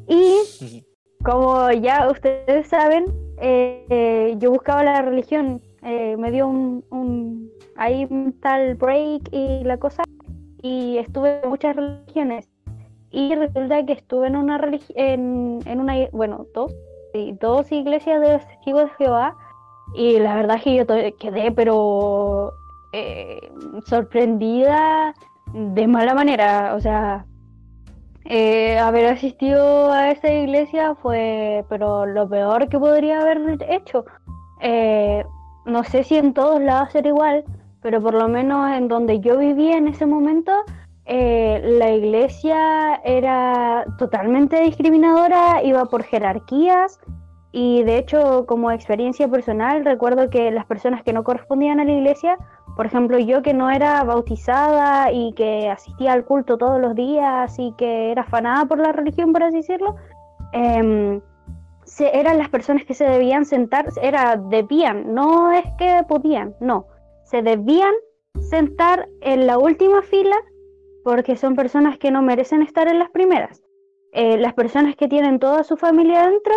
Y 0.08 0.84
como 1.24 1.70
ya 1.72 2.08
ustedes 2.10 2.68
saben, 2.68 3.06
eh, 3.40 3.84
eh, 3.90 4.34
yo 4.38 4.50
buscaba 4.50 4.84
la 4.84 5.02
religión, 5.02 5.60
eh, 5.82 6.16
me 6.16 6.30
dio 6.30 6.46
un, 6.46 6.84
un 6.90 7.50
ahí 7.76 8.06
un 8.08 8.32
tal 8.40 8.76
break 8.76 9.28
y 9.32 9.64
la 9.64 9.78
cosa, 9.78 10.04
y 10.62 10.98
estuve 10.98 11.40
en 11.42 11.48
muchas 11.48 11.74
religiones. 11.74 12.48
Y 13.10 13.34
resulta 13.34 13.84
que 13.84 13.92
estuve 13.92 14.28
en 14.28 14.36
una 14.36 14.58
religión, 14.58 14.96
en, 14.96 15.58
en 15.66 15.80
una, 15.80 15.94
bueno, 16.12 16.46
dos, 16.54 16.72
dos 17.40 17.70
iglesias 17.72 18.20
de 18.20 18.32
los 18.34 18.46
testigos 18.46 18.84
de 18.84 19.04
Jehová, 19.04 19.36
y 19.94 20.18
la 20.18 20.36
verdad 20.36 20.56
es 20.56 20.62
que 20.62 20.74
yo 20.76 20.86
quedé, 21.18 21.52
pero 21.52 22.52
eh, 22.92 23.52
sorprendida 23.86 25.14
de 25.52 25.86
mala 25.86 26.14
manera, 26.14 26.74
o 26.74 26.80
sea, 26.80 27.26
eh, 28.24 28.78
haber 28.78 29.06
asistido 29.06 29.92
a 29.92 30.10
esa 30.10 30.32
iglesia 30.32 30.94
fue, 30.94 31.64
pero 31.68 32.06
lo 32.06 32.28
peor 32.28 32.68
que 32.68 32.78
podría 32.78 33.20
haber 33.20 33.58
hecho. 33.68 34.04
Eh, 34.60 35.24
no 35.66 35.84
sé 35.84 36.04
si 36.04 36.16
en 36.16 36.32
todos 36.32 36.60
lados 36.60 36.94
era 36.94 37.08
igual, 37.08 37.44
pero 37.82 38.00
por 38.00 38.14
lo 38.14 38.28
menos 38.28 38.70
en 38.70 38.88
donde 38.88 39.20
yo 39.20 39.38
vivía 39.38 39.76
en 39.76 39.88
ese 39.88 40.06
momento, 40.06 40.52
eh, 41.04 41.60
la 41.64 41.90
iglesia 41.90 42.94
era 43.04 43.84
totalmente 43.98 44.60
discriminadora, 44.60 45.62
iba 45.64 45.84
por 45.86 46.04
jerarquías 46.04 47.00
y 47.50 47.82
de 47.82 47.98
hecho 47.98 48.46
como 48.46 48.70
experiencia 48.70 49.28
personal 49.28 49.84
recuerdo 49.84 50.30
que 50.30 50.50
las 50.52 50.64
personas 50.64 51.02
que 51.02 51.12
no 51.12 51.24
correspondían 51.24 51.80
a 51.80 51.84
la 51.84 51.92
iglesia, 51.92 52.38
por 52.76 52.86
ejemplo 52.86 53.18
yo 53.18 53.42
que 53.42 53.52
no 53.52 53.68
era 53.70 54.04
bautizada 54.04 55.10
y 55.12 55.32
que 55.32 55.68
asistía 55.68 56.12
al 56.12 56.24
culto 56.24 56.56
todos 56.56 56.80
los 56.80 56.94
días 56.94 57.58
y 57.58 57.74
que 57.76 58.12
era 58.12 58.22
afanada 58.22 58.64
por 58.66 58.78
la 58.78 58.92
religión, 58.92 59.32
por 59.32 59.42
así 59.42 59.56
decirlo, 59.56 59.96
em, 60.52 61.20
eran 61.98 62.38
las 62.38 62.48
personas 62.48 62.84
que 62.84 62.94
se 62.94 63.04
debían 63.04 63.44
sentar, 63.44 63.86
era 64.00 64.36
debían, 64.36 65.12
no 65.12 65.52
es 65.52 65.64
que 65.78 66.04
podían, 66.08 66.54
no, 66.60 66.86
se 67.24 67.42
debían 67.42 67.92
sentar 68.40 69.08
en 69.20 69.46
la 69.46 69.58
última 69.58 70.00
fila 70.02 70.36
porque 71.04 71.36
son 71.36 71.56
personas 71.56 71.98
que 71.98 72.10
no 72.10 72.22
merecen 72.22 72.62
estar 72.62 72.88
en 72.88 72.98
las 72.98 73.10
primeras. 73.10 73.62
Eh, 74.12 74.36
las 74.36 74.52
personas 74.52 74.94
que 74.94 75.08
tienen 75.08 75.38
toda 75.38 75.64
su 75.64 75.76
familia 75.76 76.28
dentro, 76.28 76.54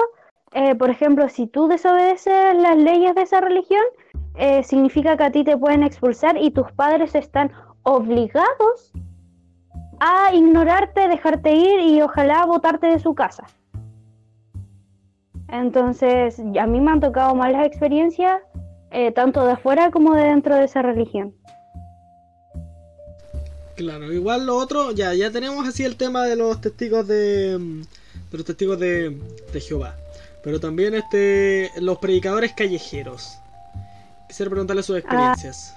eh, 0.53 0.75
por 0.75 0.89
ejemplo, 0.89 1.29
si 1.29 1.47
tú 1.47 1.67
desobedeces 1.67 2.55
las 2.55 2.77
leyes 2.77 3.15
de 3.15 3.21
esa 3.21 3.39
religión, 3.39 3.83
eh, 4.35 4.61
significa 4.63 5.15
que 5.15 5.23
a 5.23 5.31
ti 5.31 5.43
te 5.45 5.57
pueden 5.57 5.83
expulsar 5.83 6.37
y 6.37 6.51
tus 6.51 6.69
padres 6.73 7.15
están 7.15 7.51
obligados 7.83 8.91
a 9.99 10.33
ignorarte, 10.33 11.07
dejarte 11.07 11.53
ir 11.53 11.79
y 11.79 12.01
ojalá 12.01 12.45
botarte 12.45 12.87
de 12.87 12.99
su 12.99 13.15
casa. 13.15 13.45
Entonces, 15.47 16.39
a 16.59 16.67
mí 16.67 16.81
me 16.81 16.91
han 16.91 16.99
tocado 16.99 17.33
malas 17.35 17.65
experiencias, 17.65 18.41
tanto 19.13 19.45
de 19.45 19.53
afuera 19.53 19.91
como 19.91 20.13
de 20.15 20.23
dentro 20.23 20.55
de 20.55 20.65
esa 20.65 20.81
religión. 20.81 21.33
Claro, 23.75 24.11
igual 24.13 24.45
lo 24.45 24.55
otro, 24.55 24.91
ya, 24.91 25.13
ya 25.13 25.31
tenemos 25.31 25.67
así 25.67 25.83
el 25.83 25.97
tema 25.97 26.23
de 26.25 26.35
los 26.35 26.61
testigos 26.61 27.07
de, 27.07 27.57
mm, 27.59 27.81
de 28.31 28.37
los 28.37 28.45
testigos 28.45 28.79
de, 28.79 29.17
de 29.51 29.61
Jehová. 29.61 29.95
Pero 30.43 30.59
también 30.59 30.93
este 30.93 31.71
los 31.81 31.97
predicadores 31.97 32.53
callejeros. 32.53 33.37
Quisiera 34.27 34.49
preguntarle 34.49 34.83
sus 34.83 34.97
experiencias. 34.97 35.75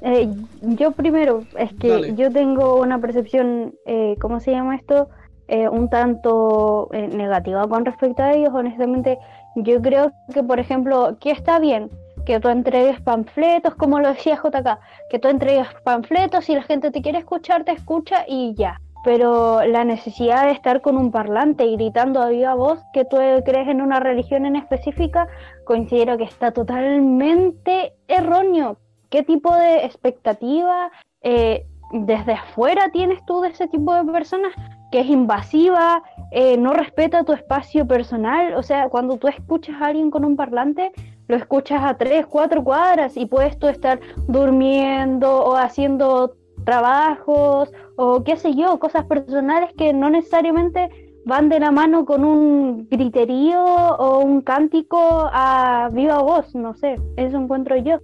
Eh, 0.00 0.28
yo 0.62 0.92
primero, 0.92 1.44
es 1.56 1.72
que 1.74 1.88
Dale. 1.88 2.14
yo 2.14 2.32
tengo 2.32 2.80
una 2.80 3.00
percepción, 3.00 3.74
eh, 3.84 4.16
¿cómo 4.20 4.40
se 4.40 4.52
llama 4.52 4.76
esto? 4.76 5.08
Eh, 5.48 5.68
un 5.68 5.88
tanto 5.88 6.88
eh, 6.92 7.08
negativa 7.08 7.66
con 7.68 7.84
respecto 7.84 8.22
a 8.22 8.32
ellos, 8.32 8.50
honestamente. 8.52 9.18
Yo 9.56 9.80
creo 9.82 10.12
que, 10.32 10.42
por 10.42 10.60
ejemplo, 10.60 11.16
que 11.20 11.30
está 11.30 11.58
bien 11.58 11.90
que 12.28 12.40
tú 12.40 12.50
entregues 12.50 13.00
panfletos, 13.00 13.74
como 13.76 14.00
lo 14.00 14.08
decía 14.08 14.36
JK, 14.36 14.78
que 15.08 15.18
tú 15.18 15.28
entregues 15.28 15.66
panfletos 15.82 16.46
y 16.50 16.54
la 16.56 16.62
gente 16.62 16.90
te 16.90 17.00
quiere 17.00 17.20
escuchar, 17.20 17.64
te 17.64 17.72
escucha 17.72 18.26
y 18.28 18.54
ya. 18.54 18.82
Pero 19.02 19.64
la 19.64 19.82
necesidad 19.84 20.44
de 20.44 20.50
estar 20.50 20.82
con 20.82 20.98
un 20.98 21.10
parlante 21.10 21.64
gritando 21.70 22.20
a 22.20 22.28
viva 22.28 22.52
voz 22.52 22.80
que 22.92 23.06
tú 23.06 23.16
crees 23.46 23.68
en 23.68 23.80
una 23.80 23.98
religión 23.98 24.44
en 24.44 24.56
específica, 24.56 25.26
considero 25.64 26.18
que 26.18 26.24
está 26.24 26.50
totalmente 26.52 27.94
erróneo. 28.08 28.76
¿Qué 29.08 29.22
tipo 29.22 29.54
de 29.54 29.86
expectativa 29.86 30.90
eh, 31.22 31.64
desde 31.92 32.34
afuera 32.34 32.90
tienes 32.92 33.24
tú 33.24 33.40
de 33.40 33.48
ese 33.48 33.68
tipo 33.68 33.94
de 33.94 34.04
personas 34.12 34.52
que 34.92 35.00
es 35.00 35.06
invasiva, 35.06 36.02
eh, 36.30 36.58
no 36.58 36.74
respeta 36.74 37.24
tu 37.24 37.32
espacio 37.32 37.86
personal? 37.86 38.52
O 38.52 38.62
sea, 38.62 38.90
cuando 38.90 39.16
tú 39.16 39.28
escuchas 39.28 39.80
a 39.80 39.86
alguien 39.86 40.10
con 40.10 40.26
un 40.26 40.36
parlante, 40.36 40.92
lo 41.28 41.36
escuchas 41.36 41.82
a 41.84 41.96
tres, 41.96 42.26
cuatro 42.26 42.64
cuadras 42.64 43.16
y 43.16 43.26
puedes 43.26 43.58
tú 43.58 43.68
estar 43.68 44.00
durmiendo 44.26 45.44
o 45.44 45.56
haciendo 45.56 46.34
trabajos 46.64 47.70
o 47.96 48.24
qué 48.24 48.36
sé 48.36 48.54
yo, 48.54 48.78
cosas 48.78 49.04
personales 49.04 49.70
que 49.76 49.92
no 49.92 50.10
necesariamente 50.10 50.88
van 51.24 51.48
de 51.48 51.60
la 51.60 51.70
mano 51.70 52.06
con 52.06 52.24
un 52.24 52.88
griterío 52.90 53.62
o 53.62 54.18
un 54.20 54.40
cántico 54.40 55.28
a 55.32 55.90
viva 55.92 56.22
voz, 56.22 56.54
no 56.54 56.74
sé, 56.74 56.96
eso 57.16 57.36
encuentro 57.36 57.76
yo. 57.76 57.98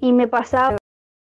Y 0.00 0.12
me 0.12 0.26
pasaba 0.26 0.76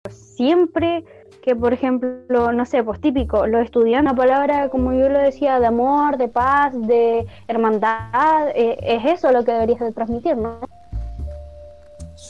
siempre 0.10 1.04
que, 1.42 1.56
por 1.56 1.74
ejemplo, 1.74 2.52
no 2.52 2.66
sé, 2.66 2.84
pues 2.84 3.02
típico, 3.02 3.48
los 3.48 3.64
estudiantes, 3.64 4.12
una 4.12 4.16
palabra, 4.16 4.70
como 4.70 4.94
yo 4.94 5.10
lo 5.10 5.18
decía, 5.18 5.60
de 5.60 5.66
amor, 5.66 6.18
de 6.18 6.28
paz, 6.28 6.80
de 6.80 7.26
hermandad, 7.48 8.50
eh, 8.54 8.78
es 8.82 9.06
eso 9.06 9.32
lo 9.32 9.44
que 9.44 9.54
deberías 9.54 9.80
de 9.80 9.92
transmitir, 9.92 10.38
¿no? 10.38 10.60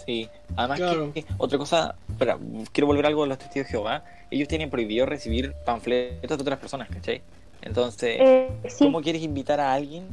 Sí, 0.05 0.29
además 0.55 0.77
Claro. 0.79 1.13
que 1.13 1.25
otra 1.37 1.57
cosa, 1.57 1.95
espera, 2.09 2.37
quiero 2.71 2.87
volver 2.87 3.05
a 3.05 3.07
algo 3.09 3.23
de 3.23 3.29
los 3.29 3.37
testigos 3.37 3.67
de 3.67 3.71
Jehová. 3.71 4.03
Ellos 4.31 4.47
tienen 4.47 4.69
prohibido 4.69 5.05
recibir 5.05 5.53
panfletos 5.65 6.37
de 6.37 6.41
otras 6.41 6.59
personas, 6.59 6.89
¿cachai? 6.89 7.21
Entonces, 7.61 8.17
Eh, 8.19 8.49
sí, 8.67 8.85
¿cómo 8.85 9.01
quieres 9.01 9.21
invitar 9.21 9.59
a 9.59 9.73
alguien 9.73 10.07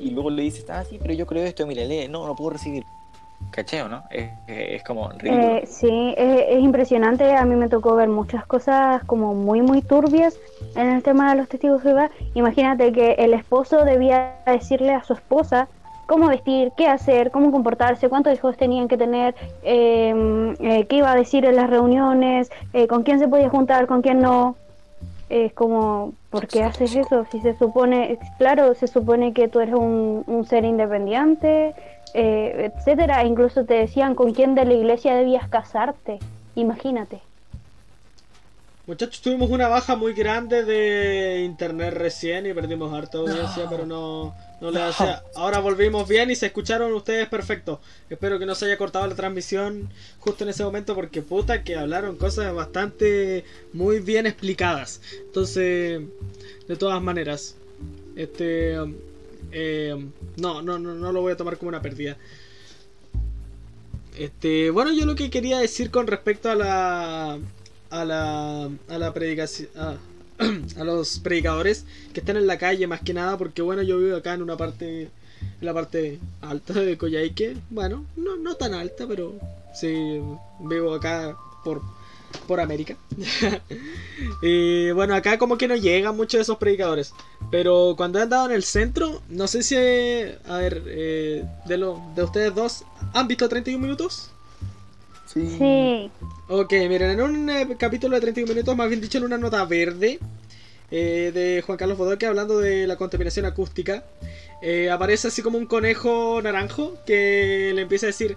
y 0.00 0.10
luego 0.10 0.30
le 0.30 0.42
dices, 0.42 0.68
ah, 0.70 0.84
sí, 0.88 0.98
pero 1.00 1.14
yo 1.14 1.26
creo 1.26 1.44
esto, 1.44 1.66
mire, 1.66 1.86
lee, 1.86 2.08
no, 2.08 2.26
no 2.26 2.34
puedo 2.34 2.50
recibir. 2.50 2.84
¿Cacheo, 3.52 3.88
no? 3.88 4.04
Es, 4.10 4.30
es 4.48 4.84
como 4.84 5.08
ridículo. 5.12 5.56
Eh, 5.56 5.64
sí, 5.66 6.14
es, 6.16 6.44
es 6.48 6.60
impresionante. 6.60 7.32
A 7.34 7.44
mí 7.46 7.56
me 7.56 7.68
tocó 7.68 7.96
ver 7.96 8.08
muchas 8.08 8.44
cosas 8.46 9.02
como 9.04 9.34
muy, 9.34 9.62
muy 9.62 9.80
turbias 9.80 10.36
en 10.76 10.88
el 10.90 11.02
tema 11.02 11.30
de 11.30 11.36
los 11.38 11.48
testigos 11.48 11.82
de 11.82 11.88
Jehová. 11.90 12.10
Imagínate 12.34 12.92
que 12.92 13.12
el 13.12 13.32
esposo 13.32 13.84
debía 13.84 14.36
decirle 14.46 14.92
a 14.92 15.02
su 15.04 15.14
esposa 15.14 15.68
cómo 16.10 16.26
vestir, 16.26 16.72
qué 16.76 16.88
hacer, 16.88 17.30
cómo 17.30 17.52
comportarse, 17.52 18.08
cuántos 18.08 18.34
hijos 18.34 18.56
tenían 18.56 18.88
que 18.88 18.96
tener, 18.96 19.36
eh, 19.62 20.56
eh, 20.58 20.84
qué 20.88 20.96
iba 20.96 21.12
a 21.12 21.14
decir 21.14 21.44
en 21.44 21.54
las 21.54 21.70
reuniones, 21.70 22.50
eh, 22.72 22.88
con 22.88 23.04
quién 23.04 23.20
se 23.20 23.28
podía 23.28 23.48
juntar, 23.48 23.86
con 23.86 24.02
quién 24.02 24.20
no. 24.20 24.56
Es 25.28 25.52
como, 25.52 26.12
¿por 26.30 26.48
qué 26.48 26.64
haces 26.64 26.96
eso? 26.96 27.24
Si 27.30 27.40
se 27.40 27.56
supone, 27.56 28.18
claro, 28.38 28.74
se 28.74 28.88
supone 28.88 29.32
que 29.32 29.46
tú 29.46 29.60
eres 29.60 29.76
un, 29.76 30.24
un 30.26 30.44
ser 30.44 30.64
independiente, 30.64 31.74
eh, 32.14 32.72
etcétera. 32.74 33.24
Incluso 33.24 33.64
te 33.64 33.74
decían 33.74 34.16
con 34.16 34.32
quién 34.32 34.56
de 34.56 34.64
la 34.64 34.74
iglesia 34.74 35.14
debías 35.14 35.48
casarte. 35.48 36.18
Imagínate. 36.56 37.20
Muchachos, 38.90 39.20
tuvimos 39.20 39.50
una 39.50 39.68
baja 39.68 39.94
muy 39.94 40.14
grande 40.14 40.64
de 40.64 41.44
internet 41.44 41.94
recién 41.94 42.44
y 42.46 42.52
perdimos 42.52 42.92
harta 42.92 43.18
audiencia, 43.18 43.68
pero 43.70 43.86
no, 43.86 44.34
no 44.60 44.72
le 44.72 44.82
hace. 44.82 45.04
Ahora 45.36 45.60
volvimos 45.60 46.08
bien 46.08 46.28
y 46.28 46.34
se 46.34 46.46
escucharon 46.46 46.92
ustedes 46.94 47.28
perfecto. 47.28 47.80
Espero 48.08 48.40
que 48.40 48.46
no 48.46 48.56
se 48.56 48.64
haya 48.64 48.76
cortado 48.76 49.06
la 49.06 49.14
transmisión 49.14 49.88
justo 50.18 50.42
en 50.42 50.50
ese 50.50 50.64
momento 50.64 50.96
porque 50.96 51.22
puta 51.22 51.62
que 51.62 51.76
hablaron 51.76 52.16
cosas 52.16 52.52
bastante 52.52 53.44
muy 53.72 54.00
bien 54.00 54.26
explicadas. 54.26 55.00
Entonces, 55.24 56.00
de 56.66 56.76
todas 56.76 57.00
maneras, 57.00 57.54
este 58.16 58.76
eh, 59.52 60.04
no, 60.36 60.62
no, 60.62 60.80
no, 60.80 60.96
no 60.96 61.12
lo 61.12 61.20
voy 61.20 61.34
a 61.34 61.36
tomar 61.36 61.58
como 61.58 61.68
una 61.68 61.80
pérdida. 61.80 62.16
Este, 64.18 64.70
bueno, 64.70 64.92
yo 64.92 65.06
lo 65.06 65.14
que 65.14 65.30
quería 65.30 65.60
decir 65.60 65.92
con 65.92 66.08
respecto 66.08 66.50
a 66.50 66.56
la 66.56 67.38
a 67.90 68.04
la 68.04 68.70
a 68.88 68.98
la 68.98 69.12
predicación 69.12 69.68
a, 69.76 69.96
a 70.80 70.84
los 70.84 71.18
predicadores 71.18 71.84
que 72.12 72.20
están 72.20 72.36
en 72.36 72.46
la 72.46 72.58
calle 72.58 72.86
más 72.86 73.00
que 73.00 73.14
nada 73.14 73.36
porque 73.36 73.62
bueno, 73.62 73.82
yo 73.82 73.98
vivo 73.98 74.16
acá 74.16 74.34
en 74.34 74.42
una 74.42 74.56
parte 74.56 75.02
en 75.02 75.66
la 75.66 75.74
parte 75.74 76.18
alta 76.42 76.74
de 76.74 76.98
Coyhaique, 76.98 77.56
bueno, 77.70 78.04
no 78.16 78.36
no 78.36 78.54
tan 78.56 78.74
alta, 78.74 79.06
pero 79.06 79.34
sí 79.74 80.20
vivo 80.60 80.94
acá 80.94 81.36
por 81.64 81.82
por 82.46 82.60
América. 82.60 82.96
y 84.42 84.90
bueno, 84.92 85.14
acá 85.14 85.38
como 85.38 85.58
que 85.58 85.68
no 85.68 85.76
llegan 85.76 86.16
muchos 86.16 86.38
de 86.38 86.42
esos 86.42 86.58
predicadores. 86.58 87.12
Pero 87.50 87.94
cuando 87.96 88.18
he 88.18 88.22
andado 88.22 88.46
en 88.46 88.52
el 88.52 88.62
centro, 88.62 89.20
no 89.28 89.46
sé 89.46 89.62
si... 89.62 89.76
A 89.76 90.56
ver, 90.58 90.82
eh, 90.86 91.44
de, 91.66 91.76
lo, 91.76 92.00
de 92.14 92.22
ustedes 92.22 92.54
dos, 92.54 92.84
¿han 93.12 93.28
visto 93.28 93.48
31 93.48 93.82
minutos? 93.82 94.30
Sí. 95.32 95.48
Sí. 95.58 96.10
Ok, 96.48 96.72
miren, 96.88 97.10
en 97.10 97.20
un 97.20 97.50
eh, 97.50 97.76
capítulo 97.78 98.16
de 98.16 98.22
31 98.22 98.52
minutos, 98.52 98.76
más 98.76 98.88
bien 98.88 99.00
dicho 99.00 99.18
en 99.18 99.24
una 99.24 99.38
nota 99.38 99.64
verde 99.64 100.18
eh, 100.90 101.30
de 101.32 101.62
Juan 101.62 101.78
Carlos 101.78 101.96
Bodoque 101.96 102.26
hablando 102.26 102.58
de 102.58 102.88
la 102.88 102.96
contaminación 102.96 103.46
acústica, 103.46 104.02
eh, 104.60 104.90
aparece 104.90 105.28
así 105.28 105.40
como 105.40 105.56
un 105.56 105.66
conejo 105.66 106.40
naranjo 106.42 106.98
que 107.06 107.70
le 107.74 107.82
empieza 107.82 108.06
a 108.06 108.08
decir... 108.08 108.36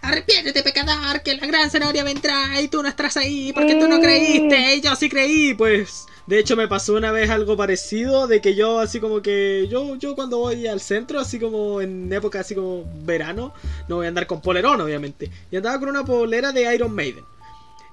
Arrepiéntete, 0.00 0.62
pecador, 0.62 1.22
que 1.22 1.36
la 1.36 1.46
gran 1.46 1.70
zanahoria 1.70 2.02
vendrá 2.02 2.60
y 2.60 2.68
tú 2.68 2.82
no 2.82 2.88
estás 2.88 3.16
ahí 3.18 3.52
porque 3.52 3.74
tú 3.74 3.86
no 3.86 4.00
creíste 4.00 4.76
y 4.76 4.80
yo 4.80 4.96
sí 4.96 5.08
creí. 5.08 5.54
Pues, 5.54 6.06
de 6.26 6.38
hecho, 6.38 6.56
me 6.56 6.68
pasó 6.68 6.94
una 6.94 7.10
vez 7.10 7.30
algo 7.30 7.56
parecido 7.56 8.26
de 8.26 8.40
que 8.40 8.54
yo, 8.54 8.78
así 8.78 9.00
como 9.00 9.22
que, 9.22 9.66
yo, 9.68 9.96
yo 9.96 10.14
cuando 10.14 10.38
voy 10.38 10.66
al 10.66 10.80
centro, 10.80 11.18
así 11.18 11.38
como 11.38 11.80
en 11.80 12.12
época 12.12 12.40
así 12.40 12.54
como 12.54 12.84
verano, 13.04 13.52
no 13.88 13.96
voy 13.96 14.06
a 14.06 14.08
andar 14.08 14.26
con 14.26 14.40
polerón, 14.40 14.80
obviamente. 14.80 15.30
Y 15.50 15.56
andaba 15.56 15.78
con 15.80 15.88
una 15.88 16.04
polera 16.04 16.52
de 16.52 16.74
Iron 16.74 16.94
Maiden. 16.94 17.24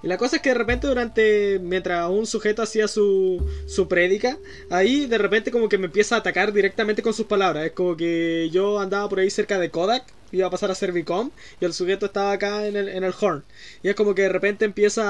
Y 0.02 0.08
la 0.08 0.18
cosa 0.18 0.38
es 0.38 0.42
que 0.42 0.50
de 0.50 0.56
repente 0.56 0.88
durante, 0.88 1.60
mientras 1.60 2.10
un 2.10 2.26
sujeto 2.26 2.62
hacía 2.62 2.88
su, 2.88 3.46
su 3.68 3.88
prédica, 3.88 4.38
ahí 4.70 5.08
de 5.08 5.18
repente 5.18 5.52
como 5.52 5.68
que 5.68 5.78
me 5.78 5.88
empieza 5.88 6.16
a 6.16 6.20
atacar 6.20 6.54
directamente 6.54 7.02
con 7.02 7.14
sus 7.14 7.26
palabras. 7.26 7.66
Es 7.66 7.72
como 7.74 7.98
que 7.98 8.50
yo 8.52 8.80
andaba 8.80 9.10
por 9.10 9.20
ahí 9.20 9.30
cerca 9.30 9.60
de 9.60 9.72
Kodak, 9.72 10.06
iba 10.32 10.48
a 10.48 10.50
pasar 10.50 10.72
a 10.72 10.76
Servicom, 10.76 11.32
y 11.60 11.66
el 11.66 11.74
sujeto 11.74 12.06
estaba 12.06 12.32
acá 12.32 12.66
en 12.68 12.78
el, 12.78 12.88
en 12.90 13.04
el 13.04 13.14
horn. 13.20 13.44
Y 13.84 13.90
es 13.90 13.96
como 13.96 14.16
que 14.16 14.22
de 14.24 14.30
repente 14.30 14.66
empieza 14.66 15.04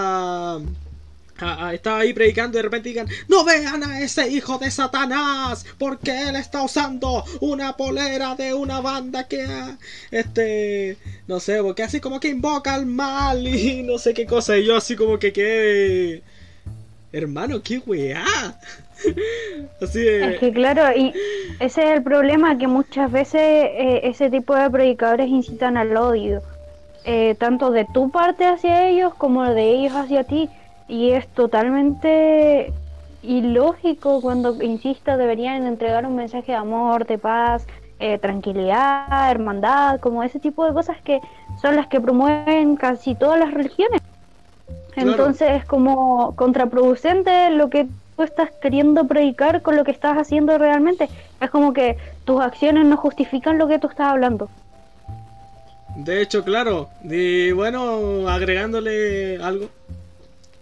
a... 0.56 0.62
a- 1.42 1.68
a- 1.68 1.74
estaba 1.74 2.00
ahí 2.00 2.14
predicando 2.14 2.58
y 2.58 2.60
de 2.60 2.64
repente 2.64 2.90
digan, 2.90 3.08
no 3.28 3.44
vean 3.44 3.84
a 3.84 4.00
ese 4.02 4.30
hijo 4.30 4.58
de 4.58 4.70
Satanás, 4.72 5.66
porque 5.78 6.30
él 6.30 6.36
está 6.36 6.64
usando 6.64 7.24
una 7.42 7.76
polera 7.78 8.36
de 8.36 8.54
una 8.54 8.82
banda 8.82 9.28
que, 9.28 9.44
ah, 9.44 9.78
este, 10.12 10.98
no 11.28 11.40
sé, 11.40 11.62
porque 11.62 11.84
así 11.84 12.00
como 12.00 12.20
que 12.20 12.30
invoca 12.30 12.74
al 12.74 12.86
mal 12.86 13.46
y 13.48 13.84
no 13.84 13.98
sé 13.98 14.14
qué 14.14 14.26
cosa. 14.26 14.58
Y 14.58 14.66
yo 14.66 14.76
así 14.78 14.96
como 14.96 15.20
que 15.20 15.32
quedé, 15.34 16.24
hermano, 17.12 17.62
qué 17.64 17.80
weá. 17.86 18.26
así 19.82 20.00
de... 20.02 20.34
Es 20.34 20.40
que 20.40 20.52
claro, 20.52 20.84
y 20.96 21.14
ese 21.60 21.84
es 21.84 21.90
el 21.92 22.04
problema, 22.04 22.58
que 22.58 22.68
muchas 22.68 23.12
veces 23.12 23.40
eh, 23.42 24.02
ese 24.04 24.30
tipo 24.30 24.56
de 24.56 24.70
predicadores 24.70 25.30
incitan 25.30 25.78
al 25.78 25.96
odio, 25.96 26.42
eh, 27.06 27.36
tanto 27.40 27.72
de 27.72 27.86
tu 27.94 28.12
parte 28.12 28.46
hacia 28.46 28.90
ellos 28.90 29.14
como 29.16 29.44
de 29.46 29.72
ellos 29.72 29.94
hacia 29.94 30.26
ti, 30.26 30.50
y 30.90 31.12
es 31.12 31.28
totalmente 31.28 32.74
ilógico 33.22 34.22
cuando, 34.22 34.62
insisto, 34.62 35.16
deberían 35.18 35.66
entregar 35.66 36.06
un 36.06 36.16
mensaje 36.16 36.52
de 36.52 36.58
amor, 36.58 37.06
de 37.06 37.18
paz, 37.18 37.66
eh, 38.00 38.18
tranquilidad, 38.18 39.30
hermandad, 39.30 40.00
como 40.00 40.24
ese 40.24 40.40
tipo 40.40 40.66
de 40.66 40.74
cosas 40.74 40.98
que 41.02 41.22
son 41.62 41.76
las 41.76 41.88
que 41.88 42.02
promueven 42.02 42.76
casi 42.76 43.14
todas 43.14 43.40
las 43.40 43.54
religiones. 43.54 44.02
Claro. 44.94 45.12
Entonces 45.12 45.52
es 45.52 45.66
como 45.66 46.36
contraproducente 46.36 47.52
lo 47.52 47.70
que 47.70 47.88
tú 48.18 48.24
estás 48.24 48.50
queriendo 48.62 49.06
predicar 49.06 49.62
con 49.62 49.76
lo 49.76 49.84
que 49.84 49.92
estás 49.92 50.18
haciendo 50.18 50.58
realmente. 50.58 51.08
Es 51.40 51.50
como 51.50 51.72
que 51.72 51.98
tus 52.26 52.42
acciones 52.42 52.86
no 52.86 52.98
justifican 52.98 53.58
lo 53.58 53.68
que 53.68 53.80
tú 53.80 53.88
estás 53.88 54.08
hablando. 54.08 54.50
De 55.96 56.22
hecho, 56.22 56.44
claro. 56.44 56.90
Y 57.04 57.52
bueno, 57.52 58.28
agregándole 58.30 59.42
algo 59.44 59.68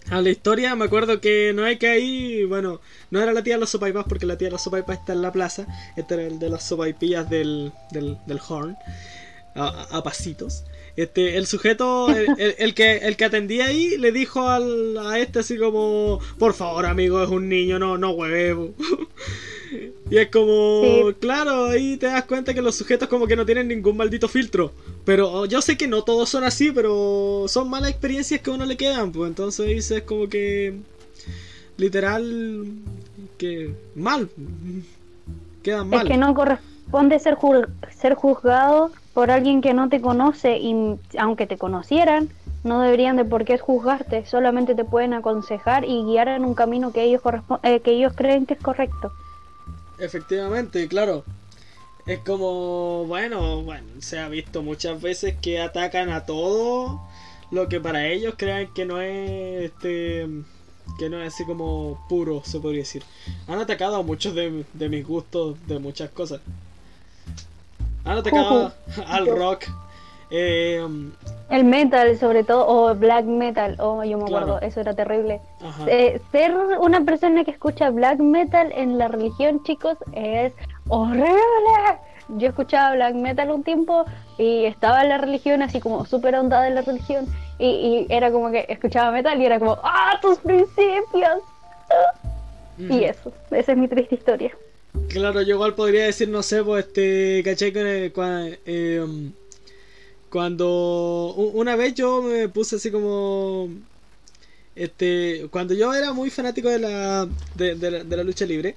a 0.10 0.22
la 0.22 0.30
historia, 0.30 0.76
me 0.76 0.86
acuerdo 0.86 1.20
que 1.20 1.52
no 1.54 1.64
hay 1.64 1.78
que 1.78 1.88
ahí, 1.88 2.46
bueno, 2.46 2.82
no 3.12 3.22
era 3.22 3.34
la 3.34 3.44
tía 3.44 3.56
de 3.56 3.60
los 3.60 3.70
sopaipas 3.70 4.06
porque 4.08 4.26
la 4.26 4.38
tía 4.38 4.48
de 4.48 4.54
los 4.54 4.64
sopaipas 4.64 5.00
está 5.00 5.14
en 5.14 5.22
la 5.22 5.32
plaza. 5.32 5.68
Este 5.96 6.14
era 6.14 6.24
el 6.24 6.40
de 6.40 6.50
las 6.50 6.64
sopaipillas 6.64 7.30
del, 7.30 7.72
del, 7.92 8.18
del 8.26 8.40
horn. 8.48 8.78
A, 9.60 10.04
pasitos. 10.04 10.66
Este, 10.96 11.36
el 11.36 11.48
sujeto, 11.48 12.10
el 12.10 12.76
que, 12.76 12.98
el 12.98 13.18
que 13.18 13.26
atendía 13.26 13.66
ahí, 13.66 13.98
le 13.98 14.12
dijo 14.12 14.48
al, 14.48 15.00
a 15.00 15.18
este 15.18 15.40
así 15.40 15.58
como, 15.58 16.20
por 16.38 16.54
favor 16.54 16.86
amigo, 16.86 17.24
es 17.24 17.30
un 17.30 17.50
niño, 17.50 17.80
no, 17.80 17.98
no 17.98 18.12
huevo. 18.12 18.76
Y 20.10 20.18
es 20.18 20.30
como, 20.30 20.82
Sí. 20.84 21.16
claro, 21.20 21.66
ahí 21.66 21.98
te 21.98 22.06
das 22.08 22.24
cuenta 22.26 22.54
que 22.54 22.62
los 22.62 22.76
sujetos 22.76 23.08
como 23.10 23.28
que 23.28 23.36
no 23.36 23.46
tienen 23.46 23.68
ningún 23.68 23.98
maldito 23.98 24.28
filtro. 24.28 24.72
Pero 25.06 25.46
yo 25.46 25.62
sé 25.62 25.78
que 25.78 25.88
no 25.88 26.04
todos 26.04 26.30
son 26.30 26.44
así, 26.44 26.72
pero 26.72 27.46
son 27.48 27.70
malas 27.70 27.90
experiencias 27.92 28.42
que 28.42 28.50
a 28.50 28.54
uno 28.54 28.66
le 28.66 28.78
quedan, 28.78 29.12
pues 29.12 29.28
entonces 29.30 29.68
dices 29.68 30.04
como 30.04 30.28
que 30.30 30.76
literal 31.78 32.66
que 33.38 33.72
mal. 33.96 34.30
Quedan 35.64 35.90
mal. 35.90 36.08
Es 36.08 36.12
que 36.14 36.18
no 36.18 36.34
corresponde 36.34 37.20
ser, 37.20 37.36
juz- 37.36 37.68
ser 38.00 38.16
juzgado 38.16 38.92
por 39.14 39.32
alguien 39.32 39.62
que 39.62 39.74
no 39.74 39.90
te 39.90 40.00
conoce 40.02 40.58
y 40.58 40.96
aunque 41.18 41.48
te 41.48 41.58
conocieran, 41.58 42.30
no 42.64 42.82
deberían 42.82 43.16
de 43.18 43.26
por 43.26 43.46
qué 43.46 43.58
juzgarte, 43.58 44.26
solamente 44.26 44.76
te 44.76 44.84
pueden 44.84 45.14
aconsejar 45.14 45.86
y 45.86 46.04
guiar 46.04 46.28
en 46.28 46.44
un 46.46 46.54
camino 46.56 46.92
que 46.92 47.04
ellos, 47.04 47.22
eh, 47.64 47.80
que 47.82 47.92
ellos 47.92 48.14
creen 48.16 48.46
que 48.46 48.56
es 48.56 48.62
correcto. 48.62 49.12
Efectivamente, 50.00 50.88
claro. 50.88 51.24
Es 52.06 52.20
como, 52.20 53.06
bueno, 53.06 53.64
bueno, 53.64 53.88
se 54.00 54.20
ha 54.20 54.30
visto 54.30 54.64
muchas 54.64 55.02
veces 55.02 55.36
que 55.42 55.60
atacan 55.62 56.10
a 56.12 56.26
todo 56.26 57.02
lo 57.52 57.68
que 57.70 57.82
para 57.82 58.08
ellos 58.08 58.36
crean 58.38 58.74
que 58.74 58.86
no 58.86 59.02
es 59.02 59.66
este 59.72 60.28
que 61.00 61.10
no 61.10 61.22
es 61.22 61.34
así 61.34 61.46
como 61.46 62.06
puro, 62.10 62.44
se 62.46 62.60
podría 62.60 62.82
decir. 62.82 63.04
Han 63.48 63.60
atacado 63.60 63.98
a 63.98 64.04
muchos 64.04 64.34
de, 64.36 64.66
de 64.74 64.90
mis 64.90 65.06
gustos 65.06 65.58
de 65.68 65.80
muchas 65.80 66.10
cosas. 66.12 66.42
Han 68.04 68.18
atacado 68.18 68.74
al 69.06 69.28
rock. 69.28 69.66
eh, 70.30 70.86
El 71.50 71.64
metal, 71.64 72.18
sobre 72.18 72.44
todo, 72.44 72.68
o 72.68 72.94
black 72.96 73.24
metal, 73.26 73.76
oh, 73.80 74.04
yo 74.04 74.18
me 74.18 74.26
Claro. 74.26 74.46
acuerdo, 74.46 74.68
eso 74.68 74.82
era 74.82 74.94
terrible. 74.94 75.40
Eh, 75.88 76.20
ser 76.32 76.54
una 76.80 77.02
persona 77.02 77.44
que 77.46 77.52
escucha 77.52 77.90
black 77.90 78.20
metal 78.20 78.72
en 78.76 78.98
la 78.98 79.08
religión, 79.08 79.64
chicos, 79.64 79.98
es 80.14 80.52
horrible. 80.90 81.30
Yo 82.30 82.50
escuchaba 82.50 82.96
black 82.96 83.16
metal 83.16 83.52
un 83.52 83.64
tiempo 83.64 84.06
y 84.38 84.66
estaba 84.66 85.04
en 85.04 85.10
la 85.10 85.18
religión, 85.20 85.62
así 85.62 85.80
como 85.80 86.06
súper 86.06 86.36
ondada 86.36 86.68
en 86.68 86.76
la 86.76 86.82
religión, 86.82 87.26
y, 87.58 87.68
y 87.68 88.08
era 88.10 88.30
como 88.32 88.52
que 88.52 88.66
escuchaba 88.68 89.12
metal 89.12 89.42
y 89.42 89.46
era 89.46 89.58
como, 89.60 89.78
¡ah, 89.84 90.20
tus 90.22 90.38
principios! 90.40 91.40
Y 92.78 93.06
eso, 93.06 93.32
esa 93.52 93.72
es 93.72 93.78
mi 93.78 93.88
triste 93.88 94.16
historia. 94.16 94.52
Claro, 95.10 95.42
yo 95.42 95.56
igual 95.56 95.74
podría 95.74 96.04
decir, 96.06 96.28
no 96.30 96.44
sé, 96.44 96.64
pues 96.64 96.86
este, 96.88 97.42
caché 97.46 97.72
que 97.72 98.14
cua- 98.14 98.58
eh, 98.66 99.06
cuando 100.30 101.34
una 101.36 101.76
vez 101.76 101.94
yo 101.96 102.22
me 102.22 102.50
puse 102.50 102.76
así 102.78 102.92
como 102.92 103.70
este 104.76 105.48
cuando 105.52 105.74
yo 105.74 105.94
era 105.94 106.14
muy 106.14 106.30
fanático 106.30 106.70
de 106.70 106.80
la 106.80 107.28
de, 107.56 107.76
de 107.76 107.92
la, 107.92 108.04
de 108.04 108.18
la 108.18 108.24
lucha 108.24 108.46
libre 108.46 108.76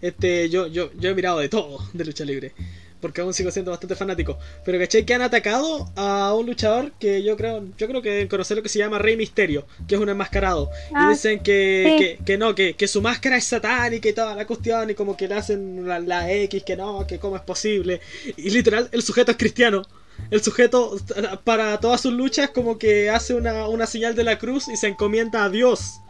este 0.00 0.48
yo, 0.50 0.66
yo 0.68 0.90
yo 0.98 1.10
he 1.10 1.14
mirado 1.14 1.38
de 1.38 1.48
todo 1.48 1.78
de 1.92 2.04
lucha 2.04 2.24
libre 2.24 2.52
porque 3.00 3.20
aún 3.20 3.34
sigo 3.34 3.50
siendo 3.50 3.70
bastante 3.70 3.94
fanático. 3.94 4.38
Pero 4.64 4.78
caché 4.78 5.04
que 5.04 5.14
han 5.14 5.20
atacado 5.22 5.92
a 5.96 6.32
un 6.34 6.46
luchador 6.46 6.92
que 6.98 7.22
yo 7.22 7.36
creo 7.36 7.62
yo 7.76 7.88
creo 7.88 8.00
que 8.02 8.10
deben 8.10 8.26
conocer 8.28 8.56
lo 8.56 8.62
que 8.62 8.70
se 8.70 8.78
llama 8.78 8.98
Rey 8.98 9.16
Misterio 9.18 9.66
que 9.86 9.96
es 9.96 10.00
un 10.00 10.08
enmascarado. 10.08 10.70
Y 10.90 10.94
Ah, 10.94 11.10
dicen 11.10 11.40
que, 11.40 11.84
sí. 11.98 12.04
que, 12.18 12.24
que 12.24 12.38
no 12.38 12.54
que, 12.54 12.74
que 12.74 12.88
su 12.88 13.02
máscara 13.02 13.36
es 13.36 13.44
satánica 13.44 14.08
y 14.08 14.14
toda 14.14 14.34
la 14.34 14.46
cuestión 14.46 14.90
y 14.90 14.94
como 14.94 15.16
que 15.16 15.28
le 15.28 15.34
hacen 15.34 15.86
la, 15.86 16.00
la 16.00 16.32
X 16.32 16.64
que 16.64 16.76
no 16.76 17.06
que 17.06 17.18
cómo 17.18 17.36
es 17.36 17.42
posible. 17.42 18.00
Y 18.36 18.50
literal 18.50 18.88
el 18.92 19.02
sujeto 19.02 19.30
es 19.32 19.36
cristiano 19.36 19.82
el 20.30 20.42
sujeto 20.42 20.96
para 21.44 21.78
todas 21.78 22.00
sus 22.00 22.12
luchas 22.12 22.50
como 22.50 22.78
que 22.78 23.10
hace 23.10 23.34
una, 23.34 23.68
una 23.68 23.86
señal 23.86 24.14
de 24.14 24.24
la 24.24 24.38
cruz 24.38 24.68
y 24.68 24.76
se 24.76 24.88
encomienda 24.88 25.44
a 25.44 25.50
Dios. 25.50 26.00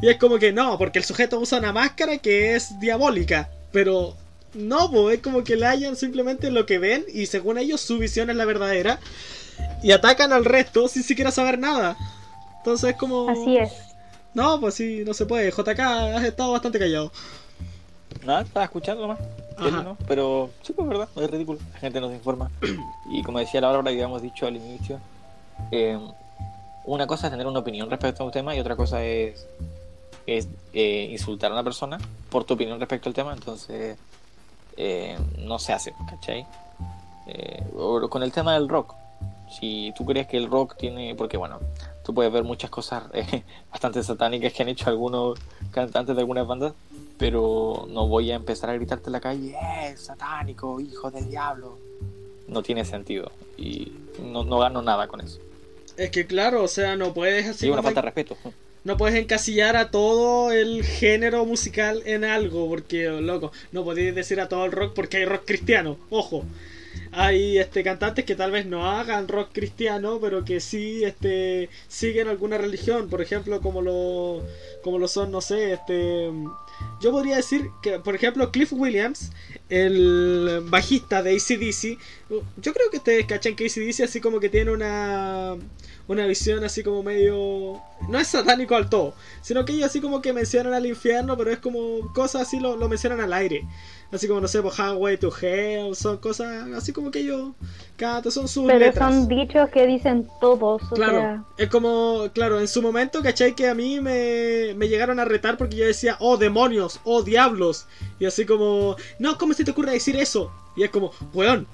Y 0.00 0.08
es 0.08 0.18
como 0.18 0.38
que 0.38 0.52
no, 0.52 0.76
porque 0.78 0.98
el 0.98 1.04
sujeto 1.04 1.40
usa 1.40 1.58
una 1.58 1.72
máscara 1.72 2.18
que 2.18 2.54
es 2.54 2.78
diabólica. 2.80 3.50
Pero 3.72 4.14
no, 4.54 4.90
pues 4.90 5.16
es 5.16 5.22
como 5.22 5.42
que 5.42 5.56
le 5.56 5.66
hayan 5.66 5.96
simplemente 5.96 6.50
lo 6.50 6.66
que 6.66 6.78
ven 6.78 7.04
y 7.12 7.26
según 7.26 7.58
ellos 7.58 7.80
su 7.80 7.98
visión 7.98 8.30
es 8.30 8.36
la 8.36 8.44
verdadera. 8.44 9.00
Y 9.82 9.92
atacan 9.92 10.32
al 10.32 10.44
resto 10.44 10.88
sin 10.88 11.02
siquiera 11.02 11.30
saber 11.30 11.58
nada. 11.58 11.96
Entonces 12.58 12.90
es 12.90 12.96
como... 12.96 13.30
Así 13.30 13.56
es. 13.56 13.72
No, 14.34 14.60
pues 14.60 14.74
sí, 14.74 15.02
no 15.06 15.14
se 15.14 15.24
puede. 15.24 15.50
JK 15.50 15.80
has 15.80 16.24
estado 16.24 16.52
bastante 16.52 16.78
callado. 16.78 17.10
Nada, 18.24 18.42
estaba 18.42 18.66
escuchando 18.66 19.02
nomás. 19.02 19.18
¿No? 19.58 19.96
Pero 20.06 20.50
sí, 20.62 20.72
pues 20.72 20.88
verdad, 20.88 21.08
es 21.16 21.30
ridículo. 21.30 21.58
La 21.72 21.78
gente 21.78 22.00
no 22.00 22.08
se 22.08 22.14
informa. 22.14 22.50
Y 23.08 23.22
como 23.22 23.38
decía 23.38 23.60
la 23.60 23.68
Bárbara, 23.68 23.92
y 23.92 23.94
habíamos 23.94 24.20
dicho 24.20 24.46
al 24.46 24.56
inicio, 24.56 24.98
eh, 25.70 25.98
una 26.84 27.06
cosa 27.06 27.28
es 27.28 27.30
tener 27.32 27.46
una 27.46 27.60
opinión 27.60 27.88
respecto 27.88 28.22
a 28.22 28.26
un 28.26 28.32
tema 28.32 28.54
y 28.54 28.60
otra 28.60 28.74
cosa 28.74 29.04
es, 29.04 29.46
es 30.26 30.48
eh, 30.72 31.08
insultar 31.10 31.50
a 31.52 31.54
una 31.54 31.62
persona 31.62 31.98
por 32.30 32.44
tu 32.44 32.54
opinión 32.54 32.80
respecto 32.80 33.08
al 33.08 33.14
tema. 33.14 33.32
Entonces, 33.32 33.96
eh, 34.76 35.16
no 35.38 35.58
se 35.58 35.72
hace, 35.72 35.94
¿cachai? 36.10 36.46
Eh, 37.26 37.64
con 38.10 38.22
el 38.22 38.32
tema 38.32 38.54
del 38.54 38.68
rock. 38.68 38.94
Si 39.48 39.92
tú 39.96 40.04
crees 40.04 40.26
que 40.26 40.36
el 40.36 40.50
rock 40.50 40.76
tiene. 40.76 41.14
Porque, 41.14 41.36
bueno, 41.36 41.60
tú 42.04 42.14
puedes 42.14 42.32
ver 42.32 42.44
muchas 42.44 42.70
cosas 42.70 43.04
eh, 43.12 43.42
bastante 43.70 44.02
satánicas 44.02 44.52
que 44.52 44.62
han 44.62 44.68
hecho 44.68 44.88
algunos 44.88 45.38
cantantes 45.70 46.14
de 46.14 46.22
algunas 46.22 46.46
bandas, 46.46 46.72
pero 47.18 47.86
no 47.90 48.06
voy 48.08 48.30
a 48.30 48.34
empezar 48.34 48.70
a 48.70 48.74
gritarte 48.74 49.08
en 49.08 49.12
la 49.12 49.20
calle, 49.20 49.54
¡eh, 49.54 49.96
satánico, 49.96 50.80
hijo 50.80 51.10
del 51.10 51.28
diablo! 51.28 51.78
No 52.48 52.62
tiene 52.62 52.84
sentido 52.84 53.32
y 53.56 53.92
no, 54.22 54.44
no 54.44 54.58
gano 54.58 54.82
nada 54.82 55.08
con 55.08 55.20
eso. 55.20 55.38
Es 55.96 56.10
que 56.10 56.26
claro, 56.26 56.62
o 56.62 56.68
sea, 56.68 56.96
no 56.96 57.14
puedes 57.14 57.46
así 57.46 57.60
Sí, 57.60 57.70
una 57.70 57.82
falta 57.82 58.00
de 58.00 58.06
respeto. 58.06 58.36
No 58.84 58.96
puedes 58.96 59.16
encasillar 59.16 59.76
a 59.76 59.90
todo 59.90 60.52
el 60.52 60.84
género 60.84 61.44
musical 61.44 62.02
en 62.06 62.24
algo, 62.24 62.68
porque, 62.68 63.08
loco, 63.08 63.50
no 63.72 63.82
podéis 63.82 64.14
decir 64.14 64.40
a 64.40 64.48
todo 64.48 64.64
el 64.64 64.72
rock 64.72 64.94
porque 64.94 65.16
hay 65.16 65.24
rock 65.24 65.42
cristiano, 65.44 65.96
ojo. 66.10 66.44
Hay 67.18 67.56
este 67.56 67.82
cantantes 67.82 68.26
que 68.26 68.34
tal 68.36 68.50
vez 68.50 68.66
no 68.66 68.90
hagan 68.90 69.26
rock 69.26 69.48
cristiano, 69.52 70.18
pero 70.20 70.44
que 70.44 70.60
sí 70.60 71.02
este 71.02 71.70
siguen 71.88 72.28
alguna 72.28 72.58
religión, 72.58 73.08
por 73.08 73.22
ejemplo, 73.22 73.62
como 73.62 73.80
lo 73.80 74.42
como 74.82 74.98
lo 74.98 75.08
son, 75.08 75.30
no 75.30 75.40
sé, 75.40 75.72
este 75.72 76.30
yo 77.00 77.12
podría 77.12 77.36
decir 77.36 77.70
que, 77.82 77.98
por 78.00 78.14
ejemplo, 78.14 78.52
Cliff 78.52 78.70
Williams, 78.74 79.30
el 79.70 80.60
bajista 80.64 81.22
de 81.22 81.30
ACDC, 81.36 81.98
yo 82.60 82.74
creo 82.74 82.90
que 82.90 82.98
ustedes 82.98 83.24
cachan 83.24 83.56
que 83.56 83.64
ACDC 83.64 84.02
así 84.04 84.20
como 84.20 84.38
que 84.38 84.50
tiene 84.50 84.70
una 84.70 85.56
una 86.08 86.26
visión 86.26 86.64
así 86.64 86.82
como 86.82 87.02
medio... 87.02 87.80
No 88.08 88.18
es 88.18 88.28
satánico 88.28 88.76
al 88.76 88.88
todo, 88.90 89.14
sino 89.42 89.64
que 89.64 89.72
ellos 89.72 89.86
así 89.86 90.00
como 90.00 90.20
que 90.20 90.32
mencionan 90.32 90.74
al 90.74 90.86
infierno, 90.86 91.36
pero 91.36 91.50
es 91.50 91.58
como 91.58 92.12
cosas 92.12 92.42
así 92.42 92.60
lo, 92.60 92.76
lo 92.76 92.88
mencionan 92.88 93.20
al 93.20 93.32
aire. 93.32 93.66
Así 94.12 94.28
como, 94.28 94.40
no 94.40 94.48
sé, 94.48 94.62
pues 94.62 94.78
Highway 94.78 95.16
to 95.18 95.32
Hell, 95.40 95.96
son 95.96 96.18
cosas 96.18 96.68
así 96.76 96.92
como 96.92 97.10
que 97.10 97.20
ellos 97.20 97.52
cantan, 97.96 98.30
son 98.30 98.48
sus 98.48 98.66
Pero 98.66 98.78
letras. 98.78 99.10
son 99.10 99.28
dichos 99.28 99.68
que 99.70 99.86
dicen 99.86 100.28
todos. 100.40 100.82
O 100.92 100.94
Claro, 100.94 101.18
sea, 101.18 101.44
es 101.56 101.68
como, 101.68 102.30
claro, 102.32 102.60
en 102.60 102.68
su 102.68 102.80
momento, 102.82 103.22
¿cachai? 103.22 103.54
Que 103.54 103.68
a 103.68 103.74
mí 103.74 104.00
me, 104.00 104.74
me 104.76 104.88
llegaron 104.88 105.20
a 105.20 105.24
retar 105.24 105.56
porque 105.58 105.76
yo 105.76 105.84
decía, 105.86 106.16
oh 106.20 106.36
demonios, 106.36 107.00
oh 107.04 107.22
diablos. 107.22 107.86
Y 108.18 108.24
así 108.26 108.46
como, 108.46 108.96
no, 109.18 109.36
¿cómo 109.38 109.54
se 109.54 109.64
te 109.64 109.70
ocurre 109.72 109.92
decir 109.92 110.16
eso? 110.16 110.50
Y 110.76 110.82
es 110.84 110.90
como, 110.90 111.12
weón, 111.32 111.66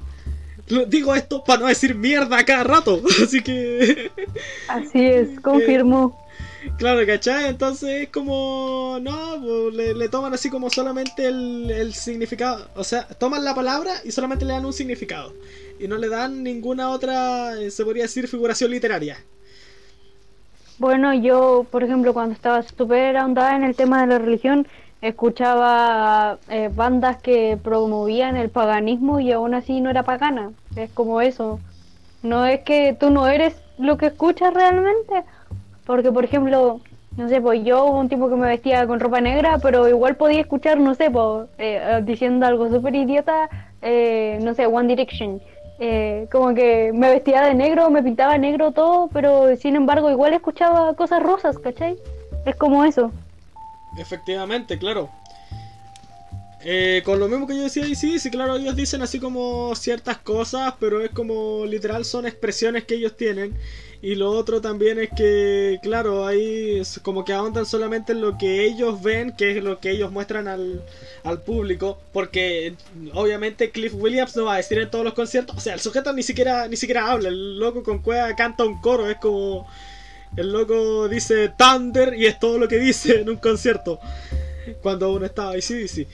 digo 0.66 1.14
esto 1.14 1.42
para 1.44 1.60
no 1.60 1.66
decir 1.66 1.94
mierda 1.94 2.44
cada 2.44 2.64
rato. 2.64 3.00
Así 3.22 3.42
que, 3.42 4.10
así 4.68 5.04
es, 5.04 5.40
confirmó. 5.42 6.18
claro, 6.78 7.04
¿cachai? 7.06 7.48
Entonces 7.48 8.02
es 8.02 8.08
como, 8.08 8.98
no, 9.02 9.40
pues, 9.40 9.74
le, 9.74 9.94
le 9.94 10.08
toman 10.08 10.32
así 10.34 10.50
como 10.50 10.70
solamente 10.70 11.26
el, 11.26 11.70
el 11.70 11.94
significado. 11.94 12.68
O 12.74 12.84
sea, 12.84 13.06
toman 13.06 13.44
la 13.44 13.54
palabra 13.54 13.94
y 14.04 14.12
solamente 14.12 14.44
le 14.44 14.52
dan 14.52 14.64
un 14.64 14.72
significado. 14.72 15.34
Y 15.78 15.88
no 15.88 15.96
le 15.98 16.08
dan 16.08 16.42
ninguna 16.42 16.90
otra, 16.90 17.60
eh, 17.60 17.70
se 17.70 17.84
podría 17.84 18.04
decir, 18.04 18.28
figuración 18.28 18.70
literaria. 18.70 19.18
Bueno, 20.78 21.14
yo, 21.14 21.66
por 21.70 21.84
ejemplo, 21.84 22.12
cuando 22.12 22.34
estaba 22.34 22.62
súper 22.62 23.16
ahondada 23.16 23.56
en 23.56 23.62
el 23.64 23.76
tema 23.76 24.00
de 24.00 24.06
la 24.08 24.18
religión, 24.18 24.66
escuchaba 25.02 26.38
eh, 26.48 26.70
bandas 26.74 27.20
que 27.20 27.58
promovían 27.62 28.36
el 28.36 28.48
paganismo 28.48 29.20
y 29.20 29.32
aún 29.32 29.54
así 29.54 29.80
no 29.80 29.90
era 29.90 30.04
pagana. 30.04 30.52
Es 30.76 30.90
como 30.92 31.20
eso. 31.20 31.60
No 32.22 32.46
es 32.46 32.60
que 32.60 32.96
tú 32.98 33.10
no 33.10 33.26
eres 33.26 33.60
lo 33.78 33.98
que 33.98 34.06
escuchas 34.06 34.54
realmente. 34.54 35.24
Porque, 35.84 36.12
por 36.12 36.24
ejemplo, 36.24 36.80
no 37.16 37.28
sé, 37.28 37.40
pues 37.40 37.64
yo 37.64 37.84
un 37.84 38.08
tipo 38.08 38.28
que 38.28 38.36
me 38.36 38.46
vestía 38.46 38.86
con 38.86 39.00
ropa 39.00 39.20
negra, 39.20 39.58
pero 39.60 39.88
igual 39.88 40.16
podía 40.16 40.40
escuchar, 40.40 40.78
no 40.78 40.94
sé, 40.94 41.10
pues, 41.10 41.48
eh, 41.58 42.00
diciendo 42.04 42.46
algo 42.46 42.70
súper 42.70 42.94
idiota, 42.94 43.50
eh, 43.82 44.38
no 44.42 44.54
sé, 44.54 44.66
One 44.66 44.88
Direction. 44.88 45.40
Eh, 45.80 46.28
como 46.30 46.54
que 46.54 46.92
me 46.94 47.10
vestía 47.10 47.42
de 47.42 47.54
negro, 47.54 47.90
me 47.90 48.02
pintaba 48.02 48.38
negro 48.38 48.70
todo, 48.70 49.08
pero 49.12 49.56
sin 49.56 49.74
embargo 49.74 50.10
igual 50.10 50.32
escuchaba 50.32 50.94
cosas 50.94 51.22
rosas, 51.22 51.58
¿cachai? 51.58 51.96
Es 52.46 52.54
como 52.54 52.84
eso. 52.84 53.10
Efectivamente, 53.96 54.78
claro. 54.78 55.10
Eh, 56.64 57.02
con 57.04 57.18
lo 57.18 57.28
mismo 57.28 57.46
que 57.46 57.56
yo 57.56 57.62
decía, 57.62 57.86
y 57.86 57.96
sí, 57.96 58.20
sí, 58.20 58.30
claro, 58.30 58.56
ellos 58.56 58.76
dicen 58.76 59.02
así 59.02 59.18
como 59.18 59.74
ciertas 59.74 60.18
cosas, 60.18 60.74
pero 60.78 61.00
es 61.00 61.10
como 61.10 61.66
literal 61.66 62.04
son 62.04 62.24
expresiones 62.24 62.84
que 62.84 62.94
ellos 62.94 63.16
tienen. 63.16 63.56
Y 64.00 64.16
lo 64.16 64.32
otro 64.32 64.60
también 64.60 64.98
es 64.98 65.10
que, 65.16 65.78
claro, 65.80 66.26
ahí 66.26 66.82
como 67.02 67.24
que 67.24 67.32
ahondan 67.32 67.66
solamente 67.66 68.12
en 68.12 68.20
lo 68.20 68.36
que 68.36 68.64
ellos 68.64 69.00
ven, 69.00 69.32
que 69.36 69.56
es 69.56 69.62
lo 69.62 69.78
que 69.78 69.90
ellos 69.92 70.10
muestran 70.10 70.48
al, 70.48 70.82
al 71.22 71.40
público. 71.42 72.00
Porque 72.12 72.74
obviamente 73.14 73.70
Cliff 73.70 73.94
Williams 73.94 74.36
no 74.36 74.46
va 74.46 74.54
a 74.54 74.56
decir 74.56 74.78
en 74.80 74.90
todos 74.90 75.04
los 75.04 75.14
conciertos. 75.14 75.56
O 75.56 75.60
sea, 75.60 75.74
el 75.74 75.80
sujeto 75.80 76.12
ni 76.12 76.24
siquiera, 76.24 76.66
ni 76.66 76.76
siquiera 76.76 77.12
habla. 77.12 77.28
El 77.28 77.60
loco 77.60 77.84
con 77.84 78.00
cueva 78.02 78.34
canta 78.34 78.64
un 78.64 78.80
coro. 78.80 79.08
Es 79.08 79.18
como. 79.18 79.68
El 80.36 80.52
loco 80.52 81.08
dice 81.08 81.50
Thunder 81.50 82.14
y 82.14 82.26
es 82.26 82.38
todo 82.38 82.58
lo 82.58 82.68
que 82.68 82.78
dice 82.78 83.20
en 83.20 83.28
un 83.30 83.36
concierto. 83.36 83.98
Cuando 84.82 85.12
uno 85.12 85.26
estaba 85.26 85.50
ahí, 85.52 85.62
sí, 85.62 85.88
sí. 85.88 86.06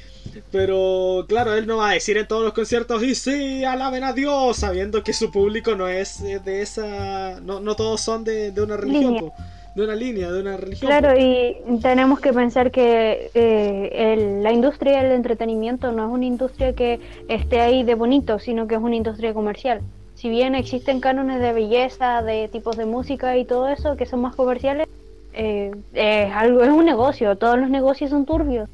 Pero 0.50 1.24
claro, 1.28 1.54
él 1.54 1.66
no 1.66 1.78
va 1.78 1.90
a 1.90 1.94
decir 1.94 2.16
en 2.16 2.26
todos 2.26 2.42
los 2.44 2.52
conciertos 2.52 3.02
y 3.02 3.14
sí, 3.14 3.64
alaben 3.64 4.04
a 4.04 4.12
Dios, 4.12 4.56
sabiendo 4.56 5.02
que 5.02 5.12
su 5.12 5.30
público 5.30 5.74
no 5.74 5.88
es 5.88 6.20
eh, 6.20 6.40
de 6.44 6.62
esa. 6.62 7.40
No, 7.40 7.60
no 7.60 7.76
todos 7.76 8.00
son 8.00 8.24
de, 8.24 8.50
de 8.52 8.62
una 8.62 8.76
religión, 8.76 9.16
po. 9.18 9.32
de 9.74 9.84
una 9.84 9.94
línea, 9.94 10.30
de 10.30 10.40
una 10.40 10.56
religión. 10.56 10.88
Claro, 10.90 11.10
po. 11.14 11.20
y 11.20 11.56
tenemos 11.80 12.20
que 12.20 12.32
pensar 12.32 12.70
que 12.70 13.30
eh, 13.34 13.90
el- 13.92 14.42
la 14.42 14.52
industria 14.52 15.02
del 15.02 15.12
entretenimiento 15.12 15.92
no 15.92 16.06
es 16.06 16.10
una 16.12 16.26
industria 16.26 16.72
que 16.74 17.00
esté 17.28 17.60
ahí 17.60 17.82
de 17.82 17.94
bonito, 17.94 18.38
sino 18.38 18.66
que 18.66 18.74
es 18.76 18.80
una 18.80 18.96
industria 18.96 19.34
comercial. 19.34 19.80
Si 20.18 20.28
bien 20.28 20.56
existen 20.56 20.98
cánones 20.98 21.40
de 21.40 21.52
belleza, 21.52 22.22
de 22.22 22.48
tipos 22.48 22.76
de 22.76 22.84
música 22.84 23.36
y 23.38 23.44
todo 23.44 23.68
eso 23.68 23.96
que 23.96 24.04
son 24.04 24.20
más 24.20 24.34
comerciales, 24.34 24.88
eh, 25.32 25.72
es 25.92 26.32
algo 26.32 26.64
es 26.64 26.70
un 26.70 26.84
negocio. 26.84 27.36
Todos 27.36 27.56
los 27.56 27.70
negocios 27.70 28.10
son 28.10 28.26
turbios. 28.26 28.68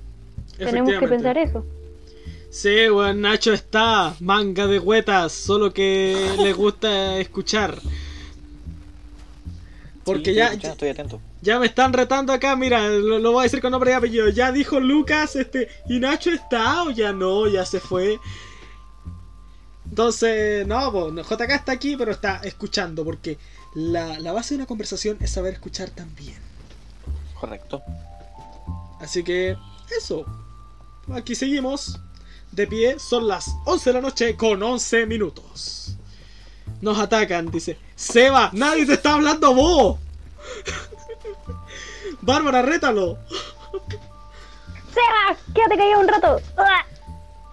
Tenemos 0.57 0.99
que 0.99 1.07
pensar 1.07 1.37
eso. 1.37 1.63
Sí, 2.49 2.89
weón, 2.89 3.21
Nacho 3.21 3.53
está, 3.53 4.15
manga 4.21 4.67
de 4.67 4.79
huetas, 4.79 5.33
solo 5.33 5.71
que 5.75 6.17
le 6.39 6.55
gusta 6.55 7.19
escuchar. 7.19 7.77
Porque 10.03 10.31
Sí, 10.31 10.37
ya, 10.37 10.53
estoy 10.53 10.89
atento. 10.89 11.21
Ya 11.43 11.59
me 11.59 11.67
están 11.67 11.93
retando 11.93 12.33
acá, 12.33 12.57
mira, 12.57 12.89
lo, 12.89 13.19
lo 13.19 13.33
voy 13.33 13.41
a 13.41 13.43
decir 13.43 13.61
con 13.61 13.73
nombre 13.73 13.91
y 13.91 13.95
apellido. 13.95 14.31
Ya 14.31 14.51
dijo 14.51 14.81
Lucas, 14.81 15.37
este, 15.37 15.69
¿y 15.91 15.99
Nacho 15.99 16.31
está 16.31 16.85
o 16.85 16.91
ya 16.91 17.13
no? 17.13 17.49
Ya 17.49 17.67
se 17.67 17.81
fue. 17.81 18.19
Entonces, 19.95 20.67
no, 20.67 21.13
no, 21.13 21.23
JK 21.23 21.51
está 21.51 21.71
aquí, 21.71 21.97
pero 21.97 22.11
está 22.11 22.41
escuchando, 22.43 23.05
porque 23.05 23.39
la, 23.77 24.19
la 24.19 24.33
base 24.33 24.55
de 24.55 24.57
una 24.57 24.67
conversación 24.67 25.19
es 25.21 25.31
saber 25.31 25.53
escuchar 25.53 25.91
también. 25.91 26.37
Correcto. 27.39 27.81
Así 28.99 29.23
que, 29.23 29.57
eso. 29.97 30.27
Aquí 31.15 31.37
seguimos. 31.37 32.01
de 32.51 32.67
pie, 32.67 32.99
son 32.99 33.29
las 33.29 33.55
11 33.67 33.91
de 33.91 33.95
la 33.95 34.01
noche 34.01 34.37
con 34.37 34.61
11 34.61 35.07
minutos. 35.07 35.95
Nos 36.81 36.99
atacan, 36.99 37.53
dice. 37.53 37.79
Seba, 37.95 38.51
nadie 38.53 38.87
te 38.87 38.95
está 38.95 39.15
hablando 39.15 39.55
vos. 39.55 40.01
Bárbara, 42.21 42.63
rétalo. 42.63 43.17
¡Seba! 44.93 45.39
¡Quédate 45.55 45.77
callado 45.77 46.01
un 46.01 46.09
rato! 46.09 46.41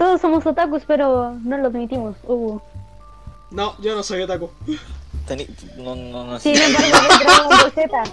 Todos 0.02 0.20
somos 0.20 0.44
otakus, 0.48 0.82
pero 0.88 1.38
no 1.44 1.60
lo 1.60 1.68
admitimos. 1.68 2.16
Uh. 2.24 2.60
No, 3.52 3.80
yo 3.80 3.94
no 3.94 4.02
soy 4.02 4.24
otaku. 4.24 4.50
Teni- 5.28 5.48
no, 5.78 5.96
no, 5.96 6.24
no 6.24 6.40
Sin 6.40 6.58
embargo, 6.58 6.98
ves 7.08 7.20
Dragon 7.20 7.50
Ball 7.50 7.72
Z. 7.72 8.04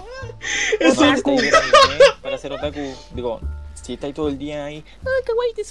Es- 0.79 2.13
para 2.21 2.37
ser 2.37 2.51
otaku. 2.51 2.93
Digo, 3.15 3.39
si 3.73 3.93
estáis 3.93 4.13
todo 4.13 4.29
el 4.29 4.37
día 4.37 4.65
ahí. 4.65 4.85
¡Ah, 5.01 5.09
kawaii 5.25 5.53
te 5.55 5.63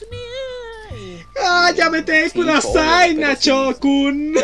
¡Ah, 1.40 1.70
ya 1.76 1.88
me 1.88 2.02
te 2.02 2.24
obvio, 2.24 2.42
pero 2.72 3.20
Nacho-kun! 3.20 4.34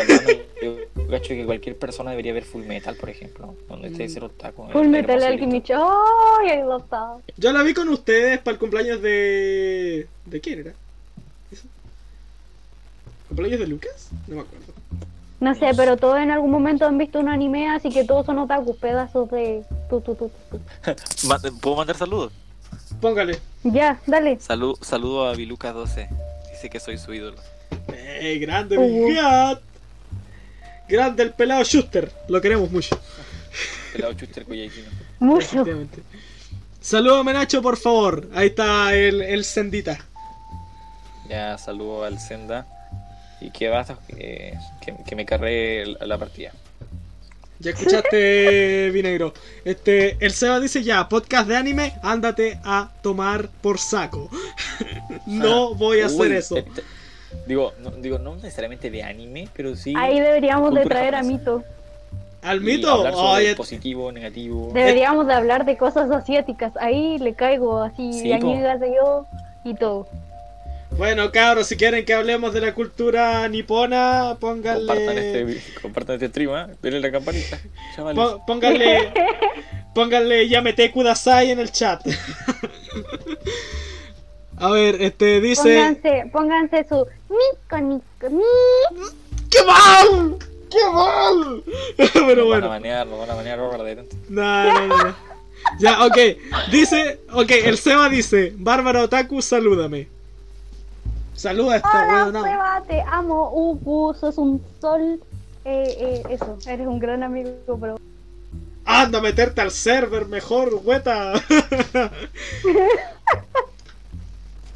Yo 0.61 1.07
cacho 1.09 1.27
que 1.27 1.45
cualquier 1.45 1.77
persona 1.77 2.11
debería 2.11 2.31
ver 2.31 2.45
Full 2.45 2.63
Metal, 2.63 2.95
por 2.95 3.09
ejemplo. 3.09 3.53
Donde 3.67 3.89
esté 3.89 4.07
ser 4.07 4.23
otaku. 4.23 4.69
Full 4.69 4.85
es 4.85 4.91
Metal 4.91 5.21
Alchemist. 5.21 5.71
¡Ay, 5.71 6.57
I 6.57 6.61
love 6.61 6.85
that! 6.89 7.17
Yo 7.35 7.51
la 7.51 7.63
vi 7.63 7.73
con 7.73 7.89
ustedes 7.89 8.39
para 8.39 8.53
el 8.53 8.59
cumpleaños 8.59 9.01
de... 9.01 10.07
¿De 10.23 10.39
quién 10.39 10.59
era? 10.59 10.73
¿Cumpleaños 13.27 13.59
de 13.59 13.67
Lucas? 13.67 14.09
No 14.27 14.35
me 14.35 14.41
acuerdo. 14.41 14.65
No 15.39 15.53
sé, 15.55 15.71
pero 15.75 15.97
todos 15.97 16.17
en 16.19 16.31
algún 16.31 16.49
momento 16.51 16.85
han 16.85 16.97
visto 16.97 17.19
un 17.19 17.27
anime, 17.29 17.69
así 17.69 17.89
que 17.89 18.05
todos 18.05 18.25
son 18.25 18.39
otakus, 18.39 18.77
pedazos 18.77 19.29
de... 19.31 19.63
Tu, 19.89 19.99
tu, 20.01 20.15
tu, 20.15 20.31
tu. 20.49 20.59
Ma- 21.27 21.39
¿Puedo 21.61 21.75
mandar 21.75 21.97
saludos? 21.97 22.31
Póngale. 23.01 23.39
Ya, 23.63 23.99
dale. 24.07 24.39
Salud, 24.39 24.77
saludo 24.81 25.27
a 25.27 25.35
Vilucas12. 25.35 26.07
Dice 26.51 26.69
que 26.69 26.79
soy 26.79 26.97
su 26.97 27.13
ídolo. 27.13 27.37
¡Ey, 28.19 28.39
grande, 28.39 28.77
Uh. 28.77 29.57
Grande 30.87 31.23
el 31.23 31.33
pelado 31.33 31.63
Schuster. 31.63 32.11
Lo 32.29 32.39
queremos 32.41 32.71
mucho. 32.71 32.97
Pelado 33.93 34.13
Chuster 34.13 34.45
Coyhaiquino. 34.45 34.87
Mucho. 35.19 35.45
Efectivamente. 35.45 36.01
Salúdame, 36.79 37.33
Nacho, 37.33 37.61
por 37.61 37.77
favor. 37.77 38.29
Ahí 38.33 38.47
está 38.47 38.93
el, 38.93 39.21
el 39.21 39.43
Sendita. 39.43 39.97
Ya 41.27 41.57
saludo 41.57 42.03
al 42.03 42.19
Senda. 42.19 42.67
Y 43.45 43.51
que 43.51 43.69
basta 43.69 43.97
que, 44.07 44.57
que, 44.81 44.95
que 45.05 45.15
me 45.15 45.23
carré 45.23 45.85
la 45.85 46.17
partida. 46.17 46.51
Ya 47.59 47.71
escuchaste, 47.71 48.89
Vinegro. 48.93 49.33
Este, 49.63 50.17
el 50.19 50.31
Seba 50.31 50.59
dice 50.59 50.83
ya, 50.83 51.07
podcast 51.07 51.47
de 51.47 51.55
anime, 51.55 51.93
ándate 52.01 52.59
a 52.63 52.89
tomar 53.03 53.49
por 53.61 53.77
saco. 53.77 54.29
no 55.27 55.75
voy 55.75 56.01
a 56.01 56.07
hacer 56.07 56.31
eso. 56.31 56.57
este- 56.57 56.81
digo, 57.45 57.73
no, 57.81 57.91
digo, 57.91 58.17
no 58.17 58.35
necesariamente 58.35 58.89
de 58.89 59.03
anime, 59.03 59.47
pero 59.55 59.75
sí. 59.75 59.93
Ahí 59.95 60.19
deberíamos 60.19 60.73
de 60.73 60.85
traer 60.85 61.13
a 61.13 61.19
japonesa. 61.19 61.51
Mito. 61.51 61.63
Al 62.41 62.61
y 62.61 62.65
mito, 62.65 62.91
hablar 62.91 63.13
sobre 63.13 63.43
oye, 63.43 63.55
positivo, 63.55 64.11
negativo. 64.11 64.71
Deberíamos 64.73 65.25
de 65.27 65.33
hablar 65.33 65.65
de 65.65 65.77
cosas 65.77 66.09
asiáticas. 66.09 66.73
Ahí 66.77 67.17
le 67.19 67.33
caigo 67.33 67.81
así, 67.81 68.11
Sí, 68.13 68.29
de 68.29 68.95
yo 68.95 69.27
y 69.63 69.73
todo. 69.75 70.07
Bueno, 70.91 71.31
cabros, 71.31 71.67
si 71.67 71.75
quieren 71.75 72.05
que 72.05 72.13
hablemos 72.13 72.53
de 72.53 72.61
la 72.61 72.73
cultura 72.73 73.47
nipona, 73.49 74.37
Compartan 74.39 74.85
pónganle. 74.87 75.41
este, 75.57 75.81
compartan 75.81 76.15
este 76.15 76.27
stream, 76.29 76.55
¿eh? 76.71 76.75
denle 76.81 76.99
la 77.01 77.11
campanita. 77.11 77.59
Pó- 78.15 78.43
Pónganle. 78.45 79.11
Pónganle 79.95 80.47
Yamete 80.49 80.91
Kudasai 80.91 81.51
en 81.51 81.59
el 81.59 81.71
chat. 81.71 82.01
a 84.57 84.69
ver, 84.71 85.01
este 85.01 85.41
dice. 85.41 85.63
Pónganse, 85.63 86.29
pónganse 86.31 86.85
su 86.87 87.07
Nico, 87.29 87.77
Nico, 87.77 88.29
Nico. 88.29 89.11
¡Qué 89.49 89.63
mal! 89.63 90.37
¡Qué 90.69 90.77
mal! 90.93 91.63
Pero 92.13 92.25
Nos 92.25 92.25
van 92.25 92.39
a 92.39 92.43
bueno. 92.43 92.69
banear, 92.69 93.07
van 93.07 93.29
a 93.29 93.35
banear 93.35 93.57
no, 93.57 94.87
no, 94.87 94.87
no. 94.87 95.15
Ya, 95.79 96.05
ok. 96.05 96.17
Dice, 96.71 97.19
ok, 97.33 97.51
el 97.63 97.77
Seba 97.77 98.09
dice, 98.09 98.53
Bárbara 98.55 99.01
Otaku, 99.03 99.41
salúdame. 99.41 100.07
Saluda 101.35 101.73
a 101.73 101.77
esta 101.77 102.25
Hola. 102.27 102.41
Seba, 102.41 102.83
te 102.87 103.01
amo. 103.01 103.51
Ugu, 103.53 104.13
sos 104.13 104.37
un 104.37 104.61
sol. 104.79 105.19
Eh, 105.65 105.97
eh, 105.99 106.23
eso, 106.29 106.57
eres 106.67 106.87
un 106.87 106.99
gran 106.99 107.23
amigo, 107.23 107.77
pero. 107.79 107.97
Anda 108.85 109.19
a 109.19 109.21
meterte 109.21 109.61
al 109.61 109.71
server 109.71 110.27
mejor, 110.27 110.79
hueta. 110.83 111.33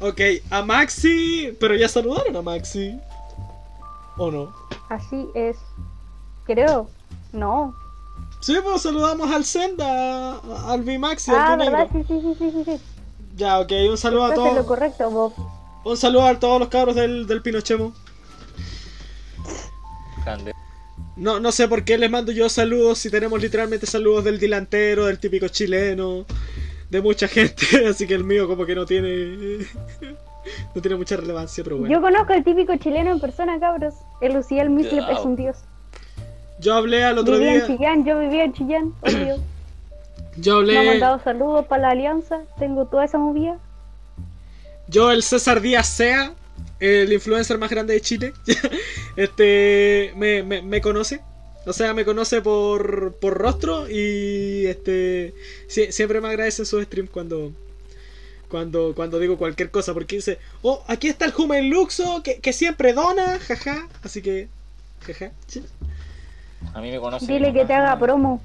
ok, 0.00 0.20
a 0.50 0.62
Maxi, 0.62 1.56
pero 1.60 1.74
ya 1.76 1.88
saludaron 1.88 2.36
a 2.36 2.42
Maxi. 2.42 2.98
¿O 4.18 4.30
no? 4.30 4.52
Así 4.88 5.28
es. 5.34 5.56
Creo. 6.44 6.88
No. 7.32 7.72
Sí, 8.40 8.56
pues 8.62 8.82
saludamos 8.82 9.30
al 9.30 9.44
Senda, 9.44 10.38
al 10.66 10.82
Vimaxi, 10.82 11.30
Ah, 11.30 11.52
al 11.52 11.58
¿verdad? 11.58 11.88
Sí, 11.92 12.04
sí, 12.08 12.20
sí, 12.20 12.34
sí, 12.38 12.64
sí. 12.64 12.80
Ya, 13.36 13.60
ok, 13.60 13.70
un 13.90 13.96
saludo 13.96 14.24
a 14.24 14.28
Estás 14.30 14.38
en 14.46 14.54
lo 14.56 14.64
todos. 14.64 14.66
correcto, 14.66 15.10
Bob. 15.10 15.32
Un 15.84 15.96
saludo 15.96 16.26
a 16.26 16.38
todos 16.38 16.60
los 16.60 16.68
cabros 16.68 16.94
del, 16.94 17.26
del 17.26 17.42
Pinochemo. 17.42 17.92
Grande. 20.24 20.52
No, 21.16 21.40
no 21.40 21.52
sé 21.52 21.68
por 21.68 21.84
qué 21.84 21.98
les 21.98 22.10
mando 22.10 22.32
yo 22.32 22.48
saludos 22.48 22.98
si 22.98 23.10
tenemos 23.10 23.40
literalmente 23.40 23.86
saludos 23.86 24.24
del 24.24 24.38
delantero, 24.38 25.06
del 25.06 25.18
típico 25.18 25.48
chileno, 25.48 26.24
de 26.90 27.00
mucha 27.00 27.28
gente, 27.28 27.66
así 27.88 28.06
que 28.06 28.14
el 28.14 28.24
mío 28.24 28.46
como 28.46 28.64
que 28.66 28.74
no 28.74 28.86
tiene 28.86 29.38
no 30.74 30.80
tiene 30.82 30.96
mucha 30.96 31.16
relevancia, 31.16 31.64
pero 31.64 31.78
bueno. 31.78 31.92
Yo 31.94 32.00
conozco 32.00 32.32
al 32.32 32.44
típico 32.44 32.76
chileno 32.76 33.10
en 33.12 33.20
persona, 33.20 33.58
cabros. 33.58 33.94
El 34.20 34.34
Luciel 34.34 34.70
Mislep 34.70 35.06
Ya. 35.06 35.12
es 35.12 35.18
un 35.20 35.36
dios. 35.36 35.56
Yo 36.58 36.74
hablé 36.74 37.04
al 37.04 37.16
otro 37.18 37.34
Vivía 37.38 37.52
en 37.52 37.58
día, 37.58 37.66
Chillán, 37.66 38.04
yo 38.04 38.18
vivía 38.18 38.44
en 38.44 38.52
Chillán, 38.52 38.94
obvio. 39.00 39.36
yo 40.36 40.62
Me 40.62 40.76
ha 40.76 40.80
hablé, 40.80 40.90
mandado 40.90 41.20
saludos 41.24 41.66
para 41.66 41.82
la 41.82 41.88
alianza. 41.90 42.40
Tengo 42.58 42.86
toda 42.86 43.04
esa 43.06 43.16
movida. 43.18 43.58
Yo 44.90 45.10
el 45.10 45.22
César 45.22 45.60
Díaz 45.60 45.88
Sea, 45.88 46.34
el 46.80 47.12
influencer 47.12 47.58
más 47.58 47.70
grande 47.70 47.94
de 47.94 48.00
Chile, 48.00 48.32
este 49.16 50.12
me, 50.16 50.42
me, 50.42 50.62
me 50.62 50.80
conoce. 50.80 51.20
O 51.66 51.72
sea, 51.74 51.92
me 51.92 52.04
conoce 52.06 52.40
por, 52.40 53.14
por 53.16 53.36
rostro 53.36 53.88
y 53.88 54.64
este 54.66 55.34
sie- 55.68 55.90
siempre 55.92 56.20
me 56.20 56.28
agradece 56.28 56.62
en 56.62 56.66
sus 56.66 56.82
streams 56.84 57.10
cuando, 57.10 57.52
cuando, 58.48 58.94
cuando 58.94 59.18
digo 59.18 59.36
cualquier 59.36 59.70
cosa, 59.70 59.92
porque 59.92 60.16
dice, 60.16 60.38
oh, 60.62 60.82
aquí 60.88 61.08
está 61.08 61.26
el 61.26 61.34
Human 61.36 61.68
Luxo, 61.68 62.22
que, 62.22 62.38
que 62.40 62.52
siempre 62.54 62.94
dona, 62.94 63.38
jaja, 63.40 63.86
así 64.02 64.22
que, 64.22 64.48
jaja, 65.06 65.32
sí. 65.46 65.62
A 66.72 66.80
mí 66.80 66.90
me 66.90 66.98
conocen. 66.98 67.28
Dile 67.28 67.52
que 67.52 67.64
te 67.66 67.74
haga 67.74 67.98
promo. 67.98 68.40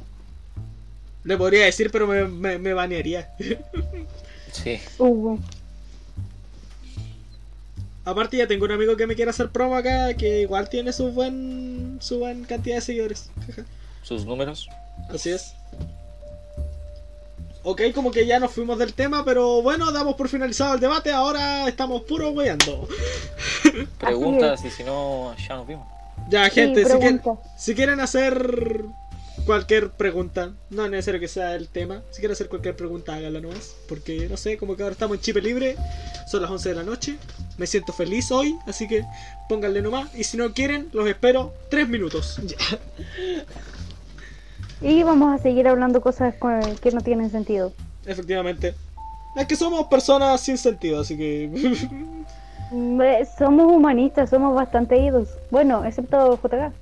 le 1.24 1.38
podría 1.38 1.66
decir, 1.66 1.90
pero 1.92 2.08
me, 2.08 2.26
me, 2.28 2.60
me 2.60 2.74
banearía. 2.74 3.30
Sí. 4.52 4.80
Hugo. 4.98 5.38
Aparte 8.06 8.38
ya 8.38 8.48
tengo 8.48 8.66
un 8.66 8.72
amigo 8.72 8.96
que 8.96 9.08
me 9.08 9.16
quiere 9.16 9.32
hacer 9.32 9.50
promo 9.50 9.76
acá, 9.76 10.14
que 10.14 10.42
igual 10.42 10.70
tiene 10.70 10.94
su 10.94 11.12
buen, 11.12 11.98
su 12.00 12.20
buen 12.20 12.46
cantidad 12.46 12.76
de 12.76 12.82
seguidores. 12.82 13.32
Sus 14.04 14.26
números. 14.26 14.70
Así 15.10 15.32
es. 15.32 15.56
Ok, 17.64 17.82
como 17.96 18.12
que 18.12 18.28
ya 18.28 18.40
nos 18.40 18.52
fuimos 18.52 18.78
del 18.78 18.94
tema, 18.94 19.26
pero 19.26 19.64
bueno, 19.64 19.92
damos 19.92 20.14
por 20.14 20.30
finalizado 20.30 20.76
el 20.76 20.80
debate, 20.80 21.12
ahora 21.12 21.68
estamos 21.68 22.04
puro 22.04 22.30
weando. 22.30 22.88
Preguntas 24.00 24.64
y 24.64 24.70
si 24.70 24.84
no, 24.84 25.36
ya 25.36 25.56
nos 25.56 25.68
vimos. 25.68 25.88
Ya, 26.30 26.46
Sí, 26.46 26.52
gente, 26.52 26.86
si, 26.86 26.98
quieren, 26.98 27.22
si 27.58 27.76
quieren 27.76 28.00
hacer 28.00 28.86
cualquier 29.46 29.92
pregunta, 29.92 30.52
no 30.70 30.86
es 30.86 30.92
necesario 30.92 31.20
que 31.20 31.28
sea 31.28 31.56
el 31.56 31.68
tema, 31.68 32.02
si 32.12 32.20
quieren 32.20 32.34
hacer 32.34 32.50
cualquier 32.50 32.76
pregunta, 32.76 33.16
háganla 33.16 33.40
nomás, 33.40 33.76
porque 33.88 34.28
no 34.30 34.38
sé, 34.38 34.58
como 34.58 34.76
que 34.76 34.84
ahora 34.84 34.94
estamos 34.94 35.18
en 35.18 35.22
chip 35.22 35.38
libre, 35.38 35.76
son 36.28 36.42
las 36.42 36.52
11 36.52 36.70
de 36.70 36.76
la 36.76 36.84
noche, 36.84 37.18
me 37.58 37.68
siento 37.68 37.94
feliz 37.94 38.32
hoy, 38.32 38.58
así 38.66 38.88
que 38.88 39.04
pónganle 39.48 39.82
nomás, 39.82 40.14
y 40.16 40.24
si 40.24 40.38
no 40.38 40.54
quieren, 40.54 40.90
los 40.94 41.08
espero 41.08 41.54
3 41.70 41.88
minutos. 41.88 42.40
Y 44.82 45.04
vamos 45.04 45.34
a 45.34 45.42
seguir 45.42 45.68
hablando 45.70 46.02
cosas 46.02 46.36
que 46.82 46.92
no 46.92 47.00
tienen 47.00 47.32
sentido. 47.32 47.72
Efectivamente. 48.06 48.76
Es 49.36 49.48
que 49.48 49.56
somos 49.56 49.88
personas 49.88 50.42
sin 50.42 50.58
sentido, 50.58 51.00
así 51.00 51.18
que... 51.18 51.50
Mm, 52.72 53.00
eh, 53.00 53.28
Somos 53.38 53.72
humanistas, 53.72 54.32
somos 54.32 54.56
bastante 54.56 54.98
idos. 54.98 55.30
Bueno, 55.52 55.86
excepto 55.86 56.40
JK. 56.44 56.74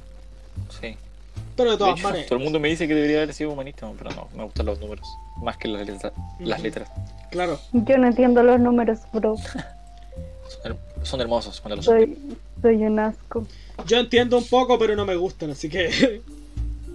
Pero 1.55 1.69
de 1.71 1.75
De 1.75 1.77
todas 1.79 1.93
hecho, 1.99 2.07
maneras. 2.07 2.27
todo 2.27 2.37
el 2.39 2.43
mundo 2.43 2.59
me 2.59 2.69
dice 2.69 2.87
que 2.87 2.95
debería 2.95 3.17
haber 3.23 3.33
sido 3.33 3.51
humanista, 3.51 3.89
pero 3.97 4.11
no, 4.11 4.27
me 4.35 4.43
gustan 4.43 4.65
los 4.65 4.79
números. 4.79 5.07
Más 5.41 5.57
que 5.57 5.67
las 5.67 5.85
letras. 5.87 6.13
Las 6.39 6.59
Ujú. 6.59 6.63
letras. 6.65 6.89
Claro. 7.31 7.59
Yo 7.73 7.97
no 7.97 8.07
entiendo 8.07 8.41
los 8.43 8.59
números, 8.59 8.99
bro. 9.11 9.35
Son, 9.37 10.71
her- 10.71 10.77
son 11.03 11.21
hermosos 11.21 11.59
cuando 11.61 11.77
los. 11.77 11.85
Soy, 11.85 12.17
soy 12.61 12.75
un 12.85 12.99
asco. 12.99 13.45
Yo 13.85 13.97
entiendo 13.97 14.37
un 14.37 14.45
poco, 14.47 14.77
pero 14.79 14.95
no 14.95 15.05
me 15.05 15.15
gustan, 15.15 15.51
así 15.51 15.69
que... 15.69 16.21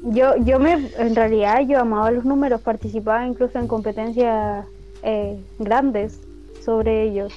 Yo, 0.04 0.36
yo 0.44 0.60
me, 0.60 0.74
en 0.96 1.16
realidad, 1.16 1.60
yo 1.66 1.80
amaba 1.80 2.12
los 2.12 2.24
números, 2.24 2.60
participaba 2.60 3.26
incluso 3.26 3.58
en 3.58 3.66
competencias 3.66 4.64
eh, 5.02 5.36
grandes 5.58 6.20
sobre 6.68 7.05
ellos. 7.05 7.32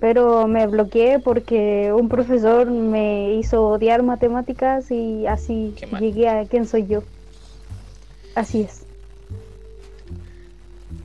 Pero 0.00 0.46
me 0.46 0.66
bloqueé 0.66 1.18
porque 1.18 1.94
un 1.96 2.10
profesor 2.10 2.66
me 2.70 3.32
hizo 3.36 3.62
odiar 3.66 4.02
matemáticas 4.02 4.90
y 4.90 5.26
así 5.26 5.74
llegué 5.98 6.28
a 6.28 6.44
quién 6.44 6.66
soy 6.66 6.86
yo. 6.86 7.02
Así 8.34 8.60
es. 8.60 8.84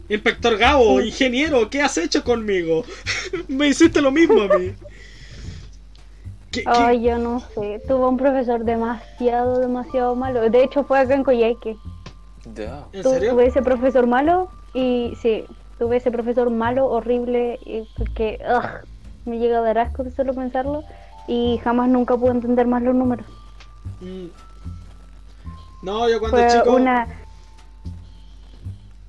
Inspector 0.09 0.57
Gabo, 0.57 0.99
Sí. 0.99 1.07
ingeniero, 1.07 1.69
¿qué 1.69 1.81
has 1.81 1.97
hecho 1.97 2.25
conmigo? 2.25 2.83
Me 3.47 3.69
hiciste 3.69 4.01
lo 4.01 4.11
mismo 4.11 4.41
a 4.41 4.57
mí. 4.57 4.73
¿Qué- 6.51 6.63
qué- 6.63 6.69
Ay, 6.69 7.03
yo 7.03 7.17
no 7.17 7.39
sé. 7.39 7.81
Tuve 7.87 8.05
un 8.09 8.17
profesor 8.17 8.65
demasiado, 8.65 9.59
demasiado 9.61 10.13
malo. 10.17 10.49
De 10.49 10.61
hecho, 10.61 10.83
fue 10.83 10.99
acá 10.99 11.13
en 11.15 11.23
Coyhaique. 11.23 11.77
Ya. 12.53 12.85
¿En 12.91 13.03
serio? 13.03 13.31
Tuve 13.31 13.45
ese 13.47 13.61
profesor 13.61 14.05
malo 14.07 14.49
y 14.73 15.13
sí, 15.21 15.45
tuve 15.81 15.97
ese 15.97 16.11
profesor 16.11 16.51
malo, 16.51 16.85
horrible, 16.85 17.57
y 17.65 17.87
que 18.13 18.39
ugh, 18.47 18.87
me 19.25 19.39
llega 19.39 19.57
a 19.57 19.61
dar 19.61 19.79
asco 19.79 20.03
de 20.03 20.11
solo 20.11 20.31
pensarlo 20.31 20.83
y 21.27 21.59
jamás 21.63 21.89
nunca 21.89 22.15
pude 22.15 22.33
entender 22.33 22.67
más 22.67 22.83
los 22.83 22.93
números. 22.93 23.25
Mm. 23.99 24.27
No, 25.81 26.07
yo 26.07 26.19
cuando 26.19 26.37
Fue 26.37 26.47
chico, 26.49 26.75
una 26.75 27.07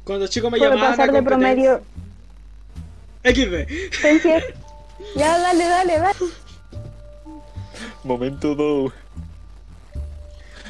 cuando 0.02 0.26
chico 0.28 0.51
me 0.51 0.59
llamaban 0.59 0.92
pasar 0.92 1.10
a 1.10 1.12
de 1.12 1.23
promedio. 1.23 1.83
XD. 3.23 4.01
Pensé, 4.01 4.42
ya 5.15 5.39
dale, 5.39 5.68
dale, 5.68 5.99
dale. 5.99 6.18
Momento 8.02 8.55
2. 8.55 8.92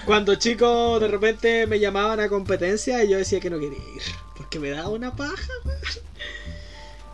Cuando 0.06 0.34
chico 0.34 0.98
de 1.00 1.08
repente 1.08 1.66
me 1.66 1.78
llamaban 1.78 2.20
a 2.20 2.28
competencia 2.28 3.02
y 3.04 3.08
yo 3.10 3.18
decía 3.18 3.40
que 3.40 3.50
no 3.50 3.58
quería 3.58 3.78
ir. 3.78 4.02
Porque 4.36 4.58
me 4.58 4.70
daba 4.70 4.88
una 4.88 5.14
paja. 5.14 5.36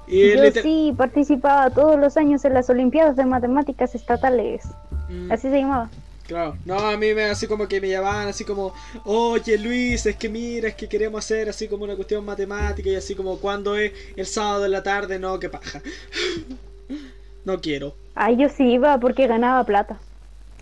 Y 0.06 0.34
Yo 0.34 0.42
liter- 0.42 0.62
sí 0.62 0.94
participaba 0.96 1.68
todos 1.70 1.98
los 1.98 2.16
años 2.16 2.44
en 2.44 2.54
las 2.54 2.70
Olimpiadas 2.70 3.16
de 3.16 3.26
Matemáticas 3.26 3.94
Estatales. 3.94 4.62
Mm, 5.10 5.30
Así 5.30 5.50
se 5.50 5.60
llamaba. 5.60 5.90
Claro, 6.26 6.56
no, 6.66 6.78
a 6.78 6.96
mí 6.98 7.14
me 7.14 7.24
así 7.24 7.46
como 7.46 7.66
que 7.68 7.80
me 7.80 7.88
llamaban 7.88 8.28
así 8.28 8.44
como, 8.44 8.74
oye 9.04 9.56
Luis, 9.56 10.04
es 10.04 10.16
que 10.16 10.28
mira, 10.28 10.68
es 10.68 10.74
que 10.74 10.86
queremos 10.86 11.24
hacer 11.24 11.48
así 11.48 11.68
como 11.68 11.84
una 11.84 11.94
cuestión 11.96 12.22
matemática 12.24 12.90
y 12.90 12.96
así 12.96 13.14
como 13.14 13.38
cuando 13.38 13.76
es 13.76 13.92
el 14.14 14.26
sábado 14.26 14.66
en 14.66 14.72
la 14.72 14.82
tarde, 14.82 15.18
no, 15.18 15.38
qué 15.38 15.48
paja. 15.48 15.80
no 17.46 17.60
quiero. 17.60 17.94
Ay, 18.14 18.36
yo 18.36 18.48
sí 18.50 18.64
iba 18.72 18.98
porque 18.98 19.26
ganaba 19.26 19.64
plata. 19.64 19.98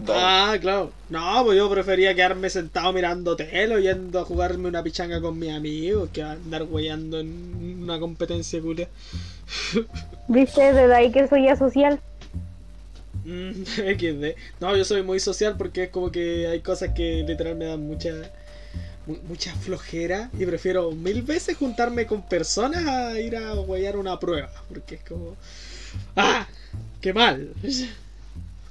Ah, 0.09 0.57
claro. 0.61 0.93
No, 1.09 1.43
pues 1.45 1.57
yo 1.57 1.71
prefería 1.71 2.15
quedarme 2.15 2.51
sentado 2.51 2.93
mirando 2.93 3.35
tele 3.35 3.81
yendo 3.81 4.21
a 4.21 4.25
jugarme 4.25 4.69
una 4.69 4.83
pichanga 4.83 5.21
con 5.21 5.39
mis 5.39 5.51
amigos 5.53 6.11
que 6.13 6.23
andar 6.23 6.65
weyando 6.65 7.19
en 7.21 7.83
una 7.83 7.99
competencia 7.99 8.61
culia. 8.61 8.89
¿Viste? 10.29 10.73
Desde 10.73 10.95
ahí 10.95 11.11
que 11.11 11.27
soy 11.29 11.49
asocial. 11.49 12.01
Mm, 13.25 13.65
XD. 13.87 14.37
No, 14.61 14.77
yo 14.77 14.85
soy 14.85 15.03
muy 15.03 15.21
social 15.21 15.57
porque 15.57 15.85
es 15.85 15.91
como 15.91 16.11
que 16.11 16.47
hay 16.47 16.61
cosas 16.61 16.91
que 16.95 17.25
literal 17.27 17.57
me 17.57 17.65
dan 17.67 17.81
mucha 17.87 18.13
mu- 19.07 19.17
mucha 19.29 19.55
flojera 19.55 20.31
y 20.39 20.47
prefiero 20.47 20.91
mil 20.93 21.23
veces 21.23 21.57
juntarme 21.57 22.07
con 22.07 22.23
personas 22.29 22.87
a 22.87 23.21
ir 23.21 23.37
a 23.37 23.55
guayar 23.55 23.97
una 23.97 24.19
prueba 24.21 24.51
porque 24.69 24.97
es 24.97 25.03
como 25.05 25.37
¡Ah! 26.17 26.47
¡Qué 27.01 27.13
mal! 27.15 27.53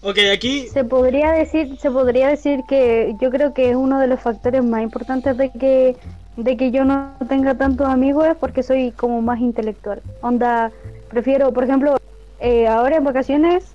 Ok, 0.08 0.20
aquí 0.32 0.68
Se 0.68 0.84
podría 0.84 1.32
decir, 1.32 1.80
se 1.80 1.90
podría 1.90 2.28
decir 2.28 2.64
que 2.68 3.16
yo 3.20 3.32
creo 3.32 3.56
que 3.56 3.72
es 3.72 3.76
uno 3.76 4.00
de 4.00 4.06
los 4.06 4.20
factores 4.20 4.64
más 4.64 4.84
importantes 4.84 5.36
de 5.36 5.50
que 5.50 5.98
de 6.38 6.58
que 6.58 6.70
yo 6.70 6.86
no 6.86 7.14
tenga 7.28 7.56
tantos 7.56 7.88
amigos 7.88 8.28
es 8.28 8.36
porque 8.36 8.62
soy 8.62 8.92
como 8.92 9.24
más 9.24 9.40
intelectual. 9.40 10.04
Onda, 10.22 10.72
prefiero, 11.10 11.52
por 11.54 11.64
ejemplo, 11.64 11.98
eh, 12.40 12.68
ahora 12.68 12.98
en 12.98 13.04
vacaciones 13.04 13.75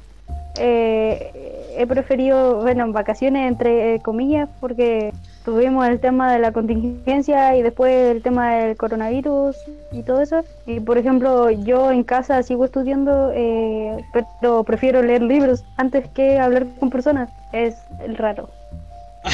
eh, 0.62 1.70
he 1.76 1.86
preferido, 1.86 2.60
bueno, 2.60 2.84
en 2.84 2.92
vacaciones 2.92 3.48
entre 3.48 4.00
comillas, 4.00 4.48
porque 4.60 5.12
tuvimos 5.44 5.88
el 5.88 5.98
tema 6.00 6.30
de 6.30 6.38
la 6.38 6.52
contingencia 6.52 7.56
y 7.56 7.62
después 7.62 8.14
el 8.14 8.22
tema 8.22 8.54
del 8.56 8.76
coronavirus 8.76 9.56
y 9.90 10.02
todo 10.02 10.20
eso. 10.20 10.44
Y 10.66 10.80
por 10.80 10.98
ejemplo, 10.98 11.50
yo 11.50 11.90
en 11.90 12.04
casa 12.04 12.42
sigo 12.42 12.66
estudiando, 12.66 13.32
eh, 13.34 14.04
pero 14.12 14.62
prefiero 14.64 15.02
leer 15.02 15.22
libros 15.22 15.64
antes 15.78 16.06
que 16.10 16.38
hablar 16.38 16.66
con 16.78 16.90
personas. 16.90 17.30
Es 17.52 17.76
raro. 18.16 18.50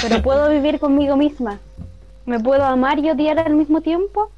Pero 0.01 0.23
puedo 0.23 0.49
vivir 0.57 0.79
conmigo 0.79 1.17
misma. 1.17 1.59
Me 2.25 2.39
puedo 2.39 2.65
amar 2.65 3.01
y 3.01 3.11
odiar 3.11 3.41
al 3.41 3.55
mismo 3.55 3.81
tiempo, 3.81 4.31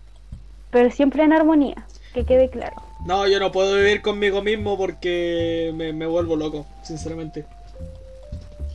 pero 0.71 0.91
siempre 0.91 1.23
en 1.23 1.35
armonía, 1.35 1.77
que 2.15 2.25
quede 2.25 2.49
claro. 2.49 2.88
No, 3.05 3.27
yo 3.27 3.39
no 3.39 3.53
puedo 3.53 3.77
vivir 3.77 4.03
conmigo 4.03 4.43
mismo 4.43 4.77
porque 4.77 5.73
me, 5.75 6.07
vuelvo 6.07 6.37
loco, 6.37 6.67
sinceramente. 6.83 7.45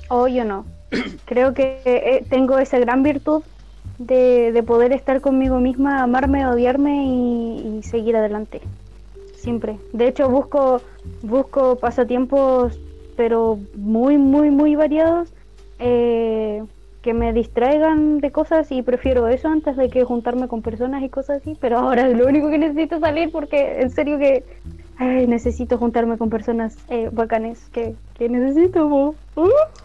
O 0.10 0.28
yo 0.28 0.44
no. 0.46 0.66
Creo 1.26 1.54
que 1.54 1.82
eh, 1.86 2.26
tengo 2.30 2.58
esa 2.60 2.80
gran 2.80 3.04
virtud 3.04 3.44
de, 3.98 4.52
de 4.52 4.64
poder 4.64 4.92
estar 4.92 5.22
conmigo 5.22 5.60
misma, 5.60 6.02
amarme, 6.02 6.48
odiarme 6.48 7.06
y, 7.06 7.78
y 7.80 7.84
seguir 7.84 8.16
adelante. 8.16 8.62
Siempre. 9.36 9.78
De 9.92 10.08
hecho, 10.08 10.30
busco, 10.30 10.82
busco 11.22 11.76
pasatiempos, 11.78 12.80
pero 13.18 13.60
muy, 13.76 14.18
muy, 14.18 14.50
muy 14.50 14.76
variados, 14.76 15.34
eh, 15.80 16.64
que 17.04 17.14
me 17.14 17.34
distraigan 17.34 18.20
de 18.20 18.32
cosas 18.32 18.72
y 18.72 18.82
prefiero 18.82 19.28
eso 19.28 19.50
antes 19.50 19.76
de 19.78 19.90
que 19.90 20.04
juntarme 20.06 20.48
con 20.48 20.62
personas 20.64 21.04
y 21.04 21.10
cosas 21.10 21.42
así. 21.42 21.56
Pero 21.60 21.78
ahora 21.78 22.08
lo 22.08 22.26
único 22.26 22.50
que 22.50 22.58
necesito 22.58 22.96
es 22.96 23.02
salir 23.02 23.30
porque 23.32 23.82
en 23.82 23.92
serio 23.92 24.18
que 24.18 24.44
ay, 24.98 25.28
necesito 25.28 25.78
juntarme 25.78 26.18
con 26.18 26.30
personas 26.30 26.76
eh, 26.90 27.10
bacanes 27.12 27.60
que, 27.74 27.94
que 28.16 28.30
necesito. 28.30 28.88
Uh, 28.88 29.14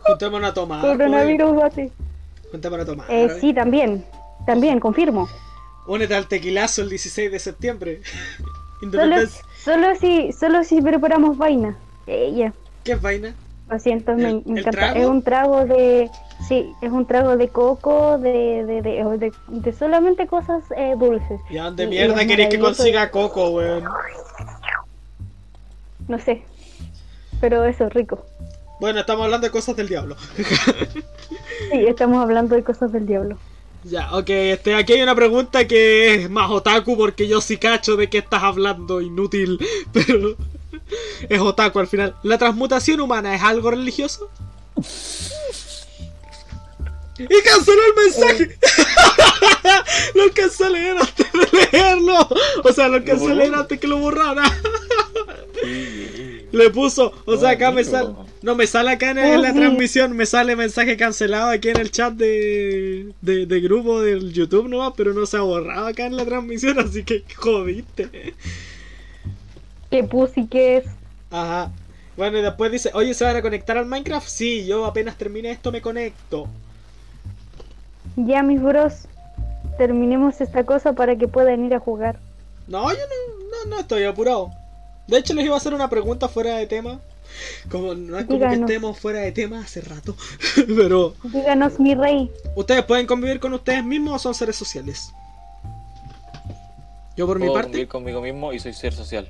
Juntémonos 0.07 0.51
a 0.51 0.55
tomar. 0.55 0.81
pues. 0.81 0.93
coronavirus 0.97 1.63
así. 1.65 1.91
Juntémonos 2.53 2.85
a 2.87 2.91
tomar. 2.91 3.07
Eh, 3.11 3.37
sí, 3.41 3.53
también. 3.53 4.05
También, 4.47 4.79
confirmo. 4.81 5.29
Únete 5.89 6.15
al 6.15 6.29
tequilazo 6.29 6.83
el 6.83 6.89
16 6.89 7.33
de 7.33 7.39
septiembre. 7.39 8.01
Solo, 8.93 9.17
solo 9.65 9.95
si 9.97 10.33
solo 10.33 10.63
si 10.63 10.81
preparamos 10.81 11.37
vaina. 11.37 11.77
Eh. 12.07 12.53
¿Qué 12.85 12.93
es 12.93 13.03
vaina? 13.03 13.35
Lo 13.69 13.77
siento, 13.81 14.15
me, 14.15 14.29
¿El- 14.31 14.43
me 14.47 14.53
el 14.53 14.59
encanta. 14.59 14.71
trago? 14.71 15.01
Es 15.01 15.07
un 15.07 15.23
trago 15.23 15.65
de. 15.67 16.09
Sí, 16.47 16.73
es 16.81 16.93
un 16.93 17.07
trago 17.07 17.37
de 17.37 17.49
coco, 17.49 18.17
de, 18.19 18.65
de, 18.65 18.83
de, 18.83 19.19
de, 19.19 19.33
de 19.49 19.73
solamente 19.73 20.27
cosas 20.27 20.63
eh, 20.77 20.95
dulces. 20.97 21.41
¿Y 21.51 21.59
a 21.59 21.65
dónde 21.65 21.87
mierda 21.87 22.23
es 22.23 22.29
queréis 22.29 22.49
que 22.49 22.59
consiga 22.59 23.11
coco, 23.11 23.51
weón? 23.51 23.85
No 26.07 26.19
sé. 26.19 26.43
Pero 27.41 27.65
eso, 27.65 27.89
rico. 27.89 28.25
Bueno, 28.81 29.01
estamos 29.01 29.25
hablando 29.25 29.47
de 29.47 29.51
cosas 29.51 29.77
del 29.77 29.89
diablo. 29.89 30.17
Sí, 31.71 31.87
estamos 31.87 32.19
hablando 32.23 32.55
de 32.55 32.63
cosas 32.63 32.93
del 32.93 33.07
diablo. 33.07 33.37
ya, 33.83 34.15
ok, 34.17 34.31
este, 34.31 34.75
aquí 34.75 34.93
hay 34.95 35.03
una 35.03 35.15
pregunta 35.15 35.67
que 35.67 36.15
es 36.15 36.31
más 36.31 36.51
otaku 36.51 36.97
porque 36.97 37.27
yo 37.27 37.41
sí 37.41 37.59
cacho 37.59 37.97
de 37.97 38.09
qué 38.09 38.19
estás 38.19 38.43
hablando, 38.45 39.01
inútil, 39.01 39.59
pero 39.93 40.37
es 41.29 41.41
otaku 41.41 41.81
al 41.81 41.89
final. 41.89 42.15
¿La 42.23 42.39
transmutación 42.39 43.01
humana 43.01 43.35
es 43.35 43.43
algo 43.43 43.71
religioso? 43.71 44.31
¡Y 47.19 47.43
canceló 47.43 47.81
el 47.89 48.05
mensaje! 48.05 48.59
lo 50.15 50.23
alcancé 50.23 50.65
a 50.65 50.71
leer 50.71 50.97
antes 50.99 51.27
de 51.33 51.69
leerlo. 51.73 52.29
O 52.65 52.73
sea, 52.73 52.89
lo 52.89 52.99
leer 53.35 53.55
antes 53.55 53.81
que 53.81 53.87
lo 53.87 53.99
borrara. 53.99 54.45
Le 56.51 56.71
puso, 56.71 57.13
o 57.27 57.37
sea, 57.37 57.51
acá 57.51 57.71
me 57.73 57.85
sale, 57.85 58.11
no 58.41 58.55
me 58.55 58.67
sale 58.67 58.91
acá 58.91 59.11
en, 59.11 59.19
en 59.19 59.43
la 59.43 59.53
Oh, 59.53 59.55
transmisión, 59.55 60.17
me 60.17 60.25
sale 60.25 60.57
mensaje 60.57 60.97
cancelado 60.97 61.51
aquí 61.51 61.69
en 61.69 61.79
el 61.79 61.91
chat 61.91 62.15
de, 62.15 63.13
de, 63.21 63.45
de 63.47 63.61
grupo 63.61 64.01
del 64.01 64.33
YouTube 64.33 64.69
nomás, 64.69 64.95
pero 64.97 65.13
no 65.13 65.27
se 65.27 65.37
ha 65.37 65.41
borrado 65.43 65.87
acá 65.89 66.07
en 66.07 66.17
la 66.17 66.25
transmisión, 66.25 66.79
así 66.81 67.05
que 67.05 67.25
jodiste. 67.37 68.35
¿Qué 69.91 70.03
pussy 70.05 70.49
que 70.49 70.79
es? 70.79 70.87
Ajá. 71.31 71.73
Bueno, 72.17 72.39
y 72.39 72.43
después 72.43 72.71
dice, 72.73 72.91
oye, 72.95 73.15
¿se 73.15 73.25
van 73.25 73.37
a 73.37 73.43
conectar 73.43 73.79
al 73.79 73.87
Minecraft? 73.87 74.29
Sí, 74.29 74.67
yo 74.67 74.85
apenas 74.87 75.17
termine 75.17 75.51
esto 75.51 75.73
me 75.73 75.81
conecto. 75.83 76.55
Ya, 78.27 78.43
mis 78.43 78.61
bros. 78.61 79.07
Terminemos 79.77 80.41
esta 80.41 80.65
cosa 80.65 80.93
para 80.93 81.17
que 81.17 81.29
puedan 81.29 81.65
ir 81.65 81.75
a 81.75 81.79
jugar. 81.79 82.19
No, 82.67 82.91
yo 82.91 82.99
no, 82.99 83.45
no, 83.65 83.77
no 83.77 83.81
estoy 83.81 84.05
apurado. 84.05 84.51
De 85.07 85.19
hecho, 85.19 85.35
les 85.35 85.47
iba 85.47 85.55
a 85.55 85.59
hacer 85.59 85.73
una 85.73 85.89
pregunta 85.89 86.29
fuera 86.29 86.57
de 86.57 86.67
tema. 86.67 87.01
Como 87.71 87.95
no 87.95 88.19
es 88.19 88.27
como 88.27 88.41
que 88.41 88.55
estemos 88.55 88.99
fuera 88.99 89.21
de 89.21 89.33
tema 89.33 89.61
hace 89.61 89.81
rato. 89.83 90.17
pero, 90.77 91.15
Díganos, 91.23 91.79
mi 91.79 91.95
rey. 91.95 92.31
¿ustedes 92.57 92.85
pueden 92.85 93.07
convivir 93.07 93.39
con 93.39 93.53
ustedes 93.55 93.85
mismos 93.85 94.15
o 94.15 94.19
son 94.19 94.35
seres 94.35 94.57
sociales? 94.57 95.13
Yo 97.17 97.27
por 97.27 97.39
mi 97.39 97.47
Puedo 97.47 97.55
parte. 97.55 97.69
convivir 97.69 97.89
conmigo 97.89 98.21
mismo 98.23 98.53
y 98.53 98.59
soy 98.59 98.73
ser 98.73 98.93
social. 98.93 99.29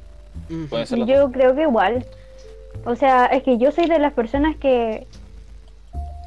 Ser 0.86 0.98
las 0.98 1.08
Yo 1.08 1.30
creo 1.30 1.54
que 1.54 1.62
igual. 1.62 2.06
O 2.84 2.94
sea, 2.94 3.26
es 3.26 3.42
que 3.42 3.58
yo 3.58 3.72
soy 3.72 3.86
de 3.86 3.98
las 3.98 4.12
personas 4.12 4.56
que. 4.56 5.06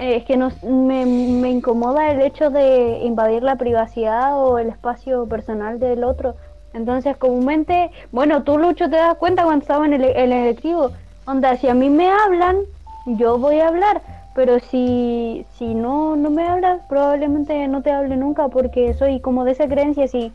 Eh, 0.01 0.15
es 0.15 0.25
que 0.25 0.35
no, 0.35 0.51
me, 0.63 1.05
me 1.05 1.51
incomoda 1.51 2.09
el 2.09 2.21
hecho 2.21 2.49
de 2.49 3.01
invadir 3.03 3.43
la 3.43 3.55
privacidad 3.55 4.35
o 4.35 4.57
el 4.57 4.69
espacio 4.69 5.27
personal 5.27 5.79
del 5.79 6.03
otro. 6.03 6.35
Entonces, 6.73 7.17
comúnmente, 7.17 7.91
bueno, 8.11 8.41
tú, 8.41 8.57
Lucho, 8.57 8.89
te 8.89 8.95
das 8.95 9.15
cuenta 9.17 9.43
cuando 9.43 9.61
estaba 9.61 9.85
en 9.85 9.93
el, 9.93 10.03
el 10.03 10.31
electivo. 10.31 10.89
Onda, 11.25 11.55
si 11.57 11.67
a 11.69 11.75
mí 11.75 11.89
me 11.91 12.09
hablan, 12.09 12.57
yo 13.05 13.37
voy 13.37 13.59
a 13.59 13.67
hablar. 13.67 14.01
Pero 14.33 14.59
si, 14.59 15.45
si 15.57 15.75
no, 15.75 16.15
no 16.15 16.31
me 16.31 16.47
hablas, 16.47 16.81
probablemente 16.87 17.67
no 17.67 17.83
te 17.83 17.91
hable 17.91 18.17
nunca 18.17 18.47
porque 18.47 18.95
soy 18.95 19.19
como 19.19 19.43
de 19.43 19.51
esa 19.51 19.67
creencia. 19.67 20.07
Si, 20.07 20.31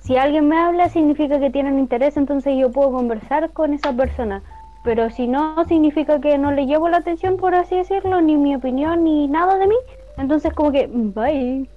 si 0.00 0.16
alguien 0.16 0.46
me 0.46 0.56
habla, 0.56 0.88
significa 0.88 1.40
que 1.40 1.50
tienen 1.50 1.80
interés, 1.80 2.16
entonces 2.16 2.54
yo 2.56 2.70
puedo 2.70 2.92
conversar 2.92 3.50
con 3.50 3.74
esa 3.74 3.92
persona. 3.92 4.42
Pero 4.84 5.10
si 5.10 5.26
no, 5.26 5.64
significa 5.68 6.20
que 6.20 6.38
no 6.38 6.52
le 6.52 6.66
llevo 6.66 6.88
la 6.88 6.98
atención, 6.98 7.36
por 7.36 7.54
así 7.54 7.76
decirlo, 7.76 8.20
ni 8.20 8.36
mi 8.36 8.54
opinión, 8.54 9.04
ni 9.04 9.26
nada 9.26 9.58
de 9.58 9.66
mí. 9.66 9.74
Entonces, 10.16 10.52
como 10.54 10.72
que, 10.72 10.88
bye. 10.90 11.68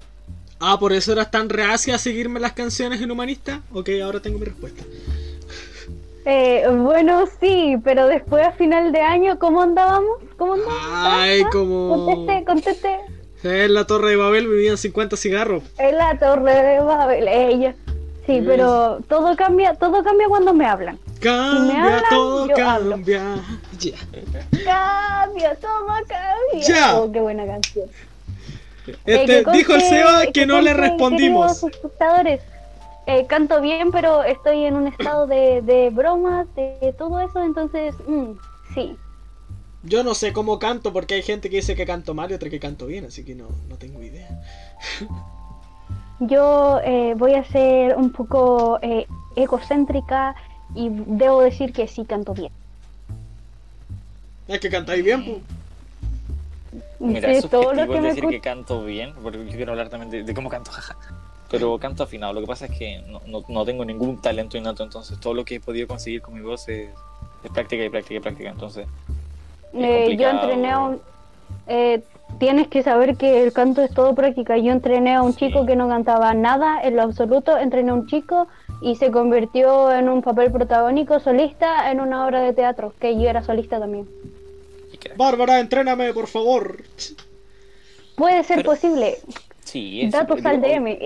Ah, 0.60 0.78
por 0.80 0.94
eso 0.94 1.12
eras 1.12 1.32
tan 1.32 1.50
reacia 1.50 1.96
a 1.96 1.98
seguirme 1.98 2.40
las 2.40 2.54
canciones 2.54 3.02
en 3.02 3.10
Humanista. 3.12 3.62
Ok, 3.74 3.90
ahora 4.04 4.20
tengo 4.20 4.38
mi 4.40 4.46
respuesta. 4.46 4.84
Eh, 6.26 6.64
bueno, 6.72 7.24
sí, 7.40 7.78
pero 7.84 8.06
después 8.08 8.46
a 8.46 8.52
final 8.52 8.92
de 8.92 9.02
año, 9.02 9.40
¿cómo 9.40 9.62
andábamos? 9.64 10.20
¿Cómo 10.38 10.54
andábamos? 10.54 10.84
Ay, 10.94 11.42
Ah, 11.44 11.50
como. 11.52 12.06
Conteste, 12.06 12.46
conteste. 12.46 13.00
En 13.44 13.74
la 13.74 13.86
Torre 13.88 14.12
de 14.12 14.16
Babel 14.18 14.48
vivían 14.48 14.78
50 14.78 15.18
cigarros. 15.18 15.64
En 15.80 15.98
la 15.98 16.16
torre 16.20 16.54
de 16.62 16.80
Babel, 16.82 17.28
ella. 17.28 17.74
Sí, 18.28 18.40
Mm. 18.40 18.46
pero 18.46 19.00
todo 19.10 19.36
cambia, 19.36 19.74
todo 19.74 20.04
cambia 20.04 20.28
cuando 20.28 20.54
me 20.54 20.68
hablan. 20.68 21.00
Cambia, 21.22 21.84
hablan, 21.84 22.04
todo 22.10 22.48
cambia. 22.56 23.36
Ya. 23.80 23.94
Cambia, 24.66 25.56
todo 25.56 25.86
cambia. 26.08 26.68
Ya. 26.68 27.00
Oh, 27.00 27.12
qué 27.12 27.20
buena 27.22 27.46
canción. 27.46 27.88
Eh, 28.88 28.96
Este, 29.06 29.44
que 29.44 29.52
dijo 29.52 29.74
el 29.76 29.82
Seba 29.82 30.26
que 30.34 30.46
no 30.46 30.60
le 30.62 30.74
respondimos. 30.74 31.64
espectadores, 31.64 32.42
eh, 33.06 33.26
canto 33.28 33.62
bien, 33.62 33.92
pero 33.92 34.24
estoy 34.24 34.66
en 34.66 34.76
un 34.76 34.88
estado 34.88 35.28
de, 35.28 35.62
de 35.62 35.90
bromas, 35.92 36.48
de 36.56 36.94
todo 36.98 37.20
eso, 37.20 37.44
entonces, 37.44 37.94
mm, 38.08 38.32
sí. 38.74 38.98
Yo 39.84 40.04
no 40.04 40.14
sé 40.16 40.34
cómo 40.34 40.60
canto 40.60 40.94
porque 40.94 41.16
hay 41.16 41.22
gente 41.24 41.50
que 41.50 41.58
dice 41.58 41.76
que 41.76 41.86
canto 41.86 42.14
mal 42.14 42.30
y 42.32 42.34
otra 42.36 42.50
que 42.50 42.60
canto 42.60 42.86
bien, 42.88 43.06
así 43.06 43.24
que 43.26 43.34
no, 43.36 43.48
no 43.68 43.78
tengo 43.78 44.02
idea. 44.04 44.30
Yo 46.20 46.80
eh, 46.84 47.16
voy 47.18 47.34
a 47.34 47.44
ser 47.46 47.96
un 47.96 48.12
poco 48.12 48.78
eh, 48.84 49.08
egocéntrica 49.36 50.36
y 50.76 50.90
debo 50.90 51.42
decir 51.42 51.74
que 51.74 51.88
sí 51.88 52.06
canto 52.06 52.34
bien. 52.34 52.52
Es 54.48 54.60
que 54.60 54.70
cantáis 54.70 55.04
bien, 55.04 55.24
pues. 55.24 55.38
Mira, 57.00 57.30
Sí, 57.30 57.36
es 57.36 57.50
todo 57.50 57.74
lo 57.74 57.86
subjetivo 57.86 57.94
que 57.94 58.02
me 58.02 58.08
decir 58.10 58.28
que 58.28 58.40
canto 58.42 58.84
bien, 58.84 59.14
porque 59.22 59.46
yo 59.46 59.52
quiero 59.52 59.72
hablar 59.72 59.90
también 59.90 60.10
de, 60.12 60.24
de 60.24 60.34
cómo 60.34 60.50
canto, 60.50 60.72
jaja. 60.76 60.96
Pero 61.50 61.78
canto 61.80 62.04
afinado. 62.04 62.34
Lo 62.34 62.42
que 62.42 62.48
pasa 62.48 62.66
es 62.68 62.78
que 62.78 63.02
no, 63.08 63.22
no, 63.28 63.44
no 63.48 63.66
tengo 63.66 63.84
ningún 63.84 64.22
talento 64.22 64.58
innato, 64.58 64.84
entonces 64.84 65.20
todo 65.20 65.34
lo 65.34 65.44
que 65.44 65.56
he 65.56 65.60
podido 65.60 65.88
conseguir 65.88 66.22
con 66.22 66.34
mi 66.34 66.42
voz 66.42 66.68
es, 66.70 66.90
es 67.44 67.52
práctica 67.52 67.84
y 67.84 67.90
práctica 67.90 68.16
y 68.16 68.20
práctica. 68.20 68.50
Entonces, 68.50 68.88
es 69.74 69.84
Eh, 69.84 70.16
yo 70.18 70.30
entrené 70.30 70.72
a 70.72 70.80
un... 70.80 71.02
eh, 71.68 72.02
tienes 72.40 72.68
que 72.68 72.84
saber 72.84 73.16
que 73.18 73.44
el 73.44 73.54
canto 73.54 73.82
es 73.84 73.94
todo 73.94 74.16
práctica. 74.16 74.58
Yo 74.58 74.72
entrené 74.72 75.16
a 75.16 75.22
un 75.22 75.34
Sí. 75.34 75.40
chico 75.48 75.66
que 75.66 75.76
no 75.76 75.88
cantaba 75.88 76.34
nada 76.34 76.82
en 76.82 76.96
lo 76.96 77.04
absoluto, 77.04 77.58
entrené 77.58 77.92
a 77.92 77.94
un 77.96 78.08
chico 78.08 78.48
y 78.82 78.96
se 78.96 79.12
convirtió 79.12 79.92
en 79.92 80.10
un 80.10 80.22
papel 80.22 80.52
protagónico 80.52 81.20
solista 81.20 81.92
en 81.92 82.00
una 82.02 82.26
obra 82.26 82.42
de 82.42 82.54
teatro, 82.54 82.94
que 83.00 83.16
yo 83.16 83.30
era 83.30 83.44
solista 83.44 83.80
también. 83.80 84.08
Bárbara, 85.18 85.60
entréname, 85.60 86.14
por 86.14 86.28
favor. 86.28 86.84
Puede 88.16 88.44
ser 88.44 88.58
Pero- 88.58 88.70
posible. 88.72 89.18
sí, 89.64 90.02
es 90.02 90.12
Datos 90.12 90.46
al 90.46 90.62
DM. 90.62 90.98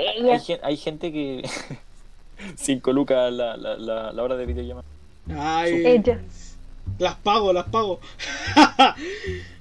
Hay, 0.64 0.78
gente 0.78 1.12
que. 1.12 1.44
5 2.58 2.92
lucas 2.92 3.32
la, 3.32 3.56
la, 3.56 3.78
la, 3.78 4.12
la 4.12 4.24
hora 4.24 4.36
de 4.36 4.46
videollamada. 4.46 4.86
Ay, 5.38 5.86
Ella. 5.86 6.20
las 7.00 7.16
pago, 7.16 7.54
las 7.54 7.66
pago. 7.70 8.00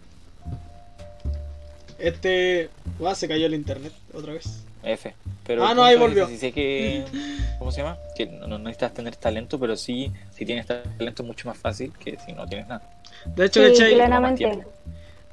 este. 1.98 2.70
Guau, 2.98 3.14
se 3.14 3.28
cayó 3.28 3.46
el 3.46 3.54
internet 3.54 3.92
otra 4.12 4.32
vez. 4.34 4.64
F. 4.82 5.14
Pero 5.46 5.64
Ah, 5.66 5.72
no, 5.74 5.82
ahí 5.82 5.96
volvió. 5.96 6.26
sé 6.28 6.52
que... 6.52 7.04
¿Cómo 7.58 7.72
se 7.72 7.80
llama? 7.82 7.96
Que 8.14 8.26
no, 8.26 8.46
no 8.46 8.58
necesitas 8.58 8.92
tener 8.92 9.16
talento, 9.16 9.58
pero 9.58 9.76
sí, 9.76 10.12
si 10.30 10.44
tienes 10.44 10.66
talento 10.66 11.22
es 11.22 11.26
mucho 11.26 11.48
más 11.48 11.56
fácil 11.56 11.90
que 11.98 12.18
si 12.18 12.32
no 12.32 12.46
tienes 12.46 12.68
nada. 12.68 12.82
De 13.24 13.46
hecho, 13.46 13.60
Sí, 13.74 13.74
toma 13.96 14.20
más 14.20 14.34
claramente. 14.38 14.66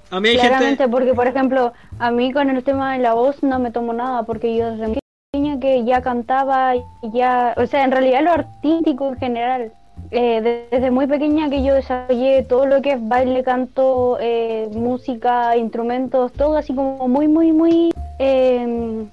A 0.10 0.20
mí 0.20 0.30
hay 0.30 0.36
Claramente, 0.38 0.68
gente. 0.84 0.88
porque 0.90 1.14
por 1.14 1.28
ejemplo, 1.28 1.74
a 2.00 2.12
mí 2.12 2.32
con 2.34 2.50
el 2.50 2.64
tema 2.64 2.94
de 2.94 3.00
la 3.00 3.14
voz 3.14 3.44
no 3.44 3.60
me 3.60 3.72
tomo 3.72 3.94
nada, 3.94 4.24
porque 4.24 4.56
yo 4.56 4.72
desde 4.76 5.00
pequeña 5.34 5.60
que 5.60 5.84
ya 5.86 6.02
cantaba, 6.02 6.74
ya, 7.14 7.54
o 7.58 7.66
sea, 7.66 7.84
en 7.86 7.92
realidad 7.92 8.22
lo 8.24 8.32
artístico 8.32 9.08
en 9.10 9.18
general. 9.18 9.74
Eh, 10.12 10.42
de- 10.42 10.68
desde 10.72 10.92
muy 10.92 11.08
pequeña 11.08 11.50
que 11.50 11.64
yo 11.64 11.74
desarrollé 11.74 12.44
todo 12.44 12.66
lo 12.66 12.82
que 12.82 12.92
es 12.94 13.08
baile, 13.08 13.44
canto, 13.44 14.18
eh, 14.20 14.70
música, 14.74 15.56
instrumentos, 15.58 16.32
todo 16.34 16.58
así 16.58 16.76
como 16.76 17.08
muy, 17.08 17.28
muy, 17.28 17.52
muy 17.52 17.94
eh, 18.20 19.06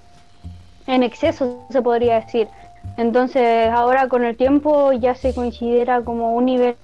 en 0.87 1.03
exceso, 1.03 1.67
se 1.71 1.83
podría 1.83 2.21
decir. 2.21 2.49
Entonces, 2.97 3.69
ahora 3.71 4.09
con 4.09 4.25
el 4.25 4.37
tiempo 4.37 4.93
ya 4.93 5.15
se 5.15 5.33
considera 5.35 6.01
como 6.03 6.35
un 6.35 6.47
nivel 6.47 6.77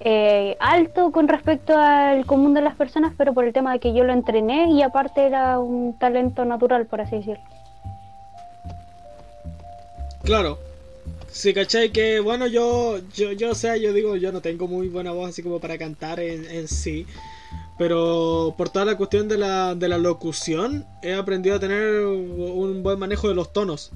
eh, 0.00 0.56
alto 0.60 1.10
con 1.10 1.26
respecto 1.26 1.74
al 1.76 2.26
común 2.26 2.52
de 2.52 2.60
las 2.60 2.74
personas, 2.76 3.12
pero 3.16 3.32
por 3.32 3.44
el 3.46 3.52
tema 3.54 3.72
de 3.72 3.78
que 3.78 3.94
yo 3.94 4.04
lo 4.04 4.12
entrené 4.12 4.70
y 4.70 4.82
aparte 4.82 5.24
era 5.24 5.58
un 5.58 5.94
talento 5.98 6.44
natural, 6.44 6.84
por 6.86 7.00
así 7.00 7.16
decirlo. 7.16 7.42
Claro. 10.22 10.58
Sí, 11.36 11.52
¿cachai? 11.52 11.92
Que 11.92 12.18
bueno, 12.18 12.46
yo, 12.46 12.98
yo, 13.14 13.30
yo, 13.32 13.54
sea, 13.54 13.76
yo 13.76 13.92
digo, 13.92 14.16
yo 14.16 14.32
no 14.32 14.40
tengo 14.40 14.66
muy 14.66 14.88
buena 14.88 15.12
voz 15.12 15.28
así 15.28 15.42
como 15.42 15.60
para 15.60 15.76
cantar 15.76 16.18
en, 16.18 16.46
en 16.46 16.66
sí. 16.66 17.06
Pero 17.76 18.54
por 18.56 18.70
toda 18.70 18.86
la 18.86 18.96
cuestión 18.96 19.28
de 19.28 19.36
la, 19.36 19.74
de 19.74 19.86
la 19.86 19.98
locución, 19.98 20.86
he 21.02 21.12
aprendido 21.12 21.56
a 21.56 21.60
tener 21.60 22.06
un 22.06 22.82
buen 22.82 22.98
manejo 22.98 23.28
de 23.28 23.34
los 23.34 23.52
tonos. 23.52 23.92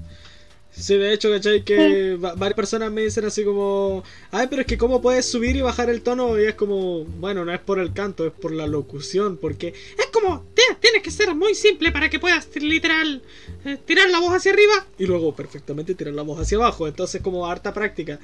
Sí, 0.73 0.95
de 0.97 1.13
hecho, 1.13 1.29
¿cachai? 1.29 1.63
Que 1.63 2.15
va- 2.15 2.33
varias 2.33 2.55
personas 2.55 2.91
me 2.91 3.01
dicen 3.01 3.25
así 3.25 3.43
como, 3.43 4.03
ay, 4.31 4.47
pero 4.49 4.61
es 4.61 4.67
que 4.67 4.77
cómo 4.77 5.01
puedes 5.01 5.29
subir 5.29 5.55
y 5.57 5.61
bajar 5.61 5.89
el 5.89 6.01
tono 6.01 6.39
y 6.39 6.45
es 6.45 6.55
como, 6.55 7.03
bueno, 7.03 7.43
no 7.43 7.53
es 7.53 7.59
por 7.59 7.77
el 7.79 7.91
canto, 7.93 8.25
es 8.25 8.31
por 8.31 8.53
la 8.53 8.67
locución, 8.67 9.37
porque 9.37 9.67
es 9.69 10.07
como, 10.13 10.45
"Tía, 10.53 10.77
tienes 10.79 11.03
que 11.03 11.11
ser 11.11 11.35
muy 11.35 11.55
simple 11.55 11.91
para 11.91 12.09
que 12.09 12.19
puedas 12.19 12.47
literal 12.55 13.21
eh, 13.65 13.77
tirar 13.85 14.09
la 14.09 14.19
voz 14.19 14.33
hacia 14.33 14.53
arriba 14.53 14.85
y 14.97 15.05
luego 15.05 15.35
perfectamente 15.35 15.93
tirar 15.93 16.13
la 16.13 16.21
voz 16.23 16.39
hacia 16.39 16.57
abajo, 16.57 16.87
entonces 16.87 17.21
como 17.21 17.45
harta 17.45 17.73
práctica. 17.73 18.17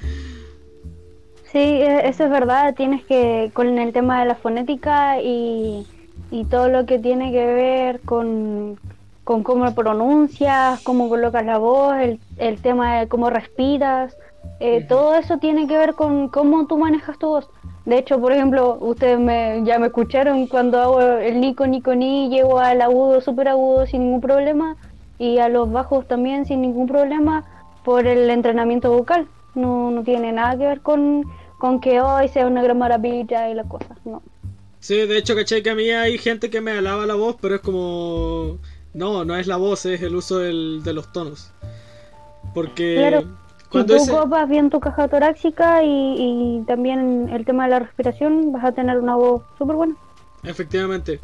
Sí, 1.51 1.59
e- 1.59 2.07
eso 2.07 2.23
es 2.25 2.29
verdad, 2.29 2.75
tienes 2.75 3.03
que, 3.05 3.51
con 3.53 3.77
el 3.77 3.93
tema 3.93 4.19
de 4.21 4.27
la 4.27 4.35
fonética 4.35 5.21
y, 5.21 5.85
y 6.31 6.45
todo 6.45 6.69
lo 6.69 6.85
que 6.85 6.99
tiene 6.99 7.31
que 7.31 7.45
ver 7.45 7.99
con, 8.01 8.79
con 9.27 9.43
cómo 9.43 9.75
pronuncias, 9.75 10.79
cómo 10.83 11.09
colocas 11.09 11.45
la 11.45 11.57
voz, 11.57 11.97
el, 11.97 12.17
el 12.37 12.61
tema 12.61 12.99
de 12.99 13.09
cómo 13.09 13.29
respiras, 13.29 14.15
eh, 14.61 14.85
todo 14.87 15.15
eso 15.15 15.37
tiene 15.37 15.67
que 15.67 15.77
ver 15.77 15.95
con 15.95 16.29
cómo 16.29 16.65
tú 16.65 16.77
manejas 16.77 17.19
tu 17.19 17.27
voz. 17.27 17.49
De 17.83 17.97
hecho, 17.97 18.21
por 18.21 18.31
ejemplo, 18.31 18.77
ustedes 18.79 19.19
me, 19.19 19.63
ya 19.65 19.79
me 19.79 19.87
escucharon 19.87 20.47
cuando 20.47 20.79
hago 20.79 21.01
el 21.01 21.41
Nico 21.41 21.67
Nico 21.67 21.93
Ni, 21.93 22.29
llego 22.29 22.59
al 22.59 22.81
agudo, 22.81 23.19
súper 23.19 23.49
agudo 23.49 23.85
sin 23.85 24.03
ningún 24.05 24.21
problema 24.21 24.77
y 25.19 25.39
a 25.39 25.49
los 25.49 25.69
bajos 25.69 26.07
también 26.07 26.45
sin 26.45 26.61
ningún 26.61 26.87
problema 26.87 27.43
por 27.83 28.07
el 28.07 28.29
entrenamiento 28.29 28.93
vocal. 28.93 29.27
No, 29.55 29.91
no 29.91 30.03
tiene 30.03 30.31
nada 30.31 30.57
que 30.57 30.67
ver 30.67 30.79
con, 30.79 31.25
con 31.57 31.81
que 31.81 31.99
hoy 31.99 32.29
sea 32.29 32.47
una 32.47 32.63
gran 32.63 32.77
maravilla 32.77 33.49
y 33.49 33.55
las 33.55 33.67
cosas, 33.67 33.97
no. 34.05 34.21
Sí, 34.79 35.05
de 35.05 35.17
hecho, 35.17 35.35
¿cachai? 35.35 35.61
Que 35.61 35.71
a 35.71 35.75
mí 35.75 35.89
hay 35.89 36.17
gente 36.17 36.49
que 36.49 36.61
me 36.61 36.71
alaba 36.71 37.05
la 37.05 37.15
voz, 37.15 37.35
pero 37.41 37.55
es 37.55 37.61
como... 37.61 38.57
No, 38.93 39.25
no 39.25 39.35
es 39.35 39.47
la 39.47 39.57
voz, 39.57 39.85
es 39.85 40.01
el 40.01 40.15
uso 40.15 40.39
del- 40.39 40.81
de 40.83 40.93
los 40.93 41.11
tonos. 41.11 41.51
Porque... 42.53 42.95
Claro. 42.97 43.21
Si 43.21 43.69
Cuando 43.71 43.95
tú 43.97 44.01
ese- 44.01 44.11
copas 44.11 44.47
bien 44.49 44.69
tu 44.69 44.79
caja 44.79 45.07
torácica 45.09 45.83
y, 45.83 45.87
y 45.89 46.63
también 46.65 47.29
el 47.33 47.43
tema 47.45 47.65
de 47.65 47.71
la 47.71 47.79
respiración, 47.79 48.51
vas 48.53 48.63
a 48.63 48.71
tener 48.71 48.97
una 48.97 49.15
voz 49.15 49.43
súper 49.57 49.75
buena. 49.75 49.95
Efectivamente. 50.43 51.19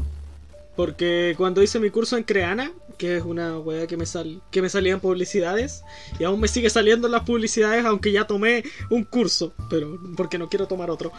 Porque 0.76 1.36
cuando 1.38 1.62
hice 1.64 1.80
mi 1.80 1.90
curso 1.90 2.18
en 2.18 2.24
Creana, 2.24 2.72
que 2.98 3.18
es 3.18 3.24
una 3.24 3.58
weá 3.60 3.88
que 3.88 3.98
me 3.98 4.06
sal 4.06 4.42
que 4.52 4.62
me 4.62 4.70
salían 4.70 5.00
publicidades, 5.00 5.84
y 6.20 6.24
aún 6.24 6.40
me 6.40 6.48
sigue 6.48 6.70
saliendo 6.70 7.08
en 7.08 7.12
las 7.14 7.24
publicidades, 7.24 7.86
aunque 7.86 8.12
ya 8.12 8.26
tomé 8.26 8.64
un 8.90 9.04
curso, 9.04 9.54
pero 9.70 10.00
porque 10.16 10.38
no 10.38 10.50
quiero 10.50 10.68
tomar 10.68 10.90
otro. 10.90 11.12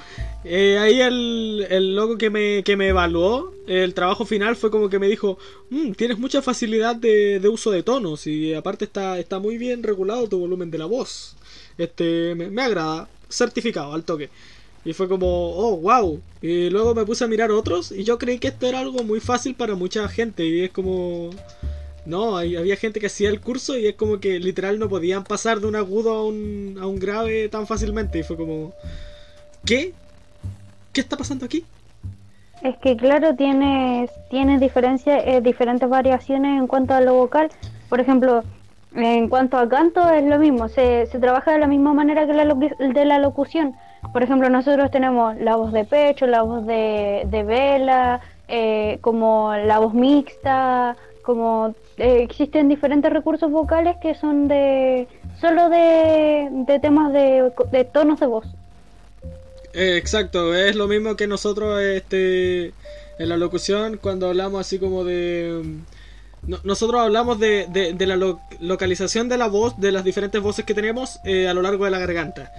Eh, 0.45 0.79
ahí 0.79 1.01
el, 1.01 1.67
el 1.71 1.95
loco 1.95 2.17
que 2.19 2.31
me, 2.31 2.63
que 2.65 2.77
me 2.77 2.89
evaluó, 2.89 3.53
el 3.67 3.95
trabajo 3.95 4.25
final 4.27 4.57
fue 4.57 4.71
como 4.71 4.89
que 4.89 4.99
me 4.99 5.09
dijo, 5.09 5.39
"Mm, 5.71 5.93
tienes 5.93 6.19
mucha 6.19 6.43
facilidad 6.43 6.97
de, 6.97 7.41
de 7.41 7.49
uso 7.49 7.71
de 7.71 7.83
tonos, 7.83 8.27
y 8.27 8.55
aparte 8.55 8.85
está, 8.85 9.19
está 9.19 9.39
muy 9.39 9.59
bien 9.59 9.83
regulado 9.83 10.29
tu 10.29 10.39
volumen 10.39 10.71
de 10.71 10.79
la 10.79 10.87
voz. 10.87 11.37
Este, 11.79 12.35
me, 12.35 12.51
me 12.51 12.63
agrada, 12.63 13.09
certificado 13.29 13.93
al 13.95 14.05
toque. 14.05 14.31
Y 14.85 14.93
fue 14.93 15.09
como, 15.09 15.27
oh, 15.29 15.77
wow. 15.79 16.21
Y 16.43 16.71
luego 16.71 16.95
me 16.95 17.05
puse 17.07 17.25
a 17.25 17.29
mirar 17.29 17.51
otros 17.51 17.91
y 17.93 18.05
yo 18.05 18.19
creí 18.19 18.39
que 18.39 18.49
esto 18.49 18.67
era 18.67 18.81
algo 18.81 19.03
muy 19.05 19.21
fácil 19.21 19.55
para 19.55 19.75
mucha 19.75 20.09
gente. 20.09 20.45
Y 20.47 20.65
es 20.65 20.71
como, 20.73 21.31
No, 22.07 22.37
hay- 22.37 22.57
había 22.57 22.77
gente 22.77 23.01
que 23.01 23.07
hacía 23.07 23.31
el 23.31 23.41
curso 23.41 23.79
y 23.79 23.87
es 23.87 23.97
como 23.97 24.21
que 24.21 24.39
literal 24.41 24.79
no 24.79 24.89
podían 24.91 25.25
pasar 25.25 25.61
de 25.61 25.67
un 25.69 25.77
agudo 25.77 26.13
a 26.15 26.25
un, 26.27 26.79
a 26.81 26.87
un 26.87 26.99
grave 26.99 27.49
tan 27.49 27.67
fácilmente. 27.67 28.19
Y 28.21 28.23
fue 28.25 28.37
como, 28.37 28.75
¿qué? 29.65 29.95
¿Qué 30.93 31.01
está 31.03 31.17
pasando 31.17 31.47
aquí? 31.47 31.65
Es 32.63 32.77
que 32.79 32.97
claro, 32.97 33.35
tienes, 33.37 34.11
tienes 34.31 34.61
diferencia, 34.61 35.19
eh, 35.21 35.41
diferentes 35.41 35.89
variaciones 35.89 36.59
en 36.59 36.67
cuanto 36.67 36.95
a 36.95 37.01
lo 37.01 37.15
vocal. 37.15 37.51
Por 37.89 38.01
ejemplo, 38.01 38.43
en 38.95 39.29
cuanto 39.29 39.59
a 39.59 39.69
canto 39.69 40.09
es 40.11 40.25
lo 40.25 40.39
mismo, 40.39 40.69
se, 40.69 41.07
se 41.07 41.19
trabaja 41.19 41.53
de 41.53 41.59
la 41.59 41.67
misma 41.67 41.93
manera 41.95 42.27
que 42.27 42.33
la 42.33 42.45
de 42.55 43.05
la 43.05 43.19
locución. 43.19 43.75
Por 44.13 44.23
ejemplo, 44.23 44.49
nosotros 44.49 44.91
tenemos 44.91 45.37
la 45.39 45.57
voz 45.57 45.73
de 45.73 45.85
pecho, 45.85 46.27
la 46.27 46.43
voz 46.43 46.67
de, 46.67 47.27
de 47.27 47.43
vela, 47.43 48.21
eh, 48.49 48.99
como 49.01 49.55
la 49.55 49.79
voz 49.79 49.95
mixta, 49.95 50.97
como 51.23 51.75
eh, 51.97 52.23
existen 52.23 52.69
diferentes 52.69 53.13
recursos 53.13 53.51
vocales 53.51 53.97
que 54.01 54.15
son 54.15 54.47
de 54.47 55.09
solo 55.41 55.69
de, 55.69 56.49
de 56.51 56.79
temas 56.81 57.13
de, 57.13 57.51
de 57.73 57.85
tonos 57.85 58.21
de 58.21 58.27
voz. 58.27 58.47
Eh, 59.73 59.97
exacto, 59.97 60.55
es 60.55 60.77
lo 60.77 60.87
mismo 60.87 61.17
que 61.17 61.27
nosotros 61.27 61.81
este, 61.83 62.67
en 63.19 63.29
la 63.29 63.37
locución 63.37 63.99
cuando 64.01 64.29
hablamos 64.29 64.61
así 64.61 64.79
como 64.79 65.05
de... 65.05 65.63
no- 66.47 66.61
nosotros 66.65 67.01
hablamos 67.01 67.39
de, 67.41 67.67
de- 67.71 67.93
de 67.93 68.07
la 68.07 68.17
lo- 68.17 68.41
localización 68.61 69.29
de 69.29 69.39
la 69.39 69.47
voz, 69.49 69.79
de 69.81 69.93
las 69.93 70.05
diferentes 70.05 70.41
voces 70.41 70.65
que 70.65 70.75
tenemos 70.75 71.19
eh, 71.25 71.49
a 71.49 71.55
lo 71.55 71.63
largo 71.63 71.85
de 71.85 71.91
la 71.91 71.99
garganta. 71.99 72.51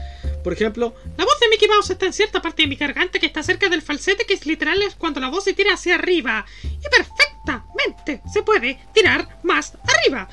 Por 0.44 0.54
ejemplo, 0.54 0.94
La 1.18 1.26
voz 1.26 1.40
de 1.40 1.50
Mickey 1.50 1.68
Mouse 1.68 1.90
está 1.90 2.06
en 2.06 2.14
cierta 2.14 2.42
parte 2.42 2.62
de 2.64 2.68
mi 2.68 2.76
garganta 2.76 3.20
que 3.20 3.26
está 3.26 3.42
cerca 3.44 3.70
del 3.70 3.82
falsete, 3.82 4.26
que 4.26 4.34
es 4.36 4.46
literal 4.46 4.82
es 4.82 4.96
cuando 4.96 5.20
la 5.20 5.30
voz 5.30 5.44
se 5.44 5.54
tira 5.54 5.74
hacia 5.74 5.96
arriba. 5.96 6.46
Y 6.64 6.88
perfectamente 6.90 8.22
se 8.32 8.44
puede 8.44 8.80
tirar 8.94 9.40
más 9.44 9.74
arriba. 9.84 10.28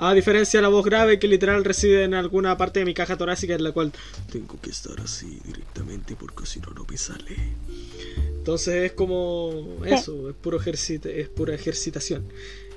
a 0.00 0.14
diferencia 0.14 0.58
de 0.58 0.62
la 0.62 0.68
voz 0.68 0.84
grave 0.84 1.18
que 1.18 1.26
literal 1.26 1.64
reside 1.64 2.04
en 2.04 2.14
alguna 2.14 2.56
parte 2.56 2.78
de 2.78 2.84
mi 2.86 2.94
caja 2.94 3.16
torácica 3.16 3.54
en 3.54 3.64
la 3.64 3.72
cual 3.72 3.92
tengo 4.30 4.60
que 4.60 4.70
estar 4.70 5.00
así 5.00 5.40
directamente 5.44 6.14
porque 6.14 6.46
si 6.46 6.60
no 6.60 6.68
no 6.70 6.84
me 6.88 6.96
sale. 6.96 7.36
Entonces 8.38 8.74
es 8.84 8.92
como 8.92 9.50
eso, 9.84 10.30
es 10.30 10.34
puro 10.36 10.58
ejercit 10.58 11.04
es 11.06 11.28
pura 11.28 11.54
ejercitación. 11.54 12.26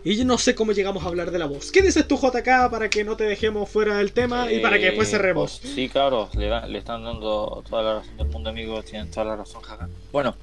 Y 0.04 0.16
yo 0.16 0.26
no 0.26 0.40
sé 0.40 0.56
cómo 0.56 0.72
llegamos 0.72 1.04
a 1.04 1.08
hablar 1.10 1.30
de 1.30 1.38
la 1.38 1.46
voz. 1.46 1.72
¿Qué 1.72 1.82
dices 1.84 2.08
tú, 2.08 2.18
JK, 2.18 2.72
para 2.72 2.90
que 2.90 3.04
no 3.04 3.16
te 3.16 3.24
dejemos 3.24 3.70
fuera 3.70 3.98
del 3.98 4.14
tema 4.14 4.52
y 4.52 4.60
para 4.60 4.80
que 4.80 4.86
después 4.86 5.08
Eh, 5.10 5.12
cerremos? 5.12 5.60
pues, 5.62 5.74
sí, 5.76 5.90
claro, 5.90 6.28
le, 6.36 6.48
da- 6.48 6.66
le 6.66 6.80
están 6.80 7.04
dando 7.04 7.64
toda 7.70 7.84
la 7.84 7.94
razón 8.00 8.18
del 8.18 8.28
mundo, 8.30 8.50
amigo. 8.50 8.82
Tienen 8.82 9.12
toda 9.12 9.26
la 9.28 9.36
razón, 9.36 9.62
jaja. 9.62 9.88
Bueno, 10.12 10.36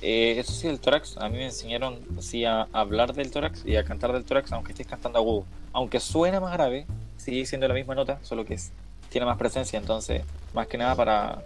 eh, 0.00 0.36
eso 0.38 0.52
sí, 0.52 0.68
el 0.68 0.78
tórax. 0.78 1.16
A 1.18 1.28
mí 1.28 1.38
me 1.38 1.46
enseñaron 1.46 1.98
sí, 2.20 2.44
a 2.44 2.68
hablar 2.72 3.12
del 3.12 3.32
tórax 3.32 3.66
y 3.66 3.74
a 3.74 3.84
cantar 3.84 4.12
del 4.12 4.24
tórax, 4.24 4.52
aunque 4.52 4.70
estés 4.72 4.86
cantando 4.86 5.18
agudo. 5.18 5.44
Aunque 5.72 5.98
suena 5.98 6.38
más 6.38 6.52
grave, 6.52 6.86
sigue 7.16 7.44
siendo 7.46 7.66
la 7.66 7.74
misma 7.74 7.96
nota, 7.96 8.20
solo 8.22 8.44
que 8.44 8.54
es, 8.54 8.70
tiene 9.08 9.26
más 9.26 9.38
presencia. 9.38 9.76
Entonces, 9.80 10.22
más 10.54 10.68
que 10.68 10.78
nada 10.78 10.94
para, 10.94 11.42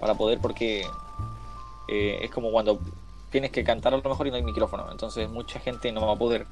para 0.00 0.12
poder, 0.14 0.38
porque 0.38 0.84
eh, 1.90 2.18
es 2.22 2.30
como 2.30 2.50
cuando 2.50 2.78
tienes 3.30 3.50
que 3.50 3.64
cantar 3.64 3.92
a 3.94 3.96
lo 3.96 4.02
mejor 4.02 4.26
y 4.26 4.30
no 4.30 4.36
hay 4.36 4.42
micrófono. 4.42 4.90
Entonces, 4.90 5.28
mucha 5.28 5.58
gente 5.60 5.92
no 5.92 6.06
va 6.06 6.14
a 6.14 6.16
poder. 6.16 6.46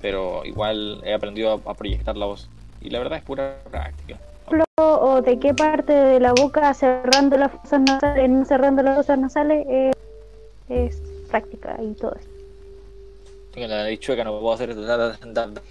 Pero 0.00 0.44
igual 0.44 1.00
he 1.04 1.12
aprendido 1.14 1.52
a, 1.66 1.70
a 1.70 1.74
proyectar 1.74 2.16
la 2.16 2.26
voz. 2.26 2.48
Y 2.80 2.90
la 2.90 2.98
verdad 2.98 3.18
es 3.18 3.24
pura 3.24 3.58
práctica. 3.70 4.18
o 4.76 5.22
de 5.22 5.38
qué 5.38 5.54
parte 5.54 5.92
de 5.92 6.20
la 6.20 6.32
boca 6.32 6.72
cerrando 6.74 7.36
las 7.36 7.52
fosas 7.52 7.80
nasales, 7.80 8.30
no 8.30 8.44
cerrando 8.44 8.82
las 8.82 8.96
fosas 8.96 9.18
nasales, 9.18 9.66
eh, 9.68 9.92
es 10.68 11.02
práctica 11.30 11.76
y 11.82 11.94
todo 11.94 12.14
eso. 12.14 12.28
Tengo 13.52 13.68
la 13.68 13.78
nariz 13.78 14.00
chueca, 14.00 14.22
no 14.22 14.38
puedo 14.38 14.52
hacer 14.52 14.70
eso. 14.70 14.82
Da, 14.82 14.96
da, 14.96 15.18
da, 15.24 15.46
da. 15.46 15.62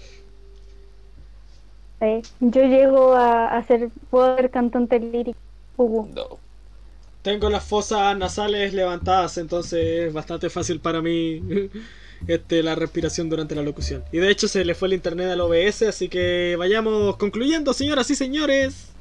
Eh, 2.00 2.20
yo 2.40 2.62
llego 2.64 3.14
a, 3.14 3.62
ser, 3.62 3.88
puedo 4.10 4.36
ser 4.36 4.50
cantante 4.50 4.98
lírico. 4.98 5.38
Uh, 5.76 6.06
No. 6.14 6.45
Tengo 7.26 7.50
las 7.50 7.64
fosas 7.64 8.16
nasales 8.16 8.72
levantadas, 8.72 9.36
entonces 9.36 10.06
es 10.06 10.12
bastante 10.12 10.48
fácil 10.48 10.78
para 10.78 11.02
mí 11.02 11.42
este, 12.28 12.62
la 12.62 12.76
respiración 12.76 13.28
durante 13.28 13.56
la 13.56 13.62
locución. 13.62 14.04
Y 14.12 14.18
de 14.18 14.30
hecho 14.30 14.46
se 14.46 14.64
le 14.64 14.76
fue 14.76 14.86
el 14.86 14.94
internet 14.94 15.30
al 15.30 15.40
OBS, 15.40 15.82
así 15.82 16.08
que 16.08 16.54
vayamos 16.56 17.16
concluyendo, 17.16 17.72
señoras 17.72 18.08
y 18.10 18.14
señores. 18.14 18.92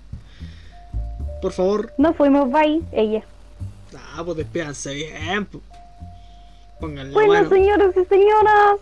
Por 1.39 1.51
favor. 1.51 1.93
no 1.99 2.15
fuimos 2.15 2.51
bye, 2.51 2.81
ella. 2.93 3.23
Ah, 3.95 4.23
pues 4.25 4.37
despídanse 4.37 4.95
bien. 4.95 5.47
Pónganle 6.79 7.13
Bueno, 7.13 7.33
mano. 7.33 7.49
señoras 7.49 7.93
y 7.95 8.05
señoras, 8.05 8.79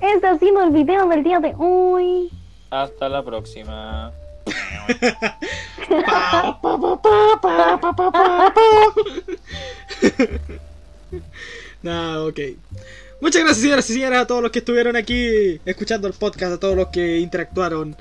este 0.00 0.26
ha 0.26 0.38
sido 0.38 0.62
el 0.62 0.70
video 0.70 1.06
del 1.06 1.22
día 1.22 1.38
de 1.38 1.52
hoy. 1.58 2.30
Hasta 2.70 3.10
la 3.10 3.22
próxima 3.22 4.10
no, 11.82 12.26
ok. 12.26 12.40
Muchas 13.20 13.42
gracias, 13.42 13.62
señoras 13.62 13.88
y 13.90 13.94
señores, 13.94 14.18
a 14.18 14.26
todos 14.26 14.42
los 14.42 14.50
que 14.50 14.58
estuvieron 14.58 14.94
aquí 14.96 15.60
escuchando 15.64 16.06
el 16.06 16.14
podcast, 16.14 16.52
a 16.52 16.60
todos 16.60 16.76
los 16.76 16.88
que 16.88 17.18
interactuaron, 17.18 17.96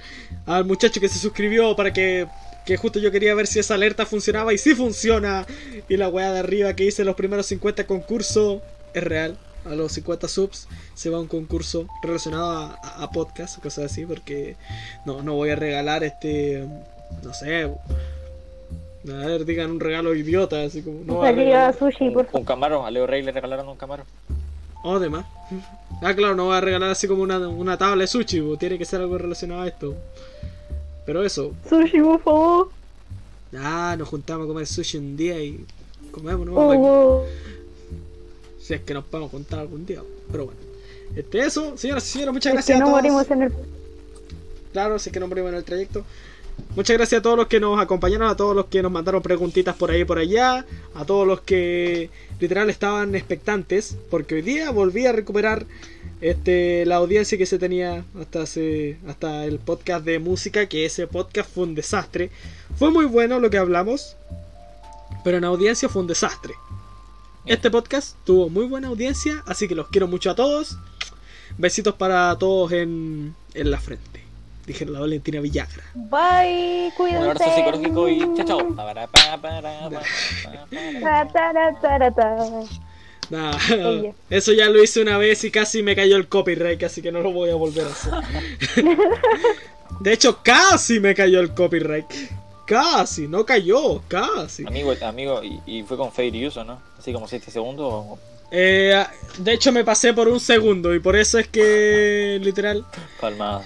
al 0.45 0.65
muchacho 0.65 0.99
que 0.99 1.07
se 1.07 1.19
suscribió 1.19 1.75
para 1.75 1.93
que 1.93 2.27
que 2.65 2.77
justo 2.77 2.99
yo 2.99 3.11
quería 3.11 3.35
ver 3.35 3.48
si 3.48 3.59
esa 3.59 3.75
alerta 3.75 4.06
funcionaba 4.06 4.53
y 4.53 4.57
si 4.57 4.72
sí 4.72 4.75
funciona. 4.75 5.45
Y 5.88 5.98
la 5.98 6.09
weá 6.09 6.32
de 6.33 6.40
arriba 6.40 6.74
que 6.74 6.85
hice 6.85 7.06
los 7.06 7.15
primeros 7.15 7.45
50 7.45 7.85
concursos 7.85 8.61
es 8.93 9.03
real. 9.03 9.38
A 9.65 9.75
los 9.75 9.91
50 9.93 10.27
subs 10.27 10.67
se 10.93 11.09
va 11.09 11.19
un 11.19 11.27
concurso 11.27 11.87
relacionado 12.03 12.49
a, 12.51 12.79
a, 12.83 13.03
a 13.03 13.11
podcast, 13.11 13.59
cosas 13.61 13.85
así, 13.91 14.05
porque 14.05 14.55
no, 15.05 15.23
no 15.23 15.33
voy 15.33 15.49
a 15.49 15.55
regalar 15.55 16.03
este, 16.03 16.63
no 17.23 17.33
sé, 17.33 17.63
a 17.63 19.25
ver, 19.25 19.45
digan 19.45 19.71
un 19.71 19.79
regalo 19.79 20.15
idiota, 20.15 20.63
así 20.63 20.81
como... 20.81 20.99
No 21.05 21.15
voy 21.15 21.27
a 21.29 21.31
regalar- 21.31 21.77
sushi, 21.77 22.09
por 22.09 22.27
Un, 22.31 22.39
un 22.39 22.45
camaro. 22.45 22.85
A 22.85 22.91
Leo 22.91 23.05
Rey 23.05 23.21
le 23.21 23.31
regalaron 23.31 23.67
un 23.69 23.77
camaro. 23.77 24.03
Oh, 24.83 24.99
de 24.99 25.09
más. 25.09 25.25
Ah, 26.01 26.13
claro, 26.15 26.35
no 26.35 26.45
voy 26.45 26.57
a 26.57 26.61
regalar 26.61 26.89
así 26.89 27.07
como 27.07 27.21
una, 27.23 27.37
una 27.47 27.77
tabla 27.77 28.01
de 28.01 28.07
sushi, 28.07 28.39
bo, 28.39 28.57
tiene 28.57 28.77
que 28.77 28.85
ser 28.85 29.01
algo 29.01 29.17
relacionado 29.17 29.61
a 29.61 29.67
esto. 29.67 29.95
Pero 31.05 31.23
eso, 31.23 31.53
Sushi, 31.69 32.01
por 32.01 32.19
favor. 32.21 32.69
ah, 33.57 33.95
nos 33.97 34.09
juntamos 34.09 34.45
a 34.45 34.47
comer 34.47 34.65
sushi 34.67 34.97
un 34.97 35.15
día 35.15 35.39
y 35.39 35.63
comemos, 36.11 36.45
¿no? 36.47 36.53
Oh, 36.55 37.25
Si 38.65 38.73
es 38.73 38.81
que 38.81 38.95
nos 38.95 39.05
podemos 39.05 39.29
juntar 39.29 39.59
algún 39.59 39.85
día. 39.85 40.01
Pero 40.31 40.45
bueno. 40.45 40.59
Este, 41.15 41.39
eso, 41.39 41.77
señoras 41.77 42.07
y 42.07 42.13
señores, 42.13 42.33
muchas 42.33 42.49
es 42.49 42.53
gracias 42.53 42.77
que 42.77 42.79
no 42.79 42.87
a 42.87 42.89
todos. 42.89 43.03
morimos 43.03 43.31
en 43.31 43.43
el... 43.43 43.53
Claro, 44.73 44.97
si 44.97 45.09
es 45.09 45.13
que 45.13 45.19
no 45.19 45.27
morimos 45.27 45.51
en 45.51 45.57
el 45.57 45.63
trayecto. 45.63 46.03
Muchas 46.75 46.97
gracias 46.97 47.19
a 47.19 47.21
todos 47.21 47.37
los 47.37 47.45
que 47.45 47.59
nos 47.59 47.79
acompañaron, 47.79 48.27
a 48.27 48.35
todos 48.35 48.55
los 48.55 48.65
que 48.65 48.81
nos 48.81 48.91
mandaron 48.91 49.21
preguntitas 49.21 49.75
por 49.75 49.91
ahí 49.91 50.01
y 50.01 50.05
por 50.05 50.17
allá, 50.17 50.65
a 50.95 51.05
todos 51.05 51.27
los 51.27 51.41
que 51.41 52.09
literal 52.39 52.69
estaban 52.71 53.13
expectantes, 53.13 53.97
porque 54.09 54.35
hoy 54.35 54.41
día 54.41 54.71
volví 54.71 55.05
a 55.05 55.11
recuperar 55.11 55.65
este 56.21 56.85
la 56.85 56.95
audiencia 56.95 57.37
que 57.37 57.45
se 57.45 57.59
tenía 57.59 58.03
hasta 58.19 58.41
hace, 58.41 58.97
hasta 59.07 59.45
el 59.45 59.59
podcast 59.59 60.05
de 60.05 60.17
música, 60.17 60.65
que 60.65 60.85
ese 60.85 61.05
podcast 61.05 61.53
fue 61.53 61.65
un 61.65 61.75
desastre. 61.75 62.31
Fue 62.77 62.89
muy 62.89 63.05
bueno 63.05 63.39
lo 63.39 63.51
que 63.51 63.59
hablamos, 63.59 64.15
pero 65.23 65.37
en 65.37 65.43
audiencia 65.43 65.87
fue 65.87 66.01
un 66.01 66.07
desastre. 66.07 66.55
Este 67.45 67.69
podcast 67.69 68.15
tuvo 68.24 68.49
muy 68.49 68.65
buena 68.65 68.88
audiencia, 68.88 69.43
así 69.45 69.67
que 69.67 69.75
los 69.75 69.88
quiero 69.90 70.07
mucho 70.07 70.32
a 70.32 70.35
todos. 70.35 70.77
Besitos 71.57 71.93
para 71.93 72.35
todos 72.38 72.72
en, 72.72 73.35
en 73.53 73.72
la 73.72 73.80
frente. 73.80 74.24
Dije 74.65 74.85
la 74.85 74.99
Valentina 74.99 75.40
Villagra. 75.41 75.83
Bye, 75.93 76.85
Un 76.85 76.91
cuídense. 76.98 77.30
abrazo 77.30 77.56
psicológico 77.56 78.09
y 78.09 78.19
chao. 78.45 78.75
Nah, 83.30 83.57
eso 84.30 84.53
ya 84.53 84.69
lo 84.69 84.83
hice 84.83 85.01
una 85.01 85.17
vez 85.17 85.43
y 85.43 85.51
casi 85.51 85.83
me 85.83 85.95
cayó 85.95 86.15
el 86.17 86.27
copyright, 86.27 86.82
así 86.83 87.01
que 87.01 87.11
no 87.11 87.22
lo 87.22 87.32
voy 87.32 87.49
a 87.51 87.56
volver 87.56 87.85
a 87.85 87.90
hacer. 87.90 88.14
De 89.99 90.14
hecho, 90.14 90.40
casi 90.43 90.99
me 90.99 91.14
cayó 91.14 91.40
el 91.40 91.53
copyright. 91.53 92.06
Casi, 92.65 93.27
no 93.27 93.45
cayó, 93.45 94.01
casi. 94.07 94.65
Amigo, 94.65 94.93
amigo, 95.05 95.43
y, 95.43 95.59
y 95.65 95.83
fue 95.83 95.97
con 95.97 96.11
Fair 96.11 96.33
Use, 96.47 96.59
¿o 96.59 96.63
¿no? 96.63 96.81
Así 96.97 97.13
como 97.13 97.27
7 97.27 97.51
segundos. 97.51 97.87
o- 97.91 98.19
Eh, 98.51 99.03
de 99.39 99.53
hecho, 99.53 99.71
me 99.71 99.83
pasé 99.83 100.13
por 100.13 100.27
un 100.27 100.39
segundo 100.39 100.93
y 100.95 100.99
por 100.99 101.15
eso 101.15 101.37
es 101.39 101.47
que, 101.47 102.39
literal. 102.41 102.85
Palmada. 103.19 103.65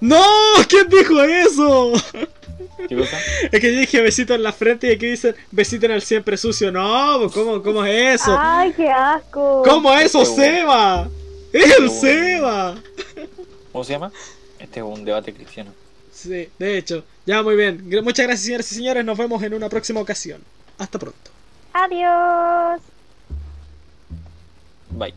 ¡No! 0.00 0.22
¿Quién 0.68 0.88
dijo 0.88 1.20
eso? 1.22 1.92
¿Qué 2.88 2.96
cosa? 2.96 3.16
Es 3.50 3.60
que 3.60 3.72
yo 3.74 3.80
dije 3.80 4.00
besito 4.00 4.34
en 4.34 4.42
la 4.42 4.52
frente 4.52 4.88
y 4.88 4.92
aquí 4.92 5.06
dicen 5.06 5.34
besito 5.50 5.86
en 5.86 5.92
el 5.92 6.02
siempre 6.02 6.36
sucio. 6.36 6.70
No, 6.72 7.18
pues, 7.20 7.32
¿cómo, 7.32 7.62
cómo 7.62 7.84
es 7.84 8.20
eso? 8.22 8.36
Ay, 8.38 8.72
qué 8.76 8.88
asco. 8.90 9.62
¿Cómo 9.64 9.92
es 9.94 10.06
eso, 10.06 10.22
Este 10.22 10.34
bueno. 10.36 10.56
Seba? 10.58 11.08
¡Es 11.52 11.78
el 11.78 11.84
Este 11.86 12.00
Seba! 12.00 12.74
¿Cómo 13.72 13.84
se 13.84 13.92
llama? 13.92 14.12
Este 14.58 14.80
es 14.80 14.86
un 14.86 15.04
debate 15.04 15.32
cristiano. 15.32 15.72
Sí, 16.22 16.48
de 16.58 16.78
hecho. 16.78 17.04
Ya, 17.26 17.42
muy 17.42 17.56
bien. 17.56 17.82
Muchas 18.04 18.26
gracias, 18.26 18.42
señoras 18.46 18.70
y 18.72 18.74
señores. 18.76 19.04
Nos 19.04 19.18
vemos 19.18 19.42
en 19.42 19.54
una 19.54 19.68
próxima 19.68 20.00
ocasión. 20.00 20.40
Hasta 20.78 20.98
pronto. 20.98 21.30
Adiós. 21.72 22.80
Bye. 24.90 25.14